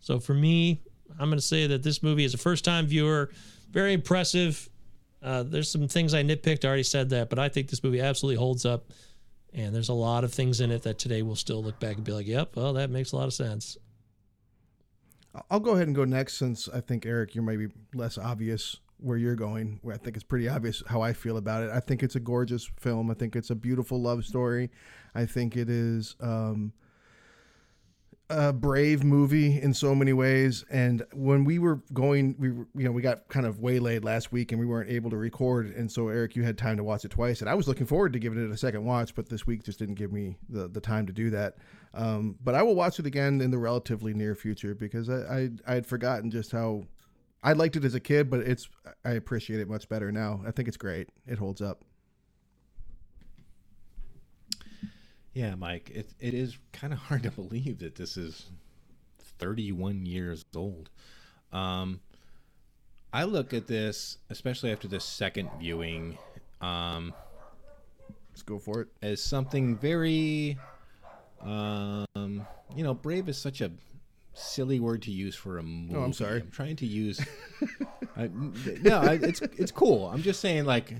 So 0.00 0.20
for 0.20 0.34
me, 0.34 0.82
I'm 1.18 1.28
going 1.28 1.38
to 1.38 1.44
say 1.44 1.66
that 1.66 1.82
this 1.82 2.02
movie 2.02 2.24
is 2.24 2.34
a 2.34 2.38
first 2.38 2.64
time 2.64 2.86
viewer, 2.86 3.30
very 3.70 3.92
impressive. 3.92 4.68
Uh, 5.22 5.42
there's 5.42 5.70
some 5.70 5.88
things 5.88 6.14
I 6.14 6.22
nitpicked. 6.22 6.64
I 6.64 6.68
already 6.68 6.82
said 6.82 7.10
that, 7.10 7.30
but 7.30 7.38
I 7.38 7.48
think 7.48 7.68
this 7.68 7.82
movie 7.82 8.00
absolutely 8.00 8.36
holds 8.36 8.64
up. 8.64 8.92
And 9.56 9.74
there's 9.74 9.88
a 9.88 9.94
lot 9.94 10.22
of 10.22 10.32
things 10.32 10.60
in 10.60 10.70
it 10.70 10.82
that 10.82 10.98
today 10.98 11.22
we'll 11.22 11.34
still 11.34 11.64
look 11.64 11.80
back 11.80 11.96
and 11.96 12.04
be 12.04 12.12
like, 12.12 12.26
yep, 12.26 12.54
well, 12.54 12.74
that 12.74 12.90
makes 12.90 13.12
a 13.12 13.16
lot 13.16 13.26
of 13.26 13.32
sense. 13.32 13.76
I'll 15.50 15.60
go 15.60 15.72
ahead 15.72 15.86
and 15.86 15.96
go 15.96 16.04
next 16.04 16.34
since 16.34 16.68
I 16.68 16.80
think, 16.80 17.06
Eric, 17.06 17.34
you're 17.34 17.42
maybe 17.42 17.68
less 17.94 18.18
obvious 18.18 18.76
where 18.98 19.16
you're 19.16 19.34
going, 19.34 19.80
I 19.90 19.96
think 19.96 20.16
it's 20.16 20.24
pretty 20.24 20.48
obvious 20.48 20.82
how 20.86 21.02
I 21.02 21.12
feel 21.12 21.36
about 21.36 21.62
it. 21.62 21.70
I 21.70 21.80
think 21.80 22.02
it's 22.02 22.16
a 22.16 22.20
gorgeous 22.20 22.70
film. 22.80 23.10
I 23.10 23.14
think 23.14 23.36
it's 23.36 23.50
a 23.50 23.54
beautiful 23.54 24.00
love 24.00 24.24
story. 24.24 24.70
I 25.14 25.26
think 25.26 25.56
it 25.56 25.68
is 25.68 26.16
um, 26.20 26.72
a 28.28 28.52
brave 28.52 29.04
movie 29.04 29.60
in 29.60 29.72
so 29.72 29.94
many 29.94 30.12
ways. 30.12 30.64
And 30.70 31.04
when 31.12 31.44
we 31.44 31.58
were 31.58 31.76
going, 31.92 32.34
we 32.38 32.50
were, 32.50 32.66
you 32.74 32.84
know 32.84 32.90
we 32.90 33.02
got 33.02 33.28
kind 33.28 33.46
of 33.46 33.60
waylaid 33.60 34.04
last 34.04 34.32
week 34.32 34.52
and 34.52 34.60
we 34.60 34.66
weren't 34.66 34.90
able 34.90 35.10
to 35.10 35.16
record. 35.16 35.74
And 35.74 35.90
so 35.90 36.08
Eric, 36.08 36.34
you 36.34 36.42
had 36.42 36.58
time 36.58 36.76
to 36.76 36.84
watch 36.84 37.04
it 37.04 37.10
twice, 37.10 37.40
and 37.40 37.48
I 37.48 37.54
was 37.54 37.68
looking 37.68 37.86
forward 37.86 38.12
to 38.14 38.18
giving 38.18 38.44
it 38.44 38.50
a 38.50 38.56
second 38.56 38.84
watch, 38.84 39.14
but 39.14 39.28
this 39.28 39.46
week 39.46 39.62
just 39.62 39.78
didn't 39.78 39.94
give 39.94 40.12
me 40.12 40.36
the 40.48 40.68
the 40.68 40.80
time 40.80 41.06
to 41.06 41.12
do 41.12 41.30
that. 41.30 41.56
Um, 41.94 42.36
but 42.42 42.54
I 42.54 42.62
will 42.62 42.74
watch 42.74 42.98
it 42.98 43.06
again 43.06 43.40
in 43.40 43.50
the 43.50 43.58
relatively 43.58 44.12
near 44.12 44.34
future 44.34 44.74
because 44.74 45.08
I 45.08 45.14
I, 45.14 45.50
I 45.66 45.74
had 45.74 45.86
forgotten 45.86 46.30
just 46.30 46.52
how. 46.52 46.84
I 47.42 47.52
liked 47.52 47.76
it 47.76 47.84
as 47.84 47.94
a 47.94 48.00
kid, 48.00 48.28
but 48.28 48.40
it's 48.40 48.68
I 49.04 49.10
appreciate 49.10 49.60
it 49.60 49.68
much 49.68 49.88
better 49.88 50.10
now. 50.10 50.42
I 50.44 50.50
think 50.50 50.66
it's 50.66 50.76
great. 50.76 51.10
It 51.28 51.38
holds 51.38 51.60
up. 51.60 51.84
Yeah, 55.36 55.54
Mike, 55.54 55.90
it, 55.94 56.08
it 56.18 56.32
is 56.32 56.56
kind 56.72 56.94
of 56.94 56.98
hard 57.10 57.24
to 57.24 57.30
believe 57.30 57.80
that 57.80 57.96
this 57.96 58.16
is 58.16 58.46
31 59.38 60.06
years 60.06 60.42
old. 60.56 60.88
Um, 61.52 62.00
I 63.12 63.24
look 63.24 63.52
at 63.52 63.66
this, 63.66 64.16
especially 64.30 64.72
after 64.72 64.88
the 64.88 64.98
second 64.98 65.50
viewing, 65.60 66.16
um, 66.62 67.12
Let's 68.30 68.40
go 68.40 68.58
for 68.58 68.80
it. 68.80 68.88
as 69.02 69.22
something 69.22 69.76
very, 69.76 70.56
um, 71.42 72.46
you 72.74 72.82
know, 72.82 72.94
brave 72.94 73.28
is 73.28 73.36
such 73.36 73.60
a 73.60 73.70
silly 74.32 74.80
word 74.80 75.02
to 75.02 75.10
use 75.10 75.34
for 75.34 75.58
a 75.58 75.62
movie. 75.62 75.96
Oh, 75.96 76.02
I'm 76.02 76.14
sorry. 76.14 76.40
I'm 76.40 76.50
trying 76.50 76.76
to 76.76 76.86
use. 76.86 77.20
I, 78.16 78.30
no, 78.80 79.00
I, 79.00 79.18
it's 79.20 79.42
it's 79.42 79.72
cool. 79.72 80.06
I'm 80.08 80.22
just 80.22 80.40
saying, 80.40 80.64
like, 80.64 80.94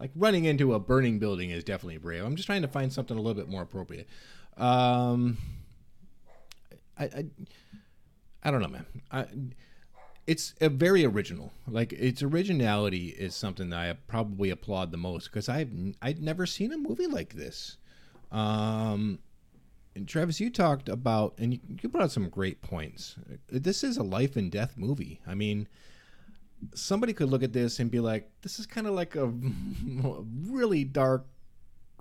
like 0.00 0.10
running 0.16 0.46
into 0.46 0.74
a 0.74 0.80
burning 0.80 1.18
building 1.18 1.50
is 1.50 1.62
definitely 1.62 1.98
brave. 1.98 2.24
I'm 2.24 2.34
just 2.34 2.46
trying 2.46 2.62
to 2.62 2.68
find 2.68 2.92
something 2.92 3.16
a 3.16 3.20
little 3.20 3.40
bit 3.40 3.50
more 3.50 3.62
appropriate. 3.62 4.08
Um, 4.56 5.36
I, 6.98 7.04
I, 7.04 7.24
I 8.42 8.50
don't 8.50 8.62
know, 8.62 8.68
man. 8.68 8.86
I, 9.12 9.26
it's 10.26 10.54
a 10.60 10.70
very 10.70 11.04
original. 11.04 11.52
Like 11.68 11.92
its 11.92 12.22
originality 12.22 13.08
is 13.08 13.34
something 13.34 13.70
that 13.70 13.78
I 13.78 13.92
probably 14.06 14.50
applaud 14.50 14.90
the 14.90 14.96
most 14.96 15.30
because 15.30 15.48
I've 15.48 15.70
I'd 16.00 16.22
never 16.22 16.46
seen 16.46 16.72
a 16.72 16.78
movie 16.78 17.06
like 17.06 17.34
this. 17.34 17.76
Um, 18.32 19.18
and 19.94 20.08
Travis, 20.08 20.40
you 20.40 20.50
talked 20.50 20.88
about 20.88 21.34
and 21.38 21.54
you, 21.54 21.60
you 21.82 21.88
brought 21.88 22.04
up 22.04 22.10
some 22.10 22.28
great 22.28 22.62
points. 22.62 23.16
This 23.48 23.84
is 23.84 23.96
a 23.96 24.02
life 24.02 24.36
and 24.36 24.50
death 24.50 24.74
movie. 24.76 25.20
I 25.26 25.34
mean, 25.34 25.68
somebody 26.74 27.12
could 27.12 27.28
look 27.30 27.42
at 27.42 27.52
this 27.52 27.78
and 27.80 27.90
be 27.90 28.00
like, 28.00 28.30
"This 28.42 28.58
is 28.58 28.66
kind 28.66 28.86
of 28.86 28.94
like 28.94 29.16
a 29.16 29.26
really 30.46 30.84
dark 30.84 31.26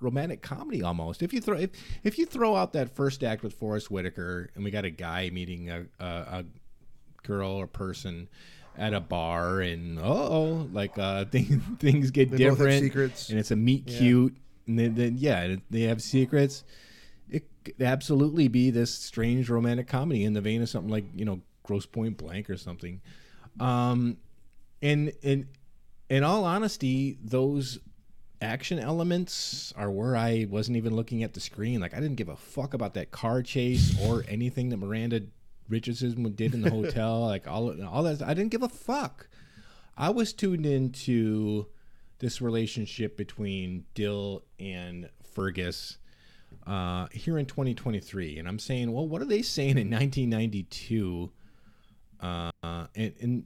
romantic 0.01 0.41
comedy 0.41 0.81
almost." 0.83 1.21
If 1.23 1.33
you 1.33 1.41
throw 1.41 1.57
if, 1.57 1.71
if 2.03 2.17
you 2.17 2.25
throw 2.25 2.55
out 2.55 2.73
that 2.73 2.95
first 2.95 3.23
act 3.23 3.43
with 3.43 3.53
Forest 3.53 3.89
Whitaker 3.91 4.49
and 4.55 4.63
we 4.63 4.71
got 4.71 4.85
a 4.85 4.89
guy 4.89 5.29
meeting 5.29 5.69
a 5.69 5.85
a, 5.99 6.05
a 6.05 6.45
girl 7.23 7.51
or 7.51 7.67
person 7.67 8.27
at 8.77 8.93
a 8.93 8.99
bar 9.01 9.59
and 9.59 9.99
oh 9.99 10.67
like 10.71 10.97
uh 10.97 11.25
things 11.31 11.61
things 11.79 12.11
get 12.11 12.31
They 12.31 12.37
different 12.37 12.81
secrets. 12.81 13.29
and 13.29 13.37
it's 13.37 13.51
a 13.51 13.55
meet 13.55 13.85
cute 13.87 14.37
and 14.67 14.79
then, 14.79 14.95
then 14.95 15.15
yeah 15.17 15.55
they 15.69 15.81
have 15.81 16.01
secrets 16.01 16.63
it 17.29 17.43
could 17.65 17.81
absolutely 17.81 18.47
be 18.47 18.69
this 18.71 18.93
strange 18.93 19.49
romantic 19.49 19.87
comedy 19.87 20.23
in 20.23 20.33
the 20.33 20.39
vein 20.39 20.61
of 20.61 20.69
something 20.69 20.89
like 20.89 21.03
you 21.13 21.25
know 21.25 21.41
Grosse 21.63 21.85
Pointe 21.87 22.15
Blank 22.17 22.49
or 22.49 22.55
something 22.55 23.01
um 23.59 24.15
and 24.81 25.11
in 25.21 25.47
in 26.09 26.23
all 26.23 26.45
honesty 26.45 27.17
those 27.23 27.79
action 28.41 28.79
elements 28.79 29.73
are 29.75 29.91
where 29.91 30.15
I 30.15 30.47
wasn't 30.49 30.77
even 30.77 30.95
looking 30.95 31.23
at 31.23 31.33
the 31.33 31.39
screen. 31.39 31.81
Like 31.81 31.93
I 31.93 31.99
didn't 31.99 32.15
give 32.15 32.29
a 32.29 32.35
fuck 32.35 32.73
about 32.73 32.93
that 32.93 33.11
car 33.11 33.43
chase 33.43 33.97
or 34.05 34.23
anything 34.29 34.69
that 34.69 34.77
Miranda 34.77 35.23
Richardson 35.67 36.31
did 36.33 36.53
in 36.53 36.61
the 36.61 36.69
hotel. 36.69 37.21
like 37.27 37.47
all 37.47 37.69
all 37.85 38.03
that. 38.03 38.21
I 38.21 38.33
didn't 38.33 38.51
give 38.51 38.63
a 38.63 38.69
fuck. 38.69 39.27
I 39.97 40.09
was 40.09 40.31
tuned 40.31 40.65
into 40.65 41.67
this 42.19 42.41
relationship 42.41 43.17
between 43.17 43.85
Dill 43.93 44.43
and 44.59 45.09
Fergus 45.33 45.97
uh, 46.65 47.07
here 47.11 47.37
in 47.37 47.45
2023, 47.45 48.37
and 48.37 48.47
I'm 48.47 48.59
saying, 48.59 48.91
well, 48.91 49.07
what 49.07 49.21
are 49.21 49.25
they 49.25 49.41
saying 49.41 49.77
in 49.77 49.89
1992? 49.89 51.31
Uh, 52.21 52.51
and, 52.63 53.13
and 53.21 53.43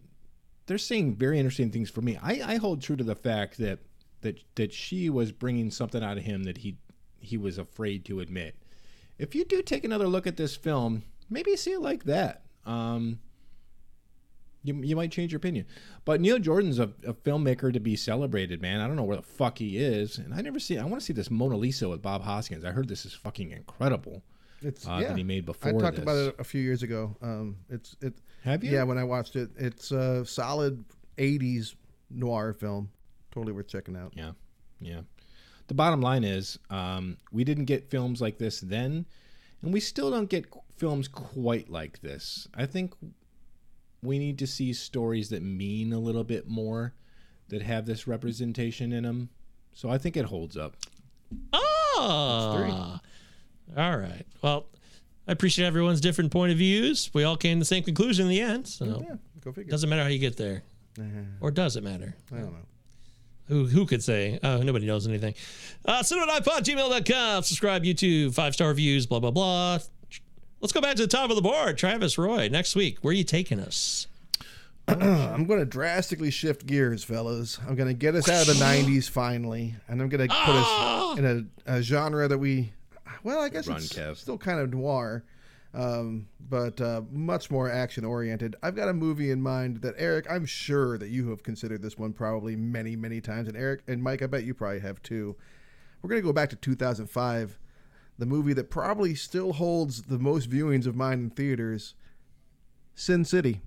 they're 0.66 0.78
saying 0.78 1.16
very 1.16 1.38
interesting 1.38 1.72
things 1.72 1.90
for 1.90 2.02
me. 2.02 2.18
I, 2.22 2.54
I 2.54 2.56
hold 2.56 2.82
true 2.82 2.96
to 2.96 3.04
the 3.04 3.16
fact 3.16 3.58
that 3.58 3.80
that 4.22 4.40
that 4.56 4.74
she 4.74 5.10
was 5.10 5.32
bringing 5.32 5.70
something 5.72 6.04
out 6.04 6.18
of 6.18 6.24
him 6.24 6.44
that 6.44 6.60
he 6.60 6.78
he 7.20 7.38
was 7.38 7.58
afraid 7.58 8.06
to 8.06 8.20
admit. 8.20 8.56
If 9.18 9.36
you 9.36 9.46
do 9.46 9.62
take 9.62 9.84
another 9.84 10.08
look 10.08 10.28
at 10.28 10.38
this 10.38 10.56
film, 10.56 11.04
maybe 11.30 11.56
see 11.56 11.72
it 11.72 11.82
like 11.82 12.06
that. 12.06 12.44
Um, 12.66 13.20
you, 14.64 14.76
you 14.82 14.96
might 14.96 15.12
change 15.12 15.32
your 15.32 15.38
opinion. 15.38 15.66
But 16.06 16.22
Neil 16.22 16.40
Jordan's 16.40 16.80
a, 16.80 16.90
a 17.06 17.14
filmmaker 17.14 17.72
to 17.72 17.80
be 17.80 17.96
celebrated, 17.96 18.62
man. 18.62 18.80
I 18.80 18.88
don't 18.88 18.96
know 18.96 19.04
where 19.04 19.18
the 19.18 19.24
fuck 19.24 19.60
he 19.60 19.78
is, 19.78 20.18
and 20.18 20.34
I 20.34 20.42
never 20.42 20.60
see. 20.60 20.78
I 20.78 20.86
want 20.86 21.02
to 21.02 21.06
see 21.06 21.14
this 21.14 21.30
Mona 21.30 21.58
Lisa 21.58 21.90
with 21.90 22.02
Bob 22.02 22.24
Hoskins. 22.24 22.66
I 22.66 22.72
heard 22.72 22.88
this 22.88 23.06
is 23.06 23.14
fucking 23.14 23.52
incredible. 23.52 24.24
It's 24.62 24.88
uh, 24.88 25.00
yeah. 25.02 25.10
that 25.10 25.18
he 25.18 25.24
made 25.24 25.46
before. 25.46 25.76
I 25.76 25.78
talked 25.78 25.98
this. 25.98 26.04
about 26.04 26.18
it 26.18 26.36
a 26.40 26.44
few 26.44 26.62
years 26.62 26.84
ago. 26.84 27.16
Um, 27.22 27.58
it's 27.70 27.96
it. 28.02 28.14
Have 28.44 28.64
you? 28.64 28.72
Yeah, 28.72 28.84
when 28.84 28.98
I 28.98 29.04
watched 29.04 29.36
it, 29.36 29.50
it's 29.58 29.92
a 29.92 30.26
solid 30.26 30.84
'80s 31.18 31.76
noir 32.10 32.54
film. 32.54 32.90
Totally 33.32 33.54
worth 33.54 33.68
checking 33.68 33.96
out. 33.96 34.14
Yeah, 34.16 34.32
yeah. 34.80 35.02
The 35.68 35.74
bottom 35.74 36.02
line 36.02 36.24
is, 36.24 36.60
um, 36.70 37.18
we 37.32 37.44
didn't 37.44 37.66
get 37.66 37.90
films 37.90 38.22
like 38.22 38.38
this 38.38 38.60
then, 38.60 39.06
and 39.62 39.74
we 39.74 39.80
still 39.80 40.12
don't 40.12 40.30
get 40.30 40.46
films 40.76 41.08
quite 41.08 41.70
like 41.70 42.02
this. 42.02 42.48
I 42.54 42.66
think 42.66 42.94
we 44.02 44.20
need 44.20 44.38
to 44.40 44.48
see 44.48 44.74
stories 44.74 45.30
that 45.30 45.42
mean 45.42 45.94
a 45.94 46.00
little 46.00 46.26
bit 46.26 46.48
more, 46.50 46.94
that 47.48 47.62
have 47.62 47.86
this 47.86 48.08
representation 48.08 48.92
in 48.92 49.04
them. 49.04 49.30
So 49.72 49.90
I 49.90 49.98
think 49.98 50.18
it 50.18 50.26
holds 50.26 50.58
up. 50.58 50.76
Oh, 51.54 53.00
all 53.78 53.98
right. 53.98 54.26
Well, 54.42 54.68
I 55.28 55.32
appreciate 55.32 55.66
everyone's 55.66 56.02
different 56.02 56.32
point 56.32 56.52
of 56.52 56.58
views. 56.58 57.10
We 57.14 57.24
all 57.24 57.38
came 57.38 57.58
to 57.58 57.60
the 57.60 57.66
same 57.66 57.84
conclusion 57.84 58.26
in 58.26 58.30
the 58.30 58.42
end. 58.42 58.68
So 58.68 58.86
Yeah, 58.86 59.16
go 59.44 59.52
figure. 59.52 59.72
doesn't 59.72 59.90
matter 59.90 60.04
how 60.04 60.10
you 60.10 60.20
get 60.20 60.36
there, 60.38 60.64
or 61.40 61.52
does 61.52 61.76
it 61.76 61.84
matter? 61.84 62.16
I 62.32 62.36
don't 62.38 62.52
know. 62.54 62.58
Who, 63.48 63.66
who 63.66 63.86
could 63.86 64.02
say? 64.02 64.40
Uh, 64.42 64.58
nobody 64.60 64.86
knows 64.86 65.06
anything. 65.08 65.34
Uh, 65.86 66.02
gmail.com. 66.02 67.44
Subscribe, 67.44 67.84
YouTube, 67.84 68.34
five 68.34 68.54
star 68.54 68.70
reviews, 68.70 69.06
blah, 69.06 69.20
blah, 69.20 69.32
blah. 69.32 69.80
Let's 70.62 70.72
go 70.72 70.80
back 70.80 70.96
to 70.96 71.02
the 71.02 71.08
top 71.10 71.30
of 71.30 71.36
the 71.36 71.42
board. 71.42 71.78
Travis 71.78 72.18
Roy, 72.18 72.48
next 72.48 72.76
week. 72.76 73.00
Where 73.02 73.12
are 73.12 73.16
you 73.16 73.26
taking 73.26 73.60
us? 73.60 74.08
I'm 74.88 75.46
going 75.46 75.60
to 75.60 75.66
drastically 75.66 76.32
shift 76.32 76.66
gears, 76.66 77.04
fellas. 77.04 77.60
I'm 77.68 77.76
going 77.76 77.90
to 77.90 77.94
get 77.94 78.16
us 78.16 78.30
out 78.30 78.48
of 78.48 78.48
the 78.48 78.54
'90s 78.66 79.10
finally, 79.10 79.76
and 79.90 80.02
I'm 80.02 80.08
going 80.10 80.28
to 80.28 80.34
put 80.34 80.56
us 80.56 81.20
in 81.20 81.26
a, 81.68 81.76
a 81.78 81.82
genre 81.82 82.28
that 82.30 82.38
we, 82.38 82.72
well, 83.24 83.42
I 83.42 83.50
guess 83.50 83.68
Run, 83.68 83.78
it's 83.78 83.94
Kev. 83.94 84.18
still 84.18 84.38
kind 84.38 84.60
of 84.60 84.74
noir, 84.74 85.24
um, 85.74 86.28
but 86.50 86.80
uh, 86.82 87.02
much 87.12 87.50
more 87.50 87.70
action 87.70 88.06
oriented. 88.06 88.56
I've 88.62 88.76
got 88.76 88.90
a 88.90 88.94
movie 88.94 89.32
in 89.32 89.42
mind 89.42 89.78
that 89.82 89.96
Eric, 89.98 90.26
I'm 90.30 90.46
sure 90.46 90.98
that 90.98 91.10
you 91.10 91.30
have 91.30 91.44
considered 91.44 91.82
this 91.82 91.98
one 91.98 92.14
probably 92.14 92.56
many, 92.56 92.96
many 92.96 93.22
times, 93.22 93.48
and 93.48 93.58
Eric 93.58 93.82
and 93.88 94.02
Mike, 94.04 94.22
I 94.22 94.28
bet 94.28 94.44
you 94.44 94.54
probably 94.54 94.80
have 94.80 95.02
too. 95.02 95.36
We're 96.02 96.10
going 96.10 96.22
to 96.22 96.26
go 96.28 96.34
back 96.34 96.50
to 96.50 96.56
2005, 96.56 97.58
the 98.20 98.26
movie 98.26 98.54
that 98.54 98.70
probably 98.70 99.16
still 99.16 99.54
holds 99.54 100.04
the 100.04 100.20
most 100.20 100.50
viewings 100.50 100.86
of 100.86 100.96
mine 100.96 101.20
in 101.20 101.30
theaters, 101.30 101.96
Sin 102.96 103.26
City. 103.26 103.62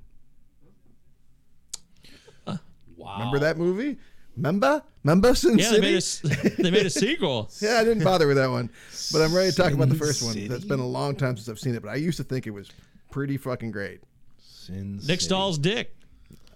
Wow. 2.97 3.19
Remember 3.19 3.39
that 3.41 3.59
movie? 3.59 3.99
Remember? 4.37 4.83
Remember 5.03 5.35
Sin 5.35 5.59
Yeah, 5.59 5.71
they 5.71 5.75
City? 5.77 5.81
made, 5.81 5.95
a, 5.95 5.97
s- 5.97 6.57
they 6.59 6.71
made 6.71 6.87
a 6.87 6.91
sequel. 6.91 7.51
yeah, 7.61 7.79
I 7.79 7.85
didn't 7.85 8.05
bother 8.05 8.27
with 8.27 8.37
that 8.37 8.51
one, 8.51 8.71
but 9.13 9.23
I'm 9.23 9.35
ready 9.35 9.51
to 9.51 9.57
talk 9.57 9.73
about 9.73 9.89
the 9.89 9.95
Sin 9.95 10.05
first 10.07 10.23
one. 10.23 10.49
That's 10.49 10.65
been 10.65 10.81
a 10.81 10.87
long 10.87 11.17
time 11.17 11.37
since 11.37 11.49
I've 11.49 11.59
seen 11.59 11.75
it, 11.75 11.83
but 11.83 11.89
I 11.91 11.95
used 11.95 12.19
to 12.19 12.25
think 12.25 12.47
it 12.47 12.51
was 12.51 12.69
pretty 13.11 13.37
fucking 13.39 13.71
great. 13.71 14.01
Sin 14.39 14.97
Nick 14.97 15.03
City. 15.03 15.25
Stahl's 15.25 15.59
dick. 15.59 15.97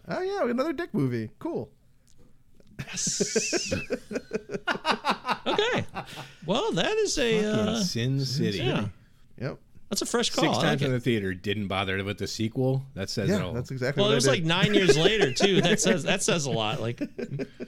Oh 0.08 0.20
yeah, 0.20 0.50
another 0.50 0.72
Dick 0.72 0.92
movie. 0.92 1.30
Cool. 1.38 1.70
Okay. 5.46 5.86
Well, 6.46 6.72
that 6.72 6.96
is 6.98 7.18
a 7.18 7.44
uh, 7.44 7.80
Sin 7.80 8.24
City. 8.24 8.58
yeah. 8.58 8.86
Yep. 9.40 9.58
That's 9.90 10.02
a 10.02 10.06
fresh 10.06 10.30
call. 10.30 10.44
Six 10.44 10.58
I 10.58 10.62
times 10.62 10.80
like 10.82 10.88
in 10.88 10.94
it. 10.94 10.98
the 10.98 11.00
theater, 11.00 11.34
didn't 11.34 11.66
bother 11.66 12.02
with 12.04 12.16
the 12.18 12.28
sequel. 12.28 12.84
That 12.94 13.10
says 13.10 13.28
it 13.28 13.32
Yeah, 13.32 13.42
all. 13.44 13.52
that's 13.52 13.72
exactly 13.72 14.00
Well, 14.00 14.10
what 14.10 14.12
it 14.12 14.16
was 14.16 14.28
I 14.28 14.32
like 14.32 14.44
nine 14.44 14.72
years 14.72 14.96
later 15.06 15.32
too. 15.32 15.60
That 15.62 15.80
says 15.80 16.04
that 16.04 16.22
says 16.22 16.46
a 16.46 16.50
lot. 16.52 16.80
Like 16.80 17.00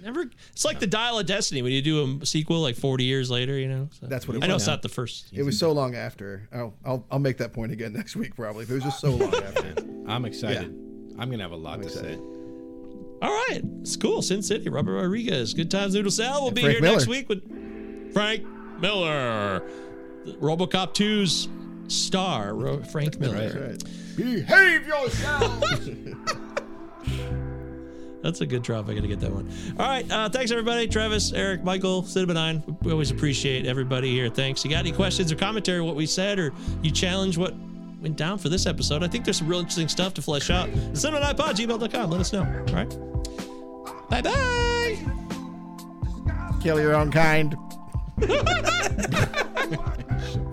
never. 0.03 0.31
It's 0.53 0.65
like 0.65 0.79
the 0.79 0.87
Dial 0.87 1.19
of 1.19 1.27
Destiny 1.27 1.63
when 1.63 1.73
you 1.73 1.83
do 1.83 2.21
a 2.23 2.25
sequel 2.27 2.61
like 2.61 2.77
forty 2.77 3.05
years 3.05 3.29
later. 3.31 3.59
You 3.59 3.69
know. 3.69 3.89
So- 4.01 4.07
That's 4.07 4.29
what 4.29 4.37
it 4.37 4.45
I 4.45 4.47
know 4.47 4.55
was. 4.55 4.63
it's 4.63 4.69
not 4.69 4.83
the 4.83 4.89
first. 4.89 5.27
It 5.33 5.43
was 5.43 5.59
so 5.59 5.73
long 5.73 5.97
after. 5.97 6.49
I'll, 6.55 6.75
I'll 6.85 7.05
I'll 7.11 7.19
make 7.19 7.39
that 7.39 7.53
point 7.53 7.73
again 7.73 7.93
next 7.95 8.15
week 8.15 8.37
probably. 8.37 8.67
But 8.67 8.73
it 8.73 8.77
was 8.77 8.85
just 8.85 9.01
so 9.01 9.11
long 9.11 9.35
after. 9.35 9.75
I'm 10.07 10.25
excited. 10.25 10.67
I'm 11.19 11.29
gonna 11.29 11.43
have 11.43 11.51
a 11.53 11.57
lot 11.57 11.81
to 11.83 11.87
excited. 11.89 12.19
say. 12.21 12.25
All 13.21 13.31
right, 13.49 13.61
it's 13.81 13.97
cool. 13.97 14.23
Sin 14.23 14.43
City, 14.43 14.69
Robert 14.69 14.95
Rodriguez. 14.95 15.55
Good 15.55 15.71
times, 15.71 15.95
Noodle 15.95 16.11
Sal. 16.11 16.43
We'll 16.43 16.51
be 16.53 16.63
Frank 16.63 16.79
here 16.79 16.89
next 16.93 17.07
week 17.09 17.29
with 17.29 18.13
Frank 18.13 18.45
Miller, 18.81 19.63
RoboCop 20.41 20.95
2's 20.95 21.49
star, 21.89 22.55
Ro- 22.55 22.83
Frank 22.83 23.19
Miller. 23.19 23.49
That's 23.49 23.85
right. 23.85 24.17
Behave 24.17 24.87
yourselves! 24.87 25.89
That's 28.23 28.41
a 28.41 28.47
good 28.47 28.63
drop. 28.63 28.89
I 28.89 28.95
got 28.95 29.01
to 29.03 29.09
get 29.09 29.19
that 29.21 29.33
one. 29.33 29.51
All 29.81 29.89
right. 29.89 30.09
Uh, 30.11 30.29
thanks, 30.29 30.53
everybody. 30.53 30.87
Travis, 30.87 31.33
Eric, 31.33 31.65
Michael, 31.65 32.05
Cinema 32.05 32.35
Nine. 32.35 32.63
We 32.83 32.93
always 32.93 33.11
appreciate 33.11 33.67
everybody 33.67 34.13
here. 34.13 34.29
Thanks. 34.29 34.65
You 34.65 34.71
got 34.71 34.79
any 34.79 34.93
questions 34.93 35.33
or 35.33 35.37
commentary 35.37 35.81
on 35.81 35.87
what 35.87 35.97
we 35.97 36.07
said, 36.07 36.39
or 36.39 36.53
you 36.83 36.93
challenge 36.93 37.37
what 37.37 37.53
went 38.01 38.17
down 38.17 38.39
for 38.39 38.49
this 38.49 38.65
episode? 38.65 39.03
I 39.03 39.09
think 39.09 39.25
there's 39.25 39.39
some 39.39 39.49
real 39.49 39.59
interesting 39.59 39.89
stuff 39.89 40.15
to 40.15 40.23
flesh 40.23 40.51
out. 40.51 40.71
Cinema 40.95 41.19
Nine 41.21 41.37
Pod, 41.37 41.57
gmail.com. 41.57 42.11
Let 42.11 42.21
us 42.21 42.33
know. 42.33 42.43
All 42.43 42.75
right. 42.75 42.89
Bye 44.09 44.23
bye. 44.23 44.99
Kill 46.63 46.81
your 46.81 46.95
own 46.95 47.11
kind. 47.11 47.57